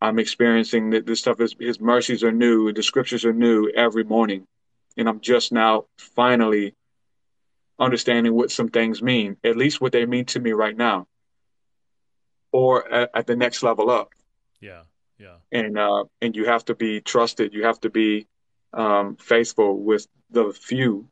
I'm 0.00 0.18
experiencing 0.18 0.90
that 0.90 1.06
this 1.06 1.20
stuff 1.20 1.40
is 1.40 1.56
his 1.58 1.80
mercies 1.80 2.22
are 2.22 2.32
new, 2.32 2.72
the 2.72 2.82
scriptures 2.82 3.24
are 3.24 3.32
new 3.32 3.68
every 3.70 4.04
morning. 4.04 4.46
And 4.96 5.08
I'm 5.08 5.20
just 5.20 5.52
now 5.52 5.86
finally 5.98 6.74
understanding 7.78 8.34
what 8.34 8.50
some 8.50 8.68
things 8.68 9.02
mean, 9.02 9.36
at 9.44 9.56
least 9.56 9.80
what 9.80 9.92
they 9.92 10.06
mean 10.06 10.24
to 10.26 10.40
me 10.40 10.52
right 10.52 10.76
now. 10.76 11.06
Or 12.52 12.88
at, 12.92 13.10
at 13.14 13.26
the 13.26 13.36
next 13.36 13.62
level 13.62 13.90
up. 13.90 14.12
Yeah. 14.60 14.82
Yeah. 15.18 15.36
And 15.50 15.76
uh 15.78 16.04
and 16.22 16.36
you 16.36 16.44
have 16.46 16.64
to 16.66 16.74
be 16.74 17.00
trusted, 17.00 17.52
you 17.52 17.64
have 17.64 17.80
to 17.80 17.90
be 17.90 18.26
um 18.72 19.16
faithful 19.16 19.82
with 19.82 20.06
the 20.30 20.52
few 20.52 21.08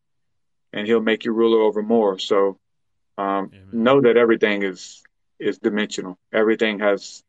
and 0.72 0.86
he'll 0.86 1.00
make 1.00 1.24
you 1.24 1.32
ruler 1.32 1.62
over 1.62 1.82
more. 1.82 2.18
So 2.18 2.58
um 3.18 3.50
know 3.72 4.00
that 4.00 4.16
everything 4.16 4.62
is 4.62 5.02
is 5.38 5.58
dimensional. 5.58 6.18
Everything 6.32 6.78
has 6.80 7.22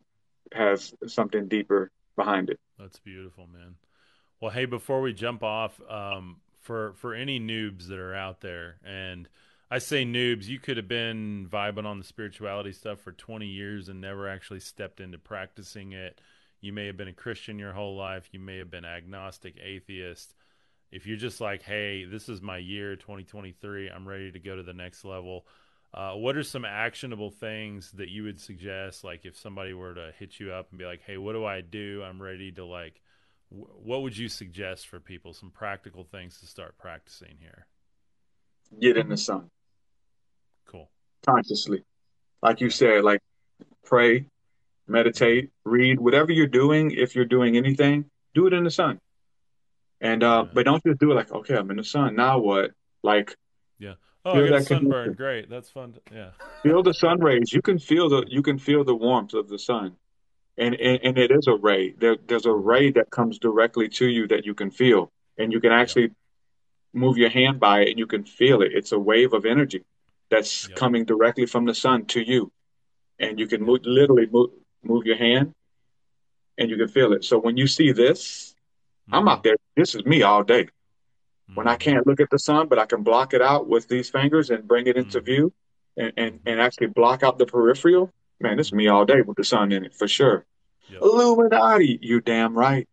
has 0.53 0.93
something 1.07 1.47
deeper 1.47 1.91
behind 2.15 2.49
it. 2.49 2.59
That's 2.79 2.99
beautiful, 2.99 3.47
man. 3.47 3.75
Well, 4.39 4.51
hey, 4.51 4.65
before 4.65 5.01
we 5.01 5.13
jump 5.13 5.43
off, 5.43 5.79
um, 5.89 6.37
for 6.61 6.93
for 6.93 7.13
any 7.13 7.39
noobs 7.39 7.87
that 7.87 7.99
are 7.99 8.15
out 8.15 8.41
there, 8.41 8.77
and 8.85 9.27
I 9.69 9.79
say 9.79 10.05
noobs, 10.05 10.47
you 10.47 10.59
could 10.59 10.77
have 10.77 10.87
been 10.87 11.47
vibing 11.51 11.85
on 11.85 11.97
the 11.97 12.03
spirituality 12.03 12.71
stuff 12.71 13.01
for 13.01 13.11
20 13.11 13.45
years 13.45 13.89
and 13.89 13.99
never 13.99 14.29
actually 14.29 14.61
stepped 14.61 15.01
into 15.01 15.17
practicing 15.17 15.91
it. 15.91 16.21
You 16.61 16.71
may 16.71 16.85
have 16.85 16.97
been 16.97 17.09
a 17.09 17.13
Christian 17.13 17.59
your 17.59 17.73
whole 17.73 17.95
life. 17.95 18.29
You 18.31 18.39
may 18.39 18.57
have 18.57 18.71
been 18.71 18.85
agnostic, 18.85 19.57
atheist. 19.61 20.33
If 20.91 21.05
you're 21.05 21.17
just 21.17 21.41
like, 21.41 21.63
hey, 21.63 22.05
this 22.05 22.29
is 22.29 22.41
my 22.41 22.57
year, 22.57 22.95
2023, 22.95 23.89
I'm 23.89 24.07
ready 24.07 24.31
to 24.31 24.39
go 24.39 24.55
to 24.55 24.63
the 24.63 24.73
next 24.73 25.03
level. 25.03 25.45
Uh, 25.93 26.13
what 26.13 26.35
are 26.35 26.43
some 26.43 26.65
actionable 26.65 27.31
things 27.31 27.91
that 27.93 28.09
you 28.09 28.23
would 28.23 28.39
suggest? 28.39 29.03
Like, 29.03 29.25
if 29.25 29.37
somebody 29.37 29.73
were 29.73 29.93
to 29.95 30.11
hit 30.19 30.39
you 30.39 30.51
up 30.51 30.67
and 30.69 30.77
be 30.77 30.85
like, 30.85 31.01
"Hey, 31.01 31.17
what 31.17 31.33
do 31.33 31.45
I 31.45 31.61
do? 31.61 32.03
I'm 32.03 32.21
ready 32.21 32.51
to 32.53 32.65
like," 32.65 33.01
wh- 33.49 33.85
what 33.85 34.01
would 34.01 34.15
you 34.17 34.27
suggest 34.27 34.87
for 34.87 34.99
people? 34.99 35.33
Some 35.33 35.49
practical 35.49 36.03
things 36.03 36.39
to 36.41 36.45
start 36.45 36.77
practicing 36.77 37.37
here. 37.39 37.67
Get 38.81 38.97
in 38.97 39.07
the 39.09 39.15
sun 39.17 39.49
Cool. 40.65 40.91
consciously. 41.25 41.83
Like 42.41 42.59
you 42.59 42.69
said, 42.69 43.03
like 43.03 43.21
pray, 43.85 44.25
meditate, 44.87 45.51
read, 45.63 45.99
whatever 45.99 46.31
you're 46.33 46.47
doing, 46.47 46.91
if 46.91 47.15
you're 47.15 47.25
doing 47.25 47.55
anything, 47.55 48.09
do 48.33 48.45
it 48.45 48.53
in 48.53 48.65
the 48.65 48.69
sun. 48.71 48.99
And 50.01 50.21
uh, 50.21 50.43
Yeah. 50.45 50.51
but 50.53 50.65
don't 50.65 50.83
just 50.83 50.99
do 50.99 51.11
it 51.11 51.15
like, 51.15 51.31
okay, 51.31 51.55
I'm 51.55 51.71
in 51.71 51.77
the 51.77 51.83
sun. 51.83 52.15
Now 52.15 52.39
what? 52.39 52.71
Like 53.03 53.35
Yeah. 53.79 53.95
Oh, 54.27 54.33
Feel 54.33 54.51
that 54.51 54.65
sunburn. 54.65 55.13
Great. 55.13 55.49
That's 55.49 55.69
fun. 55.69 55.93
To, 55.93 56.01
yeah. 56.13 56.31
feel 56.61 56.83
the 56.83 56.93
sun 56.93 57.19
rays. 57.21 57.53
You 57.53 57.61
can 57.61 57.79
feel 57.79 58.09
the 58.09 58.25
you 58.27 58.41
can 58.41 58.57
feel 58.59 58.83
the 58.83 58.93
warmth 58.93 59.33
of 59.33 59.47
the 59.47 59.57
sun. 59.57 59.95
and, 60.57 60.75
and 60.75 60.99
and 61.03 61.17
it 61.17 61.31
is 61.31 61.47
a 61.47 61.55
ray. 61.55 61.91
There, 61.91 62.17
there's 62.27 62.45
a 62.45 62.53
ray 62.53 62.91
that 62.91 63.09
comes 63.09 63.39
directly 63.39 63.87
to 63.99 64.05
you 64.07 64.27
that 64.27 64.45
you 64.45 64.53
can 64.53 64.69
feel, 64.69 65.11
and 65.37 65.53
you 65.53 65.61
can 65.61 65.71
actually 65.71 66.11
move 66.93 67.17
your 67.17 67.29
hand 67.29 67.59
by 67.59 67.81
it, 67.81 67.89
and 67.89 67.99
you 67.99 68.07
can 68.07 68.25
feel 68.25 68.61
it. 68.61 68.71
It's 68.73 68.91
a 68.91 68.99
wave 68.99 69.33
of 69.33 69.45
energy 69.45 69.83
that's 70.29 70.67
Yep. 70.67 70.77
coming 70.77 71.05
directly 71.05 71.45
from 71.45 71.65
the 71.65 71.75
sun 71.75 72.05
to 72.07 72.21
you, 72.21 72.51
and 73.19 73.39
you 73.39 73.47
can 73.47 73.61
move, 73.63 73.81
literally 73.85 74.27
move, 74.29 74.49
move 74.83 75.05
your 75.05 75.17
hand, 75.17 75.53
and 76.57 76.69
you 76.69 76.77
can 76.77 76.89
feel 76.89 77.13
it. 77.13 77.23
So 77.23 77.37
when 77.37 77.55
you 77.55 77.67
see 77.67 77.91
this, 77.93 78.55
I'm 79.11 79.21
mm-hmm. 79.21 79.29
out 79.29 79.43
there. 79.43 79.55
This 79.75 79.95
is 79.95 80.05
me 80.05 80.23
all 80.23 80.43
day. 80.43 80.67
When 81.53 81.67
I 81.67 81.75
can't 81.75 82.05
look 82.05 82.19
at 82.19 82.29
the 82.29 82.39
sun, 82.39 82.67
but 82.67 82.77
I 82.77 82.85
can 82.85 83.03
block 83.03 83.33
it 83.33 83.41
out 83.41 83.67
with 83.67 83.87
these 83.87 84.09
fingers 84.09 84.49
and 84.49 84.67
bring 84.67 84.87
it 84.87 84.97
into 84.97 85.19
mm-hmm. 85.19 85.25
view, 85.25 85.53
and, 85.95 86.13
and 86.17 86.39
and 86.45 86.61
actually 86.61 86.87
block 86.87 87.23
out 87.23 87.37
the 87.37 87.45
peripheral. 87.45 88.11
Man, 88.39 88.57
this 88.57 88.67
is 88.67 88.73
me 88.73 88.87
all 88.87 89.05
day 89.05 89.21
with 89.21 89.37
the 89.37 89.43
sun 89.43 89.71
in 89.71 89.85
it 89.85 89.95
for 89.95 90.07
sure. 90.07 90.45
Yep. 90.89 91.01
Illuminati, 91.01 91.99
you 92.01 92.21
damn 92.21 92.57
right. 92.57 92.87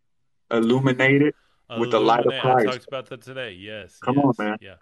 Illuminated 0.51 1.33
with 1.79 1.91
the 1.91 1.99
light 1.99 2.25
of 2.25 2.33
Illuminate. 2.33 2.45
I 2.45 2.53
Christ. 2.53 2.71
talked 2.71 2.87
about 2.87 3.09
that 3.09 3.21
today. 3.21 3.51
Yes. 3.51 3.97
Come 3.99 4.15
yes, 4.15 4.25
on, 4.25 4.45
man. 4.45 4.57
Yeah. 4.61 4.75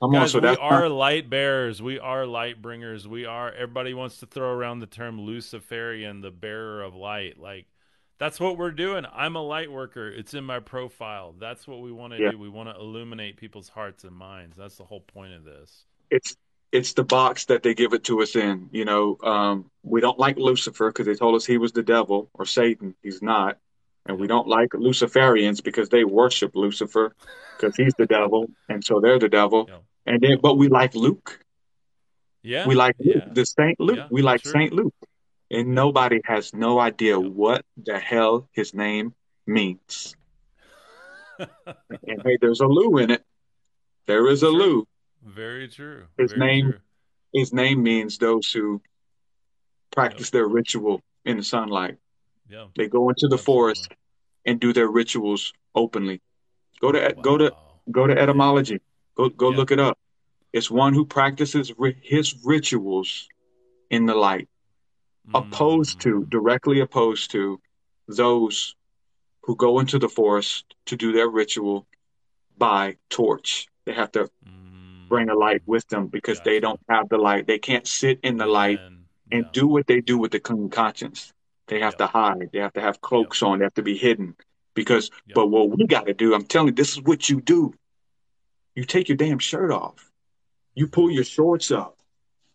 Come 0.00 0.14
on, 0.14 0.22
Guys, 0.22 0.32
so 0.32 0.40
we 0.40 0.48
are 0.48 0.88
not- 0.88 0.90
light 0.92 1.28
bearers. 1.28 1.82
We 1.82 1.98
are 1.98 2.26
light 2.26 2.60
bringers. 2.62 3.06
We 3.06 3.26
are. 3.26 3.52
Everybody 3.52 3.92
wants 3.92 4.18
to 4.18 4.26
throw 4.26 4.50
around 4.50 4.80
the 4.80 4.86
term 4.86 5.20
Luciferian, 5.20 6.22
the 6.22 6.30
bearer 6.30 6.82
of 6.82 6.94
light. 6.94 7.38
Like 7.38 7.66
that's 8.20 8.38
what 8.38 8.56
we're 8.58 8.70
doing. 8.70 9.04
I'm 9.12 9.34
a 9.34 9.42
light 9.42 9.72
worker. 9.72 10.06
It's 10.08 10.34
in 10.34 10.44
my 10.44 10.60
profile. 10.60 11.34
That's 11.40 11.66
what 11.66 11.80
we 11.80 11.90
want 11.90 12.12
to 12.12 12.20
Yeah. 12.20 12.30
do. 12.32 12.38
We 12.38 12.50
want 12.50 12.68
to 12.68 12.76
illuminate 12.78 13.36
people's 13.38 13.68
hearts 13.70 14.04
and 14.04 14.14
minds. 14.14 14.56
That's 14.56 14.76
the 14.76 14.84
whole 14.84 15.00
point 15.00 15.32
of 15.32 15.42
this. 15.44 15.86
it's 16.10 16.36
it's 16.72 16.92
the 16.92 17.02
box 17.02 17.46
that 17.46 17.64
they 17.64 17.74
give 17.74 17.94
it 17.94 18.04
to 18.04 18.22
us 18.22 18.36
in. 18.36 18.68
You 18.70 18.84
know, 18.84 19.16
um, 19.24 19.70
we 19.82 20.00
don't 20.00 20.18
like 20.20 20.36
Lucifer 20.36 20.90
because 20.90 21.06
they 21.06 21.14
told 21.16 21.34
us 21.34 21.44
he 21.44 21.58
was 21.58 21.72
the 21.72 21.82
devil 21.82 22.30
or 22.34 22.44
Satan. 22.46 22.94
He's 23.02 23.20
not, 23.22 23.58
and 24.06 24.20
we 24.20 24.28
don't 24.28 24.46
like 24.46 24.70
Luciferians 24.70 25.64
because 25.64 25.88
they 25.88 26.04
worship 26.04 26.54
Lucifer 26.54 27.12
because 27.56 27.74
he's 27.74 27.94
the 27.98 28.06
devil, 28.06 28.46
and 28.68 28.84
so 28.84 29.00
they're 29.00 29.18
the 29.18 29.28
devil. 29.28 29.68
And 30.06 30.20
then, 30.20 30.38
but 30.40 30.58
we 30.58 30.68
like 30.68 30.94
Luke. 30.94 31.40
Yeah. 32.42 32.66
We 32.68 32.74
like 32.74 32.94
Luke, 33.00 33.24
yeah. 33.26 33.32
the 33.32 33.44
Saint 33.46 33.80
Luke. 33.80 33.96
Yeah, 33.96 34.08
we 34.10 34.22
like 34.22 34.42
sure. 34.42 34.52
Saint 34.52 34.72
Luke, 34.72 34.94
and 35.50 35.74
nobody 35.74 36.20
has 36.24 36.54
no 36.54 36.78
idea 36.78 37.18
what 37.18 37.64
the 37.76 37.98
hell 37.98 38.48
his 38.52 38.72
name 38.72 39.14
means. 39.46 40.16
and 41.38 42.22
hey, 42.24 42.38
there's 42.40 42.60
a 42.60 42.66
Lou 42.66 42.98
in 42.98 43.10
it. 43.10 43.24
There 44.06 44.28
is 44.28 44.42
a 44.42 44.48
Lou. 44.48 44.86
Very 45.24 45.68
true. 45.68 46.06
His 46.16 46.32
Very 46.32 46.40
name, 46.40 46.70
true. 46.70 46.80
his 47.32 47.52
name 47.52 47.82
means 47.82 48.18
those 48.18 48.50
who 48.52 48.80
practice 49.90 50.30
their 50.30 50.46
ritual 50.46 51.02
in 51.24 51.36
the 51.36 51.42
sunlight. 51.42 51.96
Yeah. 52.48 52.66
They 52.76 52.88
go 52.88 53.08
into 53.08 53.28
the 53.28 53.38
forest 53.38 53.92
and 54.44 54.58
do 54.58 54.72
their 54.72 54.88
rituals 54.88 55.52
openly. 55.74 56.20
Go 56.80 56.92
to 56.92 57.14
go 57.20 57.36
to 57.36 57.52
go 57.90 58.06
to 58.06 58.18
etymology. 58.18 58.80
Go 59.14 59.28
go 59.28 59.50
look 59.50 59.70
it 59.70 59.78
up. 59.78 59.98
It's 60.52 60.70
one 60.70 60.94
who 60.94 61.04
practices 61.04 61.72
ri- 61.78 62.00
his 62.02 62.34
rituals 62.44 63.28
in 63.90 64.06
the 64.06 64.14
light, 64.14 64.48
opposed 65.34 66.00
to 66.00 66.26
directly 66.28 66.80
opposed 66.80 67.30
to 67.32 67.60
those 68.08 68.74
who 69.42 69.56
go 69.56 69.78
into 69.78 69.98
the 69.98 70.08
forest 70.08 70.64
to 70.86 70.96
do 70.96 71.12
their 71.12 71.28
ritual 71.28 71.86
by 72.58 72.96
torch. 73.08 73.66
They 73.86 73.92
have 73.94 74.12
to 74.12 74.30
mm. 74.46 75.08
bring 75.08 75.28
a 75.28 75.34
light 75.34 75.62
with 75.66 75.86
them 75.88 76.08
because 76.08 76.40
they 76.40 76.60
don't 76.60 76.80
have 76.88 77.08
the 77.08 77.18
light. 77.18 77.46
They 77.46 77.58
can't 77.58 77.86
sit 77.86 78.20
in 78.22 78.36
the 78.36 78.46
light 78.46 78.80
and 79.32 79.46
do 79.52 79.66
what 79.66 79.86
they 79.86 80.00
do 80.00 80.18
with 80.18 80.32
the 80.32 80.40
clean 80.40 80.70
conscience. 80.70 81.32
They 81.68 81.80
have 81.80 81.96
to 81.98 82.06
hide. 82.06 82.50
They 82.52 82.58
have 82.58 82.72
to 82.74 82.80
have 82.80 83.00
cloaks 83.00 83.42
on. 83.42 83.58
They 83.58 83.64
have 83.64 83.74
to 83.74 83.82
be 83.82 83.96
hidden. 83.96 84.34
Because, 84.74 85.10
but 85.34 85.48
what 85.48 85.70
we 85.70 85.86
got 85.86 86.06
to 86.06 86.14
do, 86.14 86.34
I'm 86.34 86.44
telling 86.44 86.68
you, 86.68 86.74
this 86.74 86.92
is 86.92 87.02
what 87.02 87.28
you 87.28 87.40
do. 87.40 87.74
You 88.74 88.84
take 88.84 89.08
your 89.08 89.16
damn 89.16 89.38
shirt 89.38 89.70
off. 89.70 90.10
You 90.74 90.86
pull 90.86 91.10
your 91.10 91.24
shorts 91.24 91.70
up. 91.70 91.99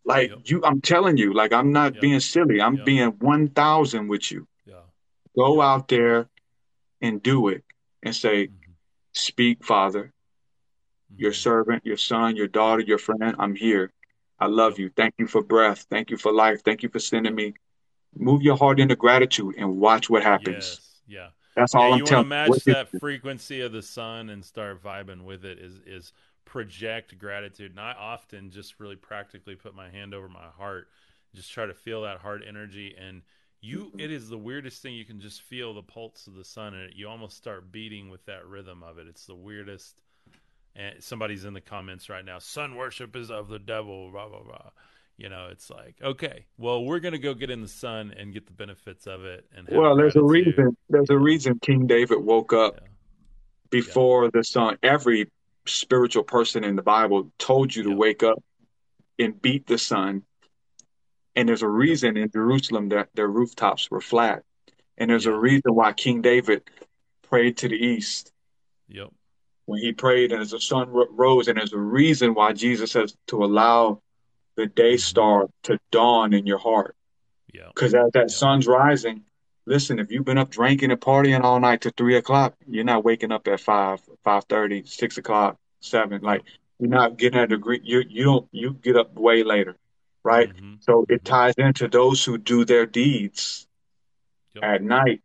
Like 0.06 0.32
you, 0.50 0.64
I'm 0.64 0.82
telling 0.82 1.18
you, 1.18 1.34
like 1.34 1.52
I'm 1.52 1.72
not 1.72 2.00
being 2.00 2.20
silly. 2.20 2.62
I'm 2.62 2.84
being 2.84 3.10
1,000 3.10 4.08
with 4.08 4.32
you. 4.32 4.48
Yeah. 4.66 4.76
Go 5.36 5.62
out 5.62 5.88
there 5.88 6.30
and 7.02 7.22
do 7.24 7.50
it 7.50 7.64
and 8.04 8.16
say, 8.16 8.48
mm-hmm. 8.48 8.66
Speak, 9.16 9.64
Father. 9.64 10.12
Mm-hmm. 11.14 11.22
Your 11.22 11.34
servant, 11.34 11.86
your 11.86 11.98
son, 11.98 12.36
your 12.36 12.48
daughter, 12.48 12.82
your 12.82 12.98
friend, 12.98 13.36
I'm 13.40 13.56
here. 13.56 13.92
I 14.40 14.48
love 14.48 14.78
you. 14.78 14.92
Thank 14.96 15.16
you 15.18 15.28
for 15.28 15.42
breath. 15.42 15.86
Thank 15.90 16.12
you 16.12 16.18
for 16.18 16.34
life. 16.34 16.62
Thank 16.64 16.84
you 16.84 16.90
for 16.90 17.00
sending 17.00 17.34
me. 17.34 17.54
Move 18.18 18.42
your 18.42 18.58
heart 18.58 18.80
into 18.80 18.96
gratitude 18.96 19.56
and 19.58 19.78
watch 19.78 20.10
what 20.10 20.24
happens. 20.24 20.82
Yeah. 21.08 21.30
That's 21.56 21.74
yeah, 21.74 21.80
all 21.80 21.94
I'm 21.94 22.00
you 22.00 22.06
telling 22.06 22.30
want 22.30 22.62
to 22.62 22.72
you. 22.72 22.74
match 22.74 22.90
that 22.92 23.00
frequency 23.00 23.62
of 23.62 23.72
the 23.72 23.82
sun 23.82 24.30
and 24.30 24.44
start 24.44 24.84
vibing 24.84 25.24
with 25.24 25.46
it 25.46 25.58
is 25.58 25.80
is 25.86 26.12
project 26.46 27.18
gratitude. 27.18 27.72
And 27.72 27.80
I 27.80 27.94
often 27.94 28.52
just 28.52 28.80
really 28.80 28.96
practically 28.96 29.56
put 29.56 29.76
my 29.76 29.90
hand 29.90 30.14
over 30.14 30.30
my 30.30 30.48
heart, 30.58 30.88
just 31.34 31.52
try 31.52 31.66
to 31.66 31.74
feel 31.74 32.04
that 32.04 32.20
heart 32.20 32.44
energy 32.48 32.96
and 32.98 33.22
you 33.62 33.92
it 33.98 34.12
is 34.12 34.30
the 34.30 34.38
weirdest 34.38 34.82
thing 34.82 34.94
you 34.94 35.06
can 35.06 35.20
just 35.20 35.42
feel 35.42 35.74
the 35.74 35.82
pulse 35.82 36.28
of 36.28 36.36
the 36.36 36.46
sun 36.46 36.76
and 36.76 36.94
you 36.94 37.08
almost 37.08 37.36
start 37.36 37.72
beating 37.72 38.10
with 38.10 38.24
that 38.26 38.46
rhythm 38.46 38.84
of 38.84 39.00
it. 39.00 39.08
It's 39.08 39.26
the 39.26 39.36
weirdest 39.36 39.96
and 40.76 41.02
somebody's 41.02 41.46
in 41.46 41.54
the 41.54 41.62
comments 41.62 42.10
right 42.10 42.24
now, 42.24 42.40
sun 42.40 42.76
worship 42.76 43.16
is 43.16 43.32
of 43.32 43.48
the 43.48 43.60
devil, 43.60 44.12
blah 44.12 44.28
blah 44.30 44.44
blah. 44.44 44.70
You 45.18 45.30
know, 45.30 45.48
it's 45.50 45.70
like, 45.70 45.96
okay, 46.04 46.46
well, 46.58 46.84
we're 46.84 47.00
gonna 47.00 47.18
go 47.18 47.34
get 47.34 47.50
in 47.50 47.62
the 47.62 47.68
sun 47.68 48.14
and 48.18 48.34
get 48.34 48.46
the 48.46 48.54
benefits 48.54 49.08
of 49.08 49.24
it 49.24 49.46
and 49.56 49.68
have 49.68 49.78
Well, 49.78 49.96
there's 49.96 50.16
a 50.16 50.24
reason. 50.24 50.76
There's 50.90 51.10
a 51.10 51.18
reason 51.18 51.60
King 51.60 51.88
David 51.88 52.20
woke 52.20 52.54
up 52.54 52.82
before 53.70 54.30
the 54.30 54.44
sun. 54.44 54.78
Every 54.84 55.32
spiritual 55.68 56.24
person 56.24 56.64
in 56.64 56.76
the 56.76 56.82
Bible 56.82 57.32
told 57.38 57.76
you 57.76 57.84
to 57.84 57.96
wake 57.96 58.24
up 58.24 58.44
and 59.20 59.42
beat 59.42 59.68
the 59.68 59.78
sun. 59.78 60.24
And 61.36 61.50
there's 61.50 61.64
a 61.64 61.68
reason 61.68 62.18
in 62.18 62.32
Jerusalem 62.32 62.90
that 62.90 63.10
their 63.14 63.28
rooftops 63.28 63.90
were 63.92 64.02
flat. 64.02 64.44
And 64.98 65.10
there's 65.10 65.26
a 65.26 65.34
reason 65.34 65.76
why 65.76 65.94
King 65.94 66.22
David 66.22 66.64
prayed 67.30 67.58
to 67.58 67.68
the 67.68 67.76
east 67.76 68.32
Yep. 68.88 69.10
when 69.66 69.82
he 69.82 69.92
prayed 69.92 70.32
and 70.32 70.42
as 70.42 70.52
the 70.52 70.60
sun 70.60 70.90
ro- 70.90 71.08
rose. 71.10 71.48
And 71.48 71.58
there's 71.58 71.74
a 71.74 71.78
reason 71.78 72.34
why 72.34 72.54
Jesus 72.54 72.92
says 72.92 73.16
to 73.28 73.44
allow 73.44 74.02
the 74.56 74.68
day 74.68 74.94
mm-hmm. 74.94 75.00
star 75.00 75.48
to 75.64 75.80
dawn 75.92 76.34
in 76.34 76.46
your 76.46 76.60
heart. 76.60 76.96
Yeah. 77.54 77.68
Because 77.74 77.94
as 77.94 78.12
that 78.14 78.32
sun's 78.32 78.68
rising, 78.68 79.24
listen, 79.66 80.00
if 80.00 80.12
you've 80.12 80.26
been 80.26 80.38
up 80.38 80.50
drinking 80.50 80.92
and 80.92 81.00
partying 81.00 81.42
all 81.42 81.60
night 81.60 81.82
to 81.82 81.92
three 81.92 82.18
o'clock, 82.18 82.56
you're 82.68 82.84
not 82.84 83.04
waking 83.04 83.32
up 83.32 83.48
at 83.48 83.60
five, 83.60 84.02
five 84.24 84.46
thirty, 84.46 84.84
six 84.86 85.18
o'clock, 85.18 85.58
seven. 85.80 86.22
Like 86.22 86.44
you're 86.80 86.90
not 86.90 87.18
getting 87.18 87.40
a 87.40 87.48
degree. 87.48 87.82
You 87.84 88.04
you 88.08 88.24
don't 88.24 88.48
you 88.52 88.74
get 88.74 88.96
up 88.96 89.16
way 89.16 89.44
later, 89.44 89.76
right? 90.24 90.50
Mm-hmm. 90.50 90.76
So 90.82 91.06
it 91.10 91.26
ties 91.26 91.56
into 91.58 91.88
those 91.88 92.24
who 92.24 92.38
do 92.38 92.66
their 92.66 92.86
deeds 92.86 93.68
at 94.62 94.82
night 94.82 95.22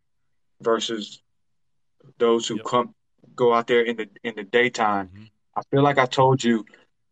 versus 0.61 1.21
those 2.17 2.47
who 2.47 2.59
come 2.59 2.93
go 3.35 3.53
out 3.53 3.67
there 3.67 3.81
in 3.81 3.97
the 3.97 4.09
in 4.23 4.35
the 4.35 4.43
daytime. 4.43 5.07
Mm-hmm. 5.07 5.23
I 5.55 5.61
feel 5.69 5.83
like 5.83 5.97
I 5.97 6.05
told 6.05 6.43
you 6.43 6.65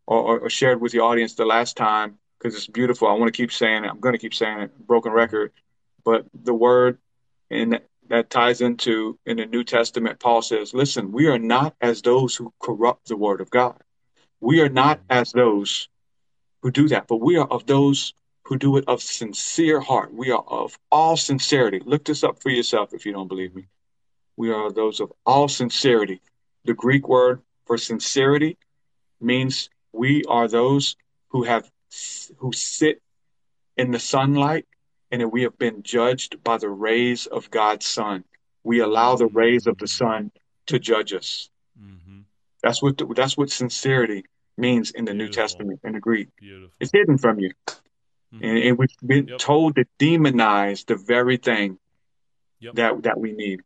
or, 0.06 0.18
or, 0.18 0.38
or 0.40 0.50
shared 0.50 0.80
with 0.80 0.92
the 0.92 1.00
audience 1.00 1.34
the 1.34 1.44
last 1.44 1.76
time 1.76 2.18
because 2.38 2.56
it's 2.56 2.66
beautiful. 2.66 3.08
I 3.08 3.12
want 3.12 3.32
to 3.32 3.36
keep 3.36 3.52
saying 3.52 3.84
it. 3.84 3.88
I'm 3.88 4.00
going 4.00 4.14
to 4.14 4.18
keep 4.18 4.34
saying 4.34 4.60
it. 4.60 4.86
Broken 4.86 5.12
record, 5.12 5.50
mm-hmm. 5.50 6.10
but 6.10 6.26
the 6.34 6.54
word 6.54 6.98
and 7.50 7.80
that, 8.08 8.30
ties 8.30 8.60
into 8.60 9.18
in 9.26 9.36
the 9.36 9.46
New 9.46 9.64
Testament. 9.64 10.20
Paul 10.20 10.42
says, 10.42 10.74
"Listen, 10.74 11.12
we 11.12 11.26
are 11.26 11.38
not 11.38 11.74
as 11.80 12.02
those 12.02 12.36
who 12.36 12.52
corrupt 12.60 13.08
the 13.08 13.16
word 13.16 13.40
of 13.40 13.50
God. 13.50 13.80
We 14.40 14.60
are 14.60 14.68
not 14.68 15.00
as 15.08 15.32
those 15.32 15.88
who 16.62 16.70
do 16.70 16.88
that, 16.88 17.06
but 17.06 17.16
we 17.16 17.36
are 17.36 17.46
of 17.46 17.66
those." 17.66 18.14
Who 18.44 18.56
do 18.58 18.78
it 18.78 18.84
of 18.88 19.00
sincere 19.00 19.78
heart. 19.78 20.12
We 20.12 20.32
are 20.32 20.42
of 20.42 20.76
all 20.90 21.16
sincerity. 21.16 21.80
Look 21.84 22.04
this 22.04 22.24
up 22.24 22.42
for 22.42 22.48
yourself 22.50 22.92
if 22.92 23.06
you 23.06 23.12
don't 23.12 23.28
believe 23.28 23.54
me. 23.54 23.68
We 24.36 24.50
are 24.50 24.72
those 24.72 24.98
of 24.98 25.12
all 25.24 25.46
sincerity. 25.46 26.20
The 26.64 26.74
Greek 26.74 27.06
word 27.06 27.42
for 27.66 27.78
sincerity 27.78 28.58
means 29.20 29.70
we 29.92 30.24
are 30.24 30.48
those 30.48 30.96
who 31.28 31.44
have 31.44 31.70
who 32.38 32.50
sit 32.52 33.00
in 33.76 33.92
the 33.92 34.00
sunlight 34.00 34.66
and 35.10 35.20
that 35.20 35.28
we 35.28 35.42
have 35.42 35.58
been 35.58 35.82
judged 35.82 36.42
by 36.42 36.58
the 36.58 36.68
rays 36.68 37.26
of 37.26 37.50
God's 37.50 37.86
sun. 37.86 38.24
We 38.62 38.80
allow 38.80 39.16
the 39.16 39.26
rays 39.26 39.66
of 39.66 39.78
the 39.78 39.88
sun 39.88 40.30
to 40.66 40.78
judge 40.78 41.12
us. 41.12 41.50
Mm-hmm. 41.80 42.20
That's 42.62 42.82
what 42.82 43.00
that's 43.16 43.36
what 43.36 43.50
sincerity 43.50 44.24
means 44.56 44.90
in 44.90 45.04
the 45.04 45.14
New 45.14 45.28
Testament 45.28 45.80
in 45.84 45.92
the 45.92 46.00
Greek. 46.00 46.28
Beautiful. 46.36 46.74
It's 46.78 46.92
hidden 46.92 47.18
from 47.18 47.40
you, 47.40 47.52
mm-hmm. 47.68 48.44
and, 48.44 48.58
and 48.58 48.78
we've 48.78 48.90
been 49.04 49.38
told 49.38 49.76
to 49.76 49.86
demonize 49.98 50.84
the 50.86 50.96
very 50.96 51.38
thing 51.38 51.78
Yep. 52.60 52.74
that 52.74 53.02
that 53.04 53.18
we 53.18 53.32
need. 53.32 53.60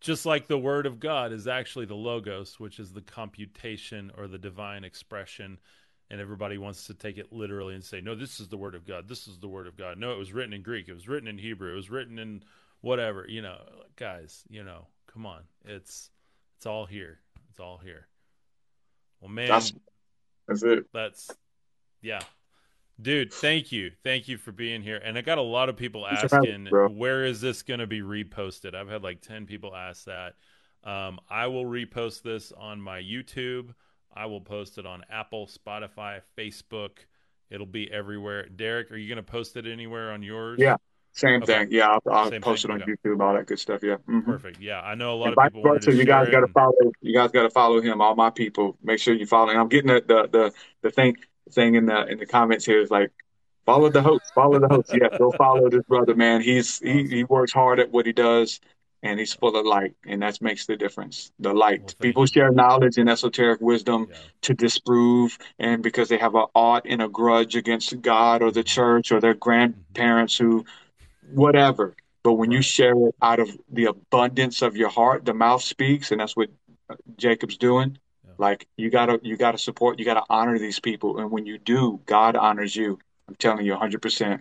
Just 0.00 0.26
like 0.26 0.46
the 0.46 0.58
word 0.58 0.86
of 0.86 0.98
God 0.98 1.32
is 1.32 1.46
actually 1.46 1.84
the 1.84 1.94
logos, 1.94 2.58
which 2.58 2.80
is 2.80 2.92
the 2.92 3.02
computation 3.02 4.10
or 4.16 4.26
the 4.26 4.38
divine 4.38 4.82
expression. 4.82 5.58
And 6.10 6.20
everybody 6.20 6.58
wants 6.58 6.86
to 6.88 6.94
take 6.94 7.18
it 7.18 7.32
literally 7.32 7.76
and 7.76 7.84
say, 7.84 8.00
no, 8.00 8.16
this 8.16 8.40
is 8.40 8.48
the 8.48 8.56
word 8.56 8.74
of 8.74 8.84
God. 8.84 9.06
This 9.06 9.28
is 9.28 9.38
the 9.38 9.46
word 9.46 9.68
of 9.68 9.76
God. 9.76 9.96
No, 9.96 10.10
it 10.10 10.18
was 10.18 10.32
written 10.32 10.52
in 10.52 10.62
Greek. 10.62 10.88
It 10.88 10.92
was 10.92 11.08
written 11.08 11.28
in 11.28 11.38
Hebrew. 11.38 11.72
It 11.72 11.76
was 11.76 11.88
written 11.88 12.18
in 12.18 12.42
whatever. 12.80 13.26
You 13.28 13.42
know, 13.42 13.58
guys, 13.94 14.42
you 14.48 14.64
know, 14.64 14.86
come 15.12 15.24
on. 15.24 15.42
It's 15.64 16.10
it's 16.56 16.66
all 16.66 16.84
here. 16.84 17.20
It's 17.50 17.60
all 17.60 17.78
here. 17.78 18.08
Well, 19.20 19.30
man, 19.30 19.48
That's 19.48 19.72
that's 20.48 20.62
it. 20.62 20.86
that's 20.92 21.30
yeah. 22.02 22.20
Dude, 23.00 23.32
thank 23.32 23.72
you. 23.72 23.92
Thank 24.02 24.28
you 24.28 24.36
for 24.36 24.52
being 24.52 24.82
here. 24.82 25.00
And 25.02 25.16
I 25.16 25.22
got 25.22 25.38
a 25.38 25.42
lot 25.42 25.68
of 25.68 25.76
people 25.76 26.04
Thanks 26.04 26.20
for 26.22 26.36
having 26.36 26.66
asking, 26.66 26.98
where 26.98 27.24
is 27.24 27.40
this 27.40 27.62
going 27.62 27.80
to 27.80 27.86
be 27.86 28.02
reposted? 28.02 28.74
I've 28.74 28.88
had 28.88 29.02
like 29.02 29.22
10 29.22 29.46
people 29.46 29.74
ask 29.74 30.04
that. 30.04 30.34
Um, 30.84 31.18
I 31.30 31.46
will 31.46 31.64
repost 31.64 32.22
this 32.22 32.52
on 32.52 32.80
my 32.80 33.00
YouTube. 33.00 33.74
I 34.14 34.26
will 34.26 34.40
post 34.40 34.78
it 34.78 34.86
on 34.86 35.04
Apple, 35.10 35.46
Spotify, 35.46 36.20
Facebook. 36.36 36.90
It'll 37.50 37.66
be 37.66 37.90
everywhere. 37.90 38.48
Derek, 38.48 38.90
are 38.92 38.96
you 38.96 39.08
going 39.08 39.24
to 39.24 39.30
post 39.30 39.56
it 39.56 39.66
anywhere 39.66 40.12
on 40.12 40.22
yours? 40.22 40.58
Yeah, 40.60 40.76
same 41.12 41.42
Okay. 41.42 41.58
thing. 41.60 41.68
Yeah, 41.70 41.88
I'll, 41.88 42.00
I'll 42.12 42.30
post 42.40 42.62
thing, 42.62 42.70
it 42.70 42.74
on 42.74 42.82
okay. 42.82 42.92
YouTube, 43.04 43.20
all 43.20 43.34
that 43.34 43.46
good 43.46 43.58
stuff. 43.58 43.82
Yeah. 43.82 43.96
Mhm. 44.08 44.24
Perfect. 44.24 44.60
Yeah, 44.60 44.80
I 44.80 44.94
know 44.94 45.14
a 45.14 45.16
lot 45.16 45.28
And 45.28 45.38
of 45.38 45.44
people 45.44 45.62
wanted 45.62 45.80
versa, 45.80 45.90
to 45.92 45.96
you 45.96 46.04
guys 46.04 46.28
got 46.28 46.40
to 46.40 46.48
follow. 46.48 46.74
You 47.00 47.14
guys 47.14 47.30
got 47.30 47.42
to 47.42 47.50
follow 47.50 47.80
him. 47.80 48.00
All 48.00 48.14
my 48.14 48.30
people, 48.30 48.76
make 48.82 48.98
sure 49.00 49.14
you 49.14 49.26
follow 49.26 49.50
him. 49.50 49.58
I'm 49.58 49.68
getting 49.68 49.88
the 49.88 50.02
the 50.06 50.28
the, 50.30 50.52
the 50.82 50.90
thing 50.90 51.16
thing 51.50 51.74
in 51.74 51.86
the 51.86 52.06
in 52.06 52.18
the 52.18 52.26
comments 52.26 52.64
here 52.64 52.80
is 52.80 52.90
like, 52.90 53.10
follow 53.66 53.90
the 53.90 54.02
host. 54.02 54.32
Follow 54.34 54.60
the 54.60 54.68
host. 54.68 54.92
Yeah, 54.94 55.08
go 55.18 55.32
follow 55.32 55.68
this 55.68 55.82
brother, 55.88 56.14
man. 56.14 56.40
He's 56.42 56.78
he 56.78 57.04
he 57.08 57.24
works 57.24 57.52
hard 57.52 57.80
at 57.80 57.90
what 57.90 58.06
he 58.06 58.12
does, 58.12 58.60
and 59.02 59.18
he's 59.18 59.32
full 59.32 59.56
of 59.56 59.64
light, 59.64 59.94
and 60.06 60.22
that 60.22 60.40
makes 60.42 60.66
the 60.66 60.76
difference. 60.76 61.32
The 61.38 61.52
light. 61.52 61.80
Well, 61.80 61.94
People 62.00 62.22
you. 62.24 62.28
share 62.28 62.50
knowledge 62.50 62.98
and 62.98 63.08
esoteric 63.08 63.60
wisdom 63.60 64.08
Yeah. 64.10 64.16
to 64.42 64.54
disprove, 64.54 65.38
and 65.58 65.82
because 65.82 66.08
they 66.08 66.18
have 66.18 66.34
a 66.34 66.46
ought 66.54 66.86
and 66.86 67.00
a 67.00 67.08
grudge 67.08 67.56
against 67.56 68.00
God 68.02 68.42
or 68.42 68.50
the 68.50 68.60
mm-hmm. 68.60 68.66
church 68.66 69.12
or 69.12 69.20
their 69.20 69.32
mm-hmm. 69.32 69.38
grandparents 69.38 70.36
who, 70.36 70.64
whatever. 71.32 71.94
But 72.22 72.34
when 72.34 72.50
you 72.50 72.60
share 72.60 72.94
it 73.08 73.14
out 73.22 73.40
of 73.40 73.56
the 73.70 73.86
abundance 73.86 74.60
of 74.60 74.76
your 74.76 74.90
heart, 74.90 75.24
the 75.24 75.34
mouth 75.34 75.62
speaks, 75.62 76.12
and 76.12 76.20
that's 76.20 76.36
what 76.36 76.50
uh, 76.90 76.96
Jacob's 77.16 77.56
doing. 77.56 77.96
Yeah. 78.26 78.32
Like 78.36 78.68
you 78.76 78.90
gotta 78.90 79.18
you 79.22 79.36
gotta 79.36 79.58
support, 79.58 79.98
you 79.98 80.04
gotta 80.04 80.24
honor 80.28 80.58
these 80.58 80.80
people, 80.80 81.18
and 81.18 81.30
when 81.30 81.46
you 81.46 81.58
do, 81.58 82.00
God 82.04 82.36
honors 82.36 82.76
you. 82.76 82.98
I'm 83.28 83.36
telling 83.36 83.64
you, 83.64 83.74
100%. 83.74 84.40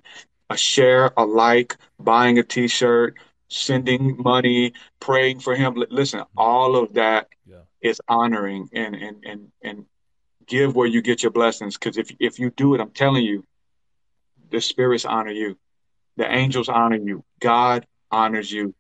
A 0.50 0.58
share, 0.58 1.12
a 1.16 1.24
like, 1.24 1.78
buying 2.00 2.40
a 2.40 2.44
T-shirt, 2.44 3.16
sending 3.50 4.16
money, 4.22 4.74
praying 5.00 5.40
for 5.40 5.56
him. 5.56 5.74
Li- 5.76 5.88
Listen, 5.90 6.20
mm-hmm. 6.22 6.38
all 6.40 6.76
of 6.76 6.94
that 6.94 7.28
Yeah. 7.46 7.62
is 7.82 8.02
honoring 8.08 8.70
and 8.74 8.96
and 8.96 9.24
and 9.26 9.52
and 9.64 9.86
give 10.46 10.76
where 10.76 10.88
you 10.88 11.02
get 11.02 11.22
your 11.24 11.32
blessings. 11.32 11.78
Because 11.78 11.98
if 11.98 12.12
if 12.20 12.40
you 12.40 12.50
do 12.52 12.74
it, 12.76 12.82
I'm 12.82 12.92
telling 12.92 13.24
you, 13.26 13.46
the 14.52 14.62
spirits 14.62 15.06
honor 15.06 15.32
you, 15.32 15.58
the 16.18 16.32
angels 16.32 16.70
honor 16.70 16.98
you, 16.98 17.24
God 17.40 17.86
honors 18.12 18.52
you. 18.52 18.74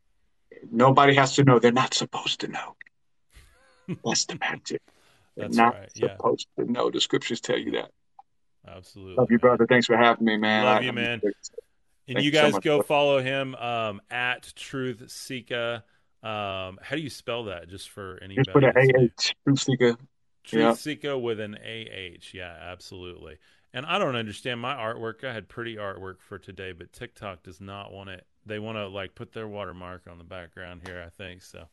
Nobody 0.72 1.14
has 1.16 1.36
to 1.36 1.44
know. 1.44 1.60
They're 1.60 1.72
not 1.72 1.94
supposed 1.94 2.42
to 2.42 2.48
know. 2.48 2.76
That's 4.04 4.26
the 4.26 4.38
magic. 4.40 4.82
They're 5.36 5.46
That's 5.48 5.58
not 5.58 5.74
right, 5.76 5.90
yeah. 5.96 6.16
supposed 6.18 6.48
to 6.58 6.72
know. 6.72 6.90
The 6.92 7.00
scriptures 7.02 7.40
tell 7.40 7.58
you 7.58 7.72
that. 7.72 7.92
Absolutely. 8.68 9.16
Love 9.16 9.32
you, 9.32 9.38
man. 9.38 9.40
brother. 9.42 9.68
Thanks 9.68 9.86
for 9.88 9.96
having 9.98 10.26
me, 10.26 10.38
man. 10.38 10.66
Love 10.66 10.78
I- 10.78 10.86
you, 10.86 10.94
man. 10.94 11.20
Thank 11.22 11.36
And 12.10 12.20
you 12.20 12.32
you 12.32 12.36
so 12.36 12.42
guys 12.42 12.54
much, 12.54 12.64
go 12.64 12.82
follow 12.82 13.22
him 13.22 13.54
um, 13.56 14.02
at 14.10 14.52
Truth 14.56 15.04
Seeka. 15.08 15.84
Um, 16.22 16.80
how 16.82 16.96
do 16.96 17.02
you 17.02 17.10
spell 17.10 17.46
that? 17.46 17.70
Just 17.70 17.90
for 17.90 18.20
anybody. 18.22 18.44
Just 18.44 18.54
put 18.54 18.64
an? 18.64 18.74
AH, 18.76 19.32
Truth 19.46 19.62
Seeker. 19.62 19.96
Truth 20.44 20.62
Yeah. 20.62 20.72
Seeka 20.72 21.22
with 21.22 21.40
an 21.40 21.56
AH. 21.56 22.32
Yeah, 22.34 22.54
absolutely. 22.60 23.38
And 23.74 23.86
I 23.86 24.00
don't 24.00 24.16
understand 24.16 24.60
my 24.60 24.74
artwork. 24.74 25.24
I 25.24 25.32
had 25.32 25.48
pretty 25.48 25.76
artwork 25.76 26.20
for 26.20 26.40
today, 26.40 26.72
but 26.72 26.92
TikTok 26.92 27.44
does 27.44 27.62
not 27.62 27.94
want 27.94 28.10
it. 28.10 28.26
They 28.46 28.58
want 28.58 28.78
to 28.78 28.88
like 28.88 29.14
put 29.14 29.32
their 29.32 29.48
watermark 29.48 30.08
on 30.10 30.18
the 30.18 30.24
background 30.24 30.82
here, 30.86 31.04
I 31.06 31.10
think. 31.10 31.44
So, 31.44 31.68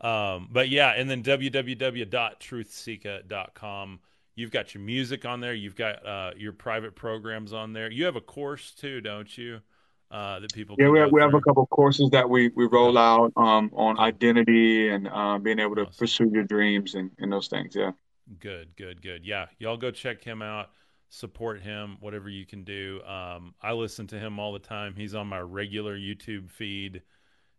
um, 0.00 0.48
but 0.50 0.68
yeah, 0.68 0.88
and 0.90 1.08
then 1.08 1.22
www.truthseeka.com. 1.22 4.00
You've 4.38 4.52
got 4.52 4.72
your 4.72 4.82
music 4.84 5.24
on 5.24 5.40
there. 5.40 5.52
You've 5.52 5.74
got 5.74 6.06
uh, 6.06 6.30
your 6.36 6.52
private 6.52 6.94
programs 6.94 7.52
on 7.52 7.72
there. 7.72 7.90
You 7.90 8.04
have 8.04 8.14
a 8.16 8.20
course 8.20 8.70
too, 8.72 9.00
don't 9.00 9.36
you? 9.36 9.60
Uh, 10.10 10.38
that 10.40 10.52
people 10.52 10.76
Yeah, 10.78 10.86
can 10.86 10.92
we 10.92 10.98
have, 11.00 11.12
we 11.12 11.20
have 11.20 11.34
a 11.34 11.40
couple 11.40 11.64
of 11.64 11.70
courses 11.70 12.08
that 12.10 12.30
we, 12.30 12.48
we 12.54 12.66
roll 12.66 12.96
out 12.96 13.32
um, 13.36 13.70
on 13.74 13.98
identity 13.98 14.88
and 14.90 15.08
uh, 15.08 15.38
being 15.38 15.58
able 15.58 15.74
to 15.74 15.82
Awesome. 15.82 15.94
pursue 15.98 16.30
your 16.32 16.44
dreams 16.44 16.94
and, 16.94 17.10
and 17.18 17.32
those 17.32 17.48
things. 17.48 17.74
Yeah. 17.74 17.90
Good, 18.38 18.76
good, 18.76 19.02
good. 19.02 19.24
Yeah, 19.24 19.46
y'all 19.58 19.76
go 19.76 19.90
check 19.90 20.22
him 20.22 20.40
out, 20.42 20.70
support 21.08 21.60
him, 21.60 21.96
whatever 22.00 22.28
you 22.28 22.46
can 22.46 22.62
do. 22.62 23.02
Um, 23.04 23.54
I 23.60 23.72
listen 23.72 24.06
to 24.08 24.18
him 24.18 24.38
all 24.38 24.52
the 24.52 24.58
time. 24.58 24.94
He's 24.96 25.14
on 25.14 25.26
my 25.26 25.40
regular 25.40 25.96
YouTube 25.98 26.50
feed, 26.50 27.02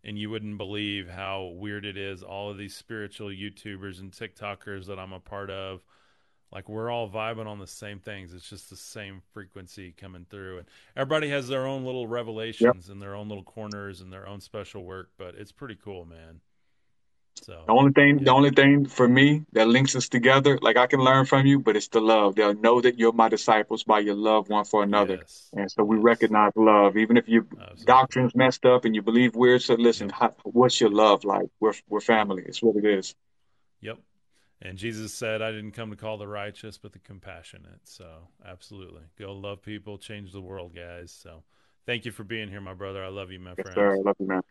and 0.03 0.17
you 0.17 0.29
wouldn't 0.29 0.57
believe 0.57 1.09
how 1.09 1.53
weird 1.55 1.85
it 1.85 1.97
is. 1.97 2.23
All 2.23 2.49
of 2.51 2.57
these 2.57 2.75
spiritual 2.75 3.29
YouTubers 3.29 3.99
and 3.99 4.11
TikTokers 4.11 4.85
that 4.85 4.99
I'm 4.99 5.13
a 5.13 5.19
part 5.19 5.49
of, 5.49 5.83
like 6.51 6.67
we're 6.67 6.89
all 6.89 7.09
vibing 7.09 7.45
on 7.47 7.59
the 7.59 7.67
same 7.67 7.99
things. 7.99 8.33
It's 8.33 8.49
just 8.49 8.69
the 8.69 8.75
same 8.75 9.21
frequency 9.33 9.91
coming 9.95 10.25
through, 10.29 10.59
and 10.59 10.67
everybody 10.95 11.29
has 11.29 11.47
their 11.47 11.67
own 11.67 11.85
little 11.85 12.07
revelations 12.07 12.89
and 12.89 13.01
their 13.01 13.15
own 13.15 13.29
little 13.29 13.43
corners 13.43 14.01
and 14.01 14.11
their 14.11 14.27
own 14.27 14.41
special 14.41 14.83
work. 14.83 15.11
But 15.17 15.35
it's 15.35 15.51
pretty 15.51 15.75
cool, 15.75 16.05
man. 16.05 16.41
So 17.43 17.63
The 17.67 17.71
only 17.73 17.91
thing, 17.93 18.23
the 18.23 18.31
only 18.31 18.49
thing 18.49 18.85
for 18.85 19.07
me 19.07 19.45
that 19.53 19.67
links 19.67 19.95
us 19.95 20.09
together, 20.09 20.59
like 20.61 20.75
I 20.75 20.87
can 20.87 20.99
learn 20.99 21.25
from 21.25 21.45
you, 21.45 21.59
but 21.59 21.77
it's 21.77 21.87
the 21.87 22.01
love. 22.01 22.35
They'll 22.35 22.53
know 22.53 22.81
that 22.81 22.99
you're 22.99 23.13
my 23.13 23.29
disciples 23.29 23.83
by 23.83 23.99
your 23.99 24.15
love 24.15 24.49
one 24.49 24.65
for 24.65 24.83
another. 24.83 25.15
Yes. 25.17 25.49
And 25.53 25.71
so 25.71 25.83
we 25.83 25.95
Yes. 25.95 26.03
recognize 26.03 26.51
love, 26.55 26.97
even 26.97 27.15
if 27.15 27.29
your 27.29 27.43
Absolutely. 27.53 27.85
doctrine's 27.85 28.35
messed 28.35 28.65
up 28.65 28.83
and 28.85 28.93
you 28.93 29.01
believe 29.01 29.35
weird. 29.35 29.61
So 29.61 29.75
listen, 29.75 30.09
Yep. 30.09 30.15
how, 30.19 30.35
what's 30.43 30.81
your 30.81 30.89
love 30.89 31.23
like? 31.23 31.49
We're 31.61 31.73
we're 31.87 32.01
family. 32.01 32.43
It's 32.45 32.61
what 32.61 32.75
it 32.75 32.85
is. 32.85 33.15
Yep. 33.81 33.99
And 34.61 34.77
Jesus 34.77 35.13
said, 35.13 35.41
I 35.41 35.51
didn't 35.51 35.71
come 35.71 35.89
to 35.89 35.95
call 35.95 36.17
the 36.17 36.27
righteous, 36.27 36.77
but 36.77 36.91
the 36.91 36.99
compassionate. 36.99 37.79
So, 37.85 38.05
absolutely. 38.45 39.03
Go 39.17 39.31
love 39.33 39.61
people, 39.61 39.97
change 39.97 40.33
the 40.33 40.41
world, 40.41 40.75
guys. 40.75 41.11
So, 41.11 41.43
thank 41.85 42.03
you 42.03 42.11
for 42.11 42.25
being 42.25 42.49
here, 42.49 42.59
my 42.59 42.73
brother. 42.73 43.03
I 43.03 43.07
love 43.07 43.31
you, 43.31 43.39
my 43.39 43.51
Yes, 43.51 43.61
friend. 43.61 43.75
sir. 43.75 43.93
I 43.93 44.01
love 44.01 44.15
you, 44.19 44.27
man. 44.27 44.41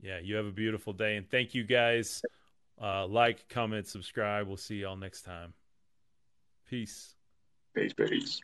Yeah, 0.00 0.20
you 0.20 0.36
have 0.36 0.46
a 0.46 0.52
beautiful 0.52 0.92
day. 0.94 1.16
And 1.16 1.28
thank 1.28 1.54
you, 1.54 1.64
guys. 1.64 2.22
Uh, 2.80 3.06
like, 3.06 3.48
comment, 3.48 3.86
subscribe. 3.86 4.46
We'll 4.46 4.56
see 4.56 4.76
y'all 4.76 4.96
next 4.96 5.22
time. 5.22 5.52
Peace. 6.70 7.14
Peace, 7.74 7.92
peace. 7.92 8.40